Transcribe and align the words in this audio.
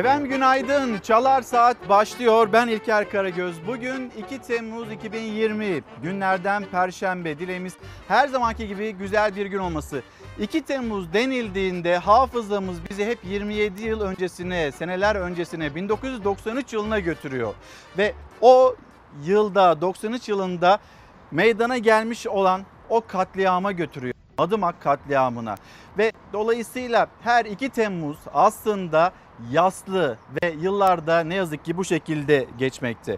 Efendim 0.00 0.28
günaydın. 0.28 0.98
Çalar 0.98 1.42
Saat 1.42 1.88
başlıyor. 1.88 2.48
Ben 2.52 2.68
İlker 2.68 3.10
Karagöz. 3.10 3.66
Bugün 3.66 4.12
2 4.18 4.38
Temmuz 4.38 4.92
2020 4.92 5.82
günlerden 6.02 6.64
Perşembe. 6.64 7.38
Dileğimiz 7.38 7.74
her 8.08 8.28
zamanki 8.28 8.68
gibi 8.68 8.92
güzel 8.92 9.36
bir 9.36 9.46
gün 9.46 9.58
olması. 9.58 10.02
2 10.38 10.62
Temmuz 10.62 11.12
denildiğinde 11.12 11.98
hafızamız 11.98 12.76
bizi 12.90 13.06
hep 13.06 13.18
27 13.24 13.82
yıl 13.82 14.00
öncesine, 14.00 14.72
seneler 14.72 15.16
öncesine 15.16 15.74
1993 15.74 16.72
yılına 16.72 16.98
götürüyor. 16.98 17.54
Ve 17.98 18.14
o 18.40 18.76
yılda 19.24 19.80
93 19.80 20.28
yılında 20.28 20.78
meydana 21.30 21.78
gelmiş 21.78 22.26
olan 22.26 22.62
o 22.88 23.00
katliama 23.06 23.72
götürüyor. 23.72 24.14
Madımak 24.38 24.82
katliamına 24.82 25.54
ve 25.98 26.12
dolayısıyla 26.32 27.06
her 27.22 27.44
2 27.44 27.68
Temmuz 27.68 28.18
aslında 28.34 29.12
yaslı 29.52 30.18
ve 30.42 30.54
yıllarda 30.60 31.20
ne 31.20 31.34
yazık 31.34 31.64
ki 31.64 31.76
bu 31.76 31.84
şekilde 31.84 32.46
geçmekte. 32.58 33.16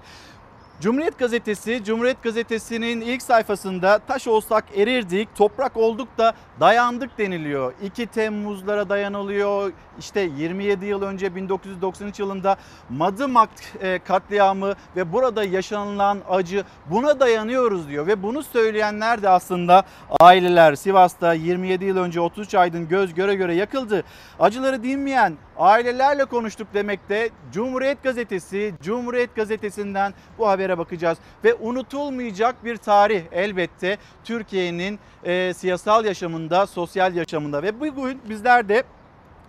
Cumhuriyet 0.81 1.19
Gazetesi, 1.19 1.85
Cumhuriyet 1.85 2.23
Gazetesi'nin 2.23 3.01
ilk 3.01 3.23
sayfasında 3.23 3.99
taş 3.99 4.27
olsak 4.27 4.65
erirdik, 4.77 5.37
toprak 5.37 5.77
olduk 5.77 6.09
da 6.19 6.35
dayandık 6.61 7.19
deniliyor. 7.19 7.73
2 7.83 8.07
Temmuzlara 8.07 8.89
dayanılıyor. 8.89 9.73
İşte 9.99 10.21
27 10.21 10.87
yıl 10.87 11.03
önce 11.03 11.35
1993 11.35 12.19
yılında 12.19 12.57
Madımak 12.91 13.51
e, 13.81 13.99
katliamı 13.99 14.75
ve 14.97 15.13
burada 15.13 15.45
yaşanılan 15.45 16.19
acı 16.31 16.65
buna 16.91 17.21
dayanıyoruz 17.21 17.89
diyor. 17.89 18.07
Ve 18.07 18.23
bunu 18.23 18.43
söyleyenler 18.43 19.23
de 19.23 19.29
aslında 19.29 19.83
aileler. 20.21 20.75
Sivas'ta 20.75 21.35
27 21.35 21.85
yıl 21.85 21.97
önce 21.97 22.21
33 22.21 22.55
aydın 22.55 22.89
göz 22.89 23.15
göre 23.15 23.35
göre 23.35 23.55
yakıldı. 23.55 24.05
Acıları 24.41 24.83
dinmeyen 24.83 25.37
ailelerle 25.57 26.25
konuştuk 26.25 26.69
demekte. 26.75 27.31
Cumhuriyet 27.53 28.03
Gazetesi, 28.03 28.75
Cumhuriyet 28.83 29.37
Gazetesi'nden 29.37 30.15
bu 30.39 30.49
habere 30.49 30.79
bakacağız. 30.79 31.19
Ve 31.45 31.55
unutulmayacak 31.55 32.65
bir 32.65 32.77
tarih 32.77 33.23
elbette 33.33 33.99
Türkiye'nin 34.25 34.99
e, 35.25 35.55
siyasal 35.55 36.05
yaşamında, 36.05 36.52
sosyal 36.67 37.15
yaşamında. 37.15 37.63
Ve 37.63 37.81
bugün 37.81 38.21
bizler 38.29 38.69
de 38.69 38.85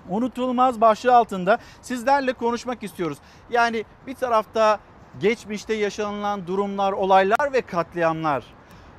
unutulmaz 0.09 0.81
başlığı 0.81 1.15
altında 1.15 1.57
sizlerle 1.81 2.33
konuşmak 2.33 2.83
istiyoruz. 2.83 3.17
Yani 3.49 3.85
bir 4.07 4.15
tarafta 4.15 4.79
geçmişte 5.19 5.73
yaşanılan 5.73 6.47
durumlar, 6.47 6.91
olaylar 6.91 7.53
ve 7.53 7.61
katliamlar. 7.61 8.43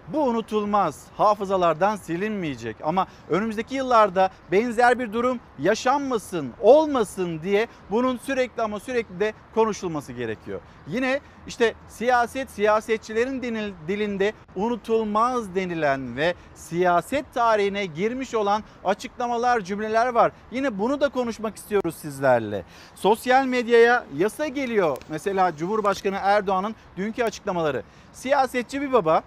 Bu 0.08 0.22
unutulmaz, 0.24 1.04
hafızalardan 1.16 1.96
silinmeyecek 1.96 2.76
ama 2.82 3.06
önümüzdeki 3.30 3.74
yıllarda 3.74 4.30
benzer 4.52 4.98
bir 4.98 5.12
durum 5.12 5.40
yaşanmasın, 5.58 6.52
olmasın 6.60 7.40
diye 7.42 7.66
bunun 7.90 8.16
sürekli 8.16 8.62
ama 8.62 8.80
sürekli 8.80 9.20
de 9.20 9.32
konuşulması 9.54 10.12
gerekiyor. 10.12 10.60
Yine 10.86 11.20
işte 11.46 11.74
siyaset, 11.88 12.50
siyasetçilerin 12.50 13.42
dilinde 13.88 14.32
unutulmaz 14.56 15.54
denilen 15.54 16.16
ve 16.16 16.34
siyaset 16.54 17.34
tarihine 17.34 17.86
girmiş 17.86 18.34
olan 18.34 18.62
açıklamalar, 18.84 19.60
cümleler 19.60 20.06
var. 20.06 20.32
Yine 20.50 20.78
bunu 20.78 21.00
da 21.00 21.08
konuşmak 21.08 21.56
istiyoruz 21.56 21.94
sizlerle. 21.94 22.64
Sosyal 22.94 23.46
medyaya 23.46 24.04
yasa 24.16 24.48
geliyor. 24.48 24.96
Mesela 25.08 25.56
Cumhurbaşkanı 25.56 26.18
Erdoğan'ın 26.22 26.74
dünkü 26.96 27.24
açıklamaları. 27.24 27.82
Siyasetçi 28.12 28.80
bir 28.80 28.92
baba 28.92 29.22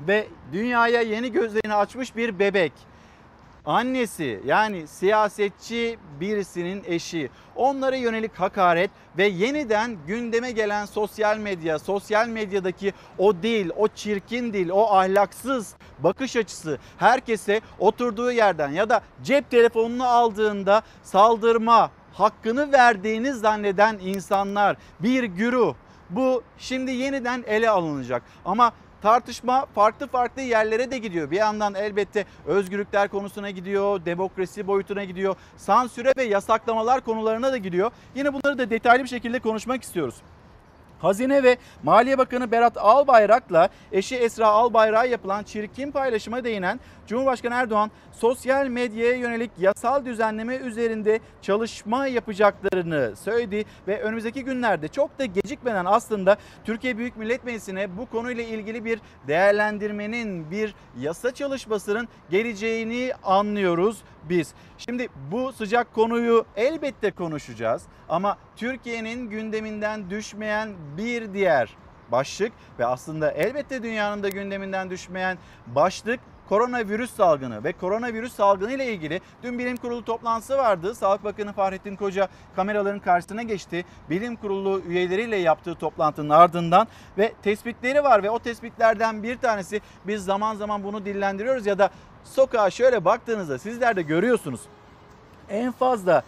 ve 0.00 0.26
dünyaya 0.52 1.00
yeni 1.00 1.32
gözlerini 1.32 1.74
açmış 1.74 2.16
bir 2.16 2.38
bebek. 2.38 2.72
Annesi 3.66 4.40
yani 4.44 4.86
siyasetçi 4.86 5.98
birisinin 6.20 6.82
eşi 6.86 7.30
onlara 7.56 7.96
yönelik 7.96 8.34
hakaret 8.34 8.90
ve 9.18 9.26
yeniden 9.26 9.96
gündeme 10.06 10.50
gelen 10.50 10.84
sosyal 10.84 11.38
medya, 11.38 11.78
sosyal 11.78 12.28
medyadaki 12.28 12.92
o 13.18 13.34
dil, 13.34 13.70
o 13.76 13.88
çirkin 13.88 14.52
dil, 14.52 14.68
o 14.68 14.94
ahlaksız 14.94 15.74
bakış 15.98 16.36
açısı 16.36 16.78
herkese 16.98 17.60
oturduğu 17.78 18.32
yerden 18.32 18.70
ya 18.70 18.90
da 18.90 19.00
cep 19.22 19.50
telefonunu 19.50 20.06
aldığında 20.06 20.82
saldırma 21.02 21.90
hakkını 22.12 22.72
verdiğini 22.72 23.32
zanneden 23.32 23.98
insanlar 24.02 24.76
bir 25.00 25.24
güruh. 25.24 25.74
Bu 26.10 26.42
şimdi 26.58 26.90
yeniden 26.90 27.44
ele 27.46 27.70
alınacak 27.70 28.22
ama 28.44 28.72
tartışma 29.02 29.66
farklı 29.74 30.06
farklı 30.06 30.42
yerlere 30.42 30.90
de 30.90 30.98
gidiyor. 30.98 31.30
Bir 31.30 31.36
yandan 31.36 31.74
elbette 31.74 32.24
özgürlükler 32.46 33.08
konusuna 33.08 33.50
gidiyor, 33.50 34.04
demokrasi 34.04 34.66
boyutuna 34.66 35.04
gidiyor, 35.04 35.36
sansüre 35.56 36.12
ve 36.16 36.22
yasaklamalar 36.22 37.00
konularına 37.00 37.52
da 37.52 37.56
gidiyor. 37.56 37.90
Yine 38.14 38.32
bunları 38.34 38.58
da 38.58 38.70
detaylı 38.70 39.02
bir 39.02 39.08
şekilde 39.08 39.38
konuşmak 39.38 39.82
istiyoruz. 39.82 40.14
Hazine 40.98 41.42
ve 41.42 41.56
Maliye 41.82 42.18
Bakanı 42.18 42.50
Berat 42.50 42.76
Albayrak'la 42.76 43.68
eşi 43.92 44.16
Esra 44.16 44.46
Albayrak'a 44.46 45.04
yapılan 45.04 45.42
çirkin 45.42 45.90
paylaşıma 45.90 46.44
değinen 46.44 46.80
Cumhurbaşkanı 47.06 47.54
Erdoğan 47.54 47.90
sosyal 48.12 48.66
medyaya 48.66 49.16
yönelik 49.16 49.50
yasal 49.58 50.04
düzenleme 50.04 50.56
üzerinde 50.56 51.20
çalışma 51.42 52.06
yapacaklarını 52.06 53.16
söyledi 53.16 53.64
ve 53.88 54.02
önümüzdeki 54.02 54.44
günlerde 54.44 54.88
çok 54.88 55.18
da 55.18 55.24
gecikmeden 55.24 55.84
aslında 55.84 56.36
Türkiye 56.64 56.98
Büyük 56.98 57.16
Millet 57.16 57.44
Meclisi'ne 57.44 57.96
bu 57.96 58.06
konuyla 58.06 58.44
ilgili 58.44 58.84
bir 58.84 59.00
değerlendirmenin, 59.28 60.50
bir 60.50 60.74
yasa 61.00 61.34
çalışmasının 61.34 62.08
geleceğini 62.30 63.12
anlıyoruz 63.24 64.02
biz. 64.28 64.54
Şimdi 64.78 65.08
bu 65.30 65.52
sıcak 65.52 65.94
konuyu 65.94 66.44
elbette 66.56 67.10
konuşacağız 67.10 67.82
ama 68.08 68.38
Türkiye'nin 68.56 69.30
gündeminden 69.30 70.10
düşmeyen 70.10 70.74
bir 70.96 71.34
diğer 71.34 71.76
başlık 72.12 72.52
ve 72.78 72.86
aslında 72.86 73.30
elbette 73.30 73.82
dünyanın 73.82 74.22
da 74.22 74.28
gündeminden 74.28 74.90
düşmeyen 74.90 75.38
başlık 75.66 76.20
koronavirüs 76.48 77.14
salgını 77.14 77.64
ve 77.64 77.72
koronavirüs 77.72 78.32
salgını 78.32 78.72
ile 78.72 78.92
ilgili 78.92 79.20
dün 79.42 79.58
bilim 79.58 79.76
kurulu 79.76 80.04
toplantısı 80.04 80.58
vardı. 80.58 80.94
Sağlık 80.94 81.24
Bakanı 81.24 81.52
Fahrettin 81.52 81.96
Koca 81.96 82.28
kameraların 82.56 83.00
karşısına 83.00 83.42
geçti. 83.42 83.84
Bilim 84.10 84.36
kurulu 84.36 84.80
üyeleriyle 84.88 85.36
yaptığı 85.36 85.74
toplantının 85.74 86.30
ardından 86.30 86.88
ve 87.18 87.32
tespitleri 87.42 88.04
var 88.04 88.22
ve 88.22 88.30
o 88.30 88.38
tespitlerden 88.38 89.22
bir 89.22 89.38
tanesi 89.38 89.80
biz 90.06 90.24
zaman 90.24 90.54
zaman 90.54 90.84
bunu 90.84 91.04
dillendiriyoruz 91.04 91.66
ya 91.66 91.78
da 91.78 91.90
sokağa 92.24 92.70
şöyle 92.70 93.04
baktığınızda 93.04 93.58
sizler 93.58 93.96
de 93.96 94.02
görüyorsunuz. 94.02 94.60
En 95.50 95.72
fazla 95.72 96.22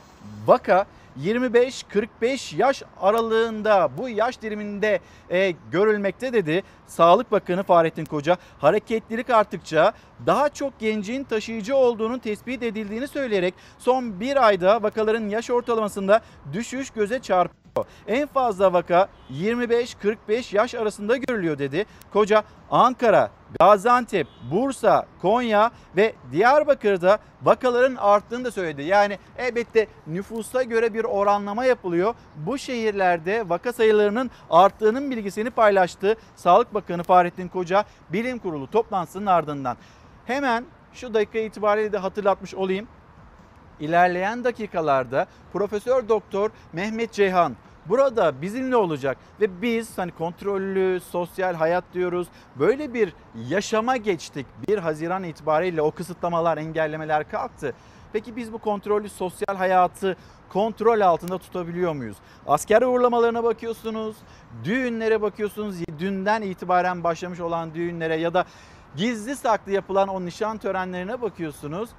vaka 0.47 0.87
25-45 1.25 2.57
yaş 2.57 2.83
aralığında 3.01 3.91
bu 3.99 4.09
yaş 4.09 4.43
diliminde 4.43 5.01
e, 5.31 5.51
görülmekte 5.71 6.33
dedi. 6.33 6.63
Sağlık 6.87 7.33
Bakanı 7.33 7.63
Fahrettin 7.63 8.05
Koca 8.05 8.37
hareketlilik 8.59 9.31
arttıkça 9.31 9.93
daha 10.27 10.49
çok 10.49 10.79
gencin 10.79 11.25
taşıyıcı 11.25 11.77
olduğunun 11.77 12.19
tespit 12.19 12.63
edildiğini 12.63 13.09
söyleyerek 13.09 13.55
son 13.79 14.21
bir 14.21 14.47
ayda 14.47 14.83
vakaların 14.83 15.29
yaş 15.29 15.51
ortalamasında 15.51 16.21
düşüş 16.53 16.91
göze 16.91 17.19
çarpıyor. 17.19 17.68
En 18.07 18.27
fazla 18.27 18.73
vaka 18.73 19.09
25-45 19.33 20.57
yaş 20.57 20.75
arasında 20.75 21.17
görülüyor 21.17 21.59
dedi. 21.59 21.87
Koca 22.13 22.43
Ankara, 22.71 23.31
Gaziantep, 23.61 24.27
Bursa, 24.51 25.07
Konya 25.23 25.71
ve 25.97 26.15
Diyarbakır'da 26.33 27.19
vakaların 27.43 27.97
arttığını 27.97 28.45
da 28.45 28.51
söyledi. 28.51 28.83
Yani 28.83 29.19
elbette 29.39 29.87
nüfusa 30.07 30.63
göre 30.63 30.95
bir 30.95 31.05
oranlama 31.05 31.65
yapılıyor. 31.65 32.15
Bu 32.37 32.59
şehirlerde 32.59 33.49
vaka 33.49 33.73
sayılarının 33.73 34.31
arttığının 34.51 35.11
bilgisini 35.11 35.51
paylaştı 35.51 36.17
Sağlık 36.37 36.75
Bakanı 36.75 37.03
Fahrettin 37.03 37.49
Koca 37.49 37.85
bilim 38.13 38.39
kurulu 38.39 38.71
toplantısının 38.71 39.27
ardından. 39.27 39.77
Hemen 40.27 40.65
şu 40.93 41.15
dakika 41.15 41.39
itibariyle 41.39 41.93
de 41.93 41.99
hatırlatmış 41.99 42.55
olayım. 42.55 42.89
İlerleyen 43.81 44.45
dakikalarda 44.45 45.27
Profesör 45.53 46.09
Doktor 46.09 46.51
Mehmet 46.73 47.13
Ceyhan 47.13 47.57
burada 47.89 48.43
bizimle 48.43 48.77
olacak 48.77 49.17
ve 49.41 49.63
biz 49.63 49.99
hani 49.99 50.11
kontrollü 50.11 51.01
sosyal 51.01 51.55
hayat 51.55 51.85
diyoruz. 51.95 52.29
Böyle 52.57 52.95
bir 52.95 53.15
yaşama 53.49 53.97
geçtik. 53.97 54.47
1 54.69 54.79
Haziran 54.79 55.25
itibariyle 55.25 55.83
o 55.83 55.91
kısıtlamalar, 55.91 56.59
engellemeler 56.59 57.31
kalktı. 57.31 57.75
Peki 58.13 58.37
biz 58.37 58.53
bu 58.53 58.59
kontrollü 58.59 59.09
sosyal 59.09 59.57
hayatı 59.57 60.17
kontrol 60.49 61.01
altında 61.01 61.39
tutabiliyor 61.39 61.93
muyuz? 61.93 62.17
Asker 62.47 62.83
uğurlamalarına 62.83 63.45
bakıyorsunuz, 63.45 64.17
düğünlere 64.65 65.23
bakıyorsunuz. 65.23 65.77
Dünden 65.99 66.43
itibaren 66.43 67.05
başlamış 67.05 67.41
olan 67.41 67.75
düğünlere 67.75 68.17
ya 68.17 68.35
da 68.35 68.45
gizli 68.97 69.37
saklı 69.37 69.73
yapılan 69.73 70.09
o 70.09 70.25
nişan 70.25 70.59
törenlerine 70.59 71.23
bakıyorsunuz. 71.23 71.91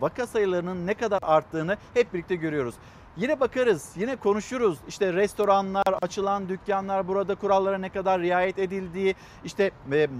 Vaka 0.00 0.26
sayılarının 0.26 0.86
ne 0.86 0.94
kadar 0.94 1.18
arttığını 1.22 1.76
hep 1.94 2.14
birlikte 2.14 2.36
görüyoruz. 2.36 2.74
Yine 3.16 3.40
bakarız, 3.40 3.90
yine 3.96 4.16
konuşuruz. 4.16 4.78
İşte 4.88 5.12
restoranlar, 5.12 5.94
açılan 6.02 6.48
dükkanlar, 6.48 7.08
burada 7.08 7.34
kurallara 7.34 7.78
ne 7.78 7.88
kadar 7.88 8.20
riayet 8.20 8.58
edildiği, 8.58 9.14
işte 9.44 9.70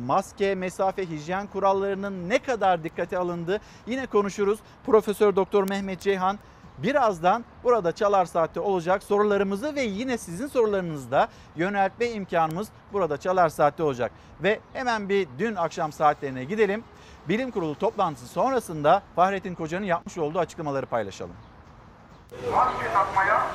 maske, 0.06 0.54
mesafe, 0.54 1.10
hijyen 1.10 1.46
kurallarının 1.46 2.28
ne 2.28 2.38
kadar 2.38 2.84
dikkate 2.84 3.18
alındığı 3.18 3.60
yine 3.86 4.06
konuşuruz. 4.06 4.58
Profesör 4.86 5.36
Doktor 5.36 5.68
Mehmet 5.68 6.00
Ceyhan 6.00 6.38
Birazdan 6.78 7.44
burada 7.64 7.92
Çalar 7.92 8.24
Saat'te 8.24 8.60
olacak 8.60 9.02
sorularımızı 9.02 9.74
ve 9.74 9.82
yine 9.82 10.18
sizin 10.18 10.46
sorularınızı 10.46 11.10
da 11.10 11.28
yöneltme 11.56 12.10
imkanımız 12.10 12.68
burada 12.92 13.16
Çalar 13.16 13.48
Saat'te 13.48 13.82
olacak. 13.82 14.12
Ve 14.42 14.60
hemen 14.72 15.08
bir 15.08 15.28
dün 15.38 15.54
akşam 15.54 15.92
saatlerine 15.92 16.44
gidelim. 16.44 16.84
Bilim 17.28 17.50
Kurulu 17.50 17.74
toplantısı 17.74 18.26
sonrasında 18.26 19.02
Fahrettin 19.16 19.54
Koca'nın 19.54 19.84
yapmış 19.84 20.18
olduğu 20.18 20.38
açıklamaları 20.38 20.86
paylaşalım. 20.86 21.51
Maske 22.52 22.92
takmaya, 22.92 23.46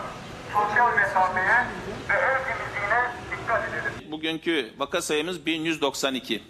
sosyal 0.54 0.96
mesafeye 0.96 1.66
ve 2.10 2.14
el 2.14 2.38
temizliğine 2.46 3.12
dikkat 3.32 3.70
edelim. 3.70 4.12
Bugünkü 4.12 4.74
vaka 4.78 5.02
sayımız 5.02 5.46
1192. 5.46 6.44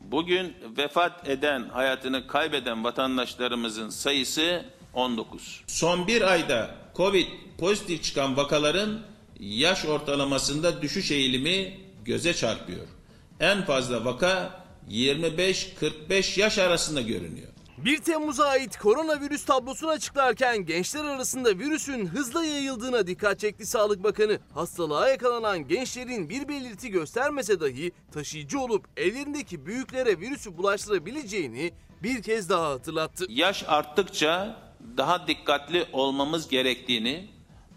Bugün 0.00 0.56
vefat 0.78 1.28
eden, 1.28 1.68
hayatını 1.68 2.26
kaybeden 2.26 2.84
vatandaşlarımızın 2.84 3.88
sayısı 3.90 4.64
19. 4.94 5.64
Son 5.66 6.06
bir 6.06 6.22
ayda 6.22 6.70
Covid 6.96 7.26
pozitif 7.58 8.02
çıkan 8.02 8.36
vakaların 8.36 9.00
yaş 9.40 9.84
ortalamasında 9.84 10.82
düşüş 10.82 11.10
eğilimi 11.10 11.80
göze 12.04 12.34
çarpıyor. 12.34 12.86
En 13.40 13.64
fazla 13.64 14.04
vaka 14.04 14.64
25-45 14.90 16.40
yaş 16.40 16.58
arasında 16.58 17.00
görünüyor. 17.00 17.53
1 17.78 17.98
Temmuz'a 17.98 18.46
ait 18.46 18.78
koronavirüs 18.78 19.44
tablosunu 19.44 19.90
açıklarken 19.90 20.66
gençler 20.66 21.04
arasında 21.04 21.58
virüsün 21.58 22.06
hızla 22.06 22.44
yayıldığına 22.44 23.06
dikkat 23.06 23.38
çekti 23.40 23.66
Sağlık 23.66 24.04
Bakanı. 24.04 24.38
Hastalığa 24.54 25.08
yakalanan 25.08 25.68
gençlerin 25.68 26.28
bir 26.28 26.48
belirti 26.48 26.90
göstermese 26.90 27.60
dahi 27.60 27.92
taşıyıcı 28.12 28.60
olup 28.60 28.88
ellerindeki 28.96 29.66
büyüklere 29.66 30.20
virüsü 30.20 30.56
bulaştırabileceğini 30.56 31.72
bir 32.02 32.22
kez 32.22 32.50
daha 32.50 32.70
hatırlattı. 32.70 33.26
Yaş 33.28 33.64
arttıkça 33.68 34.56
daha 34.96 35.26
dikkatli 35.26 35.86
olmamız 35.92 36.48
gerektiğini, 36.48 37.28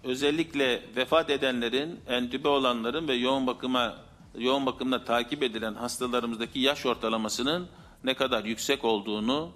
özellikle 0.04 0.84
vefat 0.96 1.30
edenlerin, 1.30 2.00
entübe 2.08 2.48
olanların 2.48 3.08
ve 3.08 3.14
yoğun 3.14 3.48
bakıma 3.48 3.96
yoğun 4.38 4.66
bakımda 4.66 5.04
takip 5.04 5.44
edilen 5.44 5.74
hastalarımızdaki 5.74 6.60
yaş 6.60 6.86
ortalamasının 6.86 7.68
ne 8.04 8.14
kadar 8.14 8.46
yüksek 8.46 8.86
olduğunu 8.86 9.52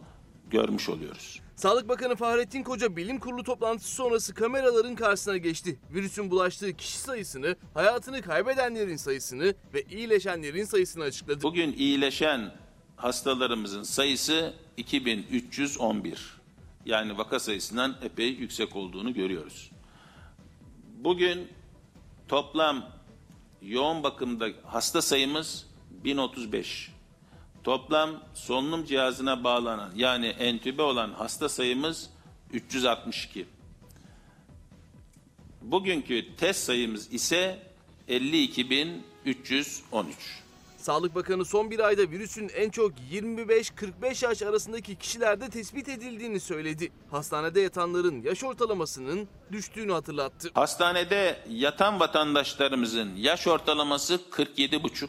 görmüş 0.52 0.90
oluyoruz. 0.90 1.42
Sağlık 1.56 1.90
Bakanı 1.90 2.16
Fahrettin 2.16 2.64
Koca 2.64 2.96
bilim 2.96 3.20
kurulu 3.20 3.44
toplantısı 3.44 3.96
sonrası 3.96 4.34
kameraların 4.34 4.96
karşısına 4.96 5.38
geçti. 5.38 5.80
Virüsün 5.94 6.32
bulaştığı 6.32 6.74
kişi 6.74 6.98
sayısını, 6.98 7.56
hayatını 7.74 8.22
kaybedenlerin 8.22 8.96
sayısını 8.96 9.56
ve 9.74 9.84
iyileşenlerin 9.84 10.66
sayısını 10.66 11.04
açıkladı. 11.04 11.44
Bugün 11.44 11.74
iyileşen 11.74 12.56
hastalarımızın 12.96 13.84
sayısı 13.84 14.54
2311. 14.78 16.42
Yani 16.86 17.18
vaka 17.18 17.40
sayısından 17.40 17.98
epey 18.02 18.30
yüksek 18.30 18.76
olduğunu 18.76 19.14
görüyoruz. 19.14 19.72
Bugün 20.98 21.48
toplam 22.28 22.86
yoğun 23.62 24.04
bakımda 24.04 24.48
hasta 24.64 25.02
sayımız 25.02 25.68
1035. 26.04 26.91
Toplam 27.64 28.10
solunum 28.34 28.86
cihazına 28.86 29.44
bağlanan 29.44 29.92
yani 29.96 30.28
entübe 30.28 30.82
olan 30.82 31.14
hasta 31.14 31.50
sayımız 31.50 32.10
362. 32.54 33.46
Bugünkü 35.62 36.36
test 36.36 36.64
sayımız 36.64 37.14
ise 37.14 37.60
52.313. 38.10 40.04
Sağlık 40.78 41.16
Bakanı 41.16 41.46
son 41.46 41.72
bir 41.72 41.80
ayda 41.80 42.02
virüsün 42.02 42.50
en 42.56 42.70
çok 42.70 42.92
25-45 43.12 44.26
yaş 44.26 44.42
arasındaki 44.42 44.96
kişilerde 44.96 45.50
tespit 45.50 45.90
edildiğini 45.90 46.40
söyledi. 46.40 46.92
Hastanede 47.12 47.62
yatanların 47.62 48.22
yaş 48.22 48.44
ortalamasının 48.44 49.28
düştüğünü 49.52 49.92
hatırlattı. 49.92 50.50
Hastanede 50.54 51.40
yatan 51.50 52.00
vatandaşlarımızın 52.00 53.16
yaş 53.16 53.48
ortalaması 53.48 54.20
47,5. 54.32 55.08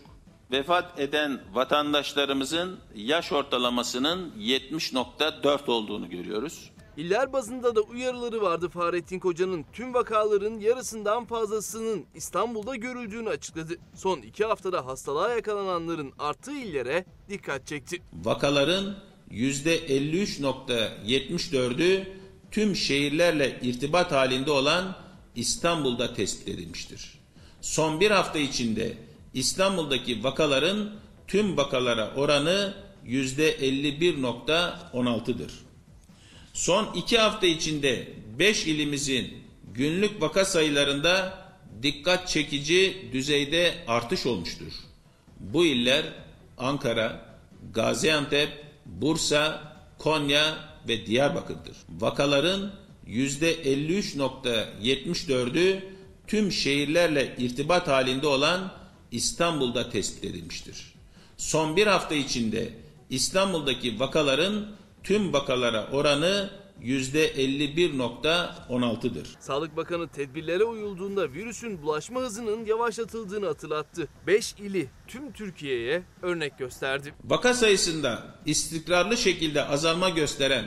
Vefat 0.53 1.01
eden 1.01 1.41
vatandaşlarımızın 1.53 2.81
yaş 2.95 3.33
ortalamasının 3.33 4.33
70.4 4.39 5.71
olduğunu 5.71 6.11
görüyoruz. 6.11 6.71
İller 6.97 7.33
bazında 7.33 7.77
da 7.77 7.81
uyarıları 7.81 8.43
vardı 8.43 8.69
Fahrettin 8.69 9.19
Koca'nın 9.19 9.65
tüm 9.73 9.95
vakaların 9.95 10.61
yarısından 10.61 11.25
fazlasının 11.25 12.07
İstanbul'da 12.15 12.77
görüldüğünü 12.77 13.29
açıkladı. 13.29 13.75
Son 13.95 14.19
iki 14.19 14.45
haftada 14.45 14.87
hastalığa 14.87 15.35
yakalananların 15.35 16.13
arttığı 16.19 16.57
illere 16.57 17.05
dikkat 17.29 17.67
çekti. 17.67 18.03
Vakaların 18.13 18.97
%53.74'ü 19.31 22.05
tüm 22.51 22.77
şehirlerle 22.77 23.59
irtibat 23.63 24.13
halinde 24.13 24.51
olan 24.51 24.97
İstanbul'da 25.37 26.15
tespit 26.15 26.49
edilmiştir. 26.49 27.19
Son 27.61 28.01
bir 28.01 28.11
hafta 28.11 28.39
içinde 28.39 28.97
İstanbul'daki 29.35 30.25
vakaların 30.25 30.91
tüm 31.29 31.57
vakalara 31.57 32.15
oranı 32.15 32.75
%51.16'dır. 33.07 35.53
Son 36.53 36.95
iki 36.95 37.19
hafta 37.19 37.47
içinde 37.47 38.09
5 38.39 38.67
ilimizin 38.67 39.35
günlük 39.75 40.23
vaka 40.23 40.45
sayılarında 40.45 41.39
dikkat 41.83 42.29
çekici 42.29 43.09
düzeyde 43.13 43.75
artış 43.87 44.27
olmuştur. 44.27 44.73
Bu 45.41 45.67
iller 45.67 46.05
Ankara, 46.59 47.37
Gaziantep, 47.75 48.49
Bursa, 48.87 49.73
Konya 49.99 50.55
ve 50.89 51.07
Diyarbakır'dır. 51.07 51.77
Vakaların 52.01 52.73
%53.74'ü 53.09 55.83
tüm 56.27 56.53
şehirlerle 56.53 57.35
irtibat 57.39 57.89
halinde 57.89 58.27
olan 58.27 58.82
İstanbul'da 59.13 59.91
tespit 59.91 60.25
edilmiştir. 60.25 60.95
Son 61.37 61.77
bir 61.77 61.87
hafta 61.87 62.15
içinde 62.15 62.73
İstanbul'daki 63.11 64.01
vakaların 64.01 64.67
tüm 65.03 65.33
vakalara 65.33 65.89
oranı 65.93 66.51
%51.16'dır. 66.83 69.29
Sağlık 69.41 69.77
Bakanı 69.77 70.09
tedbirlere 70.09 70.65
uyulduğunda 70.65 71.33
virüsün 71.33 71.83
bulaşma 71.83 72.21
hızının 72.21 72.65
yavaşlatıldığını 72.65 73.47
hatırlattı. 73.47 74.09
5 74.27 74.53
ili 74.53 74.89
tüm 75.09 75.33
Türkiye'ye 75.33 76.03
örnek 76.23 76.59
gösterdi. 76.59 77.15
Vaka 77.25 77.55
sayısında 77.55 78.37
istikrarlı 78.47 79.17
şekilde 79.17 79.65
azalma 79.65 80.09
gösteren, 80.09 80.65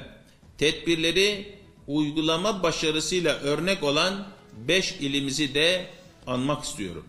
tedbirleri 0.57 1.55
uygulama 1.87 2.63
başarısıyla 2.63 3.35
örnek 3.35 3.83
olan 3.83 4.27
5 4.67 4.91
ilimizi 4.91 5.53
de 5.53 5.89
anmak 6.27 6.63
istiyorum. 6.63 7.05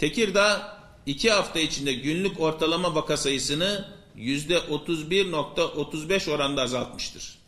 Tekirdağ 0.00 0.80
2 1.06 1.30
hafta 1.30 1.60
içinde 1.60 1.92
günlük 1.92 2.40
ortalama 2.40 2.94
vaka 2.94 3.16
sayısını 3.16 3.88
%31.35 4.18 6.30
oranda 6.30 6.62
azaltmıştır. 6.62 7.38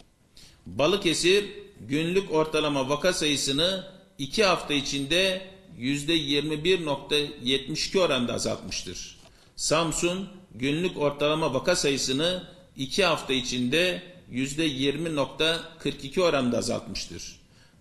Balıkesir 0.67 1.45
günlük 1.81 2.35
ortalama 2.35 2.89
vaka 2.89 3.13
sayısını 3.13 3.87
2 4.19 4.45
hafta 4.45 4.75
içinde 4.75 5.51
%21.72 5.81 7.99
oranda 7.99 8.35
azaltmıştır. 8.35 9.17
Samsun 9.57 10.29
günlük 10.55 10.99
ortalama 10.99 11.55
vaka 11.55 11.77
sayısını 11.77 12.43
2 12.77 13.05
hafta 13.05 13.33
içinde 13.33 14.03
%20.42 14.33 16.21
oranda 16.21 16.59
azaltmıştır. 16.59 17.37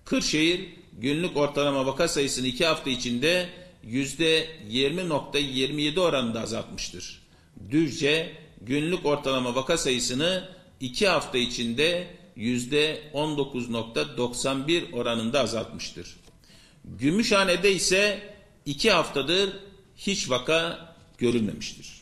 Kırşehir 0.05 0.69
günlük 0.93 1.37
ortalama 1.37 1.85
vaka 1.85 2.07
sayısını 2.07 2.47
2 2.47 2.65
hafta 2.65 2.89
içinde 2.89 3.60
%20.27 3.85 5.99
oranında 5.99 6.41
azaltmıştır. 6.41 7.21
Düzce 7.69 8.31
günlük 8.61 9.05
ortalama 9.05 9.55
vaka 9.55 9.77
sayısını 9.77 10.49
2 10.79 11.07
hafta 11.07 11.37
içinde 11.37 12.07
%19.91 12.37 14.93
oranında 14.93 15.39
azaltmıştır. 15.39 16.17
Gümüşhane'de 16.85 17.71
ise 17.71 18.33
2 18.65 18.91
haftadır 18.91 19.59
hiç 19.97 20.29
vaka 20.29 20.77
görülmemiştir. 21.17 22.01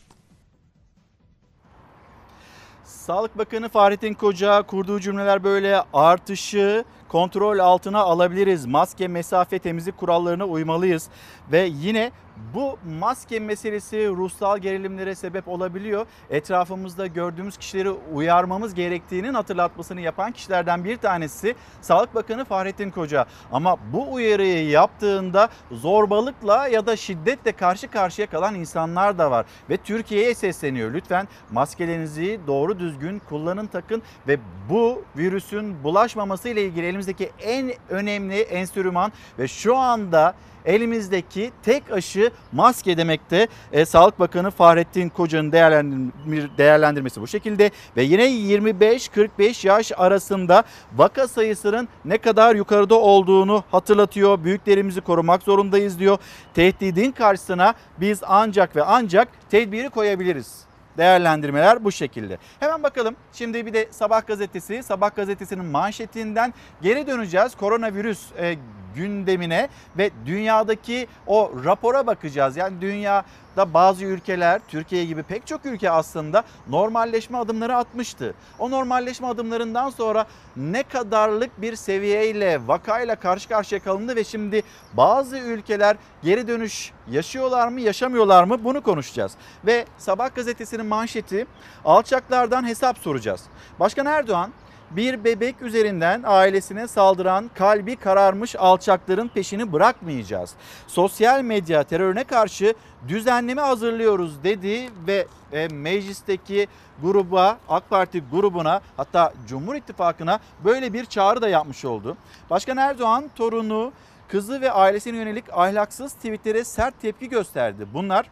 Sağlık 2.84 3.38
Bakanı 3.38 3.68
Fahrettin 3.68 4.14
Koca 4.14 4.62
kurduğu 4.62 5.00
cümleler 5.00 5.44
böyle 5.44 5.82
artışı 5.92 6.84
kontrol 7.10 7.58
altına 7.58 7.98
alabiliriz. 7.98 8.66
Maske, 8.66 9.08
mesafe, 9.08 9.58
temizlik 9.58 9.96
kurallarına 9.96 10.44
uymalıyız. 10.44 11.08
Ve 11.52 11.70
yine 11.72 12.12
bu 12.54 12.78
maske 12.98 13.40
meselesi 13.40 14.08
ruhsal 14.08 14.58
gerilimlere 14.58 15.14
sebep 15.14 15.48
olabiliyor. 15.48 16.06
Etrafımızda 16.30 17.06
gördüğümüz 17.06 17.56
kişileri 17.56 17.90
uyarmamız 17.90 18.74
gerektiğinin 18.74 19.34
hatırlatmasını 19.34 20.00
yapan 20.00 20.32
kişilerden 20.32 20.84
bir 20.84 20.96
tanesi 20.96 21.54
Sağlık 21.80 22.14
Bakanı 22.14 22.44
Fahrettin 22.44 22.90
Koca. 22.90 23.26
Ama 23.52 23.76
bu 23.92 24.12
uyarıyı 24.12 24.68
yaptığında 24.68 25.48
zorbalıkla 25.70 26.68
ya 26.68 26.86
da 26.86 26.96
şiddetle 26.96 27.52
karşı 27.52 27.90
karşıya 27.90 28.26
kalan 28.30 28.54
insanlar 28.54 29.18
da 29.18 29.30
var. 29.30 29.46
Ve 29.70 29.76
Türkiye'ye 29.76 30.34
sesleniyor. 30.34 30.94
Lütfen 30.94 31.28
maskelerinizi 31.50 32.40
doğru 32.46 32.78
düzgün 32.78 33.18
kullanın 33.28 33.66
takın 33.66 34.02
ve 34.28 34.38
bu 34.70 35.04
virüsün 35.16 35.84
bulaşmaması 35.84 36.48
ile 36.48 36.64
ilgili 36.64 36.86
elimizdeki 36.86 37.30
en 37.42 37.72
önemli 37.88 38.40
enstrüman 38.40 39.12
ve 39.38 39.48
şu 39.48 39.76
anda 39.76 40.34
elimizdeki 40.64 41.50
tek 41.62 41.92
aşı 41.92 42.30
maske 42.52 42.96
demekte. 42.96 43.48
E, 43.72 43.84
Sağlık 43.84 44.20
Bakanı 44.20 44.50
Fahrettin 44.50 45.08
Koca'nın 45.08 45.52
değerlendir- 45.52 46.58
değerlendirmesi 46.58 47.20
bu 47.20 47.26
şekilde 47.26 47.70
ve 47.96 48.02
yine 48.02 48.24
25-45 48.30 49.64
yaş 49.64 49.92
arasında 49.96 50.62
vaka 50.96 51.28
sayısının 51.28 51.88
ne 52.04 52.18
kadar 52.18 52.54
yukarıda 52.54 52.94
olduğunu 52.94 53.64
hatırlatıyor. 53.70 54.44
Büyüklerimizi 54.44 55.00
korumak 55.00 55.42
zorundayız 55.42 55.98
diyor. 55.98 56.18
Tehdidin 56.54 57.12
karşısına 57.12 57.74
biz 58.00 58.20
ancak 58.26 58.76
ve 58.76 58.82
ancak 58.82 59.28
tedbiri 59.50 59.90
koyabiliriz. 59.90 60.60
Değerlendirmeler 60.98 61.84
bu 61.84 61.92
şekilde. 61.92 62.38
Hemen 62.60 62.82
bakalım. 62.82 63.16
Şimdi 63.32 63.66
bir 63.66 63.72
de 63.72 63.88
Sabah 63.90 64.26
gazetesi, 64.26 64.82
Sabah 64.82 65.16
gazetesinin 65.16 65.64
manşetinden 65.64 66.54
geri 66.82 67.06
döneceğiz. 67.06 67.54
Koronavirüs 67.54 68.20
e, 68.38 68.56
gündemine 68.94 69.68
ve 69.98 70.10
dünyadaki 70.26 71.06
o 71.26 71.52
rapora 71.64 72.06
bakacağız. 72.06 72.56
Yani 72.56 72.80
dünyada 72.80 73.74
bazı 73.74 74.04
ülkeler, 74.04 74.60
Türkiye 74.68 75.04
gibi 75.04 75.22
pek 75.22 75.46
çok 75.46 75.66
ülke 75.66 75.90
aslında 75.90 76.42
normalleşme 76.68 77.38
adımları 77.38 77.76
atmıştı. 77.76 78.34
O 78.58 78.70
normalleşme 78.70 79.26
adımlarından 79.26 79.90
sonra 79.90 80.26
ne 80.56 80.82
kadarlık 80.82 81.62
bir 81.62 81.76
seviyeyle, 81.76 82.60
vakayla 82.66 83.16
karşı 83.16 83.48
karşıya 83.48 83.82
kalındı 83.82 84.16
ve 84.16 84.24
şimdi 84.24 84.62
bazı 84.92 85.38
ülkeler 85.38 85.96
geri 86.22 86.48
dönüş 86.48 86.92
yaşıyorlar 87.10 87.68
mı, 87.68 87.80
yaşamıyorlar 87.80 88.44
mı 88.44 88.64
bunu 88.64 88.82
konuşacağız. 88.82 89.32
Ve 89.66 89.84
Sabah 89.98 90.34
gazetesinin 90.34 90.86
manşeti 90.86 91.46
alçaklardan 91.84 92.66
hesap 92.66 92.98
soracağız. 92.98 93.42
Başkan 93.80 94.06
Erdoğan 94.06 94.50
bir 94.90 95.24
bebek 95.24 95.62
üzerinden 95.62 96.22
ailesine 96.24 96.88
saldıran 96.88 97.50
kalbi 97.54 97.96
kararmış 97.96 98.56
alçakların 98.56 99.28
peşini 99.28 99.72
bırakmayacağız. 99.72 100.54
Sosyal 100.86 101.42
medya 101.42 101.82
terörüne 101.82 102.24
karşı 102.24 102.74
düzenleme 103.08 103.62
hazırlıyoruz 103.62 104.44
dedi 104.44 104.90
ve 105.06 105.26
e, 105.52 105.68
meclisteki 105.68 106.68
gruba, 107.02 107.58
AK 107.68 107.90
Parti 107.90 108.22
grubuna 108.32 108.80
hatta 108.96 109.32
Cumhur 109.48 109.74
İttifakı'na 109.74 110.40
böyle 110.64 110.92
bir 110.92 111.04
çağrı 111.04 111.42
da 111.42 111.48
yapmış 111.48 111.84
oldu. 111.84 112.16
Başkan 112.50 112.76
Erdoğan 112.76 113.30
torunu, 113.36 113.92
kızı 114.28 114.60
ve 114.60 114.72
ailesine 114.72 115.16
yönelik 115.16 115.44
ahlaksız 115.52 116.12
tweetlere 116.12 116.64
sert 116.64 117.00
tepki 117.00 117.28
gösterdi. 117.28 117.86
Bunlar 117.94 118.26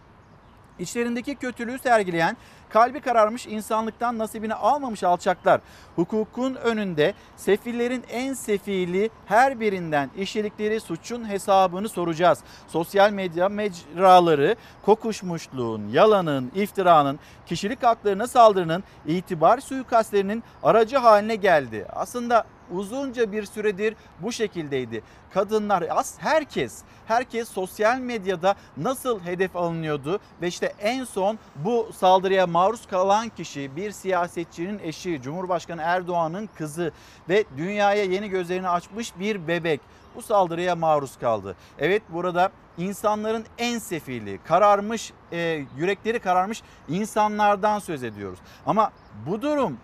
İçlerindeki 0.78 1.34
kötülüğü 1.34 1.78
sergileyen, 1.78 2.36
kalbi 2.70 3.00
kararmış 3.00 3.46
insanlıktan 3.46 4.18
nasibini 4.18 4.54
almamış 4.54 5.04
alçaklar. 5.04 5.60
Hukukun 5.96 6.54
önünde 6.54 7.14
sefillerin 7.36 8.04
en 8.10 8.34
sefili 8.34 9.10
her 9.26 9.60
birinden 9.60 10.10
işledikleri 10.16 10.80
suçun 10.80 11.28
hesabını 11.28 11.88
soracağız. 11.88 12.38
Sosyal 12.68 13.10
medya 13.10 13.48
mecraları 13.48 14.56
kokuşmuşluğun, 14.82 15.88
yalanın, 15.88 16.52
iftiranın, 16.54 17.18
kişilik 17.46 17.82
haklarına 17.82 18.26
saldırının, 18.26 18.84
itibar 19.06 19.58
suikastlerinin 19.58 20.42
aracı 20.62 20.96
haline 20.96 21.36
geldi. 21.36 21.86
Aslında 21.92 22.44
uzunca 22.70 23.32
bir 23.32 23.44
süredir 23.44 23.96
bu 24.20 24.32
şekildeydi. 24.32 25.02
Kadınlar, 25.34 25.84
as 25.90 26.18
herkes, 26.18 26.82
herkes 27.06 27.48
sosyal 27.48 27.98
medyada 27.98 28.54
nasıl 28.76 29.20
hedef 29.20 29.56
alınıyordu 29.56 30.20
ve 30.42 30.48
işte 30.48 30.74
en 30.80 31.04
son 31.04 31.38
bu 31.56 31.90
saldırıya 31.96 32.46
maruz 32.46 32.86
kalan 32.86 33.28
kişi 33.28 33.76
bir 33.76 33.90
siyasetçinin 33.90 34.78
eşi, 34.78 35.22
Cumhurbaşkanı 35.22 35.82
Erdoğan'ın 35.82 36.48
kızı 36.58 36.92
ve 37.28 37.44
dünyaya 37.56 38.04
yeni 38.04 38.28
gözlerini 38.28 38.68
açmış 38.68 39.18
bir 39.18 39.48
bebek 39.48 39.80
bu 40.14 40.22
saldırıya 40.22 40.76
maruz 40.76 41.18
kaldı. 41.18 41.56
Evet 41.78 42.02
burada 42.08 42.50
insanların 42.78 43.44
en 43.58 43.78
sefili, 43.78 44.38
kararmış, 44.44 45.12
e, 45.32 45.64
yürekleri 45.76 46.18
kararmış 46.18 46.62
insanlardan 46.88 47.78
söz 47.78 48.02
ediyoruz. 48.02 48.38
Ama 48.66 48.92
bu 49.26 49.42
durum 49.42 49.78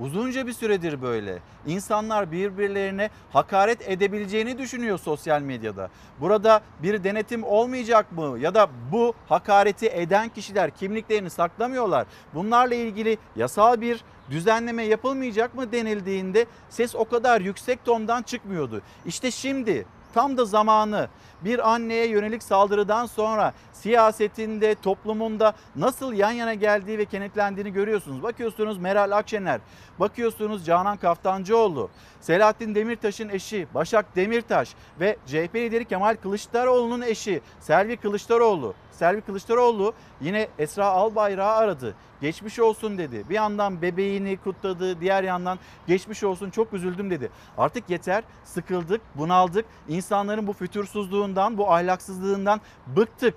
Uzunca 0.00 0.46
bir 0.46 0.52
süredir 0.52 1.02
böyle. 1.02 1.38
İnsanlar 1.66 2.32
birbirlerine 2.32 3.10
hakaret 3.32 3.88
edebileceğini 3.88 4.58
düşünüyor 4.58 4.98
sosyal 4.98 5.42
medyada. 5.42 5.90
Burada 6.20 6.60
bir 6.82 7.04
denetim 7.04 7.44
olmayacak 7.44 8.12
mı? 8.12 8.38
Ya 8.38 8.54
da 8.54 8.68
bu 8.92 9.14
hakareti 9.28 9.86
eden 9.86 10.28
kişiler 10.28 10.70
kimliklerini 10.70 11.30
saklamıyorlar. 11.30 12.06
Bunlarla 12.34 12.74
ilgili 12.74 13.18
yasal 13.36 13.80
bir 13.80 14.04
düzenleme 14.30 14.82
yapılmayacak 14.84 15.54
mı 15.54 15.72
denildiğinde 15.72 16.46
ses 16.70 16.94
o 16.94 17.04
kadar 17.04 17.40
yüksek 17.40 17.84
tondan 17.84 18.22
çıkmıyordu. 18.22 18.82
İşte 19.06 19.30
şimdi 19.30 19.86
tam 20.14 20.36
da 20.36 20.44
zamanı 20.44 21.08
bir 21.44 21.70
anneye 21.70 22.06
yönelik 22.06 22.42
saldırıdan 22.42 23.06
sonra 23.06 23.52
siyasetinde, 23.72 24.74
toplumunda 24.74 25.52
nasıl 25.76 26.12
yan 26.12 26.30
yana 26.30 26.54
geldiği 26.54 26.98
ve 26.98 27.04
kenetlendiğini 27.04 27.72
görüyorsunuz. 27.72 28.22
Bakıyorsunuz 28.22 28.78
Meral 28.78 29.10
Akşener, 29.10 29.60
bakıyorsunuz 30.00 30.66
Canan 30.66 30.96
Kaftancıoğlu, 30.96 31.90
Selahattin 32.20 32.74
Demirtaş'ın 32.74 33.28
eşi 33.28 33.66
Başak 33.74 34.16
Demirtaş 34.16 34.74
ve 35.00 35.16
CHP 35.26 35.54
lideri 35.56 35.84
Kemal 35.84 36.16
Kılıçdaroğlu'nun 36.22 37.02
eşi 37.02 37.40
Selvi 37.60 37.96
Kılıçdaroğlu. 37.96 38.74
Selvi 39.00 39.20
Kılıçdaroğlu 39.20 39.94
yine 40.20 40.48
Esra 40.58 40.86
Albayrak'ı 40.86 41.50
aradı. 41.50 41.94
Geçmiş 42.20 42.58
olsun 42.58 42.98
dedi. 42.98 43.24
Bir 43.28 43.34
yandan 43.34 43.82
bebeğini 43.82 44.36
kutladı, 44.36 45.00
diğer 45.00 45.24
yandan 45.24 45.58
geçmiş 45.86 46.24
olsun 46.24 46.50
çok 46.50 46.72
üzüldüm 46.72 47.10
dedi. 47.10 47.30
Artık 47.58 47.90
yeter, 47.90 48.24
sıkıldık, 48.44 49.00
bunaldık. 49.14 49.64
İnsanların 49.88 50.46
bu 50.46 50.52
fütursuzluğundan, 50.52 51.58
bu 51.58 51.72
ahlaksızlığından 51.72 52.60
bıktık. 52.96 53.34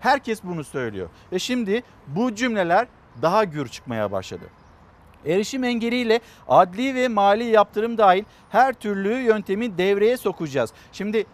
Herkes 0.00 0.44
bunu 0.44 0.64
söylüyor. 0.64 1.08
Ve 1.32 1.38
şimdi 1.38 1.82
bu 2.06 2.34
cümleler 2.34 2.86
daha 3.22 3.44
gür 3.44 3.68
çıkmaya 3.68 4.12
başladı. 4.12 4.44
Erişim 5.26 5.64
engeliyle 5.64 6.20
adli 6.48 6.94
ve 6.94 7.08
mali 7.08 7.44
yaptırım 7.44 7.98
dahil 7.98 8.24
her 8.50 8.72
türlü 8.72 9.14
yöntemi 9.14 9.78
devreye 9.78 10.16
sokacağız. 10.16 10.72
Şimdi 10.92 11.26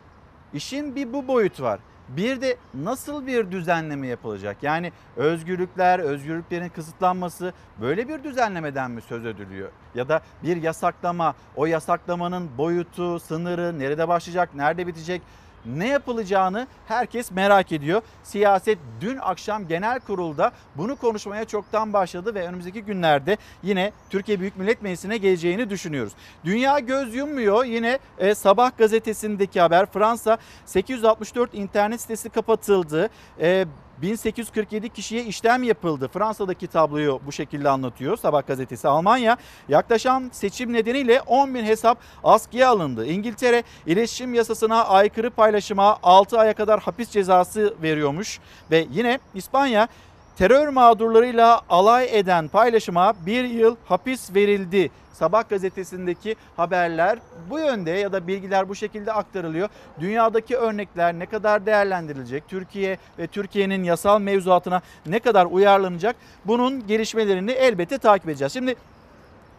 işin 0.55 0.97
bir 0.97 1.13
bu 1.13 1.29
boyut 1.29 1.61
var. 1.61 1.81
Bir 2.17 2.41
de 2.41 2.57
nasıl 2.75 3.27
bir 3.27 3.51
düzenleme 3.51 4.07
yapılacak? 4.07 4.57
Yani 4.63 4.93
özgürlükler, 5.17 5.99
özgürlüklerin 5.99 6.69
kısıtlanması 6.69 7.53
böyle 7.81 8.09
bir 8.09 8.25
düzenlemeden 8.25 8.91
mi 8.91 9.01
söz 9.01 9.27
ediliyor? 9.27 9.71
Ya 9.95 10.09
da 10.09 10.21
bir 10.43 10.63
yasaklama, 10.63 11.35
o 11.57 11.67
yasaklamanın 11.67 12.59
boyutu, 12.59 13.21
sınırı 13.21 13.79
nerede 13.79 14.09
başlayacak, 14.09 14.55
nerede 14.55 14.87
bitecek? 14.87 15.23
Ne 15.67 15.89
yapılacağını 15.89 16.67
herkes 16.89 17.31
merak 17.31 17.73
ediyor. 17.73 18.03
Siyaset 18.23 18.79
dün 19.01 19.19
akşam 19.21 19.69
genel 19.69 20.01
kurulda 20.01 20.53
bunu 20.77 20.97
konuşmaya 20.97 21.45
çoktan 21.45 21.93
başladı 21.93 22.35
ve 22.35 22.47
önümüzdeki 22.49 22.83
günlerde 22.83 23.37
yine 23.63 23.93
Türkiye 24.11 24.41
Büyük 24.41 24.57
Millet 24.57 24.83
Meclisi'ne 24.83 25.17
geleceğini 25.17 25.71
düşünüyoruz. 25.71 26.13
Dünya 26.45 26.79
göz 26.79 27.15
yummuyor. 27.15 27.65
Yine 27.65 27.99
e, 28.19 28.35
Sabah 28.35 28.79
gazetesindeki 28.79 29.61
haber 29.61 29.87
Fransa 29.87 30.39
864 30.67 31.55
internet 31.55 32.01
sitesi 32.01 32.31
kapatıldı. 32.31 33.11
E, 33.41 33.67
1847 34.03 34.89
kişiye 34.89 35.25
işlem 35.25 35.63
yapıldı. 35.63 36.09
Fransa'daki 36.13 36.67
tabloyu 36.67 37.21
bu 37.27 37.33
şekilde 37.33 37.69
anlatıyor 37.69 38.17
Sabah 38.17 38.47
gazetesi. 38.47 38.89
Almanya 38.89 39.37
yaklaşan 39.69 40.31
seçim 40.33 40.73
nedeniyle 40.73 41.21
10 41.21 41.55
bin 41.55 41.65
hesap 41.65 41.99
askıya 42.25 42.71
alındı. 42.71 43.07
İngiltere 43.07 43.63
iletişim 43.87 44.35
yasasına 44.35 44.85
aykırı 44.85 45.31
paylaşıma 45.31 45.99
6 46.03 46.39
aya 46.39 46.55
kadar 46.55 46.81
hapis 46.81 47.11
cezası 47.11 47.75
veriyormuş. 47.83 48.39
Ve 48.71 48.87
yine 48.93 49.19
İspanya 49.35 49.89
terör 50.37 50.69
mağdurlarıyla 50.69 51.61
alay 51.71 52.19
eden 52.19 52.49
paylaşıma 52.49 53.15
bir 53.27 53.45
yıl 53.45 53.77
hapis 53.85 54.35
verildi. 54.35 54.91
Sabah 55.23 55.49
gazetesindeki 55.49 56.37
haberler 56.57 57.19
bu 57.51 57.59
yönde 57.59 57.91
ya 57.91 58.13
da 58.13 58.27
bilgiler 58.27 58.69
bu 58.69 58.75
şekilde 58.75 59.13
aktarılıyor. 59.13 59.69
Dünyadaki 60.01 60.57
örnekler 60.57 61.15
ne 61.15 61.27
kadar 61.27 61.67
değerlendirilecek? 61.67 62.49
Türkiye 62.49 62.99
ve 63.19 63.27
Türkiye'nin 63.27 63.85
yasal 63.85 64.21
mevzuatına 64.21 64.83
ne 65.07 65.19
kadar 65.19 65.47
uyarlanacak? 65.47 66.17
Bunun 66.45 66.87
gelişmelerini 66.87 67.51
elbette 67.51 67.99
takip 67.99 68.29
edeceğiz. 68.29 68.53
Şimdi 68.53 68.75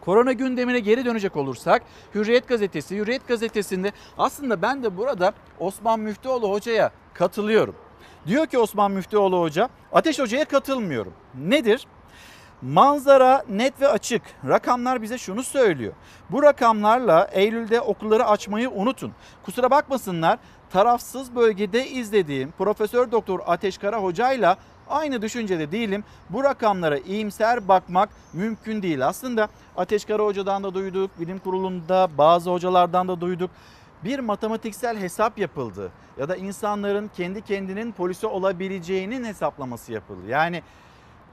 Korona 0.00 0.32
gündemine 0.32 0.80
geri 0.80 1.04
dönecek 1.04 1.36
olursak 1.36 1.82
Hürriyet 2.14 2.48
gazetesi, 2.48 2.96
Hürriyet 2.96 3.28
gazetesinde 3.28 3.92
aslında 4.18 4.62
ben 4.62 4.82
de 4.82 4.96
burada 4.96 5.32
Osman 5.58 6.00
Müftüoğlu 6.00 6.50
hocaya 6.50 6.90
katılıyorum. 7.14 7.74
Diyor 8.26 8.46
ki 8.46 8.58
Osman 8.58 8.92
Müftüoğlu 8.92 9.40
hoca, 9.40 9.68
Ateş 9.92 10.18
Hoca'ya 10.18 10.44
katılmıyorum. 10.44 11.12
Nedir? 11.34 11.86
Manzara 12.64 13.44
net 13.48 13.80
ve 13.80 13.88
açık. 13.88 14.22
Rakamlar 14.48 15.02
bize 15.02 15.18
şunu 15.18 15.42
söylüyor. 15.42 15.92
Bu 16.30 16.42
rakamlarla 16.42 17.28
Eylül'de 17.32 17.80
okulları 17.80 18.26
açmayı 18.26 18.70
unutun. 18.70 19.12
Kusura 19.42 19.70
bakmasınlar 19.70 20.38
tarafsız 20.72 21.36
bölgede 21.36 21.88
izlediğim 21.88 22.52
Profesör 22.58 23.12
Doktor 23.12 23.40
Ateş 23.46 23.78
Kara 23.78 24.02
hocayla 24.02 24.56
aynı 24.88 25.22
düşüncede 25.22 25.72
değilim. 25.72 26.04
Bu 26.30 26.44
rakamlara 26.44 26.98
iyimser 26.98 27.68
bakmak 27.68 28.08
mümkün 28.32 28.82
değil. 28.82 29.06
Aslında 29.06 29.48
Ateş 29.76 30.04
Kara 30.04 30.24
hocadan 30.24 30.64
da 30.64 30.74
duyduk, 30.74 31.20
bilim 31.20 31.38
kurulunda 31.38 32.08
bazı 32.18 32.50
hocalardan 32.50 33.08
da 33.08 33.20
duyduk. 33.20 33.50
Bir 34.04 34.18
matematiksel 34.18 34.98
hesap 34.98 35.38
yapıldı 35.38 35.92
ya 36.18 36.28
da 36.28 36.36
insanların 36.36 37.10
kendi 37.16 37.42
kendinin 37.42 37.92
polisi 37.92 38.26
olabileceğinin 38.26 39.24
hesaplaması 39.24 39.92
yapıldı. 39.92 40.28
Yani 40.28 40.62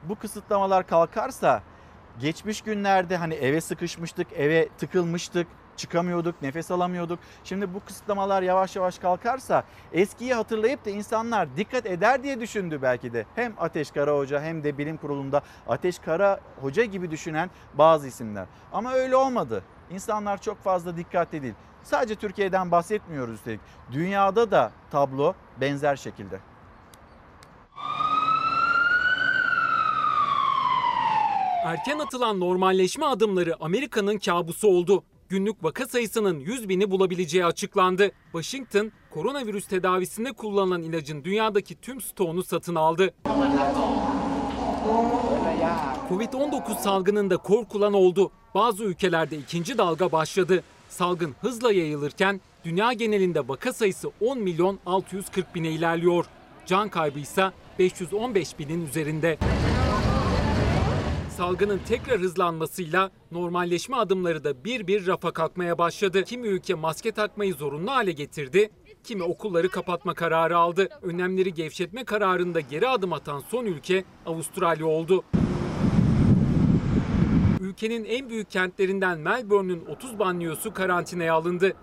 bu 0.03 0.15
kısıtlamalar 0.15 0.88
kalkarsa 0.88 1.62
geçmiş 2.20 2.62
günlerde 2.62 3.17
hani 3.17 3.34
eve 3.34 3.62
sıkışmıştık, 3.62 4.27
eve 4.34 4.70
tıkılmıştık, 4.77 5.48
çıkamıyorduk, 5.77 6.41
nefes 6.41 6.72
alamıyorduk. 6.72 7.20
Şimdi 7.43 7.74
bu 7.74 7.79
kısıtlamalar 7.86 8.41
yavaş 8.41 8.75
yavaş 8.75 9.00
kalkarsa 9.00 9.63
eskiyi 9.93 10.34
hatırlayıp 10.34 10.86
da 10.86 10.89
insanlar 10.89 11.58
dikkat 11.58 11.86
eder 11.86 12.24
diye 12.24 12.39
düşündü 12.39 12.79
belki 12.81 13.13
de. 13.13 13.25
Hem 13.36 13.53
Ateş 13.58 13.91
Kara 13.91 14.17
Hoca 14.17 14.41
hem 14.41 14.63
de 14.63 14.77
bilim 14.77 14.98
kurulunda 14.98 15.41
Ateş 15.67 16.00
Kara 16.00 16.39
Hoca 16.62 16.84
gibi 16.84 17.12
düşünen 17.12 17.50
bazı 17.74 18.08
isimler. 18.08 18.46
Ama 18.74 18.93
öyle 18.93 19.15
olmadı. 19.15 19.63
İnsanlar 19.91 20.41
çok 20.41 20.63
fazla 20.63 20.98
dikkatli 20.98 21.41
değil. 21.41 21.53
Sadece 21.84 22.15
Türkiye'den 22.15 22.72
bahsetmiyoruz 22.72 23.36
üstelik. 23.36 23.62
Dünyada 23.91 24.51
da 24.51 24.72
tablo 24.91 25.34
benzer 25.62 25.96
şekilde. 25.96 26.39
Erken 31.63 32.00
atılan 32.00 32.39
normalleşme 32.39 33.06
adımları 33.06 33.63
Amerika'nın 33.63 34.18
kabusu 34.18 34.68
oldu. 34.68 35.03
Günlük 35.30 35.63
vaka 35.63 35.86
sayısının 35.86 36.39
100 36.39 36.70
bini 36.70 36.91
bulabileceği 36.91 37.46
açıklandı. 37.46 38.12
Washington, 38.32 38.91
koronavirüs 39.10 39.68
tedavisinde 39.68 40.32
kullanılan 40.32 40.82
ilacın 40.82 41.24
dünyadaki 41.24 41.75
tüm 41.75 42.01
stoğunu 42.01 42.44
satın 42.44 42.75
aldı. 42.75 43.13
Covid-19 46.10 46.82
salgınında 46.82 47.38
korkulan 47.38 47.94
oldu. 47.94 48.32
Bazı 48.56 48.84
ülkelerde 48.84 49.38
ikinci 49.38 49.77
dalga 49.77 50.12
başladı. 50.12 50.63
Salgın 50.89 51.36
hızla 51.41 51.72
yayılırken 51.72 52.41
dünya 52.63 52.94
genelinde 52.94 53.48
vaka 53.48 53.74
sayısı 53.74 54.12
10 54.22 54.39
milyon 54.39 54.80
640 54.86 55.56
bine 55.56 55.70
ilerliyor. 55.70 56.25
Can 56.65 56.89
kaybı 56.89 57.20
ise 57.20 57.51
515 57.80 58.60
binin 58.60 58.88
üzerinde. 58.88 59.38
Salgının 61.41 61.79
tekrar 61.88 62.19
hızlanmasıyla 62.19 63.12
normalleşme 63.31 63.98
adımları 63.98 64.43
da 64.43 64.63
bir 64.63 64.88
bir 64.88 65.07
rafa 65.07 65.31
kalkmaya 65.31 65.77
başladı. 65.77 66.24
Kimi 66.24 66.48
ülke 66.48 66.74
maske 66.74 67.12
takmayı 67.12 67.53
zorunlu 67.53 67.91
hale 67.91 68.12
getirdi, 68.12 68.69
kimi 69.03 69.24
okulları 69.24 69.69
kapatma 69.69 70.13
kararı 70.13 70.57
aldı. 70.57 70.89
Önlemleri 71.01 71.53
gevşetme 71.53 72.03
kararında 72.03 72.60
geri 72.60 72.88
adım 72.88 73.13
atan 73.13 73.39
son 73.39 73.65
ülke 73.65 74.03
Avustralya 74.25 74.86
oldu. 74.86 75.24
Ülkenin 77.62 78.05
en 78.05 78.29
büyük 78.29 78.51
kentlerinden 78.51 79.19
Melbourne'ün 79.19 79.86
30 79.86 80.19
banliyosu 80.19 80.74
karantinaya 80.74 81.33
alındı. 81.33 81.74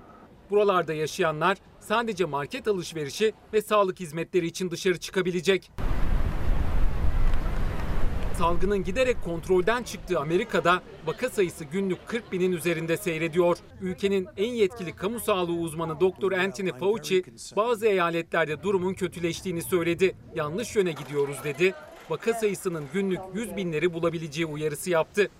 Buralarda 0.51 0.95
yaşayanlar 0.95 1.59
sadece 1.81 2.25
market 2.25 2.69
alışverişi 2.69 3.33
ve 3.53 3.63
sağlık 3.63 4.01
hizmetleri 4.01 4.47
için 4.47 4.71
dışarı 4.71 5.01
çıkabilecek. 5.01 5.71
Salgının 8.39 8.85
giderek 8.85 9.17
kontrolden 9.25 9.83
çıktığı 9.83 10.19
Amerika'da 10.19 10.83
vaka 11.07 11.29
sayısı 11.29 11.65
günlük 11.65 12.07
40 12.07 12.33
binin 12.33 12.53
üzerinde 12.53 12.97
seyrediyor. 12.97 13.57
Ülkenin 13.81 14.29
en 14.37 14.53
yetkili 14.53 14.97
kamu 14.97 15.21
sağlığı 15.21 15.53
uzmanı 15.53 16.01
Dr. 16.01 16.33
Anthony 16.33 16.73
Fauci 16.73 17.25
bazı 17.57 17.87
eyaletlerde 17.87 18.63
durumun 18.63 18.95
kötüleştiğini 18.95 19.63
söyledi. 19.63 20.17
Yanlış 20.35 20.77
yöne 20.77 20.93
gidiyoruz 20.93 21.37
dedi. 21.45 21.75
Vaka 22.11 22.35
sayısının 22.35 22.85
günlük 22.93 23.21
100 23.35 23.57
binleri 23.57 23.93
bulabileceği 23.93 24.47
uyarısı 24.47 24.91
yaptı. 24.91 25.31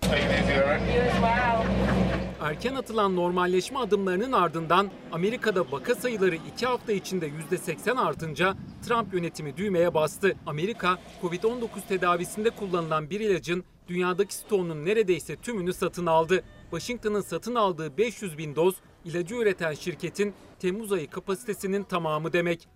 Erken 2.41 2.75
atılan 2.75 3.17
normalleşme 3.17 3.79
adımlarının 3.79 4.33
ardından 4.33 4.91
Amerika'da 5.13 5.73
vaka 5.73 5.95
sayıları 5.95 6.35
2 6.35 6.67
hafta 6.67 6.93
içinde 6.93 7.29
%80 7.29 8.01
artınca 8.01 8.55
Trump 8.87 9.15
yönetimi 9.15 9.57
düğmeye 9.57 9.95
bastı. 9.95 10.37
Amerika, 10.47 10.99
Covid-19 11.23 11.67
tedavisinde 11.89 12.51
kullanılan 12.51 13.11
bir 13.11 13.21
ilacın 13.21 13.65
dünyadaki 13.89 14.35
stoğunun 14.35 14.85
neredeyse 14.85 15.37
tümünü 15.37 15.73
satın 15.73 16.07
aldı. 16.07 16.45
Washington'ın 16.71 17.21
satın 17.21 17.55
aldığı 17.55 17.99
500 17.99 18.39
bin 18.39 18.57
doz 18.57 18.75
ilacı 19.05 19.35
üreten 19.35 19.75
şirketin 19.75 20.35
Temmuz 20.61 20.93
ayı 20.93 21.11
kapasitesinin 21.11 21.83
tamamı 21.83 22.33
demek. 22.33 22.69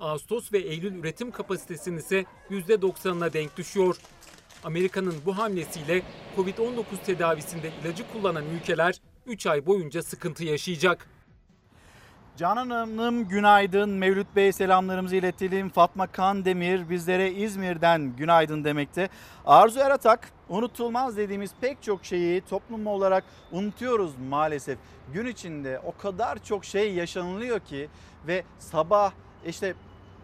Ağustos 0.00 0.52
ve 0.52 0.58
Eylül 0.58 0.94
üretim 0.94 1.30
kapasitesinin 1.30 1.98
ise 1.98 2.24
%90'ına 2.50 3.32
denk 3.32 3.56
düşüyor. 3.56 3.96
Amerika'nın 4.64 5.14
bu 5.26 5.38
hamlesiyle 5.38 6.02
Covid-19 6.36 6.82
tedavisinde 7.06 7.70
ilacı 7.82 8.04
kullanan 8.12 8.44
ülkeler 8.46 9.00
3 9.26 9.46
ay 9.46 9.66
boyunca 9.66 10.02
sıkıntı 10.02 10.44
yaşayacak. 10.44 11.06
Canan 12.36 12.70
Hanım 12.70 13.28
günaydın. 13.28 13.90
Mevlüt 13.90 14.26
Bey 14.36 14.52
selamlarımızı 14.52 15.16
iletelim. 15.16 15.68
Fatma 15.68 16.06
Kandemir 16.06 16.90
bizlere 16.90 17.32
İzmir'den 17.32 18.16
günaydın 18.16 18.64
demekte. 18.64 19.08
Arzu 19.46 19.80
Eratak 19.80 20.28
unutulmaz 20.48 21.16
dediğimiz 21.16 21.50
pek 21.60 21.82
çok 21.82 22.04
şeyi 22.04 22.40
toplum 22.40 22.86
olarak 22.86 23.24
unutuyoruz 23.52 24.12
maalesef. 24.28 24.78
Gün 25.12 25.26
içinde 25.26 25.80
o 25.84 25.96
kadar 25.96 26.44
çok 26.44 26.64
şey 26.64 26.94
yaşanılıyor 26.94 27.60
ki 27.60 27.88
ve 28.26 28.44
sabah 28.58 29.12
işte 29.46 29.74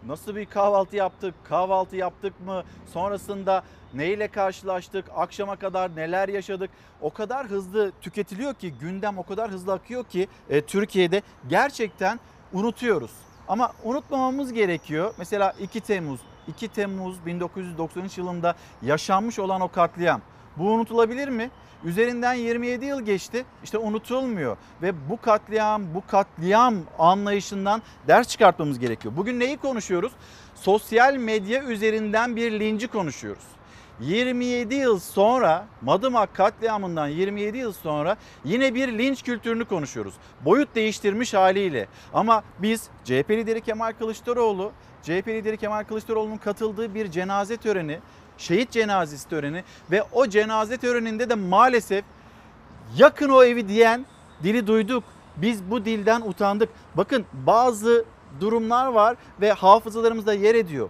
nasıl 0.07 0.35
bir 0.35 0.45
kahvaltı 0.45 0.95
yaptık, 0.95 1.35
kahvaltı 1.43 1.95
yaptık 1.95 2.33
mı, 2.45 2.63
sonrasında 2.93 3.63
neyle 3.93 4.27
karşılaştık, 4.27 5.05
akşama 5.15 5.55
kadar 5.55 5.95
neler 5.95 6.29
yaşadık. 6.29 6.69
O 7.01 7.13
kadar 7.13 7.47
hızlı 7.47 7.91
tüketiliyor 8.01 8.53
ki 8.53 8.73
gündem 8.81 9.17
o 9.17 9.23
kadar 9.23 9.51
hızlı 9.51 9.73
akıyor 9.73 10.03
ki 10.03 10.27
e, 10.49 10.61
Türkiye'de 10.61 11.21
gerçekten 11.49 12.19
unutuyoruz. 12.53 13.11
Ama 13.47 13.71
unutmamamız 13.83 14.53
gerekiyor. 14.53 15.13
Mesela 15.17 15.53
2 15.59 15.81
Temmuz, 15.81 16.19
2 16.47 16.67
Temmuz 16.67 17.25
1993 17.25 18.17
yılında 18.17 18.55
yaşanmış 18.81 19.39
olan 19.39 19.61
o 19.61 19.67
katliam. 19.67 20.21
Bu 20.57 20.71
unutulabilir 20.71 21.27
mi? 21.27 21.49
Üzerinden 21.83 22.33
27 22.33 22.85
yıl 22.85 23.01
geçti. 23.01 23.45
İşte 23.63 23.77
unutulmuyor 23.77 24.57
ve 24.81 25.09
bu 25.09 25.21
katliam, 25.21 25.93
bu 25.93 26.03
katliam 26.07 26.75
anlayışından 26.99 27.81
ders 28.07 28.27
çıkartmamız 28.27 28.79
gerekiyor. 28.79 29.13
Bugün 29.17 29.39
neyi 29.39 29.57
konuşuyoruz? 29.57 30.11
Sosyal 30.55 31.15
medya 31.15 31.63
üzerinden 31.63 32.35
bir 32.35 32.59
linci 32.59 32.87
konuşuyoruz. 32.87 33.43
27 33.99 34.75
yıl 34.75 34.99
sonra 34.99 35.65
Madımak 35.81 36.35
katliamından 36.35 37.07
27 37.07 37.57
yıl 37.57 37.73
sonra 37.73 38.17
yine 38.45 38.75
bir 38.75 38.97
linç 38.97 39.23
kültürünü 39.23 39.65
konuşuyoruz. 39.65 40.13
Boyut 40.45 40.75
değiştirmiş 40.75 41.33
haliyle. 41.33 41.87
Ama 42.13 42.43
biz 42.59 42.89
CHP 43.03 43.29
lideri 43.29 43.61
Kemal 43.61 43.93
Kılıçdaroğlu, 43.99 44.71
CHP 45.03 45.27
lideri 45.27 45.57
Kemal 45.57 45.83
Kılıçdaroğlu'nun 45.83 46.37
katıldığı 46.37 46.95
bir 46.95 47.11
cenaze 47.11 47.57
töreni, 47.57 47.99
şehit 48.37 48.71
cenazesi 48.71 49.29
töreni 49.29 49.63
ve 49.91 50.03
o 50.11 50.27
cenaze 50.27 50.77
töreninde 50.77 51.29
de 51.29 51.35
maalesef 51.35 52.05
yakın 52.97 53.29
o 53.29 53.43
evi 53.43 53.67
diyen 53.67 54.05
dili 54.43 54.67
duyduk. 54.67 55.03
Biz 55.37 55.71
bu 55.71 55.85
dilden 55.85 56.21
utandık. 56.21 56.69
Bakın 56.95 57.25
bazı 57.33 58.05
durumlar 58.39 58.87
var 58.87 59.15
ve 59.41 59.51
hafızalarımızda 59.51 60.33
yer 60.33 60.55
ediyor 60.55 60.89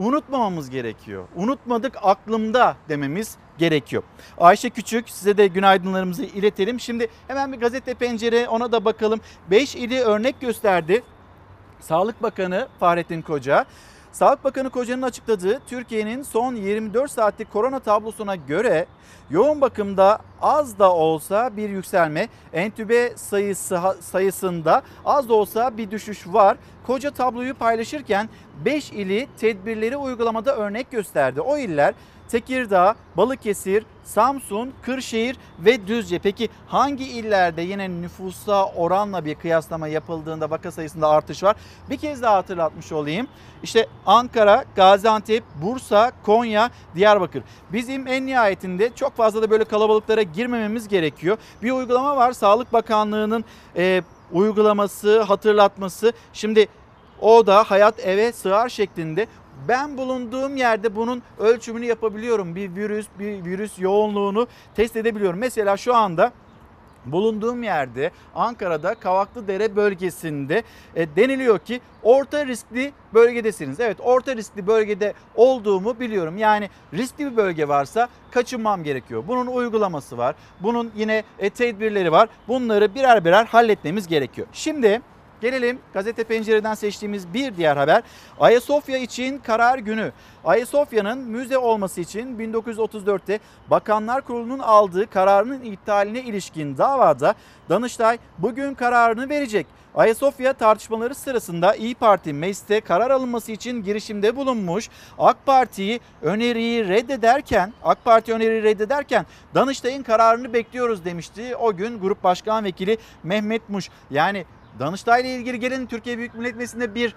unutmamamız 0.00 0.70
gerekiyor. 0.70 1.24
Unutmadık 1.36 1.96
aklımda 2.02 2.76
dememiz 2.88 3.36
gerekiyor. 3.58 4.02
Ayşe 4.38 4.70
Küçük 4.70 5.10
size 5.10 5.36
de 5.36 5.46
günaydınlarımızı 5.46 6.24
iletelim. 6.24 6.80
Şimdi 6.80 7.08
hemen 7.28 7.52
bir 7.52 7.60
gazete 7.60 7.94
pencere 7.94 8.48
ona 8.48 8.72
da 8.72 8.84
bakalım. 8.84 9.20
5 9.50 9.76
ili 9.76 10.00
örnek 10.00 10.40
gösterdi. 10.40 11.02
Sağlık 11.80 12.22
Bakanı 12.22 12.68
Fahrettin 12.80 13.22
Koca. 13.22 13.66
Sağlık 14.12 14.44
Bakanı 14.44 14.70
Koca'nın 14.70 15.02
açıkladığı 15.02 15.60
Türkiye'nin 15.66 16.22
son 16.22 16.54
24 16.54 17.10
saatlik 17.10 17.52
korona 17.52 17.78
tablosuna 17.78 18.36
göre 18.36 18.86
yoğun 19.30 19.60
bakımda 19.60 20.18
az 20.42 20.78
da 20.78 20.94
olsa 20.94 21.56
bir 21.56 21.68
yükselme, 21.68 22.28
entübe 22.52 23.16
sayısı 23.16 23.80
sayısında 24.00 24.82
az 25.04 25.28
da 25.28 25.34
olsa 25.34 25.76
bir 25.76 25.90
düşüş 25.90 26.26
var. 26.26 26.56
Koca 26.86 27.10
tabloyu 27.10 27.54
paylaşırken 27.54 28.28
5 28.64 28.92
ili 28.92 29.28
tedbirleri 29.36 29.96
uygulamada 29.96 30.56
örnek 30.56 30.90
gösterdi. 30.90 31.40
O 31.40 31.58
iller 31.58 31.94
Tekirdağ, 32.30 32.94
Balıkesir, 33.16 33.84
Samsun, 34.04 34.72
Kırşehir 34.82 35.36
ve 35.58 35.86
Düzce. 35.86 36.18
Peki 36.18 36.48
hangi 36.66 37.04
illerde 37.04 37.62
yine 37.62 37.88
nüfusa 37.88 38.66
oranla 38.66 39.24
bir 39.24 39.34
kıyaslama 39.34 39.88
yapıldığında 39.88 40.50
vaka 40.50 40.70
sayısında 40.70 41.08
artış 41.08 41.42
var? 41.42 41.56
Bir 41.90 41.96
kez 41.96 42.22
daha 42.22 42.34
hatırlatmış 42.34 42.92
olayım. 42.92 43.26
İşte 43.62 43.86
Ankara, 44.06 44.64
Gaziantep, 44.76 45.44
Bursa, 45.62 46.12
Konya, 46.22 46.70
Diyarbakır. 46.94 47.42
Bizim 47.72 48.06
en 48.06 48.26
nihayetinde 48.26 48.90
çok 48.94 49.16
fazla 49.16 49.42
da 49.42 49.50
böyle 49.50 49.64
kalabalıklara 49.64 50.22
girmememiz 50.22 50.88
gerekiyor. 50.88 51.36
Bir 51.62 51.70
uygulama 51.70 52.16
var 52.16 52.32
Sağlık 52.32 52.72
Bakanlığı'nın 52.72 53.44
e, 53.76 54.02
uygulaması, 54.32 55.22
hatırlatması. 55.22 56.12
Şimdi 56.32 56.68
O 57.20 57.46
da 57.46 57.64
hayat 57.64 58.06
eve 58.06 58.32
sığar 58.32 58.68
şeklinde 58.68 59.26
ben 59.68 59.96
bulunduğum 59.96 60.56
yerde 60.56 60.96
bunun 60.96 61.22
ölçümünü 61.38 61.86
yapabiliyorum. 61.86 62.54
Bir 62.54 62.76
virüs, 62.76 63.06
bir 63.18 63.44
virüs 63.44 63.78
yoğunluğunu 63.78 64.46
test 64.74 64.96
edebiliyorum. 64.96 65.38
Mesela 65.38 65.76
şu 65.76 65.94
anda 65.94 66.32
bulunduğum 67.06 67.62
yerde 67.62 68.10
Ankara'da 68.34 68.94
Kavaklıdere 68.94 69.76
bölgesinde 69.76 70.62
e, 70.96 71.16
deniliyor 71.16 71.58
ki 71.58 71.80
orta 72.02 72.46
riskli 72.46 72.92
bölgedesiniz. 73.14 73.80
Evet 73.80 73.96
orta 74.00 74.36
riskli 74.36 74.66
bölgede 74.66 75.14
olduğumu 75.34 76.00
biliyorum. 76.00 76.38
Yani 76.38 76.70
riskli 76.94 77.32
bir 77.32 77.36
bölge 77.36 77.68
varsa 77.68 78.08
kaçınmam 78.30 78.84
gerekiyor. 78.84 79.24
Bunun 79.28 79.46
uygulaması 79.46 80.18
var. 80.18 80.34
Bunun 80.60 80.90
yine 80.96 81.24
e, 81.38 81.50
tedbirleri 81.50 82.12
var. 82.12 82.28
Bunları 82.48 82.94
birer 82.94 83.24
birer 83.24 83.44
halletmemiz 83.44 84.06
gerekiyor. 84.06 84.46
Şimdi 84.52 85.00
Gelelim 85.40 85.78
gazete 85.92 86.24
pencereden 86.24 86.74
seçtiğimiz 86.74 87.34
bir 87.34 87.56
diğer 87.56 87.76
haber. 87.76 88.02
Ayasofya 88.40 88.98
için 88.98 89.38
karar 89.38 89.78
günü. 89.78 90.12
Ayasofya'nın 90.44 91.18
müze 91.18 91.58
olması 91.58 92.00
için 92.00 92.38
1934'te 92.38 93.40
Bakanlar 93.70 94.22
Kurulu'nun 94.22 94.58
aldığı 94.58 95.10
kararının 95.10 95.64
iptaline 95.64 96.20
ilişkin 96.20 96.78
davada 96.78 97.34
Danıştay 97.68 98.18
bugün 98.38 98.74
kararını 98.74 99.28
verecek. 99.28 99.66
Ayasofya 99.94 100.52
tartışmaları 100.52 101.14
sırasında 101.14 101.74
İyi 101.74 101.94
Parti 101.94 102.32
mecliste 102.32 102.80
karar 102.80 103.10
alınması 103.10 103.52
için 103.52 103.82
girişimde 103.82 104.36
bulunmuş. 104.36 104.88
AK 105.18 105.46
Parti'yi 105.46 106.00
öneriyi 106.22 106.88
reddederken, 106.88 107.72
AK 107.84 108.04
Parti 108.04 108.32
öneriyi 108.32 108.62
reddederken 108.62 109.26
Danıştay'ın 109.54 110.02
kararını 110.02 110.52
bekliyoruz 110.52 111.04
demişti. 111.04 111.56
O 111.56 111.76
gün 111.76 112.00
Grup 112.00 112.24
Başkan 112.24 112.64
Vekili 112.64 112.98
Mehmet 113.22 113.68
Muş. 113.68 113.88
Yani 114.10 114.44
Danıştay 114.80 115.20
ile 115.20 115.34
ilgili 115.34 115.60
gelin 115.60 115.86
Türkiye 115.86 116.18
Büyük 116.18 116.34
Millet 116.34 116.56
Meclisi'nde 116.56 116.94
bir 116.94 117.14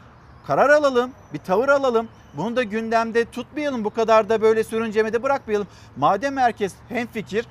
karar 0.47 0.69
alalım, 0.69 1.11
bir 1.33 1.39
tavır 1.39 1.69
alalım. 1.69 2.07
Bunu 2.33 2.55
da 2.55 2.63
gündemde 2.63 3.25
tutmayalım. 3.25 3.83
Bu 3.83 3.89
kadar 3.89 4.29
da 4.29 4.41
böyle 4.41 4.63
sürüncemede 4.63 5.23
bırakmayalım. 5.23 5.67
Madem 5.97 6.37
herkes 6.37 6.73
hemfikir 6.89 7.45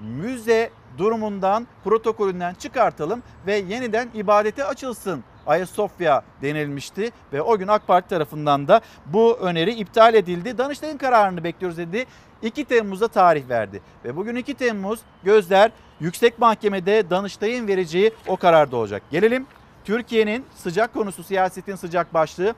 müze 0.00 0.70
durumundan, 0.98 1.66
protokolünden 1.84 2.54
çıkartalım 2.54 3.22
ve 3.46 3.56
yeniden 3.56 4.08
ibadete 4.14 4.64
açılsın. 4.64 5.24
Ayasofya 5.46 6.22
denilmişti 6.42 7.10
ve 7.32 7.42
o 7.42 7.58
gün 7.58 7.68
AK 7.68 7.86
Parti 7.86 8.08
tarafından 8.08 8.68
da 8.68 8.80
bu 9.06 9.36
öneri 9.36 9.72
iptal 9.72 10.14
edildi. 10.14 10.58
Danıştay'ın 10.58 10.98
kararını 10.98 11.44
bekliyoruz 11.44 11.78
dedi. 11.78 12.06
2 12.42 12.64
Temmuz'a 12.64 13.08
tarih 13.08 13.48
verdi 13.48 13.80
ve 14.04 14.16
bugün 14.16 14.36
2 14.36 14.54
Temmuz 14.54 15.00
gözler 15.24 15.70
Yüksek 16.00 16.38
Mahkeme'de 16.38 17.10
Danıştay'ın 17.10 17.68
vereceği 17.68 18.12
o 18.26 18.36
kararda 18.36 18.76
olacak. 18.76 19.02
Gelelim 19.10 19.46
Türkiye'nin 19.84 20.44
sıcak 20.56 20.94
konusu 20.94 21.22
siyasetin 21.22 21.76
sıcak 21.76 22.14
başlığı. 22.14 22.54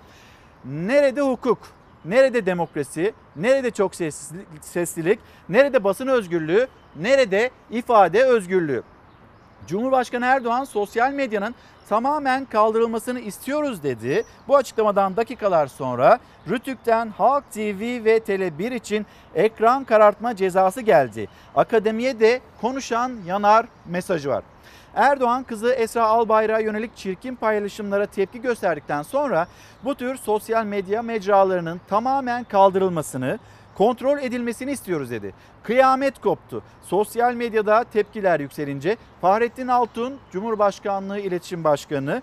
Nerede 0.64 1.20
hukuk? 1.20 1.59
Nerede 2.05 2.46
demokrasi? 2.46 3.12
Nerede 3.37 3.70
çok 3.70 3.92
seslilik? 4.61 5.18
Nerede 5.48 5.85
basın 5.85 6.07
özgürlüğü? 6.07 6.68
Nerede 6.96 7.51
ifade 7.70 8.24
özgürlüğü? 8.24 8.83
Cumhurbaşkanı 9.66 10.27
Erdoğan 10.27 10.64
sosyal 10.64 11.12
medyanın 11.12 11.55
tamamen 11.88 12.44
kaldırılmasını 12.44 13.20
istiyoruz 13.20 13.83
dedi. 13.83 14.24
Bu 14.48 14.57
açıklamadan 14.57 15.16
dakikalar 15.16 15.66
sonra 15.66 16.18
Rütük'ten 16.48 17.11
Halk 17.11 17.51
TV 17.51 18.05
ve 18.05 18.18
Tele1 18.18 18.74
için 18.74 19.07
ekran 19.35 19.85
karartma 19.85 20.37
cezası 20.37 20.81
geldi. 20.81 21.29
Akademiye 21.55 22.20
de 22.20 22.40
konuşan 22.61 23.12
yanar 23.27 23.66
mesajı 23.87 24.29
var. 24.29 24.42
Erdoğan 24.94 25.42
kızı 25.42 25.72
Esra 25.72 26.05
Albayrak'a 26.07 26.61
yönelik 26.61 26.96
çirkin 26.96 27.35
paylaşımlara 27.35 28.07
tepki 28.07 28.40
gösterdikten 28.40 29.03
sonra 29.03 29.46
bu 29.85 29.94
tür 29.94 30.16
sosyal 30.16 30.64
medya 30.64 31.03
mecralarının 31.03 31.81
tamamen 31.88 32.44
kaldırılmasını, 32.44 33.38
kontrol 33.79 34.19
edilmesini 34.19 34.73
istiyoruz 34.73 35.11
dedi. 35.11 35.35
Kıyamet 35.62 36.21
koptu. 36.21 36.62
Sosyal 36.83 37.35
medyada 37.35 37.85
tepkiler 37.85 38.41
yükselince 38.41 38.97
Fahrettin 39.21 39.69
Altun 39.69 40.19
Cumhurbaşkanlığı 40.33 41.19
İletişim 41.19 41.64
Başkanı 41.64 42.23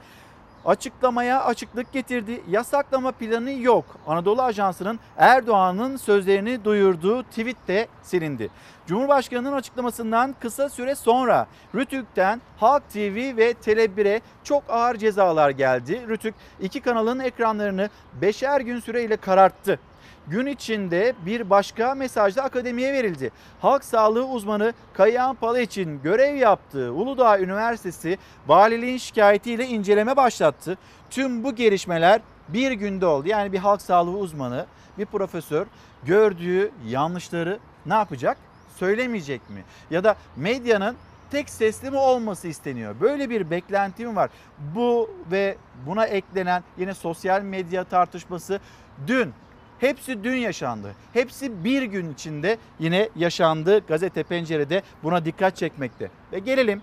açıklamaya 0.66 1.44
açıklık 1.44 1.94
getirdi. 1.94 2.42
Yasaklama 2.50 3.12
planı 3.12 3.52
yok. 3.52 3.86
Anadolu 4.08 4.42
Ajansı'nın 4.42 5.00
Erdoğan'ın 5.18 5.98
sözlerini 5.98 6.64
duyurduğu 6.64 7.24
tweet 7.24 7.68
de 7.68 7.88
silindi. 8.04 8.50
Cumhurbaşkanının 8.88 9.54
açıklamasından 9.54 10.36
kısa 10.40 10.70
süre 10.70 10.96
sonra 10.96 11.48
Rütük'ten 11.76 12.42
Halk 12.58 12.90
TV 12.90 13.38
ve 13.38 13.52
Tele1'e 13.52 14.22
çok 14.44 14.64
ağır 14.70 14.96
cezalar 14.96 15.50
geldi. 15.50 16.06
Rütük 16.10 16.36
iki 16.62 16.82
kanalın 16.82 17.20
ekranlarını 17.20 17.90
beşer 18.22 18.62
gün 18.62 18.80
süreyle 18.80 19.18
kararttı. 19.18 19.80
Gün 20.28 20.46
içinde 20.46 21.14
bir 21.26 21.50
başka 21.50 21.96
mesaj 21.96 22.36
da 22.36 22.44
akademiye 22.44 22.94
verildi. 22.94 23.32
Halk 23.62 23.84
sağlığı 23.84 24.28
uzmanı 24.28 24.74
Kayahan 24.94 25.36
Pala 25.36 25.60
için 25.60 26.02
görev 26.04 26.36
yaptığı 26.36 26.94
Uludağ 26.94 27.40
Üniversitesi 27.40 28.18
valiliğin 28.48 28.98
şikayetiyle 28.98 29.68
inceleme 29.68 30.16
başlattı. 30.16 30.78
Tüm 31.10 31.44
bu 31.44 31.56
gelişmeler 31.56 32.22
bir 32.48 32.72
günde 32.72 33.06
oldu. 33.06 33.28
Yani 33.28 33.54
bir 33.54 33.58
halk 33.58 33.82
sağlığı 33.82 34.18
uzmanı, 34.18 34.66
bir 34.98 35.06
profesör 35.06 35.66
gördüğü 36.04 36.72
yanlışları 36.88 37.60
ne 37.86 37.94
yapacak? 37.94 38.38
Söylemeyecek 38.78 39.50
mi? 39.50 39.64
Ya 39.92 40.04
da 40.04 40.16
medyanın 40.36 40.96
tek 41.32 41.50
sesli 41.50 41.92
mi 41.92 41.98
olması 41.98 42.48
isteniyor? 42.48 42.96
Böyle 43.02 43.30
bir 43.30 43.50
beklentim 43.50 44.16
var. 44.16 44.30
Bu 44.76 45.10
ve 45.32 45.58
buna 45.86 46.06
eklenen 46.06 46.64
yine 46.78 46.94
sosyal 46.94 47.42
medya 47.42 47.84
tartışması 47.84 48.60
dün 49.08 49.34
Hepsi 49.80 50.24
dün 50.24 50.36
yaşandı. 50.36 50.96
Hepsi 51.14 51.64
bir 51.64 51.84
gün 51.84 52.14
içinde 52.14 52.58
yine 52.80 53.10
yaşandı. 53.16 53.80
Gazete 53.88 54.24
Pencere'de 54.24 54.82
buna 55.04 55.26
dikkat 55.26 55.58
çekmekte. 55.58 56.10
Ve 56.34 56.40
gelelim 56.40 56.82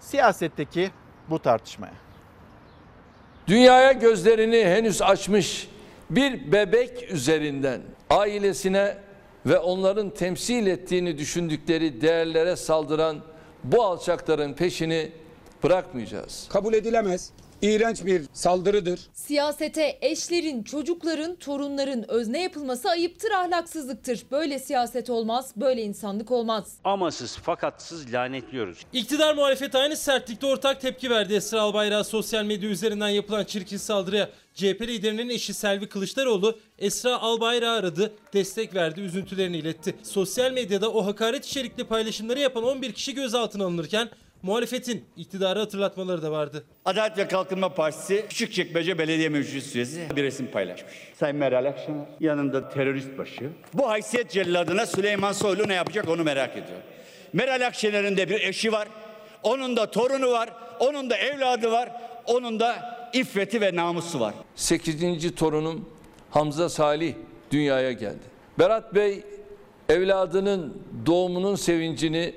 siyasetteki 0.00 0.90
bu 1.30 1.38
tartışmaya. 1.38 1.92
Dünyaya 3.46 3.92
gözlerini 3.92 4.64
henüz 4.64 5.02
açmış 5.02 5.68
bir 6.10 6.52
bebek 6.52 7.10
üzerinden 7.12 7.80
ailesine 8.10 8.98
ve 9.46 9.58
onların 9.58 10.10
temsil 10.10 10.66
ettiğini 10.66 11.18
düşündükleri 11.18 12.00
değerlere 12.00 12.56
saldıran 12.56 13.20
bu 13.64 13.82
alçakların 13.82 14.54
peşini 14.54 15.12
bırakmayacağız. 15.62 16.48
kabul 16.52 16.74
edilemez. 16.74 17.30
İğrenç 17.62 18.04
bir 18.04 18.22
saldırıdır. 18.32 19.00
Siyasete 19.12 19.98
eşlerin, 20.00 20.62
çocukların, 20.62 21.36
torunların 21.36 22.10
özne 22.10 22.42
yapılması 22.42 22.90
ayıptır, 22.90 23.30
ahlaksızlıktır. 23.30 24.22
Böyle 24.30 24.58
siyaset 24.58 25.10
olmaz, 25.10 25.52
böyle 25.56 25.82
insanlık 25.82 26.30
olmaz. 26.30 26.76
amasız 26.84 27.36
fakatsız 27.36 28.12
lanetliyoruz. 28.12 28.78
İktidar 28.92 29.34
muhalefet 29.34 29.74
aynı 29.74 29.96
sertlikte 29.96 30.46
ortak 30.46 30.80
tepki 30.80 31.10
verdi 31.10 31.34
Esra 31.34 31.60
Albayrak'a 31.60 32.04
sosyal 32.04 32.44
medya 32.44 32.70
üzerinden 32.70 33.08
yapılan 33.08 33.44
çirkin 33.44 33.76
saldırıya. 33.76 34.28
CHP 34.54 34.82
liderinin 34.82 35.28
eşi 35.28 35.54
Selvi 35.54 35.88
Kılıçdaroğlu 35.88 36.58
Esra 36.78 37.20
Albayrak'ı 37.20 37.70
aradı, 37.70 38.12
destek 38.32 38.74
verdi, 38.74 39.00
üzüntülerini 39.00 39.56
iletti. 39.58 39.94
Sosyal 40.02 40.52
medyada 40.52 40.92
o 40.92 41.06
hakaret 41.06 41.46
içerikli 41.46 41.84
paylaşımları 41.84 42.40
yapan 42.40 42.64
11 42.64 42.92
kişi 42.92 43.14
gözaltına 43.14 43.64
alınırken 43.64 44.08
muhalefetin 44.42 45.04
iktidarı 45.16 45.58
hatırlatmaları 45.58 46.22
da 46.22 46.30
vardı. 46.30 46.64
Adalet 46.84 47.18
ve 47.18 47.28
Kalkınma 47.28 47.74
Partisi 47.74 48.24
Küçükçekmece 48.28 48.98
Belediye 48.98 49.28
Meclis 49.28 49.76
üyesi 49.76 50.06
bir 50.16 50.22
resim 50.22 50.46
paylaşmış. 50.50 50.94
Sayın 51.14 51.36
Meral 51.36 51.64
Akşener 51.64 52.06
yanında 52.20 52.68
terörist 52.68 53.18
başı. 53.18 53.50
Bu 53.74 53.88
haysiyet 53.88 54.30
celladına 54.30 54.86
Süleyman 54.86 55.32
Soylu 55.32 55.68
ne 55.68 55.74
yapacak 55.74 56.08
onu 56.08 56.24
merak 56.24 56.52
ediyor. 56.52 56.78
Meral 57.32 57.66
Akşener'in 57.66 58.16
de 58.16 58.28
bir 58.28 58.40
eşi 58.40 58.72
var. 58.72 58.88
Onun 59.42 59.76
da 59.76 59.90
torunu 59.90 60.30
var. 60.30 60.48
Onun 60.80 61.10
da 61.10 61.16
evladı 61.16 61.70
var. 61.70 61.92
Onun 62.26 62.60
da 62.60 62.98
iffeti 63.12 63.60
ve 63.60 63.76
namusu 63.76 64.20
var. 64.20 64.34
8. 64.54 65.34
torunum 65.34 65.88
Hamza 66.30 66.68
Salih 66.68 67.14
dünyaya 67.50 67.92
geldi. 67.92 68.18
Berat 68.58 68.94
Bey 68.94 69.22
evladının 69.88 70.82
doğumunun 71.06 71.54
sevincini 71.54 72.34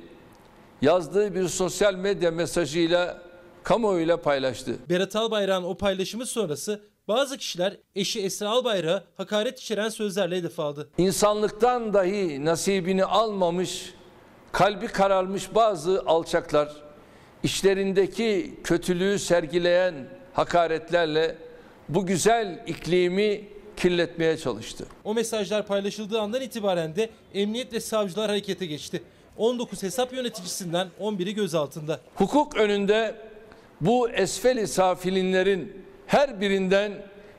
yazdığı 0.82 1.36
bir 1.36 1.48
sosyal 1.48 1.96
medya 1.96 2.32
mesajıyla 2.32 3.22
kamuoyuyla 3.64 4.22
paylaştı. 4.22 4.76
Berat 4.90 5.16
Albayrak'ın 5.16 5.64
o 5.64 5.78
paylaşımı 5.78 6.26
sonrası 6.26 6.82
bazı 7.08 7.38
kişiler 7.38 7.78
eşi 7.96 8.22
Esra 8.22 8.50
Albayrak'a 8.50 9.04
hakaret 9.18 9.60
içeren 9.60 9.90
sözlerle 9.90 10.38
hedef 10.38 10.60
aldı. 10.60 10.90
İnsanlıktan 10.98 11.94
dahi 11.94 12.46
nasibini 12.46 13.06
almamış, 13.06 13.94
kalbi 14.52 14.88
kararmış 14.88 15.56
bazı 15.56 16.04
alçaklar 16.06 16.72
işlerindeki 17.44 18.60
kötülüğü 18.64 19.20
sergileyen 19.20 19.94
hakaretlerle 20.34 21.38
bu 21.90 22.06
güzel 22.06 22.64
iklimi 22.68 23.46
kirletmeye 23.78 24.38
çalıştı. 24.38 24.86
O 25.04 25.14
mesajlar 25.14 25.68
paylaşıldığı 25.68 26.20
andan 26.20 26.42
itibaren 26.42 26.96
de 26.96 27.10
emniyet 27.34 27.74
ve 27.74 27.80
savcılar 27.80 28.30
harekete 28.30 28.66
geçti. 28.66 29.04
19 29.38 29.84
hesap 29.84 30.14
yöneticisinden 30.14 30.88
11'i 31.00 31.34
gözaltında. 31.36 32.00
Hukuk 32.16 32.58
önünde 32.58 33.16
bu 33.82 34.10
esfeli 34.10 34.68
safilinlerin 34.68 35.86
her 36.08 36.42
birinden 36.42 36.92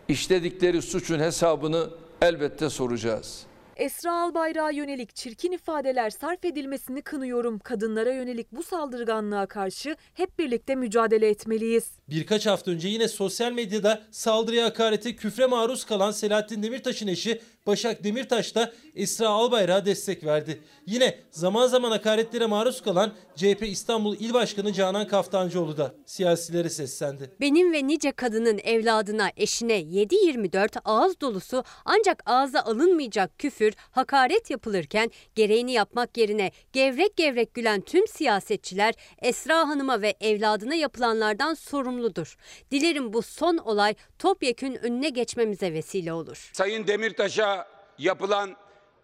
işledikleri 0.08 0.82
suçun 0.82 1.18
hesabını 1.18 1.90
elbette 2.22 2.70
soracağız. 2.70 3.46
Esra 3.76 4.22
Albayrak'a 4.22 4.70
yönelik 4.70 5.16
çirkin 5.16 5.52
ifadeler 5.52 6.10
sarf 6.10 6.44
edilmesini 6.44 7.02
kınıyorum. 7.02 7.58
Kadınlara 7.58 8.12
yönelik 8.12 8.52
bu 8.52 8.62
saldırganlığa 8.62 9.46
karşı 9.46 9.96
hep 10.14 10.38
birlikte 10.38 10.74
mücadele 10.74 11.28
etmeliyiz. 11.28 11.84
Birkaç 12.10 12.46
hafta 12.46 12.70
önce 12.70 12.88
yine 12.88 13.08
sosyal 13.08 13.52
medyada 13.52 14.02
saldırıya 14.10 14.64
hakarete 14.64 15.16
küfre 15.16 15.46
maruz 15.46 15.84
kalan 15.84 16.10
Selahattin 16.10 16.62
Demirtaş'ın 16.62 17.06
eşi 17.06 17.40
Başak 17.66 18.04
Demirtaş 18.04 18.54
da 18.54 18.72
Esra 18.94 19.28
Albayrak'a 19.28 19.86
destek 19.86 20.24
verdi. 20.24 20.60
Yine 20.86 21.18
zaman 21.30 21.66
zaman 21.66 21.90
hakaretlere 21.90 22.46
maruz 22.46 22.82
kalan 22.82 23.12
CHP 23.36 23.62
İstanbul 23.62 24.16
İl 24.16 24.34
Başkanı 24.34 24.72
Canan 24.72 25.06
Kaftancıoğlu 25.06 25.76
da 25.76 25.94
siyasilere 26.06 26.70
seslendi. 26.70 27.30
Benim 27.40 27.72
ve 27.72 27.86
nice 27.86 28.12
kadının 28.12 28.58
evladına, 28.58 29.30
eşine 29.36 29.80
7-24 29.80 30.80
ağız 30.84 31.20
dolusu 31.20 31.64
ancak 31.84 32.22
ağza 32.26 32.60
alınmayacak 32.60 33.38
küfür, 33.38 33.74
hakaret 33.90 34.50
yapılırken 34.50 35.10
gereğini 35.34 35.72
yapmak 35.72 36.16
yerine 36.16 36.50
gevrek 36.72 37.16
gevrek 37.16 37.54
gülen 37.54 37.80
tüm 37.80 38.06
siyasetçiler 38.08 38.94
Esra 39.22 39.68
Hanım'a 39.68 40.02
ve 40.02 40.14
evladına 40.20 40.74
yapılanlardan 40.74 41.54
sorumludur. 41.54 42.36
Dilerim 42.70 43.12
bu 43.12 43.22
son 43.22 43.56
olay 43.56 43.94
topyekün 44.18 44.74
önüne 44.74 45.08
geçmemize 45.08 45.72
vesile 45.72 46.12
olur. 46.12 46.50
Sayın 46.52 46.86
Demirtaş'a 46.86 47.61
yapılan 47.98 48.56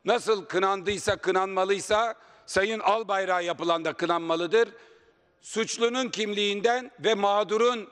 nasıl 0.05 0.45
kınandıysa 0.45 1.17
kınanmalıysa 1.17 2.15
Sayın 2.47 2.81
Albayrak'a 2.81 3.41
yapılan 3.41 3.85
da 3.85 3.93
kınanmalıdır. 3.93 4.69
Suçlunun 5.41 6.09
kimliğinden 6.09 6.91
ve 7.01 7.15
mağdurun 7.15 7.89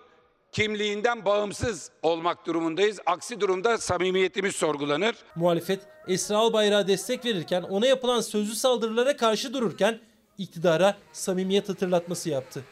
kimliğinden 0.53 1.25
bağımsız 1.25 1.91
olmak 2.03 2.47
durumundayız. 2.47 3.01
Aksi 3.07 3.41
durumda 3.41 3.79
samimiyetimiz 3.79 4.57
sorgulanır. 4.57 5.17
Muhalefet 5.35 5.81
Esra 6.09 6.37
Albayrak'a 6.37 6.89
destek 6.89 7.25
verirken 7.25 7.63
ona 7.63 7.87
yapılan 7.87 8.21
sözlü 8.21 8.55
saldırılara 8.55 9.17
karşı 9.17 9.55
dururken 9.55 10.01
iktidara 10.39 10.97
samimiyet 11.13 11.69
hatırlatması 11.69 12.31
yaptı. 12.31 12.65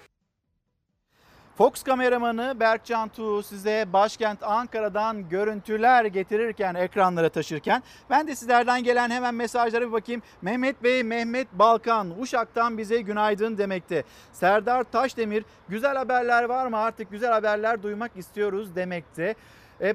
Fox 1.59 1.83
kameramanı 1.83 2.57
Berkcan 2.61 3.09
Tuğ 3.09 3.43
size 3.43 3.87
başkent 3.93 4.43
Ankara'dan 4.43 5.29
görüntüler 5.29 6.05
getirirken, 6.05 6.75
ekranlara 6.75 7.29
taşırken 7.29 7.83
ben 8.11 8.29
de 8.29 8.37
sizlerden 8.37 8.85
gelen 8.85 9.11
hemen 9.11 9.35
mesajlara 9.35 9.87
bir 9.87 9.93
bakayım. 9.93 10.23
Mehmet 10.43 10.83
Bey, 10.83 11.03
Mehmet 11.03 11.49
Balkan 11.53 12.21
Uşak'tan 12.21 12.79
bize 12.79 13.01
günaydın 13.01 13.59
demekte. 13.59 14.05
Serdar 14.33 14.85
Taşdemir 14.85 15.45
güzel 15.69 15.97
haberler 15.97 16.45
var 16.45 16.67
mı 16.67 16.79
artık 16.79 17.11
güzel 17.11 17.33
haberler 17.33 17.83
duymak 17.83 18.17
istiyoruz 18.17 18.77
demekte. 18.77 19.35
E, 19.81 19.95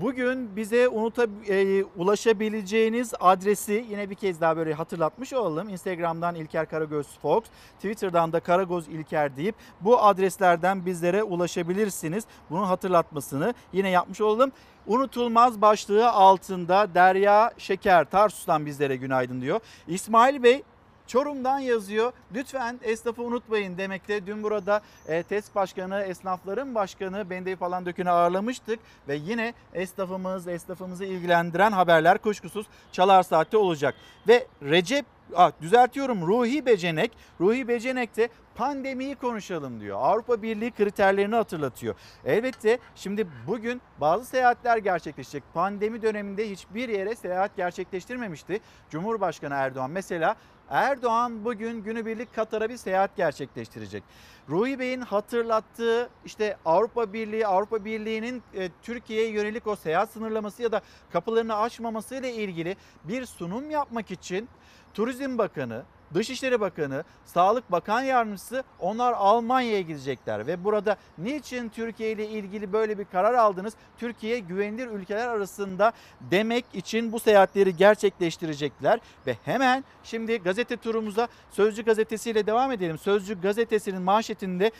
Bugün 0.00 0.56
bize 0.56 0.88
unuta, 0.88 1.26
e, 1.48 1.84
ulaşabileceğiniz 1.84 3.14
adresi 3.20 3.86
yine 3.90 4.10
bir 4.10 4.14
kez 4.14 4.40
daha 4.40 4.56
böyle 4.56 4.74
hatırlatmış 4.74 5.32
olalım. 5.32 5.68
Instagram'dan 5.68 6.34
İlker 6.34 6.68
Karagöz 6.68 7.06
Fox, 7.22 7.44
Twitter'dan 7.76 8.32
da 8.32 8.40
Karagöz 8.40 8.88
İlker 8.88 9.36
deyip 9.36 9.54
bu 9.80 10.02
adreslerden 10.02 10.86
bizlere 10.86 11.22
ulaşabilirsiniz. 11.22 12.24
Bunun 12.50 12.64
hatırlatmasını 12.64 13.54
yine 13.72 13.90
yapmış 13.90 14.20
olalım. 14.20 14.52
Unutulmaz 14.86 15.60
başlığı 15.60 16.10
altında 16.10 16.94
Derya 16.94 17.52
Şeker 17.58 18.04
Tarsus'tan 18.04 18.66
bizlere 18.66 18.96
günaydın 18.96 19.40
diyor. 19.40 19.60
İsmail 19.88 20.42
Bey 20.42 20.62
Çorum'dan 21.06 21.58
yazıyor. 21.58 22.12
Lütfen 22.34 22.80
esnafı 22.82 23.22
unutmayın 23.22 23.78
demekte. 23.78 24.26
Dün 24.26 24.42
burada 24.42 24.80
e, 25.08 25.22
TESK 25.22 25.54
Başkanı, 25.54 26.02
esnafların 26.02 26.74
başkanı 26.74 27.30
Bendeyi 27.30 27.56
falan 27.56 27.86
dökünü 27.86 28.10
ağırlamıştık. 28.10 28.80
Ve 29.08 29.16
yine 29.16 29.54
esnafımız, 29.74 30.48
esnafımızı 30.48 31.04
ilgilendiren 31.04 31.72
haberler 31.72 32.18
kuşkusuz 32.18 32.66
Çalar 32.92 33.22
Saat'te 33.22 33.56
olacak. 33.56 33.94
Ve 34.28 34.46
Recep 34.62 35.06
Ah, 35.34 35.52
düzeltiyorum 35.60 36.26
Ruhi 36.26 36.66
Becenek. 36.66 37.12
Ruhi 37.40 37.68
Becenek 37.68 38.16
de 38.16 38.28
pandemiyi 38.54 39.14
konuşalım 39.14 39.80
diyor. 39.80 39.98
Avrupa 40.00 40.42
Birliği 40.42 40.70
kriterlerini 40.70 41.34
hatırlatıyor. 41.34 41.94
Elbette 42.24 42.78
şimdi 42.94 43.26
bugün 43.46 43.82
bazı 44.00 44.24
seyahatler 44.24 44.76
gerçekleşecek. 44.76 45.42
Pandemi 45.54 46.02
döneminde 46.02 46.50
hiçbir 46.50 46.88
yere 46.88 47.14
seyahat 47.14 47.56
gerçekleştirmemişti. 47.56 48.60
Cumhurbaşkanı 48.90 49.54
Erdoğan 49.54 49.90
mesela 49.90 50.36
Erdoğan 50.70 51.44
bugün 51.44 51.82
günübirlik 51.82 52.34
Katar'a 52.34 52.68
bir 52.68 52.76
seyahat 52.76 53.16
gerçekleştirecek. 53.16 54.02
Ruhi 54.48 54.78
Bey'in 54.78 55.00
hatırlattığı 55.00 56.08
işte 56.24 56.56
Avrupa 56.64 57.12
Birliği, 57.12 57.46
Avrupa 57.46 57.84
Birliği'nin 57.84 58.42
e, 58.54 58.70
Türkiye'ye 58.82 59.30
yönelik 59.30 59.66
o 59.66 59.76
seyahat 59.76 60.10
sınırlaması 60.10 60.62
ya 60.62 60.72
da 60.72 60.80
kapılarını 61.12 61.56
açmaması 61.56 62.14
ile 62.14 62.34
ilgili 62.34 62.76
bir 63.04 63.26
sunum 63.26 63.70
yapmak 63.70 64.10
için 64.10 64.48
Turizm 64.94 65.38
Bakanı, 65.38 65.82
Dışişleri 66.14 66.60
Bakanı, 66.60 67.04
Sağlık 67.24 67.72
Bakan 67.72 68.02
Yardımcısı 68.02 68.64
onlar 68.80 69.12
Almanya'ya 69.12 69.80
gidecekler 69.80 70.46
ve 70.46 70.64
burada 70.64 70.96
niçin 71.18 71.68
Türkiye 71.68 72.12
ile 72.12 72.28
ilgili 72.28 72.72
böyle 72.72 72.98
bir 72.98 73.04
karar 73.04 73.34
aldınız? 73.34 73.74
Türkiye 73.98 74.38
güvenilir 74.38 74.86
ülkeler 74.86 75.28
arasında 75.28 75.92
demek 76.20 76.64
için 76.74 77.12
bu 77.12 77.20
seyahatleri 77.20 77.76
gerçekleştirecekler 77.76 79.00
ve 79.26 79.36
hemen 79.44 79.84
şimdi 80.04 80.38
gazete 80.38 80.76
turumuza 80.76 81.28
Sözcü 81.50 81.84
gazetesiyle 81.84 82.46
devam 82.46 82.72
edelim. 82.72 82.98
Sözcü 82.98 83.40
gazetesinin 83.40 84.02
manşetinde 84.02 84.70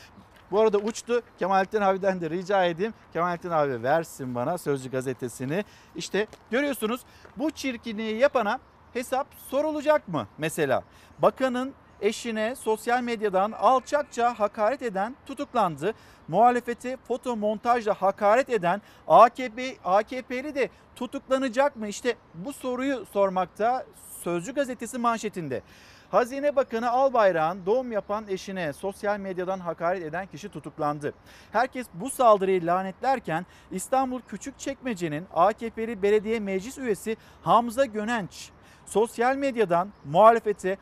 bu 0.50 0.60
arada 0.60 0.78
uçtu. 0.78 1.22
Kemalettin 1.38 1.80
abiden 1.80 2.20
de 2.20 2.30
rica 2.30 2.64
edeyim. 2.64 2.94
Kemalettin 3.12 3.50
abi 3.50 3.82
versin 3.82 4.34
bana 4.34 4.58
Sözcü 4.58 4.90
gazetesini. 4.90 5.64
İşte 5.96 6.26
görüyorsunuz 6.50 7.00
bu 7.36 7.50
çirkinliği 7.50 8.18
yapana 8.18 8.58
hesap 8.96 9.26
sorulacak 9.48 10.08
mı 10.08 10.26
mesela? 10.38 10.82
Bakanın 11.18 11.74
eşine 12.00 12.54
sosyal 12.56 13.02
medyadan 13.02 13.52
alçakça 13.52 14.38
hakaret 14.38 14.82
eden 14.82 15.16
tutuklandı. 15.26 15.94
Muhalefeti 16.28 16.96
foto 17.08 17.36
montajla 17.36 17.94
hakaret 17.94 18.50
eden 18.50 18.82
AKP 19.08 19.76
AKP'li 19.84 20.54
de 20.54 20.68
tutuklanacak 20.96 21.76
mı? 21.76 21.88
İşte 21.88 22.16
bu 22.34 22.52
soruyu 22.52 23.06
sormakta 23.12 23.86
Sözcü 24.22 24.54
gazetesi 24.54 24.98
manşetinde. 24.98 25.62
Hazine 26.10 26.56
Bakanı 26.56 26.90
Albayrak'ın 26.90 27.66
doğum 27.66 27.92
yapan 27.92 28.24
eşine 28.28 28.72
sosyal 28.72 29.18
medyadan 29.18 29.60
hakaret 29.60 30.02
eden 30.02 30.26
kişi 30.26 30.48
tutuklandı. 30.48 31.14
Herkes 31.52 31.86
bu 31.94 32.10
saldırıyı 32.10 32.66
lanetlerken 32.66 33.46
İstanbul 33.70 34.20
Küçükçekmece'nin 34.20 35.26
AKP'li 35.34 36.02
belediye 36.02 36.40
meclis 36.40 36.78
üyesi 36.78 37.16
Hamza 37.42 37.84
Gönenç 37.84 38.50
sosyal 38.86 39.36
medyadan 39.36 39.88
muhalefete 40.04 40.76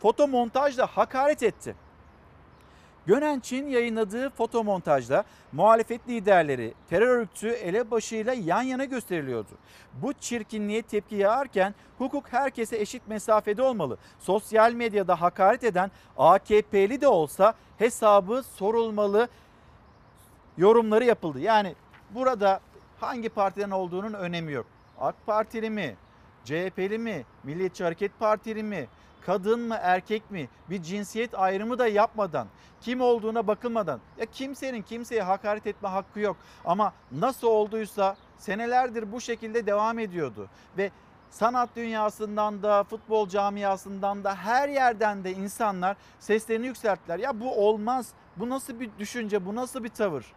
foto 0.00 0.28
montajla 0.28 0.86
hakaret 0.86 1.42
etti. 1.42 1.74
Gönenç'in 3.06 3.66
yayınladığı 3.66 4.30
foto 4.30 4.64
montajda 4.64 5.24
muhalefet 5.52 6.08
liderleri 6.08 6.74
terör 6.90 7.08
örgütü 7.08 7.48
elebaşıyla 7.48 8.32
yan 8.32 8.62
yana 8.62 8.84
gösteriliyordu. 8.84 9.50
Bu 9.94 10.12
çirkinliğe 10.12 10.82
tepki 10.82 11.16
yağarken 11.16 11.74
hukuk 11.98 12.32
herkese 12.32 12.76
eşit 12.76 13.08
mesafede 13.08 13.62
olmalı. 13.62 13.98
Sosyal 14.20 14.72
medyada 14.72 15.20
hakaret 15.20 15.64
eden 15.64 15.90
AKP'li 16.18 17.00
de 17.00 17.08
olsa 17.08 17.54
hesabı 17.78 18.42
sorulmalı 18.56 19.28
yorumları 20.56 21.04
yapıldı. 21.04 21.40
Yani 21.40 21.74
burada 22.10 22.60
hangi 23.00 23.28
partiden 23.28 23.70
olduğunun 23.70 24.12
önemi 24.12 24.52
yok. 24.52 24.66
AK 25.00 25.14
Partili 25.26 25.70
mi, 25.70 25.96
CHP'li 26.44 26.98
mi, 26.98 27.24
Milliyetçi 27.44 27.84
Hareket 27.84 28.18
Partili 28.18 28.62
mi, 28.62 28.88
kadın 29.26 29.60
mı 29.60 29.78
erkek 29.80 30.30
mi 30.30 30.48
bir 30.70 30.82
cinsiyet 30.82 31.34
ayrımı 31.34 31.78
da 31.78 31.86
yapmadan 31.88 32.48
kim 32.80 33.00
olduğuna 33.00 33.46
bakılmadan 33.46 34.00
ya 34.18 34.26
kimsenin 34.26 34.82
kimseye 34.82 35.22
hakaret 35.22 35.66
etme 35.66 35.88
hakkı 35.88 36.20
yok 36.20 36.36
ama 36.64 36.92
nasıl 37.12 37.46
olduysa 37.46 38.16
senelerdir 38.38 39.12
bu 39.12 39.20
şekilde 39.20 39.66
devam 39.66 39.98
ediyordu 39.98 40.48
ve 40.78 40.90
sanat 41.30 41.76
dünyasından 41.76 42.62
da 42.62 42.84
futbol 42.84 43.28
camiasından 43.28 44.24
da 44.24 44.34
her 44.34 44.68
yerden 44.68 45.24
de 45.24 45.32
insanlar 45.32 45.96
seslerini 46.20 46.66
yükselttiler. 46.66 47.18
Ya 47.18 47.40
bu 47.40 47.68
olmaz. 47.68 48.08
Bu 48.36 48.48
nasıl 48.48 48.80
bir 48.80 48.90
düşünce? 48.98 49.46
Bu 49.46 49.54
nasıl 49.54 49.84
bir 49.84 49.88
tavır? 49.88 50.32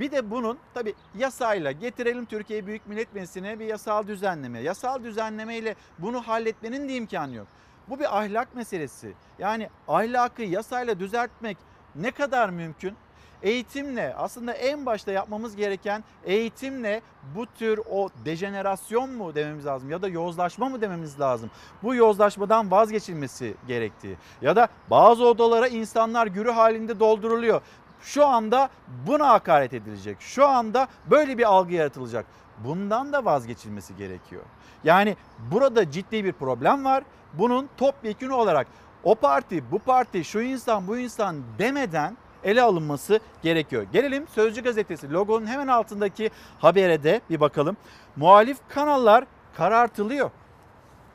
Bir 0.00 0.10
de 0.10 0.30
bunun 0.30 0.58
tabi 0.74 0.94
yasayla 1.18 1.72
getirelim 1.72 2.24
Türkiye 2.24 2.66
Büyük 2.66 2.86
Millet 2.86 3.14
Meclisi'ne 3.14 3.58
bir 3.58 3.64
yasal 3.64 4.06
düzenleme. 4.06 4.60
Yasal 4.60 5.04
düzenleme 5.04 5.56
ile 5.56 5.74
bunu 5.98 6.20
halletmenin 6.20 6.88
de 6.88 6.94
imkanı 6.94 7.34
yok. 7.34 7.46
Bu 7.88 7.98
bir 7.98 8.18
ahlak 8.18 8.54
meselesi. 8.54 9.12
Yani 9.38 9.68
ahlakı 9.88 10.42
yasayla 10.42 11.00
düzeltmek 11.00 11.56
ne 11.94 12.10
kadar 12.10 12.48
mümkün? 12.50 12.94
Eğitimle 13.42 14.14
aslında 14.14 14.52
en 14.52 14.86
başta 14.86 15.12
yapmamız 15.12 15.56
gereken 15.56 16.04
eğitimle 16.24 17.02
bu 17.36 17.46
tür 17.46 17.80
o 17.90 18.08
dejenerasyon 18.24 19.10
mu 19.10 19.34
dememiz 19.34 19.66
lazım 19.66 19.90
ya 19.90 20.02
da 20.02 20.08
yozlaşma 20.08 20.68
mı 20.68 20.80
dememiz 20.80 21.20
lazım. 21.20 21.50
Bu 21.82 21.94
yozlaşmadan 21.94 22.70
vazgeçilmesi 22.70 23.54
gerektiği 23.66 24.16
ya 24.42 24.56
da 24.56 24.68
bazı 24.90 25.26
odalara 25.26 25.68
insanlar 25.68 26.26
gürü 26.26 26.50
halinde 26.50 27.00
dolduruluyor 27.00 27.62
şu 28.02 28.26
anda 28.26 28.70
buna 29.06 29.28
hakaret 29.28 29.74
edilecek. 29.74 30.16
Şu 30.20 30.46
anda 30.46 30.88
böyle 31.10 31.38
bir 31.38 31.44
algı 31.44 31.74
yaratılacak. 31.74 32.26
Bundan 32.64 33.12
da 33.12 33.24
vazgeçilmesi 33.24 33.96
gerekiyor. 33.96 34.42
Yani 34.84 35.16
burada 35.50 35.90
ciddi 35.90 36.24
bir 36.24 36.32
problem 36.32 36.84
var. 36.84 37.04
Bunun 37.32 37.68
topyekünü 37.76 38.32
olarak 38.32 38.66
o 39.04 39.14
parti, 39.14 39.70
bu 39.70 39.78
parti, 39.78 40.24
şu 40.24 40.40
insan, 40.40 40.86
bu 40.86 40.98
insan 40.98 41.36
demeden 41.58 42.16
ele 42.44 42.62
alınması 42.62 43.20
gerekiyor. 43.42 43.86
Gelelim 43.92 44.28
Sözcü 44.28 44.62
Gazetesi 44.62 45.12
logonun 45.12 45.46
hemen 45.46 45.68
altındaki 45.68 46.30
habere 46.58 47.02
de 47.02 47.20
bir 47.30 47.40
bakalım. 47.40 47.76
Muhalif 48.16 48.58
kanallar 48.68 49.24
karartılıyor. 49.56 50.30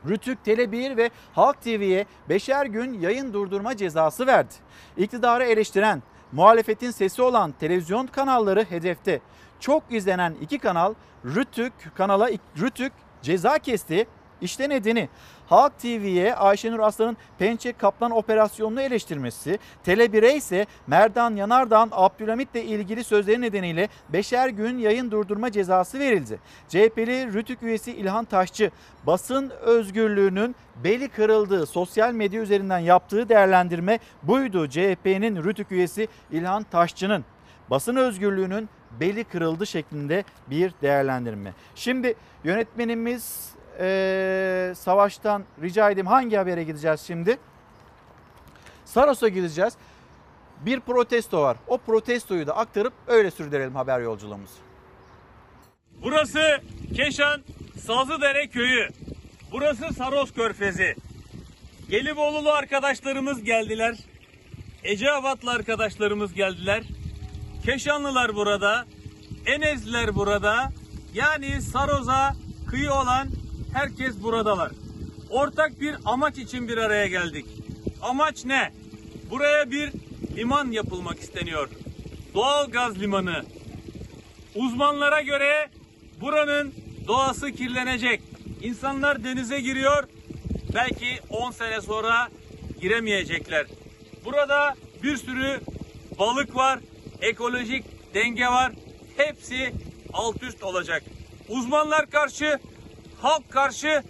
Rütük, 0.08 0.38
Tele1 0.46 0.96
ve 0.96 1.10
Halk 1.34 1.62
TV'ye 1.62 2.06
beşer 2.28 2.66
gün 2.66 3.00
yayın 3.00 3.32
durdurma 3.32 3.76
cezası 3.76 4.26
verdi. 4.26 4.54
İktidarı 4.96 5.44
eleştiren, 5.44 6.02
muhalefetin 6.36 6.90
sesi 6.90 7.22
olan 7.22 7.52
televizyon 7.60 8.06
kanalları 8.06 8.64
hedefte. 8.64 9.20
Çok 9.60 9.82
izlenen 9.90 10.34
iki 10.40 10.58
kanal 10.58 10.94
Rütük 11.24 11.72
kanala 11.94 12.30
Rütük 12.58 12.92
ceza 13.22 13.58
kesti. 13.58 14.06
İşte 14.40 14.68
nedeni 14.68 15.08
Halk 15.46 15.78
TV'ye 15.78 16.34
Ayşenur 16.34 16.78
Aslan'ın 16.78 17.16
Pençe 17.38 17.72
Kaplan 17.72 18.10
operasyonunu 18.10 18.80
eleştirmesi, 18.80 19.58
Tele1'e 19.86 20.36
ise 20.36 20.66
Merdan 20.86 21.36
Yanardağ'ın 21.36 21.88
Abdülhamit'le 21.92 22.54
ilgili 22.54 23.04
sözleri 23.04 23.40
nedeniyle 23.40 23.88
beşer 24.08 24.48
gün 24.48 24.78
yayın 24.78 25.10
durdurma 25.10 25.52
cezası 25.52 25.98
verildi. 25.98 26.38
CHP'li 26.68 27.32
Rütük 27.32 27.62
üyesi 27.62 27.92
İlhan 27.92 28.24
Taşçı 28.24 28.70
basın 29.06 29.50
özgürlüğünün 29.50 30.56
beli 30.84 31.08
kırıldığı 31.08 31.66
sosyal 31.66 32.12
medya 32.12 32.42
üzerinden 32.42 32.78
yaptığı 32.78 33.28
değerlendirme 33.28 33.98
buydu. 34.22 34.68
CHP'nin 34.68 35.44
Rütük 35.44 35.72
üyesi 35.72 36.08
İlhan 36.30 36.62
Taşçı'nın 36.62 37.24
basın 37.70 37.96
özgürlüğünün 37.96 38.68
beli 39.00 39.24
kırıldı 39.24 39.66
şeklinde 39.66 40.24
bir 40.50 40.72
değerlendirme. 40.82 41.52
Şimdi 41.74 42.14
yönetmenimiz 42.44 43.55
ee, 43.80 44.72
Savaş'tan 44.76 45.44
rica 45.62 45.90
edeyim 45.90 46.06
hangi 46.06 46.36
habere 46.36 46.64
gideceğiz 46.64 47.00
şimdi? 47.00 47.38
Saros'a 48.84 49.28
gideceğiz. 49.28 49.74
Bir 50.60 50.80
protesto 50.80 51.42
var. 51.42 51.56
O 51.66 51.78
protestoyu 51.78 52.46
da 52.46 52.56
aktarıp 52.56 52.92
öyle 53.06 53.30
sürdürelim 53.30 53.74
haber 53.74 54.00
yolculuğumuzu. 54.00 54.54
Burası 56.02 56.60
Keşan 56.96 57.42
Sazlıdere 57.86 58.48
köyü. 58.48 58.88
Burası 59.52 59.94
Saros 59.94 60.32
Körfezi. 60.32 60.94
Gelibolu'lu 61.90 62.52
arkadaşlarımız 62.52 63.44
geldiler. 63.44 63.96
Eceabatlı 64.84 65.50
arkadaşlarımız 65.50 66.34
geldiler. 66.34 66.82
Keşanlılar 67.64 68.34
burada. 68.34 68.84
Enezliler 69.46 70.14
burada. 70.14 70.72
Yani 71.14 71.62
Saros'a 71.62 72.34
kıyı 72.70 72.92
olan 72.92 73.28
herkes 73.72 74.22
buradalar. 74.22 74.72
Ortak 75.30 75.80
bir 75.80 75.96
amaç 76.04 76.38
için 76.38 76.68
bir 76.68 76.76
araya 76.76 77.06
geldik. 77.06 77.46
Amaç 78.02 78.44
ne? 78.44 78.72
Buraya 79.30 79.70
bir 79.70 79.92
liman 80.36 80.70
yapılmak 80.70 81.18
isteniyor. 81.18 81.68
Doğal 82.34 82.70
gaz 82.70 83.00
limanı. 83.00 83.44
Uzmanlara 84.54 85.22
göre 85.22 85.68
buranın 86.20 86.74
doğası 87.08 87.52
kirlenecek. 87.52 88.20
İnsanlar 88.62 89.24
denize 89.24 89.60
giriyor. 89.60 90.04
Belki 90.74 91.20
10 91.30 91.50
sene 91.50 91.80
sonra 91.80 92.28
giremeyecekler. 92.80 93.66
Burada 94.24 94.74
bir 95.02 95.16
sürü 95.16 95.60
balık 96.18 96.56
var, 96.56 96.78
ekolojik 97.20 97.84
denge 98.14 98.46
var. 98.46 98.72
Hepsi 99.16 99.72
alt 100.12 100.42
üst 100.42 100.62
olacak. 100.62 101.02
Uzmanlar 101.48 102.10
karşı, 102.10 102.58
halk 103.26 103.50
karşı 103.50 104.02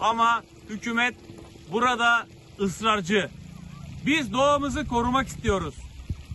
ama 0.00 0.42
hükümet 0.70 1.14
burada 1.72 2.26
ısrarcı. 2.60 3.30
Biz 4.06 4.32
doğamızı 4.32 4.88
korumak 4.88 5.28
istiyoruz. 5.28 5.74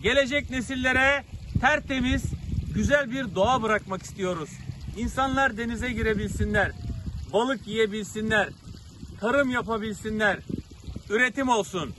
Gelecek 0.02 0.50
nesillere 0.50 1.24
tertemiz, 1.60 2.22
güzel 2.74 3.10
bir 3.10 3.34
doğa 3.34 3.62
bırakmak 3.62 4.02
istiyoruz. 4.02 4.50
İnsanlar 4.98 5.56
denize 5.56 5.92
girebilsinler, 5.92 6.72
balık 7.32 7.66
yiyebilsinler, 7.66 8.48
tarım 9.20 9.50
yapabilsinler, 9.50 10.38
üretim 11.10 11.48
olsun. 11.48 11.94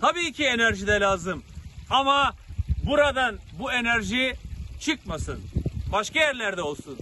Tabii 0.00 0.32
ki 0.32 0.44
enerji 0.44 0.86
de 0.86 1.00
lazım. 1.00 1.42
Ama 1.90 2.34
buradan 2.86 3.38
bu 3.58 3.72
enerji 3.72 4.34
çıkmasın. 4.80 5.40
Başka 5.92 6.20
yerlerde 6.20 6.62
olsun. 6.62 6.98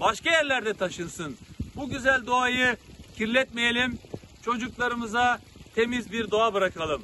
Başka 0.00 0.30
yerlerde 0.30 0.74
taşınsın. 0.74 1.36
Bu 1.76 1.88
güzel 1.88 2.26
doğayı 2.26 2.76
kirletmeyelim. 3.16 3.98
Çocuklarımıza 4.42 5.38
temiz 5.74 6.12
bir 6.12 6.30
doğa 6.30 6.54
bırakalım. 6.54 7.02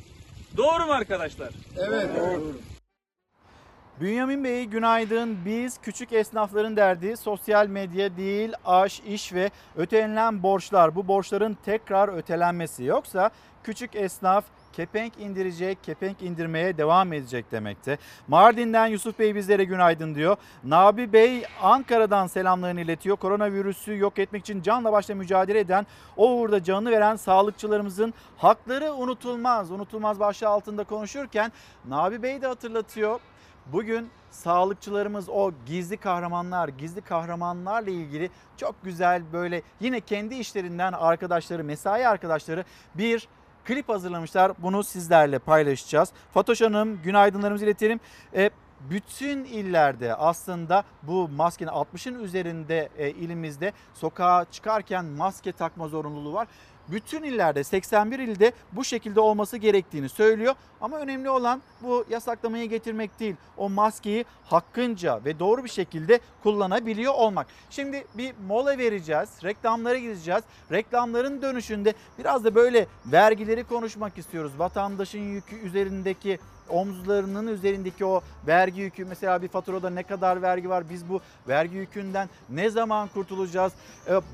Doğru 0.57 0.87
mu 0.87 0.93
arkadaşlar? 0.93 1.51
Evet. 1.77 2.09
Doğru. 2.17 2.53
Bünyamin 4.01 4.45
Bey 4.45 4.65
günaydın. 4.65 5.39
Biz 5.45 5.79
küçük 5.81 6.13
esnafların 6.13 6.77
derdi 6.77 7.17
sosyal 7.17 7.67
medya 7.67 8.17
değil, 8.17 8.53
aş, 8.65 9.01
iş 9.01 9.33
ve 9.33 9.51
ötelenen 9.77 10.43
borçlar. 10.43 10.95
Bu 10.97 11.09
borçların 11.09 11.57
tekrar 11.65 12.17
ötelenmesi. 12.17 12.85
Yoksa 12.85 13.31
küçük 13.65 13.97
esnaf 13.97 14.45
kepenk 14.79 15.19
indirecek, 15.19 15.85
kepenk 15.85 16.23
indirmeye 16.23 16.79
devam 16.79 17.13
edecek 17.13 17.53
demekte. 17.53 17.99
Mardin'den 18.29 18.87
Yusuf 18.87 19.19
Bey 19.19 19.35
bizlere 19.35 19.65
günaydın 19.65 20.15
diyor. 20.15 20.37
Nabi 20.65 21.13
Bey 21.13 21.43
Ankara'dan 21.63 22.27
selamlarını 22.27 22.81
iletiyor. 22.81 23.17
Koronavirüsü 23.17 23.99
yok 23.99 24.19
etmek 24.19 24.43
için 24.43 24.63
canla 24.63 24.93
başla 24.93 25.15
mücadele 25.15 25.59
eden, 25.59 25.87
o 26.17 26.31
uğurda 26.31 26.65
canını 26.65 26.91
veren 26.91 27.17
sağlıkçılarımızın 27.17 28.15
hakları 28.37 28.93
unutulmaz. 28.93 29.71
Unutulmaz 29.71 30.21
başlığı 30.21 30.49
altında 30.49 30.85
konuşurken 30.85 31.53
Nabi 31.89 32.23
Bey 32.23 32.43
de 32.43 32.47
hatırlatıyor. 32.47 33.21
Bugün 33.67 34.09
sağlıkçılarımız 34.31 35.29
o 35.29 35.53
gizli 35.67 35.97
kahramanlar, 35.97 36.69
gizli 36.69 37.01
kahramanlarla 37.01 37.91
ilgili 37.91 38.31
çok 38.57 38.85
güzel 38.85 39.23
böyle 39.33 39.63
yine 39.81 40.01
kendi 40.01 40.35
işlerinden 40.35 40.93
arkadaşları, 40.93 41.65
mesai 41.65 42.09
arkadaşları 42.09 42.65
bir 42.95 43.29
klip 43.69 43.89
hazırlamışlar. 43.89 44.53
Bunu 44.59 44.85
sizlerle 44.85 45.39
paylaşacağız. 45.39 46.13
Fatoş 46.35 46.61
Hanım 46.61 47.03
günaydınlarımızı 47.03 47.65
iletelim. 47.65 48.01
E, 48.35 48.51
bütün 48.91 49.45
illerde 49.45 50.15
aslında 50.15 50.85
bu 51.03 51.29
maskenin 51.29 51.71
60'ın 51.71 52.25
üzerinde 52.25 52.89
e, 52.99 53.11
ilimizde 53.11 53.73
sokağa 53.95 54.47
çıkarken 54.53 55.05
maske 55.05 55.53
takma 55.53 55.89
zorunluluğu 55.89 56.33
var 56.33 56.49
bütün 56.91 57.23
illerde 57.23 57.65
81 57.65 58.19
ilde 58.19 58.53
bu 58.73 58.85
şekilde 58.85 59.21
olması 59.21 59.57
gerektiğini 59.57 60.09
söylüyor. 60.09 60.55
Ama 60.81 60.99
önemli 60.99 61.31
olan 61.31 61.63
bu 61.83 62.05
yasaklamayı 62.11 62.69
getirmek 62.69 63.21
değil. 63.21 63.37
O 63.57 63.69
maskeyi 63.69 64.25
hakkınca 64.45 65.25
ve 65.25 65.39
doğru 65.39 65.65
bir 65.65 65.69
şekilde 65.69 66.21
kullanabiliyor 66.43 67.15
olmak. 67.15 67.47
Şimdi 67.71 68.05
bir 68.15 68.35
mola 68.47 68.79
vereceğiz. 68.79 69.29
Reklamlara 69.45 69.99
gideceğiz. 69.99 70.43
Reklamların 70.73 71.43
dönüşünde 71.43 71.95
biraz 72.19 72.45
da 72.45 72.55
böyle 72.55 72.87
vergileri 73.07 73.65
konuşmak 73.65 74.19
istiyoruz. 74.19 74.53
Vatandaşın 74.59 75.35
yükü 75.35 75.57
üzerindeki 75.57 76.39
omuzlarının 76.69 77.47
üzerindeki 77.47 78.05
o 78.05 78.21
vergi 78.47 78.81
yükü 78.81 79.05
mesela 79.05 79.43
bir 79.43 79.49
faturada 79.49 79.91
ne 79.91 80.03
kadar 80.03 80.43
vergi 80.43 80.69
var 80.69 80.85
biz 80.91 81.09
bu 81.09 81.21
vergi 81.49 81.77
yükünden 81.77 82.29
ne 82.51 82.71
zaman 82.71 83.09
kurtulacağız? 83.09 83.73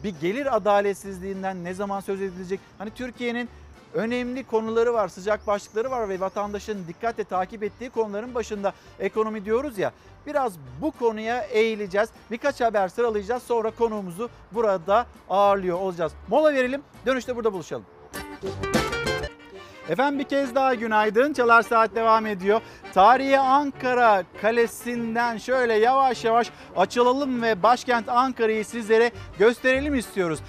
Bir 0.04 0.14
gelir 0.20 0.56
adaletsizliğinden 0.56 1.64
ne 1.64 1.74
zaman 1.74 2.00
söz 2.00 2.22
edilecek? 2.22 2.60
Hani 2.78 2.90
Türkiye'nin 2.90 3.48
önemli 3.94 4.44
konuları 4.44 4.94
var 4.94 5.08
sıcak 5.08 5.46
başlıkları 5.46 5.90
var 5.90 6.08
ve 6.08 6.20
vatandaşın 6.20 6.86
dikkatle 6.88 7.24
takip 7.24 7.62
ettiği 7.62 7.90
konuların 7.90 8.34
başında 8.34 8.72
ekonomi 8.98 9.44
diyoruz 9.44 9.78
ya 9.78 9.92
biraz 10.26 10.52
bu 10.80 10.90
konuya 10.90 11.40
eğileceğiz. 11.42 12.08
Birkaç 12.30 12.60
haber 12.60 12.88
sıralayacağız 12.88 13.42
sonra 13.42 13.70
konuğumuzu 13.70 14.30
burada 14.52 15.06
ağırlıyor 15.30 15.78
olacağız. 15.78 16.12
Mola 16.28 16.54
verelim 16.54 16.82
dönüşte 17.06 17.36
burada 17.36 17.52
buluşalım. 17.52 17.84
Efendim 19.88 20.18
bir 20.18 20.24
kez 20.24 20.54
daha 20.54 20.74
günaydın. 20.74 21.32
Çalar 21.32 21.62
Saat 21.62 21.94
devam 21.94 22.26
ediyor. 22.26 22.60
Tarihi 22.94 23.38
Ankara 23.38 24.24
Kalesi'nden 24.42 25.38
şöyle 25.38 25.74
yavaş 25.74 26.24
yavaş 26.24 26.50
açılalım 26.76 27.42
ve 27.42 27.62
başkent 27.62 28.08
Ankara'yı 28.08 28.64
sizlere 28.64 29.10
gösterelim 29.38 29.94
istiyoruz. 29.94 30.40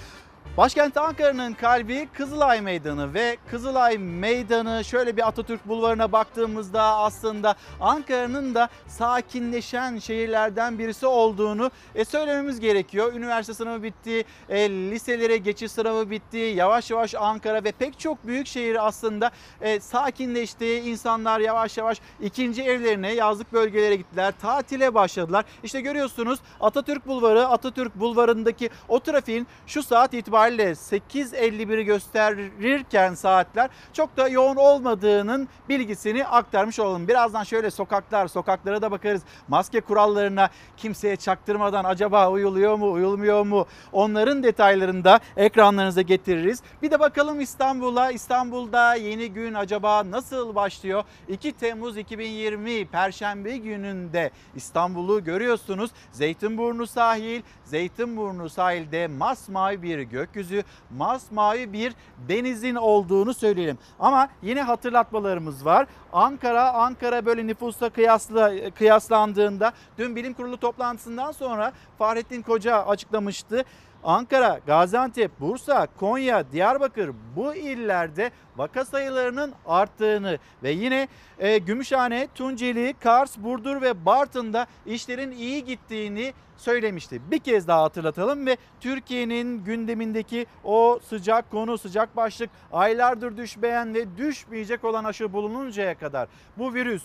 Başkent 0.57 0.97
Ankara'nın 0.97 1.53
kalbi 1.53 2.07
Kızılay 2.13 2.61
Meydanı 2.61 3.13
ve 3.13 3.37
Kızılay 3.51 3.97
Meydanı 3.97 4.83
şöyle 4.83 5.17
bir 5.17 5.27
Atatürk 5.27 5.67
Bulvarı'na 5.67 6.11
baktığımızda 6.11 6.81
aslında 6.83 7.55
Ankara'nın 7.81 8.55
da 8.55 8.69
sakinleşen 8.87 9.99
şehirlerden 9.99 10.79
birisi 10.79 11.05
olduğunu 11.05 11.71
e, 11.95 12.05
söylememiz 12.05 12.59
gerekiyor. 12.59 13.13
Üniversite 13.13 13.53
sınavı 13.53 13.83
bitti, 13.83 14.23
e, 14.49 14.69
liselere 14.69 15.37
geçiş 15.37 15.71
sınavı 15.71 16.09
bitti. 16.09 16.37
Yavaş 16.37 16.91
yavaş 16.91 17.15
Ankara 17.15 17.63
ve 17.63 17.71
pek 17.71 17.99
çok 17.99 18.27
büyük 18.27 18.47
şehir 18.47 18.87
aslında 18.87 19.31
e, 19.61 19.79
sakinleşti. 19.79 20.67
İnsanlar 20.67 21.39
yavaş 21.39 21.77
yavaş 21.77 22.01
ikinci 22.21 22.63
evlerine, 22.63 23.13
yazlık 23.13 23.53
bölgelere 23.53 23.95
gittiler. 23.95 24.33
Tatile 24.41 24.93
başladılar. 24.93 25.45
İşte 25.63 25.81
görüyorsunuz 25.81 26.39
Atatürk 26.59 27.07
Bulvarı, 27.07 27.47
Atatürk 27.47 27.95
Bulvarı'ndaki 27.95 28.69
o 28.87 28.99
trafiğin 28.99 29.47
şu 29.67 29.83
saat 29.83 30.13
itibariyle 30.13 30.44
8.51'i 30.53 31.83
gösterirken 31.85 33.13
saatler 33.13 33.69
çok 33.93 34.17
da 34.17 34.27
yoğun 34.27 34.55
olmadığının 34.55 35.49
bilgisini 35.69 36.25
aktarmış 36.25 36.79
olalım. 36.79 37.07
Birazdan 37.07 37.43
şöyle 37.43 37.71
sokaklar, 37.71 38.27
sokaklara 38.27 38.81
da 38.81 38.91
bakarız. 38.91 39.21
Maske 39.47 39.81
kurallarına 39.81 40.49
kimseye 40.77 41.15
çaktırmadan 41.15 41.83
acaba 41.83 42.29
uyuluyor 42.29 42.75
mu, 42.75 42.91
uyulmuyor 42.91 43.45
mu? 43.45 43.65
Onların 43.91 44.43
detaylarını 44.43 45.03
da 45.03 45.19
ekranlarınıza 45.37 46.01
getiririz. 46.01 46.61
Bir 46.81 46.91
de 46.91 46.99
bakalım 46.99 47.41
İstanbul'a. 47.41 48.11
İstanbul'da 48.11 48.95
yeni 48.95 49.33
gün 49.33 49.53
acaba 49.53 50.11
nasıl 50.11 50.55
başlıyor? 50.55 51.03
2 51.27 51.51
Temmuz 51.51 51.97
2020 51.97 52.85
Perşembe 52.85 53.57
gününde 53.57 54.31
İstanbul'u 54.55 55.23
görüyorsunuz. 55.23 55.91
Zeytinburnu 56.11 56.87
sahil, 56.87 57.41
Zeytinburnu 57.63 58.49
sahilde 58.49 59.07
masmavi 59.07 59.81
bir 59.81 60.01
gökyüzü, 60.35 60.63
masmavi 60.97 61.73
bir 61.73 61.93
denizin 62.29 62.75
olduğunu 62.75 63.33
söyleyelim. 63.33 63.77
Ama 63.99 64.29
yine 64.41 64.61
hatırlatmalarımız 64.61 65.65
var. 65.65 65.87
Ankara, 66.13 66.73
Ankara 66.73 67.25
böyle 67.25 67.47
nüfusa 67.47 67.89
kıyasla, 67.89 68.69
kıyaslandığında 68.69 69.71
dün 69.97 70.15
bilim 70.15 70.33
kurulu 70.33 70.57
toplantısından 70.57 71.31
sonra 71.31 71.71
Fahrettin 71.97 72.41
Koca 72.41 72.85
açıklamıştı. 72.85 73.65
Ankara, 74.05 74.59
Gaziantep, 74.67 75.39
Bursa, 75.39 75.87
Konya, 75.99 76.51
Diyarbakır 76.51 77.11
bu 77.35 77.55
illerde 77.55 78.31
vaka 78.57 78.85
sayılarının 78.85 79.53
arttığını 79.65 80.39
ve 80.63 80.71
yine 80.71 81.07
e, 81.39 81.57
Gümüşhane, 81.57 82.27
Tunceli, 82.35 82.95
Kars, 82.99 83.37
Burdur 83.37 83.81
ve 83.81 84.05
Bartın'da 84.05 84.67
işlerin 84.85 85.31
iyi 85.31 85.65
gittiğini 85.65 86.33
söylemişti. 86.57 87.21
Bir 87.31 87.39
kez 87.39 87.67
daha 87.67 87.83
hatırlatalım 87.83 88.45
ve 88.45 88.57
Türkiye'nin 88.81 89.63
gündemindeki 89.63 90.45
o 90.63 90.99
sıcak 91.09 91.51
konu, 91.51 91.77
sıcak 91.77 92.15
başlık 92.15 92.49
aylardır 92.73 93.37
düşmeyen 93.37 93.93
ve 93.93 94.17
düşmeyecek 94.17 94.83
olan 94.83 95.03
aşı 95.03 95.33
bulununcaya 95.33 95.97
kadar 95.97 96.27
bu 96.57 96.73
virüs, 96.73 97.03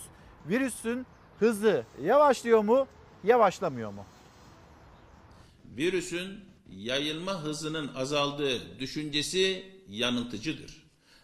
virüsün 0.48 1.06
hızı 1.38 1.84
yavaşlıyor 2.02 2.64
mu, 2.64 2.86
yavaşlamıyor 3.24 3.90
mu? 3.90 4.04
Virüsün 5.76 6.49
yayılma 6.76 7.42
hızının 7.42 7.94
azaldığı 7.94 8.78
düşüncesi 8.78 9.64
yanıltıcıdır. 9.88 10.82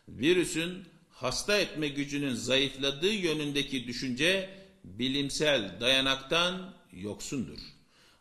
Virüsün 0.08 0.84
hasta 1.10 1.58
etme 1.58 1.88
gücünün 1.88 2.34
zayıfladığı 2.34 3.12
yönündeki 3.12 3.86
düşünce 3.86 4.50
bilimsel 4.84 5.80
dayanaktan 5.80 6.74
yoksundur. 6.92 7.58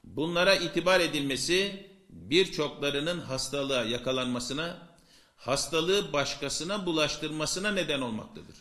Bunlara 0.03 0.55
itibar 0.55 0.99
edilmesi 0.99 1.87
birçoklarının 2.09 3.19
hastalığa 3.19 3.83
yakalanmasına, 3.83 4.87
hastalığı 5.35 6.13
başkasına 6.13 6.85
bulaştırmasına 6.85 7.71
neden 7.71 8.01
olmaktadır. 8.01 8.55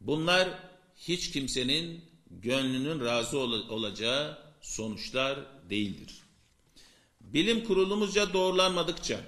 Bunlar 0.00 0.48
hiç 0.96 1.30
kimsenin 1.30 2.04
gönlünün 2.30 3.04
razı 3.04 3.38
ol- 3.38 3.68
olacağı 3.68 4.38
sonuçlar 4.60 5.38
değildir. 5.70 6.21
Bilim 7.34 7.64
kurulumuzca 7.64 8.32
doğrulanmadıkça 8.32 9.20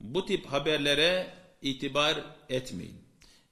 bu 0.00 0.26
tip 0.26 0.46
haberlere 0.46 1.34
itibar 1.62 2.24
etmeyin. 2.48 2.96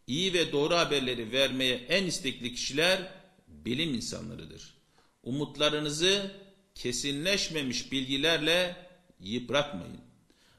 İyi 0.07 0.33
ve 0.33 0.53
doğru 0.53 0.75
haberleri 0.75 1.33
vermeye 1.33 1.75
en 1.75 2.07
istekli 2.07 2.55
kişiler 2.55 3.13
bilim 3.49 3.95
insanlarıdır. 3.95 4.75
Umutlarınızı 5.23 6.31
kesinleşmemiş 6.75 7.93
bilgilerle 7.93 8.77
yıpratmayın. 9.21 10.01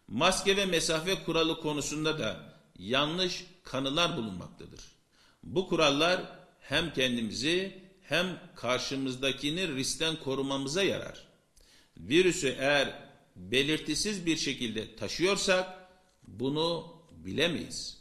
Maske 0.07 0.57
ve 0.57 0.65
mesafe 0.65 1.23
kuralı 1.23 1.61
konusunda 1.61 2.19
da 2.19 2.59
yanlış 2.79 3.45
kanılar 3.63 4.17
bulunmaktadır. 4.17 4.81
Bu 5.43 5.67
kurallar 5.67 6.21
hem 6.59 6.93
kendimizi 6.93 7.81
hem 8.01 8.39
karşımızdakini 8.55 9.75
riskten 9.75 10.15
korumamıza 10.15 10.83
yarar. 10.83 11.27
Virüsü 11.97 12.55
eğer 12.59 13.06
belirtisiz 13.37 14.25
bir 14.25 14.37
şekilde 14.37 14.95
taşıyorsak 14.95 15.89
bunu 16.27 16.93
bilemeyiz. 17.11 17.97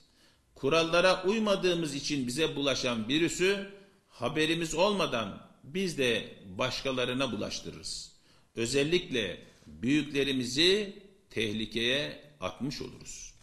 Kurallara 0.55 1.24
uymadığımız 1.24 1.95
için 1.95 2.26
bize 2.26 2.57
bulaşan 2.57 3.09
virüsü 3.09 3.70
haberimiz 4.09 4.74
olmadan 4.74 5.47
biz 5.64 5.99
de 5.99 6.34
başkalarına 6.59 7.32
bulaştırırız. 7.32 8.12
Özellikle 8.57 9.43
büyüklerimizi 9.66 11.03
tehlikeye 11.30 12.22
atmış 12.41 12.82
oluruz. 12.82 13.34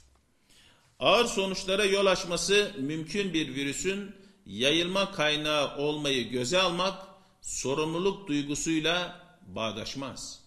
Ağır 0.99 1.25
sonuçlara 1.25 1.85
yol 1.85 2.05
açması 2.05 2.75
mümkün 2.79 3.33
bir 3.33 3.55
virüsün 3.55 4.15
yayılma 4.45 5.11
kaynağı 5.11 5.77
olmayı 5.77 6.29
göze 6.29 6.61
almak 6.61 7.07
sorumluluk 7.41 8.27
duygusuyla 8.27 9.23
bağdaşmaz. 9.47 10.42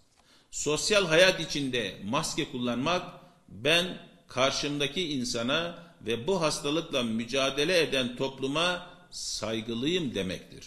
Sosyal 0.56 1.06
hayat 1.06 1.40
içinde 1.40 1.96
maske 2.04 2.50
kullanmak 2.50 3.20
ben 3.48 3.98
karşımdaki 4.28 5.08
insana 5.08 5.78
ve 6.06 6.26
bu 6.26 6.40
hastalıkla 6.40 7.02
mücadele 7.02 7.80
eden 7.80 8.16
topluma 8.16 8.90
saygılıyım 9.10 10.14
demektir. 10.14 10.66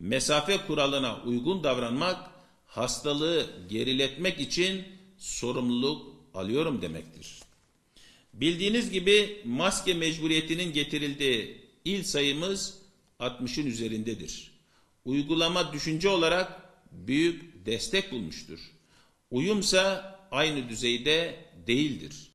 Mesafe 0.00 0.56
kuralına 0.66 1.22
uygun 1.22 1.64
davranmak 1.64 2.30
hastalığı 2.66 3.46
geriletmek 3.68 4.40
için 4.40 4.84
sorumluluk 5.18 6.16
alıyorum 6.34 6.82
demektir. 6.82 7.40
Bildiğiniz 8.34 8.90
gibi 8.90 9.42
maske 9.44 9.94
mecburiyetinin 9.94 10.72
getirildiği 10.72 11.62
il 11.84 12.04
sayımız 12.04 12.78
60'ın 13.20 13.66
üzerindedir. 13.66 14.50
Uygulama 15.04 15.72
düşünce 15.72 16.08
olarak 16.08 16.62
büyük 16.92 17.66
destek 17.66 18.12
bulmuştur. 18.12 18.75
Uyumsa 19.30 20.14
aynı 20.30 20.68
düzeyde 20.68 21.34
değildir. 21.66 22.34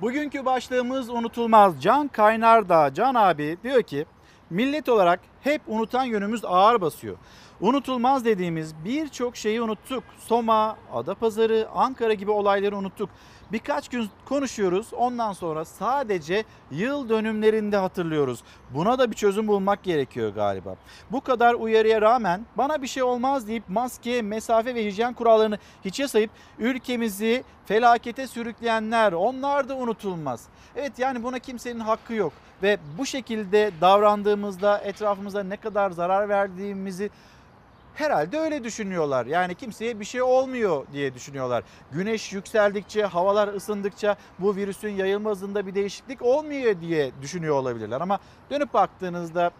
Bugünkü 0.00 0.44
başlığımız 0.44 1.10
unutulmaz. 1.10 1.82
Can 1.82 2.08
Kaynardağ, 2.08 2.94
Can 2.94 3.14
abi 3.14 3.58
diyor 3.62 3.82
ki 3.82 4.06
millet 4.50 4.88
olarak 4.88 5.20
hep 5.40 5.62
unutan 5.66 6.04
yönümüz 6.04 6.44
ağır 6.44 6.80
basıyor. 6.80 7.16
Unutulmaz 7.60 8.24
dediğimiz 8.24 8.74
birçok 8.84 9.36
şeyi 9.36 9.62
unuttuk. 9.62 10.04
Soma, 10.18 10.78
Adapazarı, 10.92 11.68
Ankara 11.74 12.14
gibi 12.14 12.30
olayları 12.30 12.76
unuttuk. 12.76 13.10
Birkaç 13.52 13.88
gün 13.88 14.08
konuşuyoruz. 14.24 14.86
Ondan 14.92 15.32
sonra 15.32 15.64
sadece 15.64 16.44
yıl 16.70 17.08
dönümlerinde 17.08 17.76
hatırlıyoruz. 17.76 18.42
Buna 18.70 18.98
da 18.98 19.10
bir 19.10 19.16
çözüm 19.16 19.48
bulmak 19.48 19.82
gerekiyor 19.82 20.34
galiba. 20.34 20.76
Bu 21.10 21.20
kadar 21.20 21.54
uyarıya 21.54 22.02
rağmen 22.02 22.46
bana 22.56 22.82
bir 22.82 22.86
şey 22.86 23.02
olmaz 23.02 23.48
deyip 23.48 23.68
maske, 23.68 24.22
mesafe 24.22 24.74
ve 24.74 24.84
hijyen 24.84 25.14
kurallarını 25.14 25.58
hiçe 25.84 26.08
sayıp 26.08 26.30
ülkemizi 26.58 27.44
felakete 27.66 28.26
sürükleyenler 28.26 29.12
onlar 29.12 29.68
da 29.68 29.76
unutulmaz. 29.76 30.44
Evet 30.76 30.98
yani 30.98 31.22
buna 31.22 31.38
kimsenin 31.38 31.80
hakkı 31.80 32.14
yok 32.14 32.32
ve 32.62 32.78
bu 32.98 33.06
şekilde 33.06 33.70
davrandığımızda 33.80 34.78
etrafımıza 34.78 35.42
ne 35.42 35.56
kadar 35.56 35.90
zarar 35.90 36.28
verdiğimizi 36.28 37.10
Herhalde 37.96 38.38
öyle 38.38 38.64
düşünüyorlar. 38.64 39.26
Yani 39.26 39.54
kimseye 39.54 40.00
bir 40.00 40.04
şey 40.04 40.22
olmuyor 40.22 40.86
diye 40.92 41.14
düşünüyorlar. 41.14 41.64
Güneş 41.92 42.32
yükseldikçe, 42.32 43.04
havalar 43.04 43.48
ısındıkça 43.48 44.16
bu 44.38 44.56
virüsün 44.56 44.88
yayılma 44.88 45.30
hızında 45.30 45.66
bir 45.66 45.74
değişiklik 45.74 46.22
olmuyor 46.22 46.80
diye 46.80 47.12
düşünüyor 47.22 47.54
olabilirler. 47.54 48.00
Ama 48.00 48.18
dönüp 48.50 48.74
baktığınızda 48.74 49.50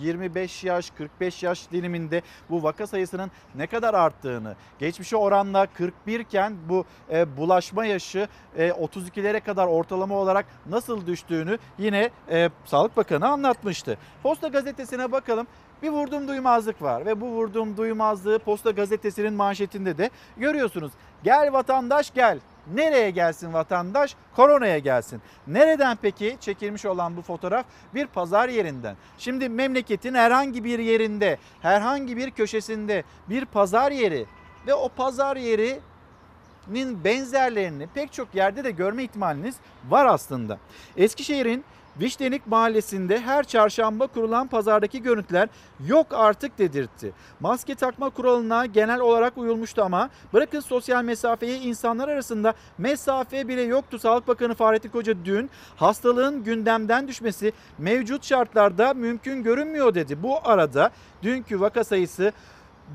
25 0.00 0.64
yaş, 0.64 0.90
45 0.90 1.42
yaş 1.42 1.70
diliminde 1.70 2.22
bu 2.50 2.62
vaka 2.62 2.86
sayısının 2.86 3.30
ne 3.54 3.66
kadar 3.66 3.94
arttığını, 3.94 4.56
geçmişe 4.78 5.16
oranla 5.16 5.66
41 5.66 6.20
iken 6.20 6.56
bu 6.68 6.84
e, 7.12 7.36
bulaşma 7.36 7.86
yaşı 7.86 8.28
32'lere 8.56 9.40
kadar 9.40 9.66
ortalama 9.66 10.14
olarak 10.14 10.46
nasıl 10.66 11.06
düştüğünü 11.06 11.58
yine 11.78 12.10
e, 12.30 12.50
Sağlık 12.64 12.96
Bakanı 12.96 13.28
anlatmıştı. 13.28 13.98
Posta 14.22 14.48
gazetesine 14.48 15.12
bakalım. 15.12 15.46
Bir 15.84 15.90
vurdum 15.90 16.28
duymazlık 16.28 16.82
var 16.82 17.06
ve 17.06 17.20
bu 17.20 17.26
vurdum 17.26 17.76
duymazlığı 17.76 18.38
Posta 18.38 18.70
Gazetesi'nin 18.70 19.32
manşetinde 19.34 19.98
de 19.98 20.10
görüyorsunuz. 20.36 20.92
Gel 21.24 21.52
vatandaş 21.52 22.14
gel. 22.14 22.38
Nereye 22.74 23.10
gelsin 23.10 23.52
vatandaş? 23.52 24.16
Koronaya 24.36 24.78
gelsin. 24.78 25.22
Nereden 25.46 25.98
peki 26.02 26.36
çekilmiş 26.40 26.84
olan 26.84 27.16
bu 27.16 27.22
fotoğraf? 27.22 27.66
Bir 27.94 28.06
pazar 28.06 28.48
yerinden. 28.48 28.96
Şimdi 29.18 29.48
memleketin 29.48 30.14
herhangi 30.14 30.64
bir 30.64 30.78
yerinde, 30.78 31.38
herhangi 31.62 32.16
bir 32.16 32.30
köşesinde 32.30 33.04
bir 33.28 33.44
pazar 33.44 33.92
yeri 33.92 34.26
ve 34.66 34.74
o 34.74 34.88
pazar 34.88 35.36
yerinin 35.36 37.04
benzerlerini 37.04 37.86
pek 37.94 38.12
çok 38.12 38.34
yerde 38.34 38.64
de 38.64 38.70
görme 38.70 39.04
ihtimaliniz 39.04 39.56
var 39.88 40.06
aslında. 40.06 40.58
Eskişehir'in 40.96 41.64
Vişnenik 42.00 42.46
Mahallesi'nde 42.46 43.20
her 43.20 43.44
çarşamba 43.44 44.06
kurulan 44.06 44.46
pazardaki 44.46 45.02
görüntüler 45.02 45.48
yok 45.86 46.06
artık 46.10 46.58
dedirtti. 46.58 47.12
Maske 47.40 47.74
takma 47.74 48.10
kuralına 48.10 48.66
genel 48.66 49.00
olarak 49.00 49.38
uyulmuştu 49.38 49.82
ama 49.82 50.10
bırakın 50.32 50.60
sosyal 50.60 51.04
mesafeyi 51.04 51.60
insanlar 51.60 52.08
arasında 52.08 52.54
mesafe 52.78 53.48
bile 53.48 53.62
yoktu. 53.62 53.98
Sağlık 53.98 54.28
Bakanı 54.28 54.54
Fahrettin 54.54 54.88
Koca 54.88 55.14
dün 55.24 55.50
hastalığın 55.76 56.44
gündemden 56.44 57.08
düşmesi 57.08 57.52
mevcut 57.78 58.24
şartlarda 58.24 58.94
mümkün 58.94 59.42
görünmüyor 59.42 59.94
dedi. 59.94 60.22
Bu 60.22 60.38
arada 60.44 60.90
dünkü 61.22 61.60
vaka 61.60 61.84
sayısı 61.84 62.32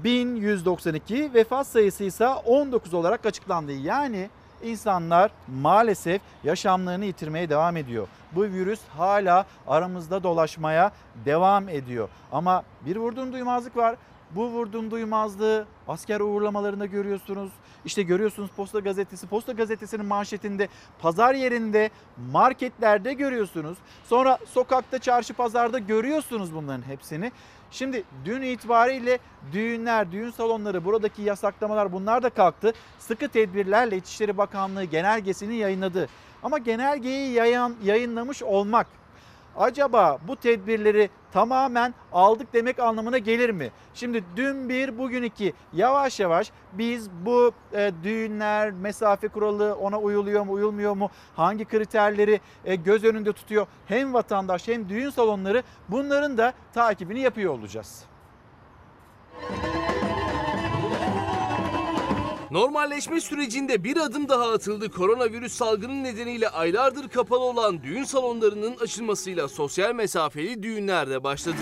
1192 0.04 1.34
vefat 1.34 1.68
sayısı 1.68 2.04
ise 2.04 2.28
19 2.28 2.94
olarak 2.94 3.26
açıklandı. 3.26 3.72
Yani 3.72 4.30
insanlar 4.64 5.32
maalesef 5.48 6.22
yaşamlarını 6.44 7.06
yitirmeye 7.06 7.50
devam 7.50 7.78
ediyor. 7.78 8.08
Bu 8.32 8.44
virüs 8.44 8.80
hala 8.98 9.46
aramızda 9.68 10.24
dolaşmaya 10.24 10.92
devam 11.26 11.70
ediyor. 11.70 12.10
Ama 12.32 12.64
bir 12.86 12.96
vurdum 12.96 13.34
duymazlık 13.34 13.78
var. 13.78 13.96
Bu 14.32 14.48
vurdum 14.48 14.92
duymazlığı 14.92 15.66
asker 15.88 16.20
uğurlamalarında 16.20 16.86
görüyorsunuz. 16.86 17.52
İşte 17.86 18.04
görüyorsunuz 18.04 18.50
Posta 18.58 18.80
Gazetesi. 18.80 19.28
Posta 19.28 19.52
Gazetesi'nin 19.52 20.06
manşetinde 20.06 20.68
pazar 21.02 21.36
yerinde, 21.36 21.90
marketlerde 22.32 23.14
görüyorsunuz. 23.14 23.78
Sonra 24.04 24.38
sokakta, 24.54 25.00
çarşı, 25.00 25.34
pazarda 25.34 25.80
görüyorsunuz 25.80 26.56
bunların 26.56 26.82
hepsini. 26.82 27.32
Şimdi 27.72 28.04
dün 28.26 28.42
itibariyle 28.42 29.20
düğünler, 29.52 30.12
düğün 30.12 30.32
salonları, 30.32 30.86
buradaki 30.86 31.22
yasaklamalar 31.22 31.92
bunlar 31.92 32.24
da 32.24 32.30
kalktı. 32.30 32.74
Sıkı 33.00 33.28
tedbirlerle 33.28 33.98
İçişleri 33.98 34.38
Bakanlığı 34.38 34.84
genelgesini 34.84 35.56
yayınladı. 35.56 36.08
Ama 36.44 36.58
genelgeyi 36.58 37.32
yayan, 37.32 37.76
yayınlamış 37.84 38.44
olmak 38.44 38.88
acaba 39.58 40.18
bu 40.28 40.36
tedbirleri 40.36 41.10
tamamen 41.32 41.94
aldık 42.14 42.54
demek 42.54 42.80
anlamına 42.80 43.18
gelir 43.18 43.50
mi? 43.50 43.72
Şimdi 43.94 44.24
dün 44.36 44.70
bir 44.70 44.98
bugün 44.98 45.24
iki 45.24 45.54
yavaş 45.74 46.20
yavaş 46.20 46.52
biz 46.74 47.10
bu 47.12 47.52
e, 47.74 47.92
düğünler 48.04 48.72
mesafe 48.72 49.28
kuralı 49.28 49.76
ona 49.76 50.00
uyuluyor 50.00 50.46
mu 50.46 50.52
uyulmuyor 50.52 50.96
mu 50.96 51.10
hangi 51.36 51.66
kriterleri 51.66 52.40
e, 52.66 52.76
göz 52.76 53.04
önünde 53.04 53.34
tutuyor 53.34 53.68
hem 53.86 54.14
vatandaş 54.14 54.68
hem 54.68 54.90
düğün 54.90 55.10
salonları 55.10 55.64
bunların 55.90 56.38
da 56.38 56.54
takibini 56.74 57.20
yapıyor 57.20 57.54
olacağız. 57.54 58.06
Normalleşme 62.52 63.22
sürecinde 63.22 63.84
bir 63.84 63.98
adım 63.98 64.30
daha 64.30 64.52
atıldı. 64.52 64.92
Koronavirüs 64.92 65.54
salgını 65.54 66.04
nedeniyle 66.04 66.50
aylardır 66.50 67.10
kapalı 67.10 67.40
olan 67.40 67.84
düğün 67.84 68.04
salonlarının 68.04 68.78
açılmasıyla 68.78 69.48
sosyal 69.48 69.96
mesafeli 69.96 70.64
düğünler 70.64 71.10
de 71.10 71.24
başladı. 71.24 71.58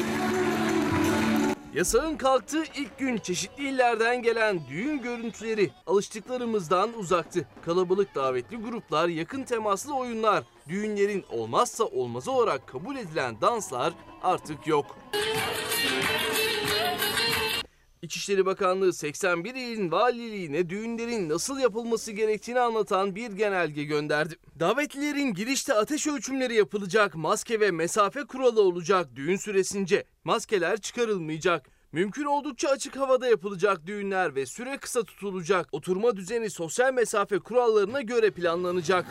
Yasağın 1.74 2.18
kalktığı 2.18 2.64
ilk 2.64 3.00
gün 3.00 3.18
çeşitli 3.18 3.70
illerden 3.70 4.22
gelen 4.22 4.60
düğün 4.70 5.02
görüntüleri 5.02 5.72
alıştıklarımızdan 5.88 6.90
uzaktı. 7.00 7.48
Kalabalık 7.66 8.16
davetli 8.16 8.58
gruplar, 8.58 9.08
yakın 9.08 9.44
temaslı 9.44 9.96
oyunlar, 9.96 10.44
düğünlerin 10.70 11.26
olmazsa 11.30 11.84
olmazı 11.84 12.32
olarak 12.32 12.68
kabul 12.68 12.96
edilen 12.96 13.42
danslar 13.42 13.94
artık 14.24 14.68
yok. 14.68 14.98
İçişleri 18.02 18.46
Bakanlığı 18.46 18.94
81 18.94 19.56
ilin 19.56 19.92
valiliğine 19.92 20.70
düğünlerin 20.70 21.30
nasıl 21.30 21.60
yapılması 21.60 22.12
gerektiğini 22.12 22.60
anlatan 22.60 23.16
bir 23.16 23.32
genelge 23.32 23.84
gönderdi. 23.84 24.36
Davetlilerin 24.60 25.34
girişte 25.34 25.74
ateş 25.74 26.08
ölçümleri 26.08 26.56
yapılacak, 26.56 27.16
maske 27.16 27.60
ve 27.60 27.72
mesafe 27.72 28.24
kuralı 28.24 28.62
olacak 28.62 29.08
düğün 29.16 29.36
süresince. 29.36 30.04
Maskeler 30.24 30.78
çıkarılmayacak. 30.78 31.70
Mümkün 31.92 32.26
oldukça 32.26 32.70
açık 32.70 32.96
havada 32.96 33.28
yapılacak 33.28 33.86
düğünler 33.86 34.36
ve 34.36 34.46
süre 34.46 34.78
kısa 34.78 35.04
tutulacak. 35.04 35.68
Oturma 35.72 36.16
düzeni 36.16 36.50
sosyal 36.50 36.94
mesafe 36.94 37.40
kurallarına 37.40 38.02
göre 38.02 38.32
planlanacak. 38.32 39.06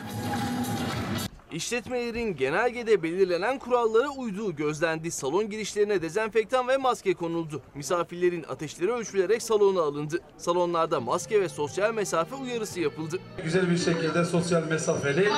İşletmelerin 1.52 2.36
genelgede 2.36 3.02
belirlenen 3.02 3.58
kurallara 3.58 4.08
uyduğu 4.08 4.56
gözlendi. 4.56 5.10
Salon 5.10 5.50
girişlerine 5.50 6.02
dezenfektan 6.02 6.68
ve 6.68 6.76
maske 6.76 7.14
konuldu. 7.14 7.62
Misafirlerin 7.74 8.44
ateşleri 8.48 8.92
ölçülerek 8.92 9.42
salona 9.42 9.80
alındı. 9.82 10.18
Salonlarda 10.38 11.00
maske 11.00 11.40
ve 11.40 11.48
sosyal 11.48 11.94
mesafe 11.94 12.34
uyarısı 12.34 12.80
yapıldı. 12.80 13.18
Güzel 13.44 13.70
bir 13.70 13.78
şekilde 13.78 14.24
sosyal 14.24 14.62
mesafeli 14.68 15.28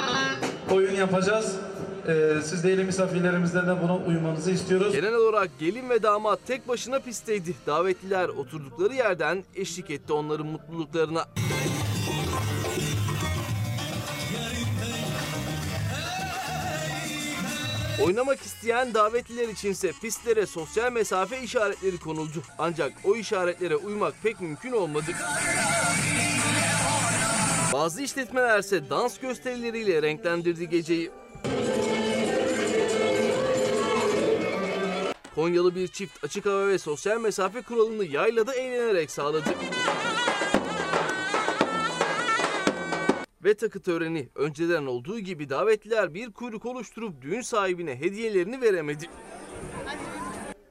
oyun 0.71 0.95
yapacağız. 0.95 1.57
Ee, 2.09 2.35
siz 2.45 2.65
değerli 2.65 2.85
misafirlerimizden 2.85 3.67
de 3.67 3.83
buna 3.83 3.97
uymanızı 3.97 4.51
istiyoruz. 4.51 4.93
Genel 4.93 5.15
olarak 5.15 5.51
gelin 5.61 5.91
ve 5.91 6.03
damat 6.03 6.39
tek 6.47 6.69
başına 6.69 6.99
pistteydi. 6.99 7.55
Davetliler 7.67 8.29
oturdukları 8.29 8.95
yerden 8.95 9.45
eşlik 9.57 9.91
etti 9.91 10.13
onların 10.13 10.47
mutluluklarına. 10.47 11.25
Oynamak 18.05 18.41
isteyen 18.41 18.95
davetliler 18.95 19.49
içinse 19.49 19.93
pistlere 20.03 20.47
sosyal 20.47 20.93
mesafe 20.93 21.43
işaretleri 21.43 21.99
konuldu. 21.99 22.43
Ancak 22.59 22.93
o 23.05 23.17
işaretlere 23.17 23.77
uymak 23.77 24.15
pek 24.23 24.41
mümkün 24.41 24.73
olmadı. 24.73 25.11
Bazı 27.73 28.03
işletmelerse 28.03 28.91
dans 28.91 29.19
gösterileriyle 29.19 30.03
renklendirdi 30.03 30.69
geceyi. 30.69 31.11
Konyalı 35.35 35.75
bir 35.75 35.89
çift 35.89 36.25
açık 36.25 36.47
hava 36.47 36.69
ve 36.69 36.79
sosyal 36.79 37.21
mesafe 37.21 37.63
kuralını 37.63 38.05
yaylada 38.05 38.55
eğlenerek 38.55 39.11
sağladı. 39.11 39.55
Ve 43.49 43.55
takı 43.55 43.81
töreni 43.81 44.29
önceden 44.35 44.87
olduğu 44.87 45.19
gibi 45.19 45.49
davetliler 45.49 46.15
bir 46.15 46.33
kuyruk 46.33 46.67
oluşturup 46.67 47.23
düğün 47.23 47.41
sahibine 47.41 48.01
hediyelerini 48.01 48.61
veremedi. 48.61 49.07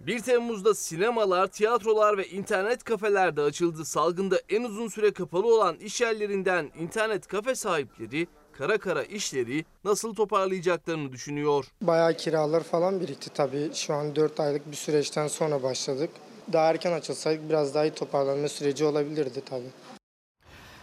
1 0.02 0.20
Temmuz'da 0.20 0.74
sinemalar, 0.74 1.48
tiyatrolar 1.48 2.18
ve 2.18 2.28
internet 2.28 2.84
kafeler 2.84 3.36
de 3.36 3.42
açıldı. 3.42 3.86
Salgında 3.86 4.42
en 4.50 4.64
uzun 4.64 4.88
süre 4.88 5.14
kapalı 5.14 5.56
olan 5.56 5.76
iş 5.76 6.02
yerlerinden 6.02 6.72
internet 6.80 7.28
kafe 7.28 7.56
sahipleri 7.56 8.28
kara 8.54 8.78
kara 8.78 9.04
işleri 9.04 9.66
nasıl 9.84 10.16
toparlayacaklarını 10.16 11.12
düşünüyor. 11.12 11.66
Bayağı 11.82 12.14
kiralar 12.14 12.64
falan 12.64 13.00
birikti 13.00 13.30
tabii. 13.30 13.70
Şu 13.74 13.94
an 13.94 14.16
4 14.16 14.40
aylık 14.40 14.72
bir 14.72 14.76
süreçten 14.76 15.28
sonra 15.28 15.64
başladık. 15.64 16.10
Daha 16.54 16.70
erken 16.70 16.92
açılsaydık 16.92 17.50
biraz 17.50 17.76
daha 17.76 17.86
iyi 17.86 17.92
toparlanma 17.92 18.48
süreci 18.48 18.86
olabilirdi 18.86 19.42
tabii. 19.50 19.72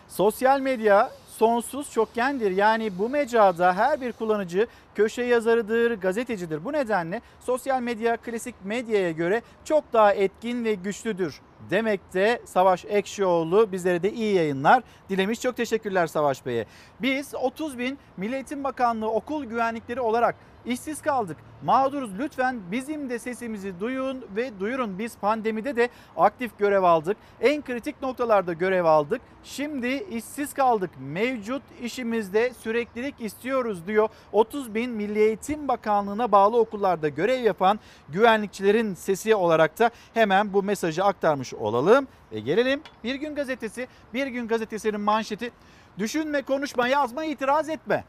Sosyal 0.09 0.61
medya 0.61 1.13
sonsuz 1.39 1.91
çokgendir. 1.91 2.51
Yani 2.51 2.99
bu 2.99 3.09
mecrada 3.09 3.77
her 3.77 4.01
bir 4.01 4.13
kullanıcı 4.13 4.67
köşe 4.95 5.23
yazarıdır, 5.23 6.01
gazetecidir. 6.01 6.65
Bu 6.65 6.73
nedenle 6.73 7.21
sosyal 7.41 7.83
medya 7.83 8.17
klasik 8.17 8.55
medyaya 8.65 9.11
göre 9.11 9.43
çok 9.65 9.93
daha 9.93 10.13
etkin 10.13 10.65
ve 10.65 10.75
güçlüdür. 10.75 11.41
Demekte 11.71 12.41
Savaş 12.45 12.85
Ekşioğlu 12.85 13.73
bizlere 13.73 14.03
de 14.03 14.13
iyi 14.13 14.35
yayınlar 14.35 14.83
dilemiş. 15.09 15.41
Çok 15.41 15.57
teşekkürler 15.57 16.07
Savaş 16.07 16.47
Bey'e. 16.47 16.67
Biz 17.03 17.35
30 17.35 17.79
bin 17.79 17.99
Milli 18.17 18.35
Eğitim 18.35 18.65
Bakanlığı 18.65 19.11
okul 19.11 19.45
güvenlikleri 19.45 20.01
olarak 20.01 20.37
işsiz 20.67 21.03
kaldık. 21.03 21.37
Mağduruz 21.65 22.19
lütfen 22.19 22.61
bizim 22.71 23.11
de 23.11 23.19
sesimizi 23.19 23.81
duyun 23.81 24.25
ve 24.37 24.61
duyurun. 24.61 24.99
Biz 24.99 25.17
pandemide 25.17 25.77
de 25.77 25.89
aktif 26.17 26.59
görev 26.59 26.83
aldık. 26.83 27.17
En 27.41 27.63
kritik 27.63 28.03
noktalarda 28.03 28.53
görev 28.53 28.85
aldık. 28.85 29.21
Şimdi 29.45 29.89
işsiz 30.11 30.55
kaldık. 30.55 30.91
Mevcut 31.01 31.63
işimizde 31.83 32.53
süreklilik 32.55 33.15
istiyoruz 33.21 33.87
diyor. 33.87 34.09
30 34.33 34.75
bin 34.75 34.91
Milli 34.91 35.19
Eğitim 35.19 35.69
Bakanlığı'na 35.69 36.33
bağlı 36.33 36.59
okullarda 36.59 37.09
görev 37.09 37.43
yapan 37.43 37.81
güvenlikçilerin 38.09 38.95
sesi 38.95 39.35
olarak 39.35 39.79
da 39.79 39.91
hemen 40.15 40.53
bu 40.53 40.63
mesajı 40.63 41.05
aktarmış 41.05 41.55
olalım. 41.55 42.09
Ve 42.33 42.41
gelelim 42.41 42.83
Bir 43.05 43.15
Gün 43.15 43.35
Gazetesi. 43.35 43.89
Bir 44.15 44.27
Gün 44.27 44.49
Gazetesi'nin 44.49 45.01
manşeti 45.01 45.51
düşünme, 45.99 46.43
konuşma, 46.43 46.89
yazma, 46.89 47.25
itiraz 47.25 47.69
etme. 47.69 48.05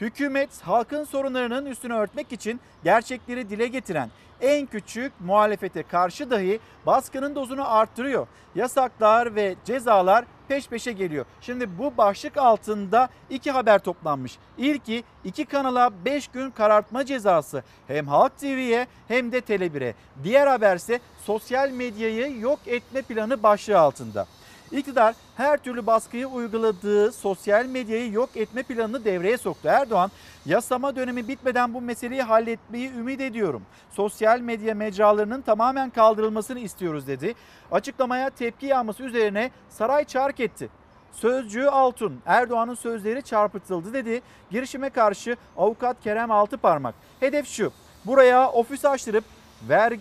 Hükümet 0.00 0.62
halkın 0.62 1.04
sorunlarının 1.04 1.66
üstünü 1.66 1.94
örtmek 1.94 2.32
için 2.32 2.60
gerçekleri 2.84 3.50
dile 3.50 3.66
getiren 3.66 4.10
en 4.40 4.66
küçük 4.66 5.12
muhalefete 5.20 5.82
karşı 5.82 6.30
dahi 6.30 6.60
baskının 6.86 7.34
dozunu 7.34 7.74
arttırıyor. 7.74 8.26
Yasaklar 8.54 9.34
ve 9.34 9.54
cezalar 9.64 10.24
peş 10.48 10.68
peşe 10.68 10.92
geliyor. 10.92 11.24
Şimdi 11.40 11.78
bu 11.78 11.96
başlık 11.96 12.36
altında 12.36 13.08
iki 13.30 13.50
haber 13.50 13.78
toplanmış. 13.78 14.38
İlki 14.58 15.04
iki 15.24 15.44
kanala 15.44 15.90
5 16.04 16.28
gün 16.28 16.50
karartma 16.50 17.04
cezası 17.04 17.62
hem 17.86 18.06
Halk 18.08 18.38
TV'ye 18.38 18.86
hem 19.08 19.32
de 19.32 19.38
Tele1'e. 19.38 19.94
Diğer 20.24 20.46
haberse 20.46 21.00
sosyal 21.24 21.70
medyayı 21.70 22.40
yok 22.40 22.58
etme 22.66 23.02
planı 23.02 23.42
başlığı 23.42 23.78
altında. 23.78 24.26
İktidar 24.72 25.14
her 25.36 25.56
türlü 25.56 25.86
baskıyı 25.86 26.26
uyguladığı 26.26 27.12
sosyal 27.12 27.66
medyayı 27.66 28.12
yok 28.12 28.30
etme 28.34 28.62
planını 28.62 29.04
devreye 29.04 29.38
soktu. 29.38 29.68
Erdoğan 29.68 30.10
yasama 30.46 30.96
dönemi 30.96 31.28
bitmeden 31.28 31.74
bu 31.74 31.80
meseleyi 31.80 32.22
halletmeyi 32.22 32.90
ümit 32.90 33.20
ediyorum. 33.20 33.62
Sosyal 33.90 34.40
medya 34.40 34.74
mecralarının 34.74 35.42
tamamen 35.42 35.90
kaldırılmasını 35.90 36.58
istiyoruz 36.58 37.06
dedi. 37.06 37.34
Açıklamaya 37.72 38.30
tepki 38.30 38.66
yağması 38.66 39.02
üzerine 39.02 39.50
saray 39.70 40.04
çark 40.04 40.40
etti. 40.40 40.68
Sözcü 41.12 41.64
Altun, 41.64 42.20
Erdoğan'ın 42.26 42.74
sözleri 42.74 43.22
çarpıtıldı 43.22 43.92
dedi. 43.92 44.22
Girişime 44.50 44.90
karşı 44.90 45.36
avukat 45.56 46.02
Kerem 46.02 46.30
Altıparmak. 46.30 46.94
Hedef 47.20 47.48
şu, 47.48 47.72
buraya 48.04 48.50
ofis 48.50 48.84
açtırıp 48.84 49.24
ver, 49.68 49.92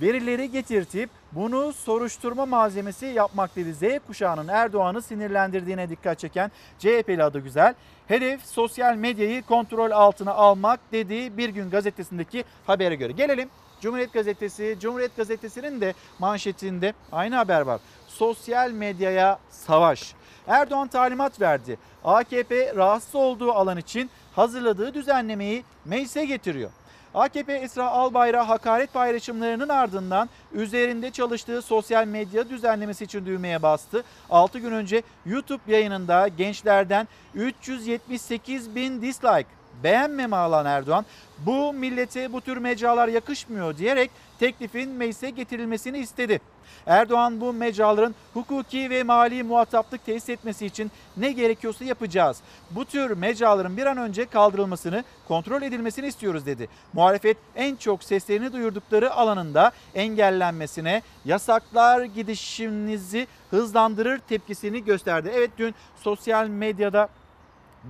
verileri 0.00 0.50
getirtip 0.50 1.10
bunu 1.32 1.72
soruşturma 1.72 2.46
malzemesi 2.46 3.06
yapmak 3.06 3.56
dedi. 3.56 3.74
Z 3.74 3.82
kuşağının 4.06 4.48
Erdoğan'ı 4.48 5.02
sinirlendirdiğine 5.02 5.88
dikkat 5.88 6.18
çeken 6.18 6.50
CHP'li 6.78 7.22
adı 7.22 7.38
güzel. 7.38 7.74
Hedef 8.08 8.46
sosyal 8.46 8.96
medyayı 8.96 9.42
kontrol 9.42 9.90
altına 9.90 10.32
almak 10.32 10.80
dedi 10.92 11.36
Bir 11.36 11.48
Gün 11.48 11.70
gazetesindeki 11.70 12.44
habere 12.66 12.94
göre. 12.94 13.12
Gelelim 13.12 13.48
Cumhuriyet 13.80 14.12
Gazetesi. 14.12 14.76
Cumhuriyet 14.80 15.16
Gazetesi'nin 15.16 15.80
de 15.80 15.94
manşetinde 16.18 16.94
aynı 17.12 17.34
haber 17.34 17.60
var. 17.60 17.80
Sosyal 18.08 18.70
medyaya 18.70 19.38
savaş. 19.50 20.14
Erdoğan 20.46 20.88
talimat 20.88 21.40
verdi. 21.40 21.78
AKP 22.04 22.74
rahatsız 22.76 23.14
olduğu 23.14 23.52
alan 23.52 23.78
için 23.78 24.10
hazırladığı 24.36 24.94
düzenlemeyi 24.94 25.64
meclise 25.84 26.24
getiriyor. 26.24 26.70
AKP 27.14 27.52
Esra 27.52 27.90
Albayrak 27.90 28.48
hakaret 28.48 28.92
paylaşımlarının 28.92 29.68
ardından 29.68 30.28
üzerinde 30.52 31.10
çalıştığı 31.10 31.62
sosyal 31.62 32.06
medya 32.06 32.48
düzenlemesi 32.48 33.04
için 33.04 33.26
düğmeye 33.26 33.62
bastı. 33.62 34.04
6 34.30 34.58
gün 34.58 34.72
önce 34.72 35.02
YouTube 35.26 35.72
yayınında 35.72 36.28
gençlerden 36.28 37.08
378 37.34 38.74
bin 38.74 39.02
dislike 39.02 39.48
beğenmeme 39.82 40.36
alan 40.36 40.66
Erdoğan 40.66 41.04
bu 41.38 41.72
millete 41.72 42.32
bu 42.32 42.40
tür 42.40 42.56
mecralar 42.56 43.08
yakışmıyor 43.08 43.76
diyerek 43.76 44.10
teklifin 44.38 44.90
meclise 44.90 45.30
getirilmesini 45.30 45.98
istedi. 45.98 46.40
Erdoğan 46.86 47.40
bu 47.40 47.52
mecraların 47.52 48.14
hukuki 48.34 48.90
ve 48.90 49.02
mali 49.02 49.42
muhataplık 49.42 50.06
tesis 50.06 50.28
etmesi 50.28 50.66
için 50.66 50.90
ne 51.16 51.32
gerekiyorsa 51.32 51.84
yapacağız. 51.84 52.40
Bu 52.70 52.84
tür 52.84 53.10
mecraların 53.10 53.76
bir 53.76 53.86
an 53.86 53.96
önce 53.96 54.26
kaldırılmasını, 54.26 55.04
kontrol 55.28 55.62
edilmesini 55.62 56.06
istiyoruz 56.06 56.46
dedi. 56.46 56.68
Muhalefet 56.92 57.36
en 57.56 57.76
çok 57.76 58.04
seslerini 58.04 58.52
duyurdukları 58.52 59.12
alanında 59.12 59.72
engellenmesine, 59.94 61.02
yasaklar 61.24 62.04
gidişinizi 62.04 63.26
hızlandırır 63.50 64.18
tepkisini 64.18 64.84
gösterdi. 64.84 65.30
Evet 65.34 65.50
dün 65.58 65.74
sosyal 65.96 66.48
medyada 66.48 67.08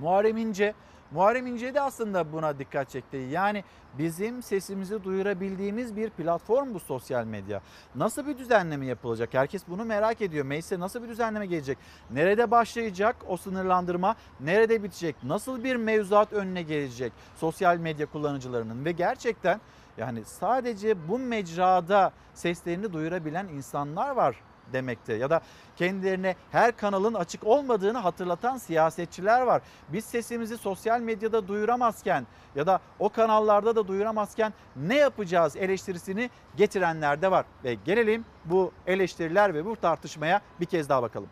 Muharrem 0.01 0.37
İnce 0.37 0.73
Muharrem 1.11 1.47
İnce 1.47 1.73
de 1.73 1.81
aslında 1.81 2.33
buna 2.33 2.59
dikkat 2.59 2.89
çekti. 2.89 3.17
Yani 3.17 3.63
bizim 3.97 4.43
sesimizi 4.43 5.03
duyurabildiğimiz 5.03 5.95
bir 5.95 6.09
platform 6.09 6.73
bu 6.73 6.79
sosyal 6.79 7.25
medya. 7.25 7.61
Nasıl 7.95 8.27
bir 8.27 8.37
düzenleme 8.37 8.85
yapılacak? 8.85 9.33
Herkes 9.33 9.63
bunu 9.67 9.85
merak 9.85 10.21
ediyor. 10.21 10.45
Meclise 10.45 10.79
nasıl 10.79 11.03
bir 11.03 11.07
düzenleme 11.07 11.45
gelecek? 11.45 11.77
Nerede 12.11 12.51
başlayacak 12.51 13.15
o 13.27 13.37
sınırlandırma? 13.37 14.15
Nerede 14.39 14.83
bitecek? 14.83 15.15
Nasıl 15.23 15.63
bir 15.63 15.75
mevzuat 15.75 16.33
önüne 16.33 16.61
gelecek 16.61 17.13
sosyal 17.35 17.77
medya 17.77 18.05
kullanıcılarının? 18.05 18.85
Ve 18.85 18.91
gerçekten 18.91 19.61
yani 19.97 20.25
sadece 20.25 21.07
bu 21.07 21.19
mecrada 21.19 22.11
seslerini 22.33 22.93
duyurabilen 22.93 23.47
insanlar 23.47 24.09
var 24.09 24.35
demekte 24.73 25.13
ya 25.13 25.29
da 25.29 25.41
kendilerine 25.75 26.35
her 26.51 26.77
kanalın 26.77 27.13
açık 27.13 27.43
olmadığını 27.43 27.97
hatırlatan 27.97 28.57
siyasetçiler 28.57 29.41
var. 29.41 29.61
Biz 29.89 30.05
sesimizi 30.05 30.57
sosyal 30.57 30.99
medyada 30.99 31.47
duyuramazken 31.47 32.27
ya 32.55 32.67
da 32.67 32.79
o 32.99 33.09
kanallarda 33.09 33.75
da 33.75 33.87
duyuramazken 33.87 34.53
ne 34.75 34.95
yapacağız 34.95 35.55
eleştirisini 35.55 36.29
getirenler 36.57 37.21
de 37.21 37.31
var. 37.31 37.45
Ve 37.63 37.73
gelelim 37.73 38.25
bu 38.45 38.71
eleştiriler 38.87 39.53
ve 39.53 39.65
bu 39.65 39.75
tartışmaya 39.75 40.41
bir 40.59 40.65
kez 40.65 40.89
daha 40.89 41.03
bakalım. 41.03 41.29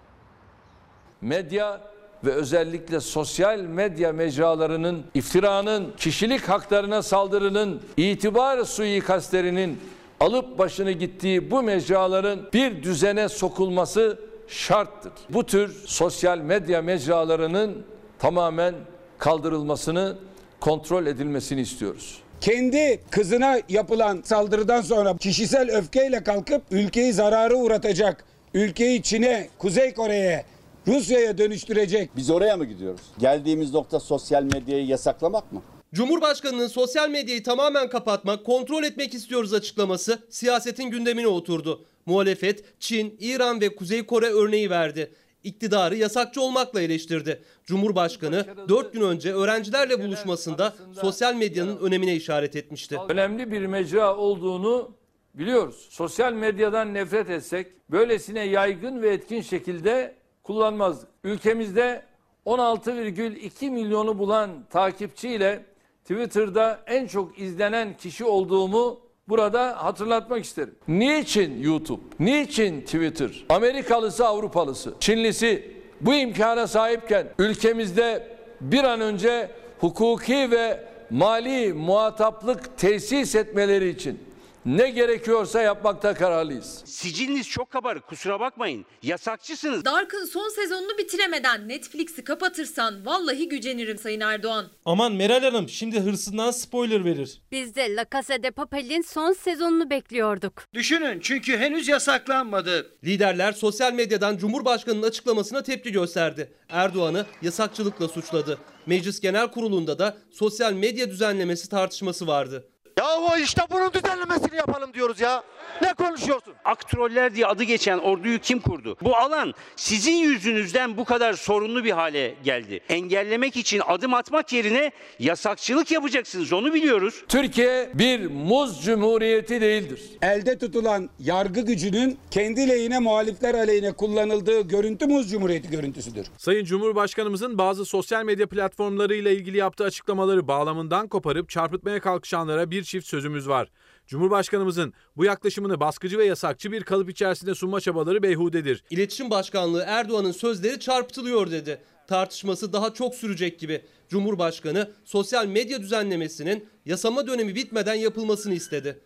Medya 1.21 1.81
ve 2.25 2.31
özellikle 2.31 2.99
sosyal 2.99 3.59
medya 3.59 4.13
mecralarının 4.13 5.05
iftiranın, 5.13 5.93
kişilik 5.97 6.49
haklarına 6.49 7.01
saldırının, 7.01 7.81
itibar 7.97 8.63
suikastlerinin 8.63 9.79
alıp 10.23 10.57
başını 10.57 10.91
gittiği 10.91 11.51
bu 11.51 11.63
mecraların 11.63 12.39
bir 12.53 12.83
düzene 12.83 13.29
sokulması 13.29 14.19
şarttır. 14.47 15.11
Bu 15.29 15.45
tür 15.45 15.83
sosyal 15.85 16.37
medya 16.37 16.81
mecralarının 16.81 17.85
tamamen 18.19 18.75
kaldırılmasını, 19.17 20.17
kontrol 20.59 21.05
edilmesini 21.05 21.61
istiyoruz. 21.61 22.19
Kendi 22.41 22.99
kızına 23.09 23.59
yapılan 23.69 24.21
saldırıdan 24.25 24.81
sonra 24.81 25.17
kişisel 25.17 25.69
öfkeyle 25.77 26.23
kalkıp 26.23 26.61
ülkeyi 26.71 27.13
zararı 27.13 27.55
uğratacak, 27.57 28.25
ülkeyi 28.53 29.01
Çin'e, 29.01 29.49
Kuzey 29.57 29.93
Kore'ye, 29.93 30.45
Rusya'ya 30.87 31.37
dönüştürecek. 31.37 32.09
Biz 32.17 32.29
oraya 32.29 32.57
mı 32.57 32.65
gidiyoruz? 32.65 33.01
Geldiğimiz 33.19 33.73
nokta 33.73 33.99
sosyal 33.99 34.43
medyayı 34.43 34.85
yasaklamak 34.85 35.51
mı? 35.51 35.61
Cumhurbaşkanının 35.93 36.67
sosyal 36.67 37.09
medyayı 37.09 37.43
tamamen 37.43 37.89
kapatmak, 37.89 38.45
kontrol 38.45 38.83
etmek 38.83 39.13
istiyoruz 39.13 39.53
açıklaması 39.53 40.19
siyasetin 40.29 40.89
gündemine 40.89 41.27
oturdu. 41.27 41.85
Muhalefet 42.05 42.79
Çin, 42.79 43.17
İran 43.19 43.61
ve 43.61 43.75
Kuzey 43.75 44.05
Kore 44.05 44.25
örneği 44.25 44.69
verdi. 44.69 45.13
İktidarı 45.43 45.95
yasakçı 45.95 46.41
olmakla 46.41 46.81
eleştirdi. 46.81 47.43
Cumhurbaşkanı 47.65 48.45
4 48.69 48.93
gün 48.93 49.01
önce 49.01 49.33
öğrencilerle 49.33 50.03
buluşmasında 50.03 50.73
sosyal 51.01 51.35
medyanın 51.35 51.77
önemine 51.77 52.15
işaret 52.15 52.55
etmişti. 52.55 52.97
Önemli 53.09 53.51
bir 53.51 53.65
mecra 53.65 54.17
olduğunu 54.17 54.91
biliyoruz. 55.33 55.87
Sosyal 55.89 56.33
medyadan 56.33 56.93
nefret 56.93 57.29
etsek 57.29 57.67
böylesine 57.91 58.45
yaygın 58.47 59.01
ve 59.01 59.09
etkin 59.13 59.41
şekilde 59.41 60.15
kullanmazdık. 60.43 61.09
Ülkemizde 61.23 62.05
16,2 62.45 63.69
milyonu 63.69 64.19
bulan 64.19 64.65
takipçiyle 64.69 65.72
Twitter'da 66.03 66.79
en 66.87 67.07
çok 67.07 67.39
izlenen 67.39 67.97
kişi 67.97 68.25
olduğumu 68.25 68.99
burada 69.29 69.83
hatırlatmak 69.83 70.43
isterim. 70.43 70.75
Niçin 70.87 71.61
YouTube? 71.61 72.01
Niçin 72.19 72.81
Twitter? 72.81 73.45
Amerikalısı, 73.49 74.27
Avrupalısı, 74.27 74.93
Çinlisi 74.99 75.71
bu 76.01 76.13
imkana 76.13 76.67
sahipken 76.67 77.27
ülkemizde 77.39 78.27
bir 78.61 78.83
an 78.83 79.01
önce 79.01 79.51
hukuki 79.79 80.51
ve 80.51 80.83
mali 81.09 81.73
muhataplık 81.73 82.77
tesis 82.77 83.35
etmeleri 83.35 83.89
için 83.89 84.19
ne 84.65 84.89
gerekiyorsa 84.89 85.61
yapmakta 85.61 86.13
kararlıyız. 86.13 86.81
Siciliniz 86.85 87.49
çok 87.49 87.71
kabarık 87.71 88.07
kusura 88.07 88.39
bakmayın. 88.39 88.85
Yasakçısınız. 89.03 89.85
Dark'ın 89.85 90.25
son 90.25 90.49
sezonunu 90.49 90.97
bitiremeden 90.97 91.67
Netflix'i 91.69 92.23
kapatırsan 92.23 93.05
vallahi 93.05 93.49
gücenirim 93.49 93.97
Sayın 93.97 94.19
Erdoğan. 94.19 94.65
Aman 94.85 95.11
Meral 95.13 95.43
Hanım 95.43 95.69
şimdi 95.69 95.99
hırsından 95.99 96.51
spoiler 96.51 97.05
verir. 97.05 97.41
Biz 97.51 97.75
de 97.75 97.95
La 97.95 98.05
Casa 98.13 98.43
de 98.43 98.51
Papel'in 98.51 99.01
son 99.01 99.33
sezonunu 99.33 99.89
bekliyorduk. 99.89 100.63
Düşünün 100.73 101.19
çünkü 101.19 101.57
henüz 101.57 101.87
yasaklanmadı. 101.87 102.91
Liderler 103.03 103.51
sosyal 103.51 103.93
medyadan 103.93 104.37
Cumhurbaşkanı'nın 104.37 105.03
açıklamasına 105.07 105.63
tepki 105.63 105.91
gösterdi. 105.91 106.53
Erdoğan'ı 106.69 107.25
yasakçılıkla 107.41 108.07
suçladı. 108.07 108.57
Meclis 108.85 109.19
Genel 109.19 109.51
Kurulu'nda 109.51 109.99
da 109.99 110.17
sosyal 110.31 110.73
medya 110.73 111.09
düzenlemesi 111.09 111.69
tartışması 111.69 112.27
vardı. 112.27 112.69
Ya 112.97 113.05
o 113.19 113.37
işte 113.37 113.61
bunun 113.71 113.93
düzenlemesini 113.93 114.55
yapalım 114.55 114.93
diyoruz 114.93 115.21
ya. 115.21 115.43
Ne 115.81 115.93
konuşuyorsun? 115.93 116.53
Aktroller 116.65 117.35
diye 117.35 117.45
adı 117.47 117.63
geçen 117.63 117.97
orduyu 117.97 118.39
kim 118.39 118.59
kurdu? 118.59 118.97
Bu 119.01 119.17
alan 119.17 119.53
sizin 119.75 120.15
yüzünüzden 120.15 120.97
bu 120.97 121.05
kadar 121.05 121.33
sorunlu 121.33 121.83
bir 121.83 121.91
hale 121.91 122.35
geldi. 122.43 122.79
Engellemek 122.89 123.57
için 123.57 123.81
adım 123.87 124.13
atmak 124.13 124.53
yerine 124.53 124.91
yasakçılık 125.19 125.91
yapacaksınız 125.91 126.53
onu 126.53 126.73
biliyoruz. 126.73 127.23
Türkiye 127.27 127.89
bir 127.93 128.27
muz 128.27 128.85
cumhuriyeti 128.85 129.61
değildir. 129.61 130.01
Elde 130.21 130.57
tutulan 130.57 131.09
yargı 131.19 131.61
gücünün 131.61 132.17
kendi 132.31 132.69
lehine 132.69 132.99
muhalifler 132.99 133.53
aleyhine 133.53 133.91
kullanıldığı 133.91 134.61
görüntü 134.61 135.05
muz 135.07 135.31
cumhuriyeti 135.31 135.69
görüntüsüdür. 135.69 136.25
Sayın 136.37 136.65
Cumhurbaşkanımızın 136.65 137.57
bazı 137.57 137.85
sosyal 137.85 138.23
medya 138.23 138.47
platformlarıyla 138.47 139.31
ilgili 139.31 139.57
yaptığı 139.57 139.83
açıklamaları 139.83 140.47
bağlamından 140.47 141.07
koparıp 141.07 141.49
çarpıtmaya 141.49 141.99
kalkışanlara 141.99 142.71
bir 142.71 142.82
çift 142.83 143.07
sözümüz 143.07 143.49
var. 143.49 143.71
Cumhurbaşkanımızın 144.07 144.93
bu 145.17 145.25
yaklaşımını 145.25 145.79
baskıcı 145.79 146.17
ve 146.17 146.25
yasakçı 146.25 146.71
bir 146.71 146.83
kalıp 146.83 147.09
içerisinde 147.09 147.55
sunma 147.55 147.81
çabaları 147.81 148.23
beyhudedir. 148.23 148.83
İletişim 148.89 149.29
Başkanlığı 149.29 149.83
Erdoğan'ın 149.87 150.31
sözleri 150.31 150.79
çarpıtılıyor 150.79 151.51
dedi. 151.51 151.81
Tartışması 152.07 152.73
daha 152.73 152.93
çok 152.93 153.15
sürecek 153.15 153.59
gibi. 153.59 153.85
Cumhurbaşkanı 154.09 154.91
sosyal 155.05 155.47
medya 155.47 155.81
düzenlemesinin 155.81 156.69
yasama 156.85 157.27
dönemi 157.27 157.55
bitmeden 157.55 157.93
yapılmasını 157.93 158.53
istedi. 158.53 159.05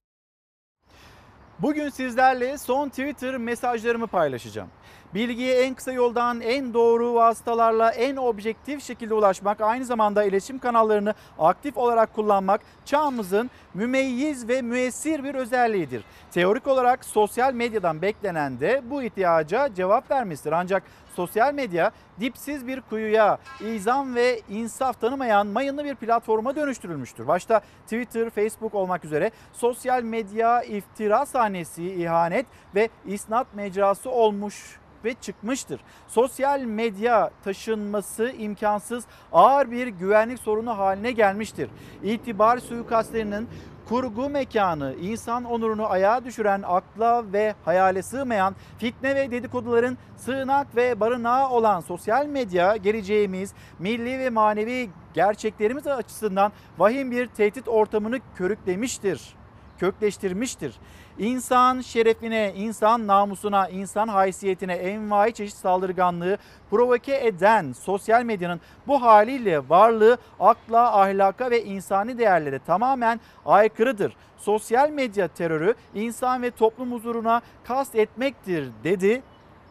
Bugün 1.59 1.89
sizlerle 1.89 2.57
son 2.57 2.89
Twitter 2.89 3.37
mesajlarımı 3.37 4.07
paylaşacağım. 4.07 4.69
Bilgiye 5.13 5.61
en 5.61 5.73
kısa 5.73 5.91
yoldan 5.91 6.41
en 6.41 6.73
doğru 6.73 7.13
vasıtalarla 7.13 7.91
en 7.91 8.15
objektif 8.15 8.83
şekilde 8.83 9.13
ulaşmak, 9.13 9.61
aynı 9.61 9.85
zamanda 9.85 10.23
iletişim 10.23 10.59
kanallarını 10.59 11.13
aktif 11.39 11.77
olarak 11.77 12.13
kullanmak 12.13 12.61
çağımızın 12.85 13.49
mümeyyiz 13.73 14.47
ve 14.47 14.61
müessir 14.61 15.23
bir 15.23 15.35
özelliğidir. 15.35 16.03
Teorik 16.31 16.67
olarak 16.67 17.05
sosyal 17.05 17.53
medyadan 17.53 18.01
beklenen 18.01 18.59
de 18.59 18.81
bu 18.89 19.03
ihtiyaca 19.03 19.73
cevap 19.73 20.11
vermesidir. 20.11 20.51
Ancak 20.51 20.83
sosyal 21.15 21.53
medya 21.53 21.91
dipsiz 22.19 22.67
bir 22.67 22.81
kuyuya, 22.81 23.37
izam 23.59 24.15
ve 24.15 24.41
insaf 24.49 25.01
tanımayan 25.01 25.47
mayınlı 25.47 25.83
bir 25.83 25.95
platforma 25.95 26.55
dönüştürülmüştür. 26.55 27.27
Başta 27.27 27.61
Twitter, 27.83 28.29
Facebook 28.29 28.75
olmak 28.75 29.05
üzere 29.05 29.31
sosyal 29.53 30.03
medya 30.03 30.63
iftira 30.63 31.25
sahnesi, 31.25 31.93
ihanet 31.93 32.45
ve 32.75 32.89
isnat 33.05 33.47
mecrası 33.55 34.09
olmuş 34.09 34.79
ve 35.05 35.13
çıkmıştır. 35.13 35.81
Sosyal 36.07 36.61
medya 36.61 37.31
taşınması 37.43 38.31
imkansız 38.37 39.03
ağır 39.31 39.71
bir 39.71 39.87
güvenlik 39.87 40.39
sorunu 40.39 40.77
haline 40.77 41.11
gelmiştir. 41.11 41.69
İtibar 42.03 42.57
suikastlerinin 42.57 43.47
kurgu 43.89 44.29
mekanı, 44.29 44.95
insan 45.01 45.43
onurunu 45.43 45.91
ayağa 45.91 46.25
düşüren, 46.25 46.63
akla 46.65 47.33
ve 47.33 47.55
hayale 47.65 48.01
sığmayan, 48.01 48.55
fitne 48.77 49.15
ve 49.15 49.31
dedikoduların 49.31 49.97
sığınak 50.17 50.75
ve 50.75 50.99
barınağı 50.99 51.49
olan 51.49 51.79
sosyal 51.79 52.25
medya 52.25 52.75
geleceğimiz, 52.75 53.53
milli 53.79 54.19
ve 54.19 54.29
manevi 54.29 54.89
gerçeklerimiz 55.13 55.87
açısından 55.87 56.51
vahim 56.77 57.11
bir 57.11 57.27
tehdit 57.27 57.67
ortamını 57.67 58.19
körüklemiştir, 58.35 59.35
kökleştirmiştir. 59.77 60.79
İnsan 61.19 61.81
şerefine, 61.81 62.53
insan 62.55 63.07
namusuna, 63.07 63.69
insan 63.69 64.07
haysiyetine 64.07 64.73
envai 64.73 65.33
çeşit 65.33 65.55
saldırganlığı 65.55 66.37
provoke 66.69 67.27
eden 67.27 67.71
sosyal 67.71 68.23
medyanın 68.23 68.61
bu 68.87 69.01
haliyle 69.01 69.69
varlığı 69.69 70.17
akla, 70.39 71.01
ahlaka 71.01 71.51
ve 71.51 71.63
insani 71.63 72.17
değerlere 72.17 72.59
tamamen 72.59 73.19
aykırıdır. 73.45 74.13
Sosyal 74.37 74.89
medya 74.89 75.27
terörü 75.27 75.73
insan 75.95 76.41
ve 76.41 76.51
toplum 76.51 76.91
huzuruna 76.91 77.41
kast 77.63 77.95
etmektir 77.95 78.69
dedi 78.83 79.21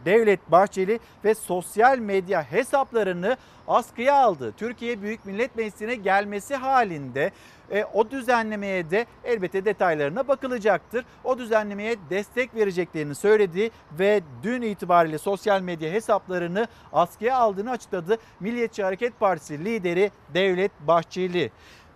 Devlet 0.06 0.50
Bahçeli 0.50 1.00
ve 1.24 1.34
sosyal 1.34 1.98
medya 1.98 2.42
hesaplarını 2.42 3.36
askıya 3.68 4.14
aldı. 4.14 4.54
Türkiye 4.56 5.02
Büyük 5.02 5.24
Millet 5.24 5.56
Meclisi'ne 5.56 5.94
gelmesi 5.94 6.54
halinde 6.56 7.32
e, 7.70 7.84
o 7.84 8.10
düzenlemeye 8.10 8.90
de 8.90 9.06
elbette 9.24 9.64
detaylarına 9.64 10.28
bakılacaktır. 10.28 11.04
O 11.24 11.38
düzenlemeye 11.38 11.96
destek 12.10 12.54
vereceklerini 12.54 13.14
söyledi 13.14 13.70
ve 13.98 14.20
dün 14.42 14.62
itibariyle 14.62 15.18
sosyal 15.18 15.60
medya 15.60 15.92
hesaplarını 15.92 16.66
askıya 16.92 17.36
aldığını 17.36 17.70
açıkladı. 17.70 18.18
Milliyetçi 18.40 18.84
Hareket 18.84 19.20
Partisi 19.20 19.64
lideri 19.64 20.10
Devlet 20.34 20.72
Bahçeli. 20.80 21.52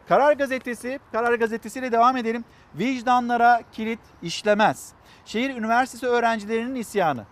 Karar 0.09 0.33
Gazetesi, 0.33 1.01
Karar 1.13 1.35
Gazetesi 1.35 1.79
ile 1.79 1.93
devam 1.93 2.17
edelim. 2.17 2.45
Vicdanlara 2.75 3.63
kilit 3.73 4.01
işlemez. 4.23 4.93
Şehir 5.25 5.57
Üniversitesi 5.57 6.07
öğrencilerinin 6.07 6.75
isyanı. 6.75 7.25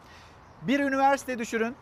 Bir 0.62 0.80
üniversite 0.80 1.38
düşürün. 1.38 1.74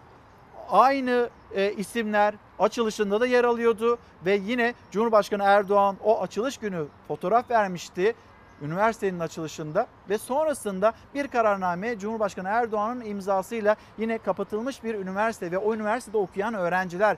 Aynı 0.71 1.31
e, 1.55 1.73
isimler 1.73 2.35
açılışında 2.59 3.21
da 3.21 3.27
yer 3.27 3.45
alıyordu 3.45 3.99
ve 4.25 4.35
yine 4.35 4.75
Cumhurbaşkanı 4.91 5.43
Erdoğan 5.43 5.97
o 6.05 6.23
açılış 6.23 6.59
günü 6.59 6.87
fotoğraf 7.09 7.51
vermişti 7.51 8.15
üniversitenin 8.63 9.21
açılışında 9.21 9.87
ve 10.11 10.19
sonrasında 10.19 10.93
bir 11.15 11.29
kararname 11.29 11.99
Cumhurbaşkanı 11.99 12.49
Erdoğan'ın 12.49 13.05
imzasıyla 13.05 13.77
yine 13.99 14.19
kapatılmış 14.19 14.85
bir 14.85 14.95
üniversite 14.95 15.51
ve 15.51 15.59
o 15.59 15.75
üniversitede 15.75 16.17
okuyan 16.17 16.55
öğrenciler 16.55 17.17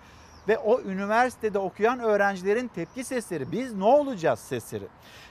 ve 0.49 0.59
o 0.59 0.81
üniversitede 0.81 1.59
okuyan 1.59 2.01
öğrencilerin 2.01 2.69
tepki 2.69 3.05
sesleri 3.05 3.53
biz 3.53 3.75
ne 3.75 3.85
olacağız 3.85 4.39
sesleri. 4.39 4.85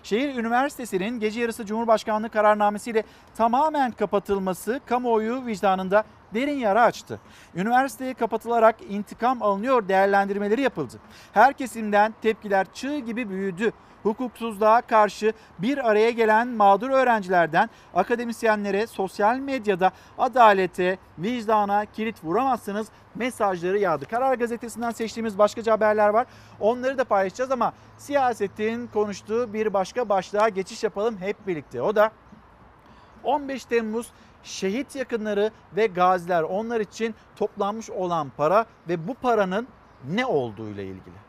Şehir 0.03 0.35
Üniversitesi'nin 0.35 1.19
gece 1.19 1.41
yarısı 1.41 1.65
Cumhurbaşkanlığı 1.65 2.29
kararnamesiyle 2.29 3.03
tamamen 3.35 3.91
kapatılması 3.91 4.81
kamuoyu 4.85 5.45
vicdanında 5.45 6.03
derin 6.33 6.57
yara 6.59 6.83
açtı. 6.83 7.19
Üniversiteye 7.55 8.13
kapatılarak 8.13 8.75
intikam 8.89 9.43
alınıyor 9.43 9.87
değerlendirmeleri 9.87 10.61
yapıldı. 10.61 10.99
Her 11.33 11.53
kesimden 11.53 12.13
tepkiler 12.21 12.67
çığ 12.73 12.99
gibi 12.99 13.29
büyüdü. 13.29 13.73
Hukuksuzluğa 14.07 14.81
karşı 14.81 15.33
bir 15.59 15.89
araya 15.89 16.11
gelen 16.11 16.47
mağdur 16.47 16.89
öğrencilerden 16.89 17.69
akademisyenlere 17.93 18.87
sosyal 18.87 19.37
medyada 19.37 19.91
adalete, 20.17 20.97
vicdana 21.19 21.85
kilit 21.85 22.23
vuramazsınız 22.23 22.87
mesajları 23.15 23.77
yağdı. 23.77 24.05
Karar 24.05 24.33
Gazetesi'nden 24.33 24.91
seçtiğimiz 24.91 25.37
başkaca 25.37 25.73
haberler 25.73 26.09
var. 26.09 26.27
Onları 26.59 26.97
da 26.97 27.03
paylaşacağız 27.03 27.51
ama 27.51 27.73
siyasetin 27.97 28.87
konuştuğu 28.87 29.53
bir 29.53 29.73
başka 29.73 30.09
başlığa 30.09 30.49
geçiş 30.49 30.83
yapalım 30.83 31.17
hep 31.17 31.47
birlikte. 31.47 31.81
O 31.81 31.95
da 31.95 32.11
15 33.23 33.65
Temmuz 33.65 34.07
şehit 34.43 34.95
yakınları 34.95 35.51
ve 35.75 35.87
gaziler 35.87 36.43
onlar 36.43 36.79
için 36.79 37.15
toplanmış 37.35 37.89
olan 37.89 38.31
para 38.37 38.65
ve 38.89 39.07
bu 39.07 39.13
paranın 39.13 39.67
ne 40.09 40.25
olduğuyla 40.25 40.83
ilgili. 40.83 41.26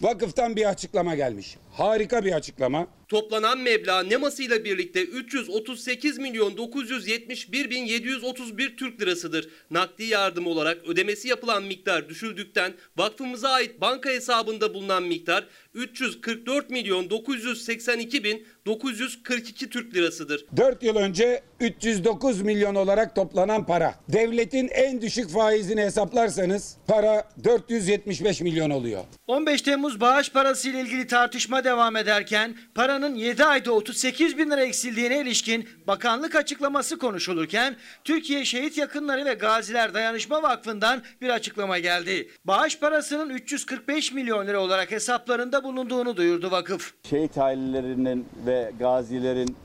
Vakıftan 0.00 0.56
bir 0.56 0.68
açıklama 0.68 1.14
gelmiş. 1.14 1.56
Harika 1.72 2.24
bir 2.24 2.32
açıklama. 2.32 2.86
Toplanan 3.08 3.58
meblağ 3.58 4.02
nemasıyla 4.02 4.64
birlikte 4.64 5.02
338 5.02 6.18
milyon 6.18 6.56
971 6.56 7.70
bin 7.70 7.84
731 7.84 8.76
Türk 8.76 9.00
lirasıdır. 9.00 9.48
Nakdi 9.70 10.04
yardım 10.04 10.46
olarak 10.46 10.78
ödemesi 10.88 11.28
yapılan 11.28 11.62
miktar 11.62 12.08
düşüldükten 12.08 12.72
vakfımıza 12.96 13.48
ait 13.48 13.80
banka 13.80 14.10
hesabında 14.10 14.74
bulunan 14.74 15.02
miktar 15.02 15.46
344 15.74 16.70
milyon 16.70 17.10
982 17.10 18.24
bin 18.24 18.46
942 18.66 19.70
Türk 19.70 19.94
lirasıdır. 19.94 20.46
4 20.56 20.82
yıl 20.82 20.96
önce 20.96 21.42
309 21.60 22.42
milyon 22.42 22.74
olarak 22.74 23.14
toplanan 23.16 23.66
para. 23.66 23.94
Devletin 24.08 24.68
en 24.68 25.00
düşük 25.00 25.30
faizini 25.30 25.80
hesaplarsanız 25.80 26.76
para 26.86 27.28
475 27.44 28.40
milyon 28.40 28.70
oluyor. 28.70 29.04
15 29.26 29.62
Temmuz 29.62 30.00
bağış 30.00 30.32
parası 30.32 30.68
ile 30.68 30.80
ilgili 30.80 31.06
tartışma 31.06 31.59
devam 31.64 31.96
ederken 31.96 32.54
paranın 32.74 33.14
7 33.14 33.44
ayda 33.44 33.72
38 33.72 34.38
bin 34.38 34.50
lira 34.50 34.60
eksildiğine 34.60 35.20
ilişkin 35.20 35.68
bakanlık 35.86 36.34
açıklaması 36.34 36.98
konuşulurken 36.98 37.76
Türkiye 38.04 38.44
Şehit 38.44 38.78
Yakınları 38.78 39.24
ve 39.24 39.34
Gaziler 39.34 39.94
Dayanışma 39.94 40.42
Vakfı'ndan 40.42 41.02
bir 41.20 41.28
açıklama 41.28 41.78
geldi. 41.78 42.28
Bağış 42.44 42.78
parasının 42.78 43.30
345 43.30 44.12
milyon 44.12 44.46
lira 44.46 44.60
olarak 44.60 44.90
hesaplarında 44.90 45.64
bulunduğunu 45.64 46.16
duyurdu 46.16 46.50
vakıf. 46.50 46.94
Şehit 47.10 47.38
ailelerinin 47.38 48.26
ve 48.46 48.72
gazilerin 48.78 49.56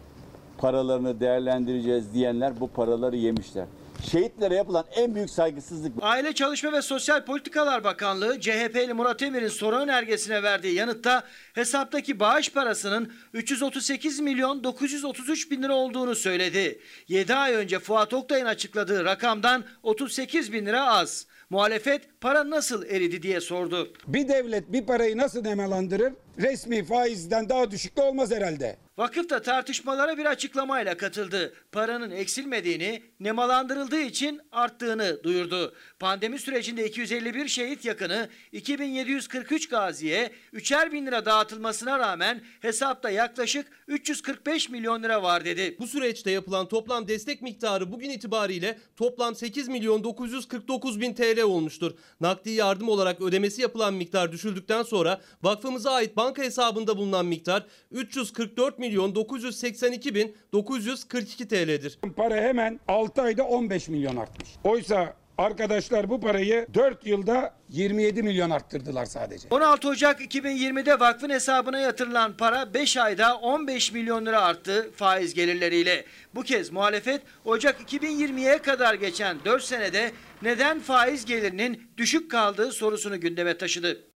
paralarını 0.57 1.19
değerlendireceğiz 1.19 2.13
diyenler 2.13 2.59
bu 2.59 2.67
paraları 2.67 3.15
yemişler. 3.15 3.65
Şehitlere 4.11 4.55
yapılan 4.55 4.85
en 4.95 5.15
büyük 5.15 5.29
saygısızlık. 5.29 5.93
Aile 6.01 6.33
Çalışma 6.33 6.73
ve 6.73 6.81
Sosyal 6.81 7.25
Politikalar 7.25 7.83
Bakanlığı 7.83 8.39
CHP'li 8.39 8.93
Murat 8.93 9.21
Emir'in 9.21 9.47
soru 9.47 9.75
önergesine 9.75 10.43
verdiği 10.43 10.73
yanıtta 10.73 11.23
hesaptaki 11.53 12.19
bağış 12.19 12.51
parasının 12.51 13.13
338 13.33 14.19
milyon 14.19 14.63
933 14.63 15.51
bin 15.51 15.63
lira 15.63 15.73
olduğunu 15.73 16.15
söyledi. 16.15 16.79
7 17.07 17.33
ay 17.33 17.53
önce 17.53 17.79
Fuat 17.79 18.13
Oktay'ın 18.13 18.45
açıkladığı 18.45 19.05
rakamdan 19.05 19.63
38 19.83 20.53
bin 20.53 20.65
lira 20.65 20.87
az. 20.87 21.27
Muhalefet 21.49 22.21
para 22.21 22.49
nasıl 22.49 22.85
eridi 22.85 23.23
diye 23.23 23.41
sordu. 23.41 23.93
Bir 24.07 24.27
devlet 24.27 24.71
bir 24.71 24.85
parayı 24.85 25.17
nasıl 25.17 25.41
nemalandırır? 25.41 26.13
resmi 26.39 26.83
faizden 26.83 27.49
daha 27.49 27.71
düşük 27.71 27.97
de 27.97 28.01
olmaz 28.01 28.31
herhalde. 28.31 28.77
Vakıf 28.97 29.29
da 29.29 29.41
tartışmalara 29.41 30.17
bir 30.17 30.25
açıklamayla 30.25 30.97
katıldı. 30.97 31.53
Paranın 31.71 32.11
eksilmediğini, 32.11 33.03
nemalandırıldığı 33.19 34.01
için 34.01 34.41
arttığını 34.51 35.23
duyurdu. 35.23 35.75
Pandemi 35.99 36.39
sürecinde 36.39 36.87
251 36.87 37.47
şehit 37.47 37.85
yakını 37.85 38.29
2743 38.51 39.69
gaziye 39.69 40.31
3'er 40.53 40.91
bin 40.91 41.05
lira 41.05 41.25
dağıtılmasına 41.25 41.99
rağmen 41.99 42.41
hesapta 42.59 43.09
yaklaşık 43.09 43.67
345 43.87 44.69
milyon 44.69 45.03
lira 45.03 45.23
var 45.23 45.45
dedi. 45.45 45.75
Bu 45.79 45.87
süreçte 45.87 46.31
yapılan 46.31 46.67
toplam 46.67 47.07
destek 47.07 47.41
miktarı 47.41 47.91
bugün 47.91 48.09
itibariyle 48.09 48.79
toplam 48.97 49.35
8 49.35 49.67
milyon 49.67 50.03
949 50.03 51.01
bin 51.01 51.13
TL 51.13 51.41
olmuştur. 51.41 51.91
Nakdi 52.21 52.51
yardım 52.51 52.89
olarak 52.89 53.21
ödemesi 53.21 53.61
yapılan 53.61 53.93
miktar 53.93 54.31
düşüldükten 54.31 54.83
sonra 54.83 55.21
vakfımıza 55.43 55.91
ait 55.91 56.17
banka 56.17 56.43
hesabında 56.43 56.97
bulunan 56.97 57.25
miktar 57.25 57.65
344 57.91 58.79
milyon 58.79 58.84
982 59.15 60.15
bin 60.15 60.38
942 60.53 61.47
TL'dir. 61.47 61.99
Para 62.15 62.36
hemen 62.36 62.79
6 62.88 63.21
ayda 63.21 63.43
15 63.43 63.89
milyon 63.89 64.15
artmış. 64.15 64.49
Oysa 64.63 65.13
arkadaşlar 65.38 66.09
bu 66.09 66.21
parayı 66.21 66.67
4 66.73 67.07
yılda 67.07 67.53
27 67.69 68.23
milyon 68.23 68.49
arttırdılar 68.49 69.05
sadece. 69.05 69.47
16 69.49 69.89
Ocak 69.89 70.21
2020'de 70.21 70.99
vakfın 70.99 71.29
hesabına 71.29 71.79
yatırılan 71.79 72.38
para 72.38 72.73
5 72.73 72.97
ayda 72.97 73.38
15 73.38 73.91
milyon 73.91 74.25
lira 74.25 74.41
arttı 74.41 74.91
faiz 74.95 75.33
gelirleriyle. 75.33 76.05
Bu 76.36 76.43
kez 76.43 76.71
muhalefet 76.71 77.21
Ocak 77.45 77.81
2020'ye 77.81 78.57
kadar 78.57 78.93
geçen 78.93 79.38
4 79.45 79.63
senede 79.63 80.11
neden 80.41 80.79
faiz 80.79 81.25
gelirinin 81.25 81.88
düşük 81.97 82.31
kaldığı 82.31 82.71
sorusunu 82.71 83.19
gündeme 83.19 83.57
taşıdı. 83.57 84.14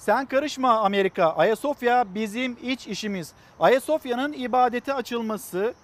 Sen 0.00 0.26
karışma 0.26 0.78
Amerika. 0.78 1.32
Ayasofya 1.36 2.04
bizim 2.14 2.56
iç 2.62 2.86
işimiz. 2.86 3.32
Ayasofya'nın 3.60 4.32
ibadete 4.32 4.94
açılması 4.94 5.74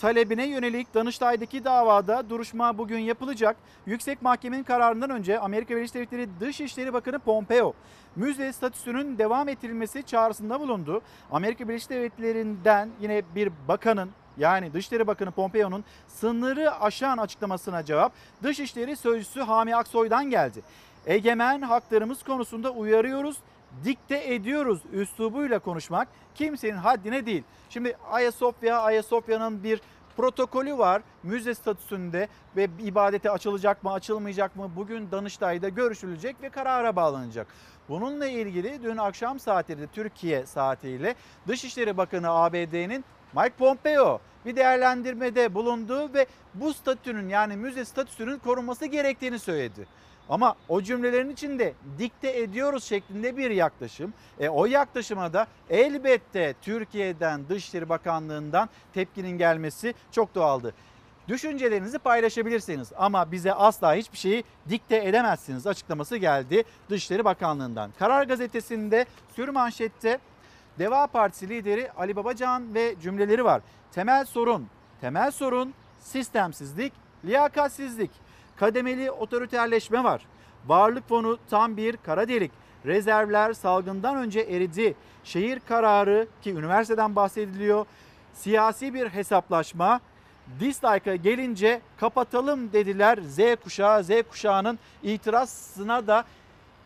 talebine 0.00 0.46
yönelik 0.46 0.94
Danıştay'daki 0.94 1.64
davada 1.64 2.30
duruşma 2.30 2.78
bugün 2.78 2.98
yapılacak. 2.98 3.56
Yüksek 3.86 4.22
Mahkemenin 4.22 4.62
kararından 4.62 5.10
önce 5.10 5.38
Amerika 5.38 5.76
Birleşik 5.76 5.94
Devletleri 5.94 6.28
Dışişleri 6.40 6.92
Bakanı 6.92 7.18
Pompeo 7.18 7.72
müze 8.16 8.52
statüsünün 8.52 9.18
devam 9.18 9.48
ettirilmesi 9.48 10.02
çağrısında 10.02 10.60
bulundu. 10.60 11.02
Amerika 11.30 11.68
Birleşik 11.68 11.90
Devletleri'nden 11.90 12.88
yine 13.00 13.22
bir 13.34 13.52
bakanın 13.68 14.10
yani 14.38 14.72
Dışişleri 14.72 15.06
Bakanı 15.06 15.30
Pompeo'nun 15.30 15.84
sınırı 16.08 16.80
aşan 16.80 17.18
açıklamasına 17.18 17.84
cevap 17.84 18.12
Dışişleri 18.42 18.96
Sözcüsü 18.96 19.40
Hami 19.40 19.76
Aksoy'dan 19.76 20.30
geldi. 20.30 20.62
Egemen 21.06 21.60
haklarımız 21.60 22.22
konusunda 22.22 22.70
uyarıyoruz, 22.70 23.36
dikte 23.84 24.34
ediyoruz 24.34 24.80
üslubuyla 24.92 25.58
konuşmak 25.58 26.08
kimsenin 26.34 26.76
haddine 26.76 27.26
değil. 27.26 27.42
Şimdi 27.70 27.96
Ayasofya, 28.10 28.80
Ayasofya'nın 28.80 29.62
bir 29.62 29.80
protokolü 30.16 30.78
var 30.78 31.02
müze 31.22 31.54
statüsünde 31.54 32.28
ve 32.56 32.68
ibadete 32.78 33.30
açılacak 33.30 33.84
mı 33.84 33.92
açılmayacak 33.92 34.56
mı 34.56 34.70
bugün 34.76 35.10
Danıştay'da 35.10 35.68
görüşülecek 35.68 36.36
ve 36.42 36.48
karara 36.48 36.96
bağlanacak. 36.96 37.46
Bununla 37.88 38.26
ilgili 38.26 38.82
dün 38.82 38.96
akşam 38.96 39.40
saatlerinde 39.40 39.86
Türkiye 39.86 40.46
saatiyle 40.46 41.14
Dışişleri 41.48 41.96
Bakanı 41.96 42.30
ABD'nin 42.30 43.04
Mike 43.36 43.54
Pompeo 43.58 44.20
bir 44.46 44.56
değerlendirmede 44.56 45.54
bulundu 45.54 46.14
ve 46.14 46.26
bu 46.54 46.74
statünün 46.74 47.28
yani 47.28 47.56
müze 47.56 47.84
statüsünün 47.84 48.38
korunması 48.38 48.86
gerektiğini 48.86 49.38
söyledi. 49.38 49.86
Ama 50.28 50.54
o 50.68 50.82
cümlelerin 50.82 51.30
içinde 51.30 51.74
dikte 51.98 52.40
ediyoruz 52.40 52.84
şeklinde 52.84 53.36
bir 53.36 53.50
yaklaşım. 53.50 54.14
E, 54.40 54.48
o 54.48 54.66
yaklaşıma 54.66 55.32
da 55.32 55.46
elbette 55.70 56.54
Türkiye'den 56.62 57.48
Dışişleri 57.48 57.88
Bakanlığı'ndan 57.88 58.68
tepkinin 58.94 59.38
gelmesi 59.38 59.94
çok 60.12 60.34
doğaldı. 60.34 60.74
Düşüncelerinizi 61.28 61.98
paylaşabilirsiniz 61.98 62.92
ama 62.96 63.32
bize 63.32 63.52
asla 63.54 63.94
hiçbir 63.94 64.18
şeyi 64.18 64.44
dikte 64.68 64.96
edemezsiniz 64.96 65.66
açıklaması 65.66 66.16
geldi 66.16 66.64
Dışişleri 66.90 67.24
Bakanlığı'ndan. 67.24 67.90
Karar 67.98 68.24
Gazetesi'nde 68.24 69.06
sür 69.36 69.48
manşette 69.48 70.18
Deva 70.78 71.06
Partisi 71.06 71.48
lideri 71.48 71.92
Ali 71.92 72.16
Babacan 72.16 72.74
ve 72.74 72.94
cümleleri 73.02 73.44
var. 73.44 73.62
Temel 73.92 74.24
sorun, 74.24 74.68
temel 75.00 75.30
sorun 75.30 75.74
sistemsizlik, 76.00 76.92
liyakatsizlik, 77.24 78.10
kademeli 78.62 79.10
otoriterleşme 79.10 80.04
var. 80.04 80.22
Varlık 80.66 81.08
fonu 81.08 81.38
tam 81.50 81.76
bir 81.76 81.96
kara 81.96 82.28
delik. 82.28 82.52
Rezervler 82.86 83.52
salgından 83.52 84.16
önce 84.16 84.40
eridi. 84.40 84.94
Şehir 85.24 85.60
kararı 85.68 86.26
ki 86.42 86.50
üniversiteden 86.50 87.16
bahsediliyor. 87.16 87.86
Siyasi 88.34 88.94
bir 88.94 89.08
hesaplaşma. 89.08 90.00
Dislike'a 90.60 91.16
gelince 91.16 91.80
kapatalım 91.96 92.72
dediler 92.72 93.18
Z 93.28 93.38
kuşağı. 93.64 94.04
Z 94.04 94.10
kuşağının 94.30 94.78
itirazına 95.02 96.06
da 96.06 96.24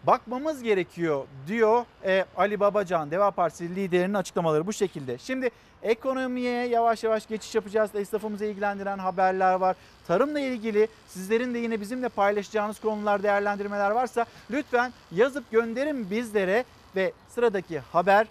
bakmamız 0.07 0.63
gerekiyor 0.63 1.25
diyor 1.47 1.85
e, 2.05 2.25
Ali 2.37 2.61
Babacan 2.61 3.11
Deva 3.11 3.31
Partisi 3.31 3.77
liderinin 3.77 4.15
açıklamaları 4.15 4.67
bu 4.67 4.73
şekilde. 4.73 5.19
Şimdi 5.19 5.51
ekonomiye 5.83 6.67
yavaş 6.67 7.05
yavaş 7.05 7.27
geçiş 7.27 7.55
yapacağız. 7.55 7.91
Esnafımızı 7.95 8.45
ilgilendiren 8.45 8.99
haberler 8.99 9.55
var. 9.55 9.77
Tarımla 10.07 10.41
ilgili 10.41 10.89
sizlerin 11.09 11.55
de 11.55 11.59
yine 11.59 11.81
bizimle 11.81 12.09
paylaşacağınız 12.09 12.81
konular 12.81 13.23
değerlendirmeler 13.23 13.91
varsa 13.91 14.27
lütfen 14.51 14.93
yazıp 15.13 15.51
gönderin 15.51 16.11
bizlere 16.11 16.65
ve 16.97 17.13
sıradaki 17.29 17.79
haber 17.79 18.27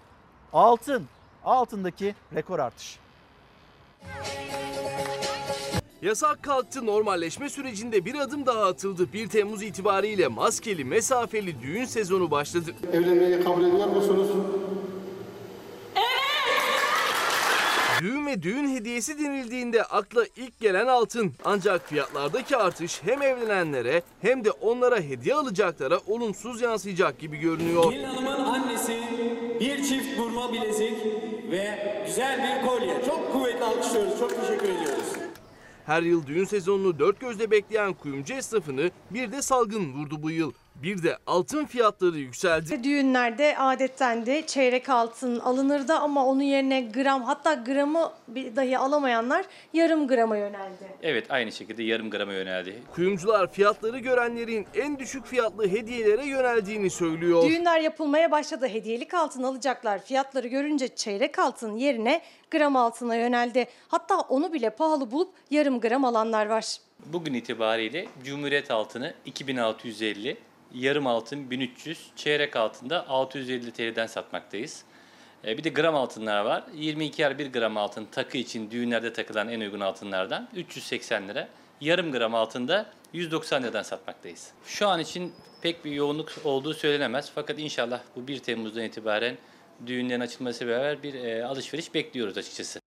altın. 0.54 1.08
Altındaki 1.46 2.16
rekor 2.36 2.60
artış. 2.60 3.00
Yasak 6.02 6.44
kalktı 6.44 6.86
normalleşme 6.86 7.50
sürecinde 7.50 8.06
bir 8.06 8.16
adım 8.16 8.46
daha 8.46 8.64
atıldı. 8.66 9.14
1 9.14 9.28
Temmuz 9.30 9.64
itibariyle 9.64 10.28
maskeli 10.28 10.86
mesafeli 10.86 11.62
düğün 11.62 11.86
sezonu 11.86 12.32
başladı. 12.32 12.72
Evlenmeyi 12.94 13.44
kabul 13.44 13.64
ediyor 13.64 13.88
musunuz? 13.88 14.28
Düğün 18.02 18.28
ve 18.28 18.44
düğün 18.44 18.76
hediyesi 18.76 19.20
denildiğinde 19.20 19.84
akla 19.84 20.26
ilk 20.36 20.60
gelen 20.60 20.88
altın. 20.88 21.34
Ancak 21.46 21.90
fiyatlardaki 21.90 22.58
artış 22.58 23.02
hem 23.06 23.22
evlenenlere 23.22 24.02
hem 24.22 24.46
de 24.46 24.52
onlara 24.52 25.00
hediye 25.00 25.36
alacaklara 25.36 26.00
olumsuz 26.08 26.62
yansıyacak 26.62 27.20
gibi 27.20 27.38
görünüyor. 27.38 27.92
Gelin 27.92 28.04
hanımın 28.04 28.44
annesi 28.44 29.00
bir 29.60 29.84
çift 29.84 30.18
burma 30.20 30.54
bilezik 30.54 30.98
ve 31.52 31.80
güzel 32.08 32.40
bir 32.62 32.68
kolye. 32.68 33.02
Çok 33.06 33.34
kuvvetli 33.34 33.64
alkışlıyoruz. 33.64 34.20
Çok 34.20 34.30
teşekkür 34.42 34.70
ediyoruz. 34.70 35.25
Her 35.86 36.02
yıl 36.02 36.28
düğün 36.28 36.46
sezonunu 36.46 37.00
dört 37.00 37.20
gözle 37.20 37.52
bekleyen 37.52 37.94
kuyumcu 37.94 38.34
esnafını 38.34 38.92
bir 39.12 39.32
de 39.32 39.42
salgın 39.42 39.94
vurdu 39.94 40.24
bu 40.24 40.32
yıl. 40.32 40.52
Bir 40.84 41.04
de 41.04 41.18
altın 41.28 41.66
fiyatları 41.66 42.18
yükseldi. 42.18 42.84
Düğünlerde 42.84 43.58
adetten 43.58 44.26
de 44.26 44.48
çeyrek 44.48 44.90
altın 44.90 45.40
alınırdı 45.40 45.94
ama 45.94 46.26
onun 46.26 46.42
yerine 46.42 46.82
gram 46.82 47.24
hatta 47.24 47.54
gramı 47.54 48.12
bir 48.28 48.56
dahi 48.56 48.78
alamayanlar 48.78 49.46
yarım 49.74 50.08
grama 50.08 50.38
yöneldi. 50.38 50.86
Evet 51.02 51.32
aynı 51.32 51.52
şekilde 51.52 51.84
yarım 51.84 52.10
grama 52.10 52.34
yöneldi. 52.34 52.84
Kuyumcular 52.96 53.52
fiyatları 53.52 54.00
görenlerin 54.00 54.68
en 54.76 55.00
düşük 55.00 55.26
fiyatlı 55.26 55.68
hediyelere 55.68 56.26
yöneldiğini 56.26 56.90
söylüyor. 56.90 57.44
Düğünler 57.50 57.80
yapılmaya 57.80 58.32
başladı. 58.32 58.68
Hediyelik 58.68 59.14
altın 59.14 59.44
alacaklar. 59.44 60.04
Fiyatları 60.04 60.48
görünce 60.48 60.88
çeyrek 60.88 61.40
altın 61.40 61.76
yerine 61.78 62.22
gram 62.52 62.76
altına 62.76 63.16
yöneldi. 63.16 63.66
Hatta 63.88 64.20
onu 64.20 64.54
bile 64.54 64.70
pahalı 64.70 65.12
bulup 65.12 65.34
yarım 65.52 65.80
gram 65.80 66.06
alanlar 66.06 66.46
var. 66.46 66.78
Bugün 67.06 67.34
itibariyle 67.34 68.08
Cumhuriyet 68.24 68.72
altını 68.72 69.14
2650, 69.26 70.38
yarım 70.76 71.08
altın 71.08 71.52
1300, 71.52 72.12
çeyrek 72.16 72.56
altında 72.56 73.10
650 73.10 73.72
TL'den 73.72 74.08
satmaktayız. 74.08 74.84
Ee, 75.46 75.58
Bir 75.58 75.64
de 75.64 75.70
gram 75.70 75.96
altınlar 75.96 76.46
var. 76.46 76.64
22'er 76.78 77.38
1 77.38 77.54
gram 77.54 77.78
altın 77.78 78.06
takı 78.06 78.38
için 78.38 78.72
düğünlerde 78.72 79.14
takılan 79.14 79.50
en 79.50 79.60
uygun 79.60 79.80
altınlardan 79.80 80.50
380 80.56 81.28
lira. 81.28 81.48
Yarım 81.82 82.12
gram 82.12 82.36
altında 82.36 82.86
190 83.14 83.64
liradan 83.64 83.84
satmaktayız. 83.84 84.52
Şu 84.66 84.88
an 84.88 85.00
için 85.00 85.34
pek 85.62 85.86
bir 85.86 85.92
yoğunluk 85.92 86.32
olduğu 86.44 86.74
söylenemez. 86.74 87.32
Fakat 87.36 87.60
inşallah 87.60 88.02
bu 88.16 88.28
1 88.28 88.40
Temmuz'dan 88.40 88.84
itibaren 88.84 89.38
düğünlerin 89.88 90.20
açılması 90.20 90.68
beraber 90.68 91.04
bir 91.04 91.14
e, 91.14 91.46
alışveriş 91.46 91.94
bekliyoruz 91.94 92.38
açıkçası. 92.38 92.85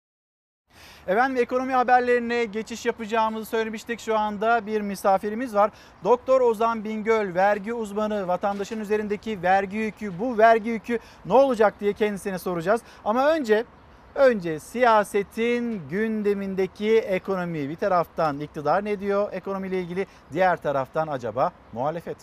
Efendim 1.09 1.43
ekonomi 1.43 1.73
haberlerine 1.73 2.45
geçiş 2.45 2.87
yapacağımızı 2.87 3.45
söylemiştik. 3.45 4.01
Şu 4.01 4.19
anda 4.19 4.67
bir 4.67 4.81
misafirimiz 4.81 5.55
var. 5.55 5.71
Doktor 6.05 6.41
Ozan 6.41 6.85
Bingöl, 6.85 7.35
vergi 7.35 7.75
uzmanı, 7.75 8.29
vatandaşın 8.29 8.81
üzerindeki 8.81 9.43
vergi 9.43 9.77
yükü, 9.77 10.19
bu 10.19 10.39
vergi 10.39 10.71
yükü 10.71 10.99
ne 11.27 11.33
olacak 11.33 11.75
diye 11.81 11.93
kendisine 11.93 12.39
soracağız. 12.39 12.81
Ama 13.05 13.29
önce 13.29 13.65
önce 14.15 14.61
siyasetin 14.61 15.83
gündemindeki 15.91 16.99
ekonomi 16.99 17.69
bir 17.69 17.77
taraftan 17.77 18.41
iktidar 18.41 18.85
ne 18.85 19.01
diyor 19.01 19.33
ekonomiyle 19.33 19.81
ilgili, 19.81 20.07
diğer 20.33 20.57
taraftan 20.57 21.09
acaba 21.09 21.53
muhalefet. 21.73 22.17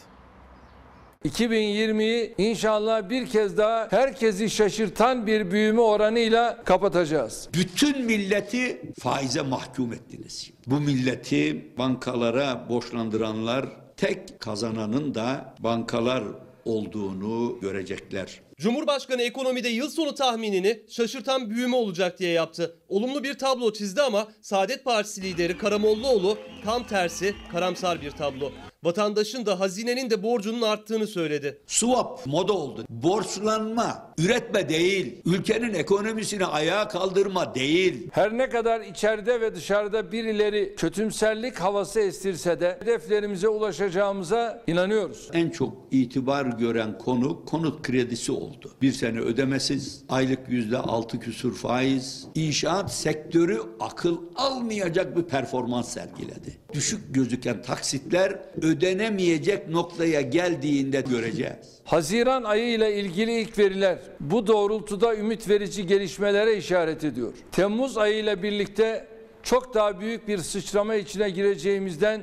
2020'yi 1.25 2.33
inşallah 2.37 3.09
bir 3.09 3.27
kez 3.27 3.57
daha 3.57 3.87
herkesi 3.91 4.49
şaşırtan 4.49 5.27
bir 5.27 5.51
büyüme 5.51 5.81
oranıyla 5.81 6.63
kapatacağız. 6.63 7.49
Bütün 7.53 8.05
milleti 8.05 8.81
faize 8.99 9.41
mahkum 9.41 9.93
ettiniz. 9.93 10.51
Bu 10.67 10.79
milleti 10.79 11.65
bankalara 11.77 12.69
borçlandıranlar 12.69 13.65
tek 13.97 14.39
kazananın 14.39 15.15
da 15.15 15.55
bankalar 15.59 16.23
olduğunu 16.65 17.59
görecekler. 17.61 18.41
Cumhurbaşkanı 18.61 19.21
ekonomide 19.21 19.69
yıl 19.69 19.89
sonu 19.89 20.15
tahminini 20.15 20.81
şaşırtan 20.89 21.49
büyüme 21.49 21.75
olacak 21.75 22.19
diye 22.19 22.31
yaptı. 22.31 22.75
Olumlu 22.89 23.23
bir 23.23 23.33
tablo 23.33 23.73
çizdi 23.73 24.01
ama 24.01 24.27
Saadet 24.41 24.85
Partisi 24.85 25.21
lideri 25.21 25.57
Karamollaoğlu 25.57 26.37
tam 26.65 26.87
tersi 26.87 27.35
karamsar 27.51 28.01
bir 28.01 28.11
tablo. 28.11 28.51
Vatandaşın 28.83 29.45
da 29.45 29.59
hazinenin 29.59 30.09
de 30.09 30.23
borcunun 30.23 30.61
arttığını 30.61 31.07
söyledi. 31.07 31.61
Swap 31.67 32.25
moda 32.25 32.53
oldu. 32.53 32.85
Borçlanma, 32.89 34.13
üretme 34.17 34.69
değil. 34.69 35.21
Ülkenin 35.25 35.73
ekonomisini 35.73 36.45
ayağa 36.45 36.87
kaldırma 36.87 37.55
değil. 37.55 38.07
Her 38.11 38.37
ne 38.37 38.49
kadar 38.49 38.81
içeride 38.81 39.41
ve 39.41 39.55
dışarıda 39.55 40.11
birileri 40.11 40.75
kötümserlik 40.77 41.59
havası 41.59 41.99
estirse 41.99 42.59
de 42.59 42.77
hedeflerimize 42.81 43.47
ulaşacağımıza 43.47 44.63
inanıyoruz. 44.67 45.29
En 45.33 45.49
çok 45.49 45.73
itibar 45.91 46.45
gören 46.45 46.97
konu 46.97 47.45
konut 47.45 47.81
kredisi 47.81 48.31
oldu. 48.31 48.50
Bir 48.81 48.91
sene 48.91 49.19
ödemesiz, 49.19 50.03
aylık 50.09 50.39
yüzde 50.49 50.77
altı 50.77 51.19
küsur 51.19 51.55
faiz. 51.55 52.27
İnşaat 52.35 52.93
sektörü 52.93 53.61
akıl 53.79 54.17
almayacak 54.35 55.17
bir 55.17 55.23
performans 55.23 55.93
sergiledi. 55.93 56.57
Düşük 56.73 57.15
gözüken 57.15 57.61
taksitler 57.61 58.39
ödenemeyecek 58.61 59.69
noktaya 59.69 60.21
geldiğinde 60.21 61.01
göreceğiz. 61.01 61.81
Haziran 61.83 62.43
ayı 62.43 62.73
ile 62.73 62.99
ilgili 62.99 63.41
ilk 63.41 63.57
veriler 63.59 63.99
bu 64.19 64.47
doğrultuda 64.47 65.15
ümit 65.15 65.49
verici 65.49 65.87
gelişmelere 65.87 66.57
işaret 66.57 67.03
ediyor. 67.03 67.33
Temmuz 67.51 67.97
ayı 67.97 68.17
ile 68.23 68.43
birlikte 68.43 69.07
çok 69.43 69.73
daha 69.73 69.99
büyük 69.99 70.27
bir 70.27 70.37
sıçrama 70.37 70.95
içine 70.95 71.29
gireceğimizden 71.29 72.21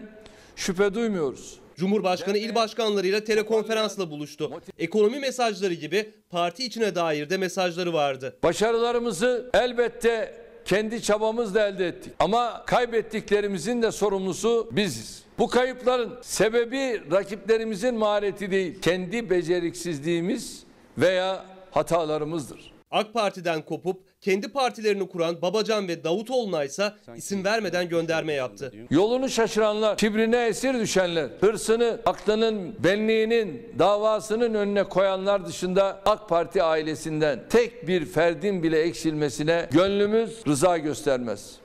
şüphe 0.56 0.94
duymuyoruz. 0.94 1.58
Cumhurbaşkanı 1.78 2.38
il 2.38 2.54
başkanlarıyla 2.54 3.24
telekonferansla 3.24 4.10
buluştu. 4.10 4.60
Ekonomi 4.78 5.18
mesajları 5.18 5.74
gibi 5.74 6.10
parti 6.30 6.64
içine 6.64 6.94
dair 6.94 7.30
de 7.30 7.36
mesajları 7.36 7.92
vardı. 7.92 8.36
Başarılarımızı 8.42 9.50
elbette 9.54 10.34
kendi 10.64 11.02
çabamızla 11.02 11.68
elde 11.68 11.86
ettik. 11.86 12.12
Ama 12.18 12.64
kaybettiklerimizin 12.66 13.82
de 13.82 13.92
sorumlusu 13.92 14.68
biziz. 14.72 15.22
Bu 15.38 15.48
kayıpların 15.48 16.18
sebebi 16.22 17.02
rakiplerimizin 17.12 17.94
mahareti 17.94 18.50
değil, 18.50 18.80
kendi 18.80 19.30
beceriksizliğimiz 19.30 20.62
veya 20.98 21.44
hatalarımızdır. 21.70 22.72
AK 22.90 23.14
Parti'den 23.14 23.62
kopup 23.62 24.07
kendi 24.20 24.52
partilerini 24.52 25.08
kuran 25.08 25.42
Babacan 25.42 25.88
ve 25.88 26.04
Davutoğlu'na 26.04 26.64
ise 26.64 26.92
isim 27.16 27.44
vermeden 27.44 27.88
gönderme 27.88 28.32
yaptı. 28.32 28.72
Yolunu 28.90 29.28
şaşıranlar, 29.28 29.96
kibrine 29.96 30.46
esir 30.46 30.74
düşenler, 30.74 31.28
hırsını, 31.40 32.00
aklının, 32.06 32.84
benliğinin, 32.84 33.74
davasının 33.78 34.54
önüne 34.54 34.84
koyanlar 34.84 35.46
dışında 35.46 36.02
AK 36.06 36.28
Parti 36.28 36.62
ailesinden 36.62 37.40
tek 37.50 37.88
bir 37.88 38.04
ferdin 38.04 38.62
bile 38.62 38.80
eksilmesine 38.80 39.68
gönlümüz 39.72 40.46
rıza 40.46 40.78
göstermez. 40.78 41.56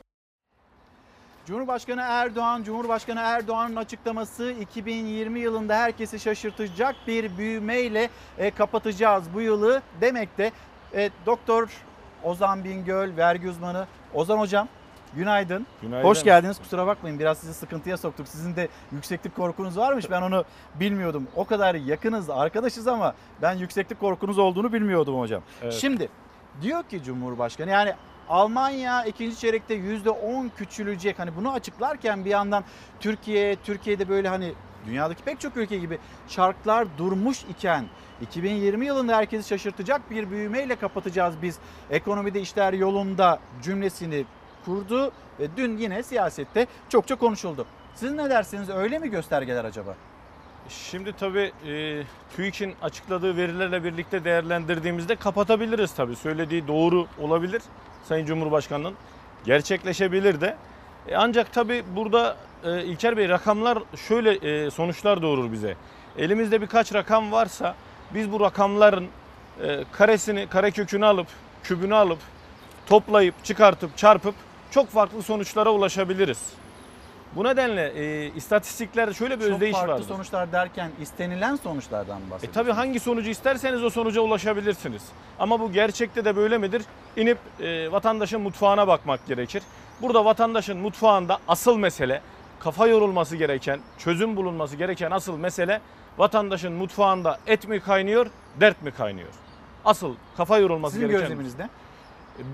Cumhurbaşkanı 1.45 2.01
Erdoğan, 2.01 2.63
Cumhurbaşkanı 2.63 3.19
Erdoğan'ın 3.19 3.75
açıklaması 3.75 4.51
2020 4.51 5.39
yılında 5.39 5.75
herkesi 5.75 6.19
şaşırtacak 6.19 6.95
bir 7.07 7.37
büyümeyle 7.37 8.09
e, 8.37 8.51
kapatacağız 8.51 9.23
bu 9.33 9.41
yılı 9.41 9.81
demekte. 10.01 10.51
E, 10.93 11.09
Doktor 11.25 11.69
Ozan 12.23 12.63
Bingöl, 12.63 13.17
vergi 13.17 13.49
uzmanı. 13.49 13.87
Ozan 14.13 14.39
Hocam 14.39 14.67
günaydın. 15.15 15.67
Günaydın. 15.81 16.07
Hoş 16.07 16.23
geldiniz. 16.23 16.59
Kusura 16.59 16.87
bakmayın 16.87 17.19
biraz 17.19 17.37
sizi 17.37 17.53
sıkıntıya 17.53 17.97
soktuk. 17.97 18.27
Sizin 18.27 18.55
de 18.55 18.67
yükseklik 18.91 19.35
korkunuz 19.35 19.77
varmış. 19.77 20.11
Ben 20.11 20.21
onu 20.21 20.45
bilmiyordum. 20.75 21.27
O 21.35 21.45
kadar 21.45 21.75
yakınız, 21.75 22.29
arkadaşız 22.29 22.87
ama 22.87 23.13
ben 23.41 23.53
yükseklik 23.53 23.99
korkunuz 23.99 24.37
olduğunu 24.37 24.73
bilmiyordum 24.73 25.19
hocam. 25.19 25.41
Evet. 25.61 25.73
Şimdi 25.73 26.09
diyor 26.61 26.83
ki 26.83 27.03
Cumhurbaşkanı 27.03 27.69
yani 27.69 27.93
Almanya 28.29 29.05
ikinci 29.05 29.39
çeyrekte 29.39 29.75
%10 29.75 30.49
küçülecek. 30.57 31.19
Hani 31.19 31.35
bunu 31.35 31.51
açıklarken 31.51 32.25
bir 32.25 32.29
yandan 32.29 32.63
Türkiye, 32.99 33.55
Türkiye'de 33.55 34.09
böyle 34.09 34.27
hani 34.27 34.53
dünyadaki 34.85 35.23
pek 35.23 35.39
çok 35.39 35.57
ülke 35.57 35.77
gibi 35.77 35.97
şartlar 36.27 36.87
durmuş 36.97 37.43
iken 37.43 37.85
2020 38.21 38.85
yılında 38.85 39.17
herkesi 39.17 39.49
şaşırtacak 39.49 40.11
bir 40.11 40.31
büyümeyle 40.31 40.75
kapatacağız 40.75 41.35
biz. 41.41 41.59
Ekonomide 41.91 42.41
işler 42.41 42.73
yolunda 42.73 43.39
cümlesini 43.63 44.25
kurdu 44.65 45.11
ve 45.39 45.47
dün 45.57 45.77
yine 45.77 46.03
siyasette 46.03 46.67
çokça 46.89 47.15
konuşuldu. 47.15 47.65
Siz 47.95 48.11
ne 48.11 48.29
dersiniz? 48.29 48.69
Öyle 48.69 48.99
mi 48.99 49.09
göstergeler 49.09 49.65
acaba? 49.65 49.95
Şimdi 50.69 51.13
tabii 51.13 51.51
e, 51.67 52.03
TÜİK'in 52.35 52.75
açıkladığı 52.81 53.37
verilerle 53.37 53.83
birlikte 53.83 54.23
değerlendirdiğimizde 54.23 55.15
kapatabiliriz 55.15 55.93
tabii. 55.93 56.15
Söylediği 56.15 56.67
doğru 56.67 57.07
olabilir 57.19 57.61
Sayın 58.03 58.25
Cumhurbaşkanı'nın. 58.25 58.93
Gerçekleşebilir 59.45 60.41
de. 60.41 60.57
E, 61.07 61.15
ancak 61.15 61.53
tabii 61.53 61.83
burada 61.95 62.37
e, 62.65 62.83
İlker 62.83 63.17
Bey 63.17 63.29
rakamlar 63.29 63.77
şöyle 64.07 64.31
e, 64.65 64.71
sonuçlar 64.71 65.21
doğurur 65.21 65.51
bize. 65.51 65.75
Elimizde 66.17 66.61
birkaç 66.61 66.93
rakam 66.93 67.31
varsa 67.31 67.75
biz 68.13 68.31
bu 68.31 68.39
rakamların 68.39 69.07
e, 69.63 69.83
karesini, 69.91 70.47
karekökünü 70.47 71.05
alıp, 71.05 71.27
kübünü 71.63 71.95
alıp, 71.95 72.19
toplayıp, 72.89 73.45
çıkartıp, 73.45 73.97
çarpıp 73.97 74.35
çok 74.71 74.89
farklı 74.89 75.23
sonuçlara 75.23 75.69
ulaşabiliriz. 75.69 76.39
Bu 77.35 77.43
nedenle 77.43 77.87
e, 77.95 78.31
istatistiklerde 78.35 79.13
şöyle 79.13 79.39
bir 79.39 79.43
Çok 79.45 79.53
özdeyiş 79.53 79.75
farklı 79.77 79.93
vardır. 79.93 80.05
sonuçlar 80.07 80.51
derken 80.51 80.91
istenilen 81.01 81.55
sonuçlardan 81.55 82.15
mı 82.21 82.27
E 82.27 82.31
bahsediyorsunuz? 82.31 82.53
tabii 82.67 82.71
hangi 82.75 82.99
sonucu 82.99 83.29
isterseniz 83.29 83.83
o 83.83 83.89
sonuca 83.89 84.21
ulaşabilirsiniz. 84.21 85.01
Ama 85.39 85.59
bu 85.59 85.71
gerçekte 85.71 86.25
de 86.25 86.35
böyle 86.35 86.57
midir? 86.57 86.81
İnip 87.17 87.37
e, 87.59 87.91
vatandaşın 87.91 88.41
mutfağına 88.41 88.87
bakmak 88.87 89.27
gerekir. 89.27 89.63
Burada 90.01 90.25
vatandaşın 90.25 90.77
mutfağında 90.77 91.37
asıl 91.47 91.77
mesele, 91.77 92.21
kafa 92.63 92.87
yorulması 92.87 93.35
gereken, 93.35 93.79
çözüm 93.97 94.35
bulunması 94.35 94.75
gereken 94.75 95.11
asıl 95.11 95.37
mesele 95.37 95.81
vatandaşın 96.17 96.73
mutfağında 96.73 97.39
et 97.47 97.67
mi 97.67 97.79
kaynıyor, 97.79 98.27
dert 98.59 98.81
mi 98.81 98.91
kaynıyor? 98.91 99.29
Asıl 99.85 100.15
kafa 100.37 100.57
yorulması 100.57 100.93
Sizin 100.93 101.07
gereken. 101.07 101.27
gözleminizde? 101.27 101.69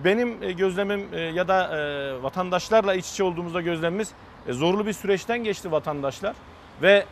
Benim 0.03 0.43
e, 0.43 0.51
gözlemim 0.51 1.07
e, 1.14 1.20
ya 1.20 1.47
da 1.47 1.78
e, 1.78 2.24
vatandaşlarla 2.24 2.93
iç 2.93 3.10
içe 3.12 3.24
olduğumuzda 3.24 3.62
gözlemimiz 3.62 4.12
zorlu 4.49 4.86
bir 4.86 4.93
süreçten 4.93 5.43
geçti 5.43 5.72
vatandaşlar 5.72 6.36
ve 6.82 7.05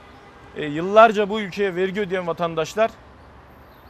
yıllarca 0.57 1.29
bu 1.29 1.39
ülkeye 1.39 1.75
vergi 1.75 2.01
ödeyen 2.01 2.27
vatandaşlar 2.27 2.91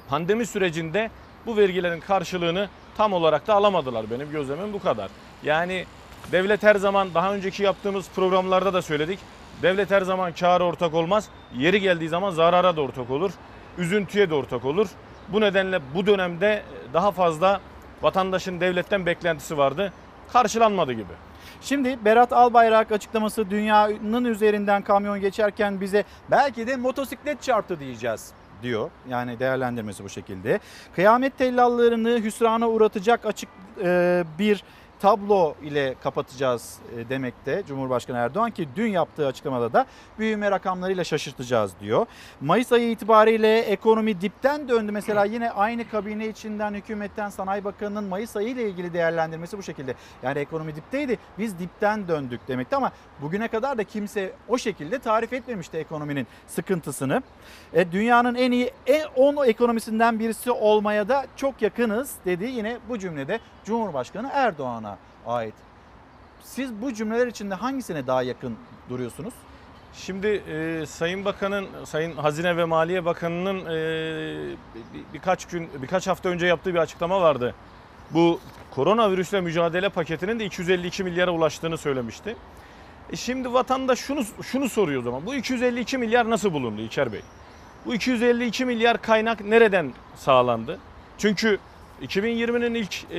pandemi 0.09 0.45
sürecinde 0.45 1.11
bu 1.45 1.57
vergilerin 1.57 1.99
karşılığını 1.99 2.69
tam 2.97 3.13
olarak 3.13 3.47
da 3.47 3.53
alamadılar. 3.53 4.11
Benim 4.11 4.31
gözlemim 4.31 4.73
bu 4.73 4.79
kadar. 4.79 5.09
Yani 5.43 5.85
devlet 6.31 6.63
her 6.63 6.75
zaman 6.75 7.13
daha 7.13 7.33
önceki 7.33 7.63
yaptığımız 7.63 8.09
programlarda 8.15 8.73
da 8.73 8.81
söyledik. 8.81 9.19
Devlet 9.61 9.91
her 9.91 10.01
zaman 10.01 10.33
kâra 10.33 10.63
ortak 10.63 10.93
olmaz. 10.93 11.29
Yeri 11.55 11.81
geldiği 11.81 12.09
zaman 12.09 12.31
zarara 12.31 12.75
da 12.75 12.81
ortak 12.81 13.09
olur. 13.09 13.31
Üzüntüye 13.77 14.29
de 14.29 14.35
ortak 14.35 14.65
olur. 14.65 14.87
Bu 15.29 15.41
nedenle 15.41 15.79
bu 15.95 16.05
dönemde 16.05 16.63
daha 16.93 17.11
fazla 17.11 17.61
vatandaşın 18.01 18.59
devletten 18.59 19.05
beklentisi 19.05 19.57
vardı. 19.57 19.93
Karşılanmadı 20.33 20.93
gibi. 20.93 21.13
Şimdi 21.61 21.97
Berat 22.05 22.33
Albayrak 22.33 22.91
açıklaması 22.91 23.49
dünyanın 23.49 24.25
üzerinden 24.25 24.81
kamyon 24.81 25.21
geçerken 25.21 25.81
bize 25.81 26.03
belki 26.31 26.67
de 26.67 26.75
motosiklet 26.75 27.41
çarptı 27.41 27.79
diyeceğiz 27.79 28.31
diyor. 28.63 28.89
Yani 29.09 29.39
değerlendirmesi 29.39 30.03
bu 30.03 30.09
şekilde. 30.09 30.59
Kıyamet 30.95 31.37
tellallarını 31.37 32.19
hüsrana 32.23 32.69
uğratacak 32.69 33.25
açık 33.25 33.49
e, 33.83 34.23
bir 34.39 34.63
tablo 35.01 35.55
ile 35.63 35.95
kapatacağız 36.03 36.79
e, 36.97 37.09
demekte 37.09 37.63
Cumhurbaşkanı 37.67 38.17
Erdoğan 38.17 38.51
ki 38.51 38.69
dün 38.75 38.87
yaptığı 38.87 39.27
açıklamada 39.27 39.73
da 39.73 39.85
büyüme 40.19 40.51
rakamlarıyla 40.51 41.03
şaşırtacağız 41.03 41.71
diyor. 41.79 42.05
Mayıs 42.41 42.71
ayı 42.71 42.91
itibariyle 42.91 43.59
ekonomi 43.59 44.21
dipten 44.21 44.69
döndü. 44.69 44.91
Mesela 44.91 45.25
yine 45.25 45.51
aynı 45.51 45.89
kabine 45.89 46.27
içinden 46.27 46.73
hükümetten 46.73 47.29
Sanayi 47.29 47.63
Bakanı'nın 47.63 48.03
Mayıs 48.03 48.35
ayı 48.35 48.47
ile 48.47 48.69
ilgili 48.69 48.93
değerlendirmesi 48.93 49.57
bu 49.57 49.63
şekilde. 49.63 49.95
Yani 50.23 50.39
ekonomi 50.39 50.75
dipteydi 50.75 51.19
biz 51.37 51.59
dipten 51.59 52.07
döndük 52.07 52.47
demekti 52.47 52.75
ama 52.75 52.91
bugüne 53.21 53.47
kadar 53.47 53.77
da 53.77 53.83
kimse 53.83 54.33
o 54.47 54.57
şekilde 54.57 54.99
tarif 54.99 55.33
etmemişti 55.33 55.77
ekonominin 55.77 56.27
sıkıntısını. 56.47 57.23
E, 57.73 57.91
dünyanın 57.91 58.35
en 58.35 58.51
iyi 58.51 58.71
10 59.15 59.47
ekonomisinden 59.47 60.19
birisi 60.19 60.51
olmaya 60.51 61.09
da 61.09 61.25
çok 61.35 61.61
yakınız 61.61 62.15
dedi 62.25 62.45
yine 62.45 62.77
bu 62.89 62.99
cümlede 62.99 63.39
Cumhurbaşkanı 63.65 64.29
Erdoğan'a 64.33 64.86
ait. 65.27 65.53
Siz 66.43 66.81
bu 66.81 66.93
cümleler 66.93 67.27
içinde 67.27 67.55
hangisine 67.55 68.07
daha 68.07 68.23
yakın 68.23 68.55
duruyorsunuz? 68.89 69.33
Şimdi 69.93 70.27
e, 70.27 70.85
Sayın 70.85 71.25
Bakan'ın, 71.25 71.67
Sayın 71.85 72.17
Hazine 72.17 72.57
ve 72.57 72.65
Maliye 72.65 73.05
Bakanı'nın 73.05 73.59
e, 73.65 73.69
bir- 74.93 75.13
birkaç 75.13 75.45
gün, 75.45 75.69
birkaç 75.81 76.07
hafta 76.07 76.29
önce 76.29 76.45
yaptığı 76.45 76.73
bir 76.73 76.79
açıklama 76.79 77.21
vardı. 77.21 77.55
Bu 78.11 78.39
koronavirüsle 78.71 79.41
mücadele 79.41 79.89
paketinin 79.89 80.39
de 80.39 80.45
252 80.45 81.03
milyara 81.03 81.31
ulaştığını 81.31 81.77
söylemişti. 81.77 82.35
E 83.11 83.15
şimdi 83.15 83.53
vatandaş 83.53 83.99
şunu 83.99 84.23
şunu 84.43 84.69
soruyor 84.69 85.01
o 85.01 85.03
zaman. 85.03 85.25
Bu 85.25 85.35
252 85.35 85.97
milyar 85.97 86.29
nasıl 86.29 86.53
bulundu 86.53 86.81
İlker 86.81 87.13
Bey? 87.13 87.21
Bu 87.85 87.93
252 87.95 88.65
milyar 88.65 89.01
kaynak 89.01 89.41
nereden 89.45 89.93
sağlandı? 90.15 90.79
Çünkü 91.17 91.59
2020'nin 92.01 92.73
ilk 92.73 93.09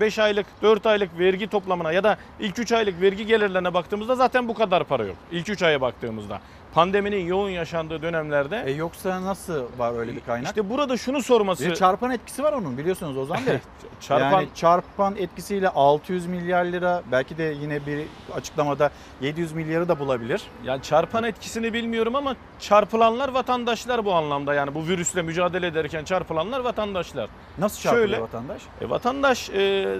5 0.00 0.18
aylık, 0.18 0.46
4 0.62 0.86
aylık 0.86 1.18
vergi 1.18 1.46
toplamına 1.46 1.92
ya 1.92 2.04
da 2.04 2.16
ilk 2.40 2.58
3 2.58 2.72
aylık 2.72 3.00
vergi 3.00 3.26
gelirlerine 3.26 3.74
baktığımızda 3.74 4.14
zaten 4.14 4.48
bu 4.48 4.54
kadar 4.54 4.84
para 4.84 5.04
yok. 5.04 5.16
İlk 5.32 5.48
3 5.48 5.62
aya 5.62 5.80
baktığımızda. 5.80 6.40
Pandeminin 6.74 7.26
yoğun 7.26 7.50
yaşandığı 7.50 8.02
dönemlerde. 8.02 8.62
E 8.66 8.70
yoksa 8.70 9.22
nasıl 9.22 9.64
var 9.78 9.98
öyle 9.98 10.16
bir 10.16 10.20
kaynak? 10.20 10.46
İşte 10.46 10.70
burada 10.70 10.96
şunu 10.96 11.22
sorması. 11.22 11.70
Bir 11.70 11.74
çarpan 11.74 12.10
etkisi 12.10 12.42
var 12.42 12.52
onun 12.52 12.78
biliyorsunuz 12.78 13.16
Ozan 13.16 13.46
Bey. 13.46 13.58
Çarpan- 14.00 14.20
Yani 14.32 14.48
çarpan 14.54 15.16
etkisiyle 15.16 15.68
600 15.68 16.26
milyar 16.26 16.64
lira 16.64 17.02
belki 17.12 17.38
de 17.38 17.42
yine 17.60 17.86
bir 17.86 18.00
açıklamada 18.34 18.90
700 19.20 19.52
milyarı 19.52 19.88
da 19.88 19.98
bulabilir. 19.98 20.42
Yani 20.64 20.82
çarpan 20.82 21.24
etkisini 21.24 21.72
bilmiyorum 21.72 22.16
ama 22.16 22.36
çarpılanlar 22.58 23.28
vatandaşlar 23.28 24.04
bu 24.04 24.12
anlamda. 24.14 24.54
Yani 24.54 24.74
bu 24.74 24.86
virüsle 24.86 25.22
mücadele 25.22 25.66
ederken 25.66 26.04
çarpılanlar 26.04 26.60
vatandaşlar. 26.60 27.28
Nasıl 27.58 27.80
çarpılıyor 27.82 28.20
vatandaş? 28.22 28.62
E, 28.80 28.90
vatandaş 28.90 29.50
e, 29.50 29.54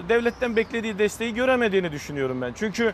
devletten 0.08 0.56
beklediği 0.56 0.98
desteği 0.98 1.34
göremediğini 1.34 1.92
düşünüyorum 1.92 2.40
ben. 2.42 2.52
Çünkü 2.56 2.92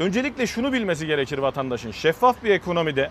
öncelikle 0.00 0.46
şunu 0.46 0.72
bilmesi 0.72 1.06
gerekir 1.06 1.38
vatandaşın. 1.38 1.90
Şeffaf 1.90 2.44
bir 2.44 2.50
ekonomide, 2.50 3.10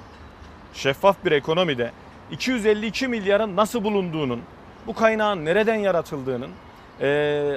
şeffaf 0.74 1.26
bir 1.26 1.32
ekonomide 1.32 1.92
252 2.32 3.08
milyarın 3.08 3.56
nasıl 3.56 3.84
bulunduğunun, 3.84 4.42
bu 4.88 4.94
kaynağın 4.94 5.46
nereden 5.46 5.76
yaratıldığının, 5.76 6.50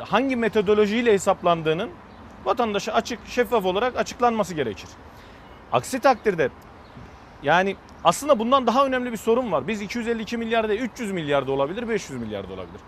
hangi 0.05 0.37
metodolojiyle 0.37 1.12
hesaplandığının 1.12 1.91
vatandaşa 2.45 2.93
açık, 2.93 3.18
şeffaf 3.26 3.64
olarak 3.64 3.97
açıklanması 3.97 4.55
gerekir. 4.55 4.89
Aksi 5.72 6.01
takdirde 6.01 6.49
yani 7.43 7.76
aslında 8.05 8.39
bundan 8.39 8.66
daha 8.66 8.87
önemli 8.87 9.12
bir 9.12 9.16
sorun 9.16 9.53
var. 9.53 9.68
Biz 9.68 9.83
252 9.83 10.37
milyar 10.37 10.68
değil 10.68 10.80
300 10.80 11.12
milyar 11.12 11.47
da 11.47 11.53
olabilir, 11.53 11.89
500 11.89 12.20
milyar 12.20 12.49
da 12.49 12.53
olabilir. 12.53 12.80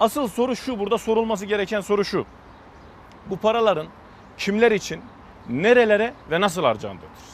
Asıl 0.00 0.28
soru 0.28 0.56
şu, 0.56 0.78
burada 0.78 0.98
sorulması 0.98 1.46
gereken 1.46 1.80
soru 1.80 2.04
şu. 2.04 2.26
Bu 3.30 3.36
paraların 3.36 3.86
kimler 4.38 4.72
için, 4.72 5.00
nerelere 5.50 6.12
ve 6.30 6.40
nasıl 6.40 6.62
harcandığıdır. 6.64 7.26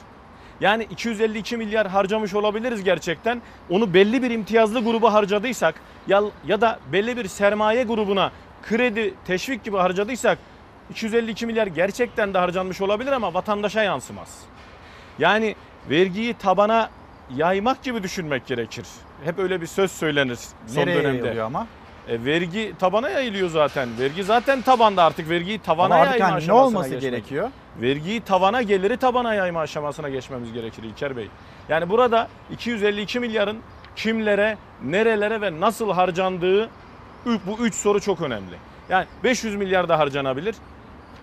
Yani 0.61 0.85
252 0.91 1.57
milyar 1.57 1.87
harcamış 1.89 2.35
olabiliriz 2.35 2.85
gerçekten. 2.85 3.43
Onu 3.71 3.95
belli 3.95 4.23
bir 4.23 4.31
imtiyazlı 4.31 4.85
gruba 4.85 5.13
harcadıysak 5.13 5.75
ya, 6.07 6.23
ya 6.47 6.61
da 6.61 6.79
belli 6.93 7.17
bir 7.17 7.29
sermaye 7.29 7.85
grubuna 7.85 8.31
kredi, 8.63 9.15
teşvik 9.27 9.65
gibi 9.65 9.77
harcadıysak 9.77 10.39
252 10.91 11.47
milyar 11.47 11.67
gerçekten 11.67 12.35
de 12.35 12.39
harcanmış 12.39 12.81
olabilir 12.81 13.13
ama 13.13 13.35
vatandaşa 13.35 13.83
yansımaz. 13.83 14.39
Yani 15.19 15.57
vergiyi 15.91 16.35
tabana 16.35 16.91
yaymak 17.37 17.83
gibi 17.83 18.03
düşünmek 18.03 18.47
gerekir. 18.47 18.87
Hep 19.25 19.39
öyle 19.39 19.61
bir 19.61 19.67
söz 19.67 19.93
söylenir 19.93 20.39
son 20.67 20.81
Nereye 20.83 20.97
dönemde. 21.03 21.19
yayılıyor 21.19 21.47
ama? 21.47 21.67
E, 22.09 22.25
vergi 22.25 22.75
tabana 22.79 23.09
yayılıyor 23.09 23.49
zaten. 23.51 23.89
Vergi 23.99 24.25
zaten 24.25 24.63
tabanda 24.63 25.05
artık 25.05 25.29
vergiyi 25.31 25.59
tavana 25.59 25.95
Ama 25.95 26.03
artık 26.03 26.21
yayma 26.21 26.27
hani 26.27 26.33
ne 26.35 26.37
aşamasına 26.37 26.67
olması 26.67 26.89
geçmek. 26.89 27.11
gerekiyor? 27.13 27.51
Vergiyi 27.81 28.21
tavana 28.21 28.63
geliri 28.63 28.97
tabana 28.97 29.35
yayma 29.35 29.61
aşamasına 29.61 30.09
geçmemiz 30.09 30.53
gerekir 30.53 30.83
İlker 30.83 31.17
Bey. 31.17 31.29
Yani 31.69 31.91
burada 31.91 32.29
252 32.53 33.21
milyarın 33.21 33.59
kimlere, 33.97 34.57
nerelere 34.85 35.41
ve 35.41 35.61
nasıl 35.61 35.91
harcandığı 35.93 36.71
bu 37.27 37.59
üç 37.61 37.75
soru 37.75 38.01
çok 38.01 38.21
önemli. 38.21 38.57
Yani 38.89 39.07
500 39.25 39.57
milyar 39.57 39.89
da 39.89 39.99
harcanabilir. 39.99 40.55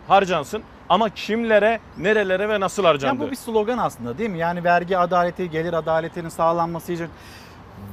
Harcansın 0.07 0.63
ama 0.89 1.09
kimlere, 1.09 1.79
nerelere 1.97 2.49
ve 2.49 2.59
nasıl 2.59 2.85
harcandığı. 2.85 3.21
Yani 3.21 3.27
bu 3.27 3.31
bir 3.31 3.35
slogan 3.35 3.77
aslında 3.77 4.17
değil 4.17 4.29
mi? 4.29 4.37
Yani 4.37 4.63
vergi 4.63 4.97
adaleti, 4.97 5.49
gelir 5.49 5.73
adaletinin 5.73 6.29
sağlanması 6.29 6.91
için 6.93 7.07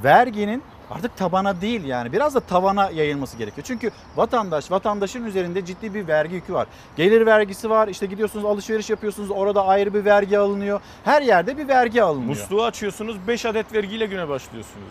verginin 0.05 0.63
artık 0.91 1.17
tabana 1.17 1.61
değil 1.61 1.85
yani 1.85 2.13
biraz 2.13 2.35
da 2.35 2.41
tavana 2.41 2.91
yayılması 2.91 3.37
gerekiyor. 3.37 3.65
Çünkü 3.67 3.91
vatandaş, 4.17 4.71
vatandaşın 4.71 5.25
üzerinde 5.25 5.65
ciddi 5.65 5.95
bir 5.95 6.09
vergi 6.09 6.35
yükü 6.35 6.53
var. 6.55 6.67
Gelir 6.97 7.27
vergisi 7.27 7.71
var, 7.71 7.89
işte 7.89 8.07
gidiyorsunuz 8.07 8.45
alışveriş 8.45 8.91
yapıyorsunuz 8.91 9.31
orada 9.31 9.67
ayrı 9.67 9.95
bir 9.95 10.05
vergi 10.05 10.39
alınıyor. 10.39 10.81
Her 11.05 11.23
yerde 11.23 11.59
bir 11.59 11.69
vergi 11.69 12.03
alınıyor. 12.03 12.29
Musluğu 12.29 12.65
açıyorsunuz 12.65 13.17
5 13.29 13.47
adet 13.47 13.73
vergiyle 13.75 14.07
güne 14.07 14.29
başlıyorsunuz. 14.29 14.87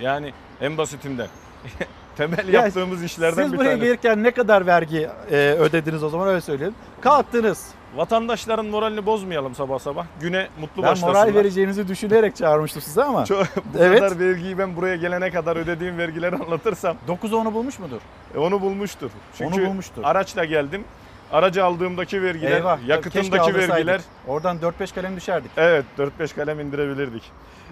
Yani 0.00 0.32
en 0.60 0.78
basitinden. 0.78 1.28
Temel 2.16 2.48
Ya 2.48 2.62
yaptığımız 2.62 3.02
işlerden 3.02 3.42
Siz 3.42 3.52
bir 3.52 3.58
buraya 3.58 3.64
tanesi. 3.70 3.84
gelirken 3.84 4.22
ne 4.22 4.30
kadar 4.30 4.66
vergi 4.66 5.08
e, 5.30 5.36
ödediniz 5.36 6.02
o 6.02 6.08
zaman 6.08 6.28
öyle 6.28 6.40
söyleyelim. 6.40 6.74
Kalktınız. 7.00 7.66
Vatandaşların 7.96 8.66
moralini 8.66 9.06
bozmayalım 9.06 9.54
sabah 9.54 9.78
sabah. 9.78 10.06
Güne 10.20 10.48
mutlu 10.60 10.82
Ben 10.82 10.90
başlasınlar. 10.90 11.12
moral 11.26 11.34
vereceğinizi 11.34 11.88
düşünerek 11.88 12.36
çağırmıştım 12.36 12.82
size 12.82 13.04
ama. 13.04 13.24
Çok, 13.24 13.46
bu 13.74 13.78
Evet. 13.78 14.00
kadar 14.00 14.18
vergiyi 14.18 14.58
ben 14.58 14.76
buraya 14.76 14.96
gelene 14.96 15.30
kadar 15.30 15.56
ödediğim 15.56 15.98
vergileri 15.98 16.36
anlatırsam. 16.36 16.96
9'u 17.08 17.36
onu 17.36 17.54
bulmuş 17.54 17.78
mudur? 17.78 18.00
E, 18.34 18.38
onu 18.38 18.60
bulmuştur. 18.60 19.10
Çünkü 19.38 19.60
Onu 19.60 19.66
bulmuştur. 19.68 20.02
araçla 20.04 20.44
geldim. 20.44 20.84
Aracı 21.32 21.64
aldığımdaki 21.64 22.22
vergiler, 22.22 22.50
Eyvah, 22.56 22.78
yakıtımdaki 22.86 23.54
vergiler. 23.54 24.00
Oradan 24.26 24.58
4-5 24.58 24.94
kalem 24.94 25.16
düşerdik. 25.16 25.50
Evet 25.56 25.84
4-5 25.98 26.34
kalem 26.34 26.60
indirebilirdik. 26.60 27.22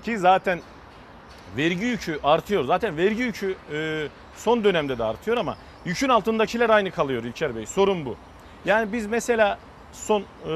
Ki 0.04 0.18
zaten 0.18 0.60
vergi 1.56 1.84
yükü 1.84 2.18
artıyor. 2.24 2.64
Zaten 2.64 2.96
vergi 2.96 3.22
yükü 3.22 3.54
e, 3.72 4.06
son 4.36 4.64
dönemde 4.64 4.98
de 4.98 5.04
artıyor 5.04 5.36
ama 5.36 5.56
yükün 5.84 6.08
altındakiler 6.08 6.70
aynı 6.70 6.90
kalıyor 6.90 7.24
İlker 7.24 7.56
Bey. 7.56 7.66
Sorun 7.66 8.04
bu. 8.04 8.16
Yani 8.64 8.92
biz 8.92 9.06
mesela 9.06 9.58
son 9.92 10.22
e, 10.48 10.54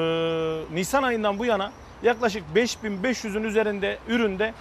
Nisan 0.75 1.03
ayından 1.03 1.39
bu 1.39 1.45
yana 1.45 1.73
yaklaşık 2.03 2.45
5500'ün 2.55 3.45
üzerinde 3.45 3.99
üründe 4.09 4.55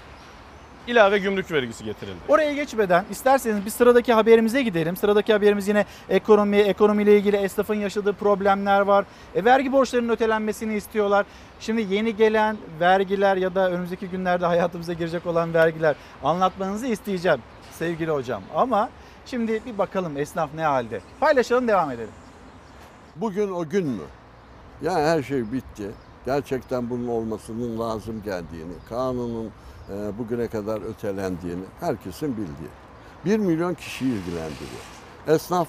ilave 0.87 1.17
gümrük 1.17 1.51
vergisi 1.51 1.83
getirildi. 1.83 2.17
Oraya 2.27 2.53
geçmeden 2.53 3.05
isterseniz 3.11 3.65
bir 3.65 3.69
sıradaki 3.69 4.13
haberimize 4.13 4.61
gidelim. 4.63 4.95
Sıradaki 4.95 5.33
haberimiz 5.33 5.67
yine 5.67 5.85
ekonomi, 6.09 6.57
ekonomiyle 6.57 7.17
ilgili 7.17 7.35
esnafın 7.35 7.75
yaşadığı 7.75 8.13
problemler 8.13 8.81
var. 8.81 9.05
E, 9.35 9.45
vergi 9.45 9.71
borçlarının 9.71 10.09
ötelenmesini 10.13 10.75
istiyorlar. 10.75 11.25
Şimdi 11.59 11.93
yeni 11.93 12.15
gelen 12.15 12.57
vergiler 12.79 13.37
ya 13.37 13.55
da 13.55 13.71
önümüzdeki 13.71 14.07
günlerde 14.07 14.45
hayatımıza 14.45 14.93
girecek 14.93 15.25
olan 15.25 15.53
vergiler 15.53 15.95
anlatmanızı 16.23 16.87
isteyeceğim 16.87 17.39
sevgili 17.71 18.11
hocam. 18.11 18.41
Ama 18.55 18.89
şimdi 19.25 19.61
bir 19.65 19.77
bakalım 19.77 20.17
esnaf 20.17 20.49
ne 20.55 20.63
halde. 20.63 21.01
Paylaşalım 21.19 21.67
devam 21.67 21.91
edelim. 21.91 22.13
Bugün 23.15 23.51
o 23.51 23.69
gün 23.69 23.87
mü? 23.87 24.03
Ya 24.81 24.93
her 24.93 25.23
şey 25.23 25.51
bitti. 25.51 25.91
Gerçekten 26.25 26.89
bunun 26.89 27.07
olmasının 27.07 27.79
lazım 27.79 28.21
geldiğini, 28.23 28.73
kanunun 28.89 29.51
e, 29.89 30.17
bugüne 30.17 30.47
kadar 30.47 30.81
ötelendiğini 30.89 31.63
herkesin 31.79 32.37
bildiği. 32.37 32.69
Bir 33.25 33.37
milyon 33.37 33.73
kişiyi 33.73 34.13
ilgilendiriyor. 34.13 34.85
Esnaf 35.27 35.67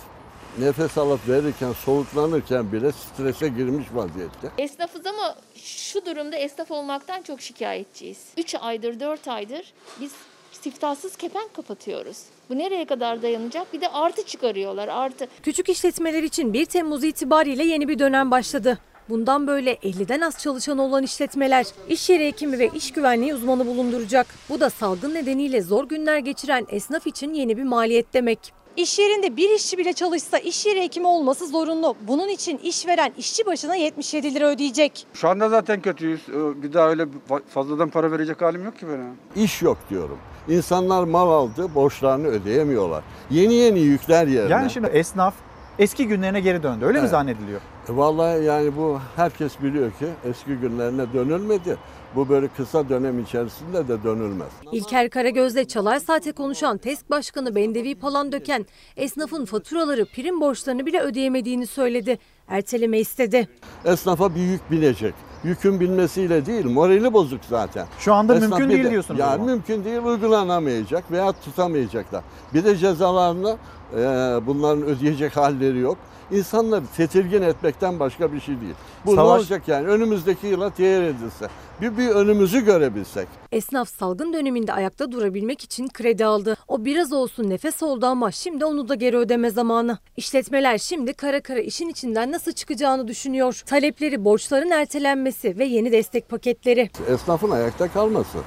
nefes 0.59 0.98
alıp 0.98 1.28
verirken, 1.28 1.72
soğuklanırken 1.72 2.72
bile 2.72 2.92
strese 2.92 3.48
girmiş 3.48 3.86
vaziyette. 3.94 4.50
Esnafız 4.59 5.07
ama 5.07 5.34
şu 5.54 6.07
durumda 6.07 6.36
esnaf 6.36 6.70
olmaktan 6.70 7.22
çok 7.22 7.40
şikayetçiyiz. 7.40 8.18
3 8.36 8.54
aydır 8.54 9.00
4 9.00 9.28
aydır 9.28 9.72
biz 10.00 10.12
siftahsız 10.52 11.16
kepenk 11.16 11.54
kapatıyoruz. 11.54 12.22
Bu 12.50 12.59
nereye 12.59 12.84
kadar 12.86 13.22
dayanacak? 13.22 13.72
Bir 13.72 13.80
de 13.80 13.88
artı 13.88 14.26
çıkarıyorlar 14.26 14.88
artı. 14.88 15.26
Küçük 15.42 15.68
işletmeler 15.68 16.22
için 16.22 16.52
1 16.52 16.66
Temmuz 16.66 17.04
itibariyle 17.04 17.64
yeni 17.64 17.88
bir 17.88 17.98
dönem 17.98 18.30
başladı. 18.30 18.78
Bundan 19.09 19.46
böyle 19.46 19.74
50'den 19.74 20.20
az 20.20 20.38
çalışan 20.38 20.78
olan 20.78 21.02
işletmeler 21.02 21.66
iş 21.88 22.11
yeri 22.11 22.26
hekimi 22.26 22.59
ve 22.59 22.68
iş 22.74 22.92
güvenliği 22.92 23.34
uzmanı 23.34 23.66
bulunduracak. 23.66 24.26
Bu 24.48 24.61
da 24.61 24.70
salgın 24.70 25.14
nedeniyle 25.14 25.62
zor 25.62 25.84
günler 25.88 26.18
geçiren 26.18 26.66
esnaf 26.68 27.07
için 27.07 27.34
yeni 27.34 27.57
bir 27.57 27.62
maliyet 27.64 28.14
demek. 28.14 28.52
İş 28.76 28.98
yerinde 28.98 29.36
bir 29.36 29.50
işçi 29.50 29.78
bile 29.78 29.92
çalışsa 29.92 30.38
iş 30.38 30.66
yeri 30.66 30.82
hekimi 30.82 31.07
olması 31.07 31.46
zorunlu. 31.46 31.94
Bunun 32.09 32.28
için 32.28 32.59
işveren 32.59 33.12
işçi 33.18 33.46
başına 33.46 33.74
77 33.74 34.34
lira 34.34 34.46
ödeyecek. 34.50 35.07
Şu 35.14 35.28
anda 35.28 35.48
zaten 35.48 35.80
kötüyüz. 35.80 36.20
Ee, 36.28 36.62
Bir 36.62 36.72
daha 36.72 36.88
öyle 36.88 37.02
fa- 37.02 37.42
fazladan 37.49 37.88
para 37.91 38.12
verecek 38.12 38.42
halim 38.42 38.64
yok 38.64 38.78
ki 38.78 38.87
benim. 38.88 39.45
İş 39.45 39.62
yok 39.62 39.78
diyorum. 39.91 40.18
İnsanlar 40.49 41.04
mal 41.04 41.30
aldı, 41.30 41.74
borçlarını 41.74 42.26
ödeyemiyorlar. 42.26 43.04
Yeni 43.30 43.54
yeni 43.54 43.78
yükler 43.80 44.26
yerine. 44.26 44.53
Yani 44.53 44.70
şimdi 44.70 44.87
esnaf 44.88 45.34
eski 45.78 46.07
günlerine 46.08 46.40
geri 46.40 46.62
döndü. 46.62 46.84
Öyle 46.84 46.98
mi 46.98 47.00
Evet. 47.03 47.11
zannediliyor? 47.11 47.61
E 47.88 47.96
Vallahi 47.96 48.44
yani 48.44 48.76
bu 48.76 48.98
herkes 49.16 49.53
biliyor 49.62 49.90
ki 49.90 50.07
eski 50.30 50.54
günlerine 50.54 51.12
dönülmedi. 51.12 51.76
Bu 52.14 52.28
böyle 52.28 52.48
kısa 52.48 52.88
dönem 52.88 53.18
içerisinde 53.18 53.88
de 53.88 54.03
dönülmez. 54.04 54.48
İlker 54.72 55.11
Karagöz'le 55.11 55.64
Çalar 55.68 55.98
Saat'e 55.98 56.32
konuşan 56.32 56.78
TESK 56.78 57.11
Başkanı 57.11 57.54
Bendevi 57.54 57.94
Palandöken 57.94 58.66
esnafın 58.96 59.44
faturaları 59.44 60.04
prim 60.07 60.40
borçlarını 60.40 60.86
bile 60.86 61.00
ödeyemediğini 61.00 61.66
söyledi. 61.66 62.18
Erteleme 62.48 62.98
istedi. 62.98 63.48
Esnafa 63.84 64.34
bir 64.34 64.40
yük 64.40 64.70
binecek. 64.70 65.14
yükün 65.44 65.80
bilmesiyle 65.80 66.46
değil, 66.46 66.66
morali 66.66 67.12
bozuk 67.12 67.40
zaten. 67.48 67.86
Şu 67.98 68.14
anda 68.14 68.34
Esnaf 68.36 68.50
mümkün 68.50 68.68
değil 68.74 68.84
de- 68.84 68.90
diyorsunuz 68.90 69.20
zaman. 69.20 69.40
mümkün 69.46 69.84
değil, 69.84 69.98
uygulanamayacak 69.98 71.11
veya 71.11 71.32
tutamayacaklar. 71.32 72.24
Bir 72.54 72.64
de 72.64 72.76
cezalarını 72.76 73.57
e, 73.92 73.99
bunların 74.46 74.83
ödeyecek 74.83 75.37
halleri 75.37 75.79
yok. 75.79 75.99
İnsanları 76.30 76.83
tedirgin 76.96 77.42
etmekten 77.42 78.00
başka 78.00 78.33
bir 78.33 78.41
şey 78.41 78.61
değil. 78.61 78.75
Bu 79.07 79.11
ne 79.11 79.17
Savaş- 79.17 79.41
olacak 79.41 79.68
yani? 79.68 79.88
Önümüzdeki 79.88 80.46
yıla 80.46 80.71
teyir 80.71 81.03
edilse. 81.03 81.49
Bir, 81.80 81.99
bir 81.99 82.08
önümüzü 82.08 82.64
görebilsek. 82.64 83.29
Esnaf 83.53 83.88
salgın 83.88 84.33
döneminde 84.33 84.72
ayakta 84.72 85.13
durabilmek 85.13 85.64
için 85.64 85.88
kredi 85.88 86.25
aldı. 86.25 86.57
O 86.68 86.84
biraz 86.84 87.13
olsun 87.13 87.50
nefes 87.50 87.83
oldu 87.83 88.07
ama 88.07 88.33
şimdi 88.33 88.64
onu 88.64 88.88
da 88.88 88.95
geri 88.95 89.17
ödeme 89.17 89.50
zamanı. 89.50 89.99
İşletmeler 90.17 90.79
şimdi 90.79 91.13
kara 91.14 91.41
kara 91.41 91.61
işin 91.61 91.88
içinden 91.88 92.33
nasıl 92.33 92.53
çıkacağını 92.53 93.08
düşünüyor. 93.08 93.63
Talepleri 93.67 94.25
borçların 94.25 94.71
ertelenmesi 94.71 95.58
ve 95.58 95.64
yeni 95.64 95.92
destek 95.92 96.29
paketleri. 96.29 96.91
Esnafın 97.08 97.50
ayakta 97.50 97.88
kalması. 97.92 98.38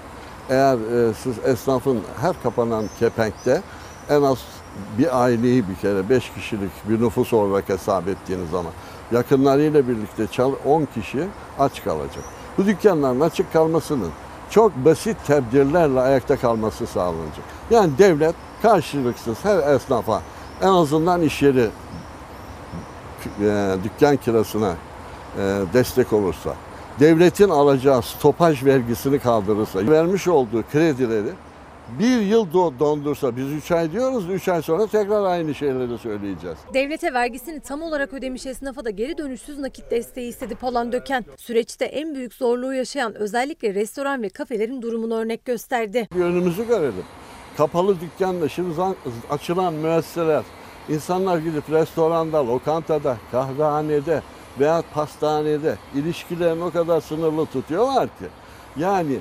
Eğer 0.50 0.76
e, 1.10 1.14
siz 1.14 1.34
esnafın 1.46 2.00
her 2.22 2.44
kapanan 2.44 2.86
kepenkte 3.00 3.62
en 4.10 4.22
az 4.22 4.38
bir 4.98 5.24
aileyi 5.24 5.70
bir 5.70 5.76
kere 5.76 6.10
5 6.10 6.32
kişilik 6.36 6.72
bir 6.90 7.02
nüfus 7.02 7.34
olarak 7.34 7.70
hesap 7.70 8.08
ettiğiniz 8.08 8.50
zaman 8.50 8.72
yakınlarıyla 9.12 9.88
birlikte 9.88 10.28
çal 10.28 10.54
10 10.66 10.86
kişi 10.86 11.28
aç 11.60 11.84
kalacak. 11.84 12.24
Bu 12.58 12.66
dükkanların 12.66 13.20
açık 13.20 13.54
kalmasının 13.54 14.12
çok 14.50 14.76
basit 14.76 15.18
tedbirlerle 15.28 16.00
ayakta 16.00 16.38
kalması 16.38 16.88
sağlanacak. 16.88 17.46
Yani 17.72 17.98
devlet 17.98 18.36
karşılıksız 18.62 19.46
her 19.46 19.76
esnafa 19.76 20.22
en 20.62 20.68
azından 20.68 21.22
iş 21.22 21.42
yeri 21.42 21.70
e, 23.42 23.76
dükkan 23.84 24.18
kirasına 24.18 24.74
e, 25.38 25.62
destek 25.74 26.14
olursa, 26.14 26.54
devletin 27.00 27.50
alacağı 27.50 28.02
stopaj 28.02 28.66
vergisini 28.66 29.20
kaldırırsa, 29.20 29.88
vermiş 29.88 30.28
olduğu 30.28 30.64
kredileri 30.72 31.30
bir 32.00 32.22
yıl 32.22 32.48
do- 32.54 32.80
dondursa, 32.80 33.36
biz 33.38 33.52
3 33.52 33.72
ay 33.72 33.92
diyoruz, 33.92 34.30
3 34.30 34.48
ay 34.50 34.62
sonra 34.62 34.88
tekrar 34.88 35.26
aynı 35.26 35.56
şeyleri 35.56 35.98
söyleyeceğiz. 35.98 36.58
Devlete 36.74 37.14
vergisini 37.14 37.60
tam 37.60 37.82
olarak 37.82 38.14
ödemiş 38.14 38.46
esnafa 38.46 38.86
da 38.86 38.90
geri 38.90 39.18
dönüşsüz 39.18 39.60
nakit 39.60 39.92
desteği 39.92 40.30
istedi 40.30 40.56
Palan 40.56 40.92
Döken. 40.92 41.26
Süreçte 41.38 41.86
en 41.86 42.16
büyük 42.16 42.34
zorluğu 42.34 42.74
yaşayan 42.74 43.16
özellikle 43.16 43.74
restoran 43.76 44.22
ve 44.24 44.30
kafelerin 44.30 44.82
durumunu 44.82 45.16
örnek 45.16 45.46
gösterdi. 45.46 46.08
Bir 46.16 46.22
önümüzü 46.22 46.68
görelim. 46.68 47.04
Kapalı 47.58 47.96
dükkanla 48.02 48.50
şimdi 48.50 48.74
açılan 49.30 49.74
müesseseler, 49.74 50.44
insanlar 50.90 51.38
gidip 51.38 51.70
restoranda, 51.72 52.48
lokantada, 52.48 53.18
kahvehanede 53.32 54.22
veya 54.60 54.84
pastanede 54.94 55.76
ilişkilerini 55.96 56.64
o 56.64 56.72
kadar 56.72 57.02
sınırlı 57.02 57.46
tutuyorlar 57.46 58.06
ki. 58.08 58.26
Yani 58.78 59.20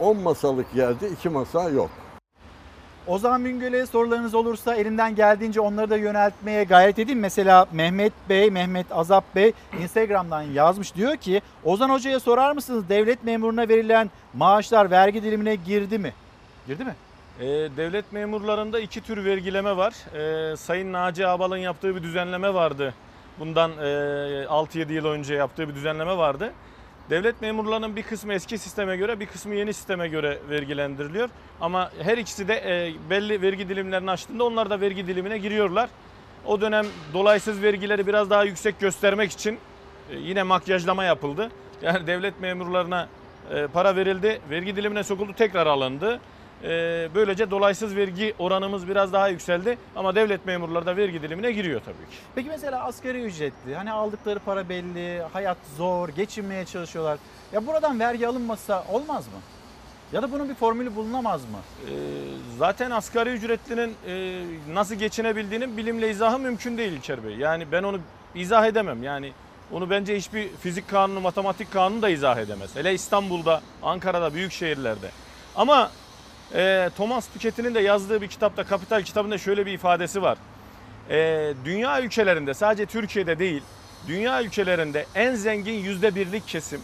10 0.00 0.16
masalık 0.16 0.66
yerde 0.74 1.10
2 1.10 1.28
masa 1.28 1.68
yok. 1.68 1.90
Ozan 3.06 3.44
Bingöl'e 3.44 3.86
sorularınız 3.86 4.34
olursa 4.34 4.74
elimden 4.74 5.14
geldiğince 5.14 5.60
onları 5.60 5.90
da 5.90 5.96
yöneltmeye 5.96 6.64
gayret 6.64 6.98
edeyim. 6.98 7.20
Mesela 7.20 7.66
Mehmet 7.72 8.12
Bey, 8.28 8.50
Mehmet 8.50 8.86
Azap 8.92 9.24
Bey 9.34 9.52
Instagram'dan 9.82 10.42
yazmış. 10.42 10.94
Diyor 10.94 11.16
ki 11.16 11.42
Ozan 11.64 11.90
Hoca'ya 11.90 12.20
sorar 12.20 12.52
mısınız 12.52 12.88
devlet 12.88 13.24
memuruna 13.24 13.68
verilen 13.68 14.10
maaşlar 14.34 14.90
vergi 14.90 15.22
dilimine 15.22 15.54
girdi 15.54 15.98
mi? 15.98 16.12
Girdi 16.66 16.84
mi? 16.84 16.94
E, 17.40 17.46
devlet 17.76 18.12
memurlarında 18.12 18.80
iki 18.80 19.00
tür 19.00 19.24
vergileme 19.24 19.76
var. 19.76 19.94
E, 20.52 20.56
Sayın 20.56 20.92
Naci 20.92 21.26
Abal'ın 21.26 21.56
yaptığı 21.56 21.96
bir 21.96 22.02
düzenleme 22.02 22.54
vardı. 22.54 22.94
Bundan 23.38 23.70
e, 23.70 23.84
6-7 24.44 24.92
yıl 24.92 25.06
önce 25.06 25.34
yaptığı 25.34 25.68
bir 25.68 25.74
düzenleme 25.74 26.16
vardı. 26.16 26.52
Devlet 27.10 27.42
memurlarının 27.42 27.96
bir 27.96 28.02
kısmı 28.02 28.32
eski 28.32 28.58
sisteme 28.58 28.96
göre 28.96 29.20
bir 29.20 29.26
kısmı 29.26 29.54
yeni 29.54 29.74
sisteme 29.74 30.08
göre 30.08 30.38
vergilendiriliyor. 30.50 31.28
Ama 31.60 31.90
her 32.02 32.18
ikisi 32.18 32.48
de 32.48 32.54
e, 32.54 32.92
belli 33.10 33.42
vergi 33.42 33.68
dilimlerini 33.68 34.10
açtığında 34.10 34.44
onlar 34.44 34.70
da 34.70 34.80
vergi 34.80 35.06
dilimine 35.06 35.38
giriyorlar. 35.38 35.90
O 36.46 36.60
dönem 36.60 36.86
dolaysız 37.12 37.62
vergileri 37.62 38.06
biraz 38.06 38.30
daha 38.30 38.44
yüksek 38.44 38.80
göstermek 38.80 39.32
için 39.32 39.58
e, 40.10 40.16
yine 40.16 40.42
makyajlama 40.42 41.04
yapıldı. 41.04 41.50
Yani 41.82 42.06
devlet 42.06 42.40
memurlarına 42.40 43.08
e, 43.54 43.66
para 43.66 43.96
verildi, 43.96 44.40
vergi 44.50 44.76
dilimine 44.76 45.04
sokuldu, 45.04 45.32
tekrar 45.32 45.66
alındı. 45.66 46.20
E, 46.64 47.08
Böylece 47.14 47.50
dolaysız 47.50 47.96
vergi 47.96 48.34
oranımız 48.38 48.88
biraz 48.88 49.12
daha 49.12 49.28
yükseldi 49.28 49.78
ama 49.96 50.14
devlet 50.14 50.46
memurları 50.46 50.86
da 50.86 50.96
vergi 50.96 51.22
dilimine 51.22 51.52
giriyor 51.52 51.80
tabii 51.84 51.94
ki. 52.10 52.16
Peki 52.34 52.48
mesela 52.48 52.84
asgari 52.84 53.22
ücretli 53.22 53.74
hani 53.74 53.92
aldıkları 53.92 54.38
para 54.38 54.68
belli, 54.68 55.22
hayat 55.32 55.56
zor, 55.76 56.08
geçinmeye 56.08 56.64
çalışıyorlar. 56.64 57.18
Ya 57.52 57.66
buradan 57.66 58.00
vergi 58.00 58.28
alınmasa 58.28 58.84
olmaz 58.92 59.26
mı? 59.26 59.40
Ya 60.12 60.22
da 60.22 60.32
bunun 60.32 60.48
bir 60.48 60.54
formülü 60.54 60.96
bulunamaz 60.96 61.40
mı? 61.44 61.58
E, 61.88 61.92
Zaten 62.58 62.90
asgari 62.90 63.30
ücretlinin 63.30 63.94
e, 64.06 64.42
nasıl 64.74 64.94
geçinebildiğinin 64.94 65.76
bilimle 65.76 66.10
izahı 66.10 66.38
mümkün 66.38 66.78
değil 66.78 66.92
İlker 66.92 67.24
Bey. 67.24 67.36
Yani 67.36 67.72
ben 67.72 67.82
onu 67.82 67.98
izah 68.34 68.66
edemem. 68.66 69.02
Yani 69.02 69.32
onu 69.72 69.90
bence 69.90 70.16
hiçbir 70.16 70.48
fizik 70.48 70.88
kanunu, 70.88 71.20
matematik 71.20 71.72
kanunu 71.72 72.02
da 72.02 72.08
izah 72.08 72.38
edemez. 72.38 72.76
Hele 72.76 72.94
İstanbul'da, 72.94 73.60
Ankara'da, 73.82 74.34
büyük 74.34 74.52
şehirlerde. 74.52 75.10
Ama 75.56 75.90
e, 76.54 76.90
Thomas 76.96 77.28
Piketty'nin 77.30 77.74
de 77.74 77.80
yazdığı 77.80 78.22
bir 78.22 78.28
kitapta, 78.28 78.64
Kapital 78.64 79.02
kitabında 79.02 79.38
şöyle 79.38 79.66
bir 79.66 79.72
ifadesi 79.72 80.22
var. 80.22 80.38
E, 81.10 81.52
dünya 81.64 82.02
ülkelerinde, 82.02 82.54
sadece 82.54 82.86
Türkiye'de 82.86 83.38
değil, 83.38 83.62
dünya 84.08 84.42
ülkelerinde 84.42 85.06
en 85.14 85.34
zengin 85.34 85.72
yüzde 85.72 86.14
birlik 86.14 86.48
kesim 86.48 86.80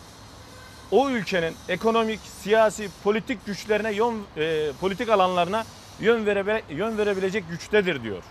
o 0.90 1.10
ülkenin 1.10 1.54
ekonomik, 1.68 2.20
siyasi, 2.20 2.88
politik 3.04 3.46
güçlerine, 3.46 3.92
yön, 3.92 4.14
e, 4.36 4.72
politik 4.80 5.08
alanlarına 5.08 5.64
yön, 6.00 6.26
verebe, 6.26 6.62
yön 6.70 6.98
verebilecek 6.98 7.48
güçtedir 7.50 8.02
diyor. 8.02 8.22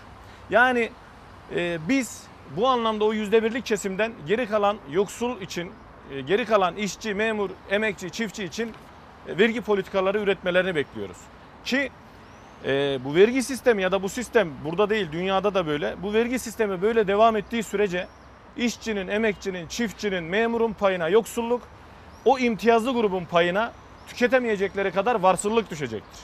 Yani 0.50 0.90
e, 1.54 1.78
biz 1.88 2.22
bu 2.56 2.68
anlamda 2.68 3.04
o 3.04 3.12
yüzde 3.12 3.42
birlik 3.42 3.66
kesimden 3.66 4.12
geri 4.26 4.46
kalan 4.46 4.76
yoksul 4.90 5.40
için, 5.40 5.72
e, 6.12 6.20
geri 6.20 6.44
kalan 6.44 6.76
işçi, 6.76 7.14
memur, 7.14 7.50
emekçi, 7.70 8.10
çiftçi 8.10 8.44
için 8.44 8.72
vergi 9.28 9.60
politikaları 9.60 10.18
üretmelerini 10.18 10.74
bekliyoruz. 10.74 11.16
Ki 11.64 11.90
e, 12.64 12.98
bu 13.04 13.14
vergi 13.14 13.42
sistemi 13.42 13.82
ya 13.82 13.92
da 13.92 14.02
bu 14.02 14.08
sistem 14.08 14.48
burada 14.64 14.90
değil 14.90 15.08
dünyada 15.12 15.54
da 15.54 15.66
böyle. 15.66 15.94
Bu 16.02 16.12
vergi 16.12 16.38
sistemi 16.38 16.82
böyle 16.82 17.06
devam 17.06 17.36
ettiği 17.36 17.62
sürece 17.62 18.06
işçinin, 18.56 19.08
emekçinin, 19.08 19.66
çiftçinin, 19.66 20.24
memurun 20.24 20.72
payına 20.72 21.08
yoksulluk, 21.08 21.62
o 22.24 22.38
imtiyazlı 22.38 22.92
grubun 22.92 23.24
payına 23.24 23.72
tüketemeyecekleri 24.06 24.90
kadar 24.90 25.14
varsıllık 25.14 25.70
düşecektir. 25.70 26.20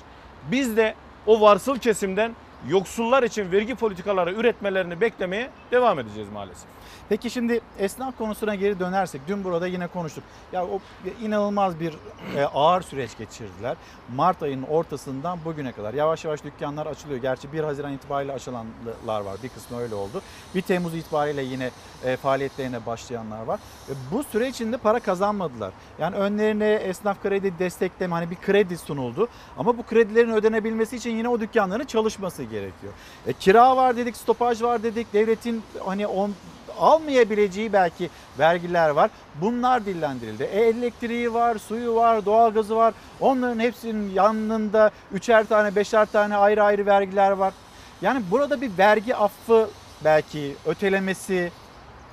Biz 0.51 0.77
de 0.77 0.95
o 1.27 1.41
varsıl 1.41 1.79
kesimden 1.79 2.33
yoksullar 2.69 3.23
için 3.23 3.53
vergi 3.53 3.75
politikaları 3.75 4.33
üretmelerini 4.33 5.01
beklemeye 5.01 5.51
devam 5.71 5.99
edeceğiz 5.99 6.29
maalesef. 6.33 6.69
Peki 7.09 7.31
şimdi 7.31 7.61
esnaf 7.79 8.19
konusuna 8.19 8.55
geri 8.55 8.81
dönersek 8.81 9.21
dün 9.29 9.45
burada 9.45 9.67
yine 9.67 9.87
konuştuk. 9.87 10.25
Ya 10.53 10.67
o 10.67 10.81
inanılmaz 11.23 11.81
bir 11.81 11.95
e, 12.37 12.45
ağır 12.45 12.83
süreç 12.83 13.19
geçirdiler. 13.19 13.77
Mart 14.15 14.43
ayının 14.43 14.63
ortasından 14.63 15.39
bugüne 15.45 15.73
kadar 15.73 15.95
yavaş 15.95 16.25
yavaş 16.25 16.45
dükkanlar 16.45 16.87
açılıyor. 16.87 17.21
Gerçi 17.21 17.53
1 17.53 17.65
Haziran 17.65 17.93
itibariyle 17.93 18.33
açılanlar 18.33 19.21
var. 19.21 19.37
Bir 19.43 19.49
kısmı 19.49 19.81
öyle 19.81 19.95
oldu. 19.95 20.23
1 20.55 20.61
Temmuz 20.63 20.95
itibariyle 20.95 21.43
yine 21.43 21.71
e, 22.05 22.17
faaliyetlerine 22.17 22.87
başlayanlar 22.87 23.43
var. 23.43 23.61
E, 23.89 23.93
bu 24.13 24.25
süre 24.25 24.49
içinde 24.49 24.77
para 24.77 25.01
kazanmadılar. 25.01 25.73
Yani 25.99 26.17
önlerine 26.17 26.73
esnaf 26.73 27.23
kredi 27.23 27.59
destekleme 27.59 28.15
hani 28.15 28.31
bir 28.31 28.37
kredi 28.37 28.79
sunuldu. 28.79 29.29
Ama 29.59 29.79
bu 29.79 29.83
kredilerin 29.83 30.31
ödenebilmesi 30.31 30.97
için 30.97 31.17
yine 31.17 31.29
o 31.29 31.41
dükkanların 31.41 31.87
çalışması 31.87 32.43
gerekiyor. 32.43 32.93
E, 33.27 33.33
kira 33.33 33.77
var 33.77 33.97
dedik, 33.97 34.17
stopaj 34.17 34.63
var 34.63 34.83
dedik. 34.83 35.13
Devletin 35.13 35.63
hani 35.85 36.07
on, 36.07 36.35
almayabileceği 36.79 37.73
belki 37.73 38.11
vergiler 38.39 38.89
var. 38.89 39.11
Bunlar 39.41 39.87
dillendirildi. 39.87 40.43
E, 40.43 40.61
elektriği 40.61 41.35
var, 41.35 41.59
suyu 41.59 41.95
var, 41.95 42.27
doğalgazı 42.27 42.77
var. 42.77 42.95
Onların 43.21 43.61
hepsinin 43.61 44.15
yanında 44.15 44.91
üçer 45.13 45.45
tane, 45.47 45.77
beşer 45.77 46.07
tane 46.07 46.37
ayrı 46.37 46.63
ayrı 46.63 46.87
vergiler 46.87 47.31
var. 47.31 47.55
Yani 48.03 48.23
burada 48.31 48.61
bir 48.61 48.71
vergi 48.79 49.17
affı 49.17 49.69
belki 50.05 50.55
ötelemesi 50.67 51.53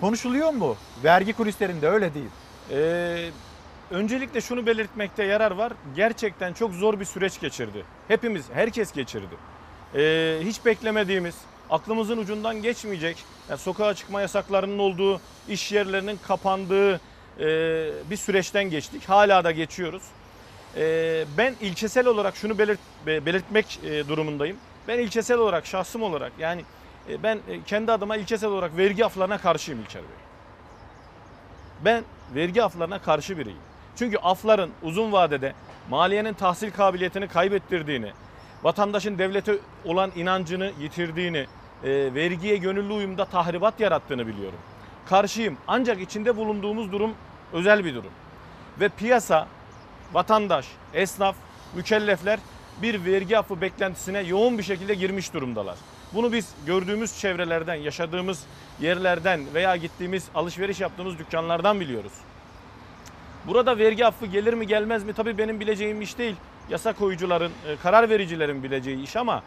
konuşuluyor 0.02 0.54
mu? 0.54 0.76
Vergi 1.04 1.34
kulislerinde 1.34 1.90
öyle 1.90 2.14
değil. 2.14 2.30
Ee, 2.72 3.30
öncelikle 3.92 4.42
şunu 4.42 4.66
belirtmekte 4.66 5.24
yarar 5.24 5.52
var. 5.52 5.74
Gerçekten 5.96 6.54
çok 6.54 6.72
zor 6.72 7.00
bir 7.00 7.06
süreç 7.06 7.40
geçirdi. 7.40 7.86
Hepimiz, 8.08 8.46
herkes 8.54 8.92
geçirdi. 8.92 9.36
Ee, 9.96 10.38
hiç 10.42 10.66
beklemediğimiz, 10.66 11.36
aklımızın 11.72 12.18
ucundan 12.18 12.62
geçmeyecek, 12.62 13.18
yani 13.50 13.60
sokağa 13.60 13.94
çıkma 13.94 14.22
yasaklarının 14.22 14.80
olduğu, 14.80 15.22
iş 15.50 15.72
yerlerinin 15.72 16.20
kapandığı 16.28 16.96
e, 16.96 17.00
bir 18.10 18.18
süreçten 18.18 18.70
geçtik. 18.70 19.10
Hala 19.10 19.44
da 19.44 19.52
geçiyoruz. 19.52 20.04
Ee, 20.78 21.26
ben 21.38 21.56
ilkesel 21.62 22.08
olarak 22.08 22.36
şunu 22.36 22.58
belirt, 22.58 22.80
be- 23.06 23.26
belirtmek 23.26 23.80
e, 23.84 24.08
durumundayım. 24.08 24.58
Ben 24.88 25.00
ilkesel 25.00 25.38
olarak, 25.38 25.66
şahsım 25.66 26.04
olarak 26.04 26.32
yani 26.40 26.66
e, 27.10 27.24
ben 27.24 27.36
e, 27.36 27.64
kendi 27.66 27.92
adıma 27.92 28.18
ilkesel 28.18 28.50
olarak 28.50 28.78
vergi 28.78 29.06
aflarına 29.06 29.38
karşıyım 29.38 29.82
İlker 29.82 30.02
Bey. 30.02 30.10
Ben 31.86 32.04
vergi 32.36 32.64
aflarına 32.64 33.00
karşı 33.00 33.38
biriyim. 33.38 33.58
Çünkü 33.96 34.18
afların 34.18 34.72
uzun 34.84 35.12
vadede 35.12 35.54
maliyenin 35.90 36.34
tahsil 36.34 36.72
kabiliyetini 36.72 37.28
kaybettirdiğini, 37.28 38.12
vatandaşın 38.64 39.18
devlete 39.18 39.56
olan 39.86 40.12
inancını 40.16 40.72
yitirdiğini, 40.80 41.46
e, 41.84 42.14
vergiye 42.14 42.58
gönüllü 42.58 42.94
uyumda 42.94 43.26
tahribat 43.26 43.80
yarattığını 43.80 44.28
biliyorum. 44.28 44.60
Karşıyım. 45.06 45.58
Ancak 45.68 46.02
içinde 46.02 46.38
bulunduğumuz 46.38 46.92
durum 46.92 47.14
özel 47.54 47.86
bir 47.86 47.96
durum. 47.96 48.12
Ve 48.80 48.90
piyasa, 48.90 49.48
vatandaş, 50.14 50.66
esnaf, 50.94 51.36
mükellefler 51.76 52.40
bir 52.82 53.06
vergi 53.06 53.38
affı 53.38 53.62
beklentisine 53.62 54.20
yoğun 54.20 54.58
bir 54.58 54.64
şekilde 54.64 54.94
girmiş 54.94 55.34
durumdalar. 55.34 55.78
Bunu 56.14 56.32
biz 56.32 56.54
gördüğümüz 56.66 57.20
çevrelerden, 57.20 57.76
yaşadığımız 57.76 58.44
yerlerden 58.80 59.42
veya 59.54 59.76
gittiğimiz 59.76 60.30
alışveriş 60.36 60.80
yaptığımız 60.80 61.18
dükkanlardan 61.20 61.80
biliyoruz. 61.80 62.14
Burada 63.48 63.78
vergi 63.78 64.06
affı 64.06 64.26
gelir 64.26 64.54
mi 64.54 64.68
gelmez 64.68 65.04
mi 65.04 65.14
tabii 65.14 65.38
benim 65.38 65.60
bileceğim 65.60 66.02
iş 66.02 66.18
değil. 66.18 66.36
Yasa 66.70 66.94
koyucuların, 66.94 67.52
e, 67.68 67.76
karar 67.84 68.10
vericilerin 68.10 68.64
bileceği 68.64 69.04
iş 69.04 69.16
ama 69.16 69.44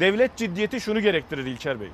devlet 0.00 0.36
ciddiyeti 0.36 0.80
şunu 0.80 1.00
gerektirir 1.00 1.46
İlker 1.46 1.80
Bey. 1.80 1.88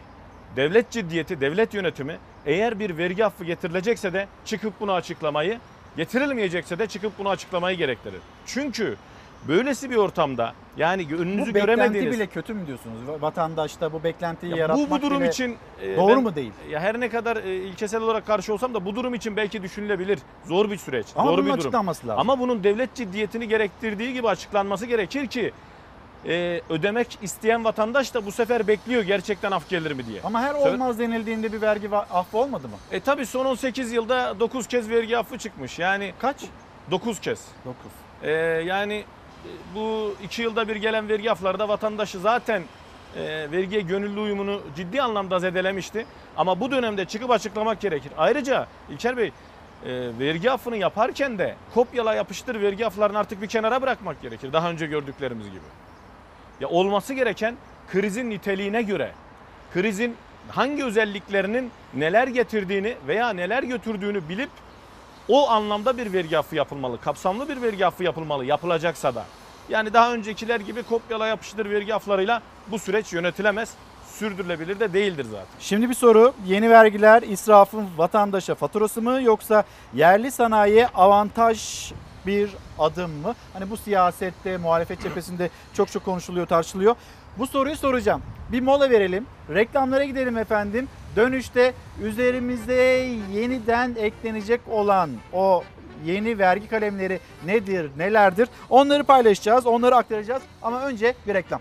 Devlet 0.56 0.90
ciddiyeti, 0.90 1.40
devlet 1.40 1.74
yönetimi 1.74 2.16
eğer 2.46 2.78
bir 2.78 2.98
vergi 2.98 3.24
affı 3.24 3.44
getirilecekse 3.44 4.12
de 4.12 4.26
çıkıp 4.44 4.80
bunu 4.80 4.92
açıklamayı, 4.92 5.58
getirilmeyecekse 5.96 6.78
de 6.78 6.86
çıkıp 6.86 7.18
bunu 7.18 7.28
açıklamayı 7.28 7.76
gerektirir. 7.78 8.20
Çünkü 8.46 8.96
böylesi 9.48 9.90
bir 9.90 9.96
ortamda 9.96 10.52
yani 10.76 11.02
önünüzü 11.02 11.50
bu 11.50 11.54
beklenti 11.54 11.66
göremediğiniz 11.66 12.12
bile 12.14 12.26
kötü 12.26 12.54
mü 12.54 12.66
diyorsunuz? 12.66 12.96
Vatandaşta 13.20 13.92
bu 13.92 14.04
beklentiyi 14.04 14.52
Ya 14.52 14.58
yaratmak 14.58 14.90
bu 14.90 14.94
bu 14.94 15.02
durum 15.02 15.20
bile 15.20 15.28
için 15.28 15.56
e, 15.82 15.96
doğru 15.96 16.16
ben- 16.16 16.22
mu 16.22 16.34
değil? 16.36 16.52
Ya 16.70 16.80
her 16.80 17.00
ne 17.00 17.08
kadar 17.08 17.36
e, 17.36 17.56
ilkesel 17.56 18.02
olarak 18.02 18.26
karşı 18.26 18.54
olsam 18.54 18.74
da 18.74 18.84
bu 18.84 18.96
durum 18.96 19.14
için 19.14 19.36
belki 19.36 19.62
düşünülebilir. 19.62 20.18
Zor 20.46 20.70
bir 20.70 20.76
süreç, 20.76 21.06
Ama 21.16 21.30
zor 21.30 21.32
bunun 21.38 21.46
bir 21.46 21.50
durum. 21.50 21.60
açıklanması 21.60 22.08
lazım. 22.08 22.20
Ama 22.20 22.38
bunun 22.40 22.64
devlet 22.64 22.94
ciddiyetini 22.94 23.48
gerektirdiği 23.48 24.12
gibi 24.12 24.28
açıklanması 24.28 24.86
gerekir 24.86 25.26
ki 25.26 25.52
e, 26.28 26.60
ödemek 26.70 27.18
isteyen 27.22 27.64
vatandaş 27.64 28.14
da 28.14 28.26
bu 28.26 28.32
sefer 28.32 28.66
bekliyor 28.66 29.02
gerçekten 29.02 29.50
af 29.52 29.68
gelir 29.68 29.92
mi 29.92 30.06
diye. 30.06 30.20
Ama 30.24 30.40
her 30.42 30.54
olmaz 30.54 30.98
denildiğinde 30.98 31.52
bir 31.52 31.60
vergi 31.60 31.86
va- 31.86 32.08
affı 32.12 32.38
olmadı 32.38 32.68
mı? 32.68 32.74
E 32.92 33.00
tabi 33.00 33.26
son 33.26 33.44
18 33.46 33.92
yılda 33.92 34.40
9 34.40 34.66
kez 34.66 34.90
vergi 34.90 35.18
affı 35.18 35.38
çıkmış. 35.38 35.78
Yani 35.78 36.12
kaç? 36.18 36.36
9 36.90 37.20
kez. 37.20 37.40
9. 37.64 37.76
E, 38.22 38.30
yani 38.66 38.94
e, 38.94 39.50
bu 39.74 40.14
2 40.22 40.42
yılda 40.42 40.68
bir 40.68 40.76
gelen 40.76 41.08
vergi 41.08 41.30
afları 41.30 41.68
vatandaşı 41.68 42.18
zaten 42.18 42.62
e, 43.16 43.50
vergiye 43.52 43.80
gönüllü 43.80 44.20
uyumunu 44.20 44.60
ciddi 44.76 45.02
anlamda 45.02 45.38
zedelemişti. 45.38 46.06
Ama 46.36 46.60
bu 46.60 46.70
dönemde 46.70 47.04
çıkıp 47.04 47.30
açıklamak 47.30 47.80
gerekir. 47.80 48.12
Ayrıca 48.18 48.66
İlker 48.90 49.16
Bey 49.16 49.26
e, 49.26 49.32
vergi 50.18 50.50
affını 50.50 50.76
yaparken 50.76 51.38
de 51.38 51.54
kopyala 51.74 52.14
yapıştır 52.14 52.60
vergi 52.60 52.86
aflarını 52.86 53.18
artık 53.18 53.42
bir 53.42 53.46
kenara 53.46 53.82
bırakmak 53.82 54.22
gerekir. 54.22 54.52
Daha 54.52 54.70
önce 54.70 54.86
gördüklerimiz 54.86 55.46
gibi. 55.50 55.64
Ya 56.60 56.68
olması 56.68 57.14
gereken 57.14 57.56
krizin 57.92 58.30
niteliğine 58.30 58.82
göre, 58.82 59.12
krizin 59.74 60.16
hangi 60.48 60.84
özelliklerinin 60.84 61.70
neler 61.94 62.28
getirdiğini 62.28 62.96
veya 63.06 63.30
neler 63.30 63.62
götürdüğünü 63.62 64.28
bilip 64.28 64.50
o 65.28 65.50
anlamda 65.50 65.98
bir 65.98 66.12
vergi 66.12 66.38
affı 66.38 66.56
yapılmalı. 66.56 67.00
Kapsamlı 67.00 67.48
bir 67.48 67.62
vergi 67.62 67.86
affı 67.86 68.04
yapılmalı 68.04 68.44
yapılacaksa 68.44 69.14
da. 69.14 69.24
Yani 69.68 69.92
daha 69.92 70.12
öncekiler 70.12 70.60
gibi 70.60 70.82
kopyala 70.82 71.26
yapıştır 71.26 71.70
vergi 71.70 71.94
afflarıyla 71.94 72.42
bu 72.70 72.78
süreç 72.78 73.12
yönetilemez. 73.12 73.74
Sürdürülebilir 74.06 74.80
de 74.80 74.92
değildir 74.92 75.26
zaten. 75.30 75.46
Şimdi 75.60 75.88
bir 75.88 75.94
soru. 75.94 76.32
Yeni 76.46 76.70
vergiler 76.70 77.22
israfın 77.22 77.88
vatandaşa 77.96 78.54
faturası 78.54 79.02
mı 79.02 79.22
yoksa 79.22 79.64
yerli 79.94 80.30
sanayiye 80.30 80.88
avantaj 80.88 81.92
bir 82.26 82.50
adım 82.78 83.10
mı? 83.10 83.34
Hani 83.52 83.70
bu 83.70 83.76
siyasette, 83.76 84.56
muhalefet 84.56 85.02
cephesinde 85.02 85.50
çok 85.74 85.92
çok 85.92 86.04
konuşuluyor, 86.04 86.46
tartışılıyor. 86.46 86.94
Bu 87.38 87.46
soruyu 87.46 87.76
soracağım. 87.76 88.22
Bir 88.52 88.60
mola 88.60 88.90
verelim. 88.90 89.26
Reklamlara 89.50 90.04
gidelim 90.04 90.38
efendim. 90.38 90.88
Dönüşte 91.16 91.72
üzerimize 92.02 93.08
yeniden 93.32 93.94
eklenecek 93.98 94.60
olan 94.70 95.10
o 95.32 95.64
yeni 96.04 96.38
vergi 96.38 96.68
kalemleri 96.68 97.20
nedir, 97.46 97.90
nelerdir? 97.96 98.48
Onları 98.70 99.04
paylaşacağız, 99.04 99.66
onları 99.66 99.96
aktaracağız. 99.96 100.42
Ama 100.62 100.82
önce 100.82 101.14
bir 101.26 101.34
reklam. 101.34 101.60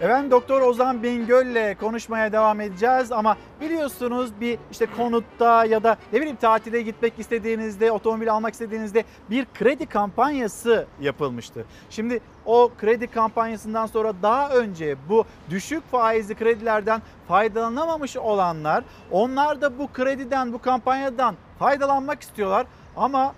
Efendim 0.00 0.30
Doktor 0.30 0.62
Ozan 0.62 1.02
Bingöl'le 1.02 1.74
konuşmaya 1.74 2.32
devam 2.32 2.60
edeceğiz 2.60 3.12
ama 3.12 3.36
biliyorsunuz 3.60 4.30
bir 4.40 4.58
işte 4.70 4.86
konutta 4.96 5.64
ya 5.64 5.82
da 5.82 5.96
ne 6.12 6.20
bileyim 6.20 6.36
tatile 6.36 6.82
gitmek 6.82 7.18
istediğinizde, 7.18 7.92
otomobil 7.92 8.32
almak 8.32 8.52
istediğinizde 8.52 9.04
bir 9.30 9.46
kredi 9.54 9.86
kampanyası 9.86 10.86
yapılmıştı. 11.00 11.66
Şimdi 11.90 12.20
o 12.46 12.70
kredi 12.78 13.06
kampanyasından 13.06 13.86
sonra 13.86 14.12
daha 14.22 14.50
önce 14.50 14.96
bu 15.08 15.24
düşük 15.50 15.90
faizli 15.90 16.34
kredilerden 16.34 17.02
faydalanamamış 17.28 18.16
olanlar 18.16 18.84
onlar 19.10 19.60
da 19.60 19.78
bu 19.78 19.92
krediden, 19.92 20.52
bu 20.52 20.58
kampanyadan 20.60 21.34
faydalanmak 21.58 22.22
istiyorlar 22.22 22.66
ama 22.96 23.34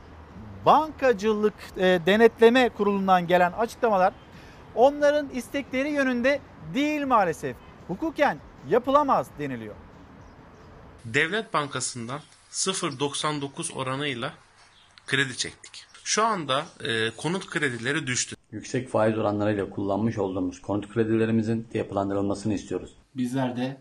bankacılık 0.67 1.55
e, 1.77 1.83
denetleme 2.07 2.69
kurulundan 2.69 3.27
gelen 3.27 3.53
açıklamalar 3.53 4.13
onların 4.75 5.29
istekleri 5.35 5.91
yönünde 5.91 6.41
değil 6.75 7.07
maalesef. 7.07 7.57
Hukuken 7.89 8.39
yapılamaz 8.69 9.29
deniliyor. 9.39 9.75
Devlet 11.05 11.55
Bankası'ndan 11.55 12.21
0.99 12.51 13.75
oranıyla 13.75 14.33
kredi 15.07 15.37
çektik. 15.37 15.87
Şu 16.05 16.25
anda 16.25 16.65
e, 16.85 17.11
konut 17.17 17.51
kredileri 17.51 18.07
düştü. 18.07 18.37
Yüksek 18.53 18.89
faiz 18.89 19.19
oranlarıyla 19.19 19.71
kullanmış 19.71 20.19
olduğumuz 20.19 20.63
konut 20.63 20.93
kredilerimizin 20.93 21.69
yapılandırılmasını 21.75 22.55
istiyoruz. 22.55 22.91
Bizler 23.17 23.57
de 23.57 23.81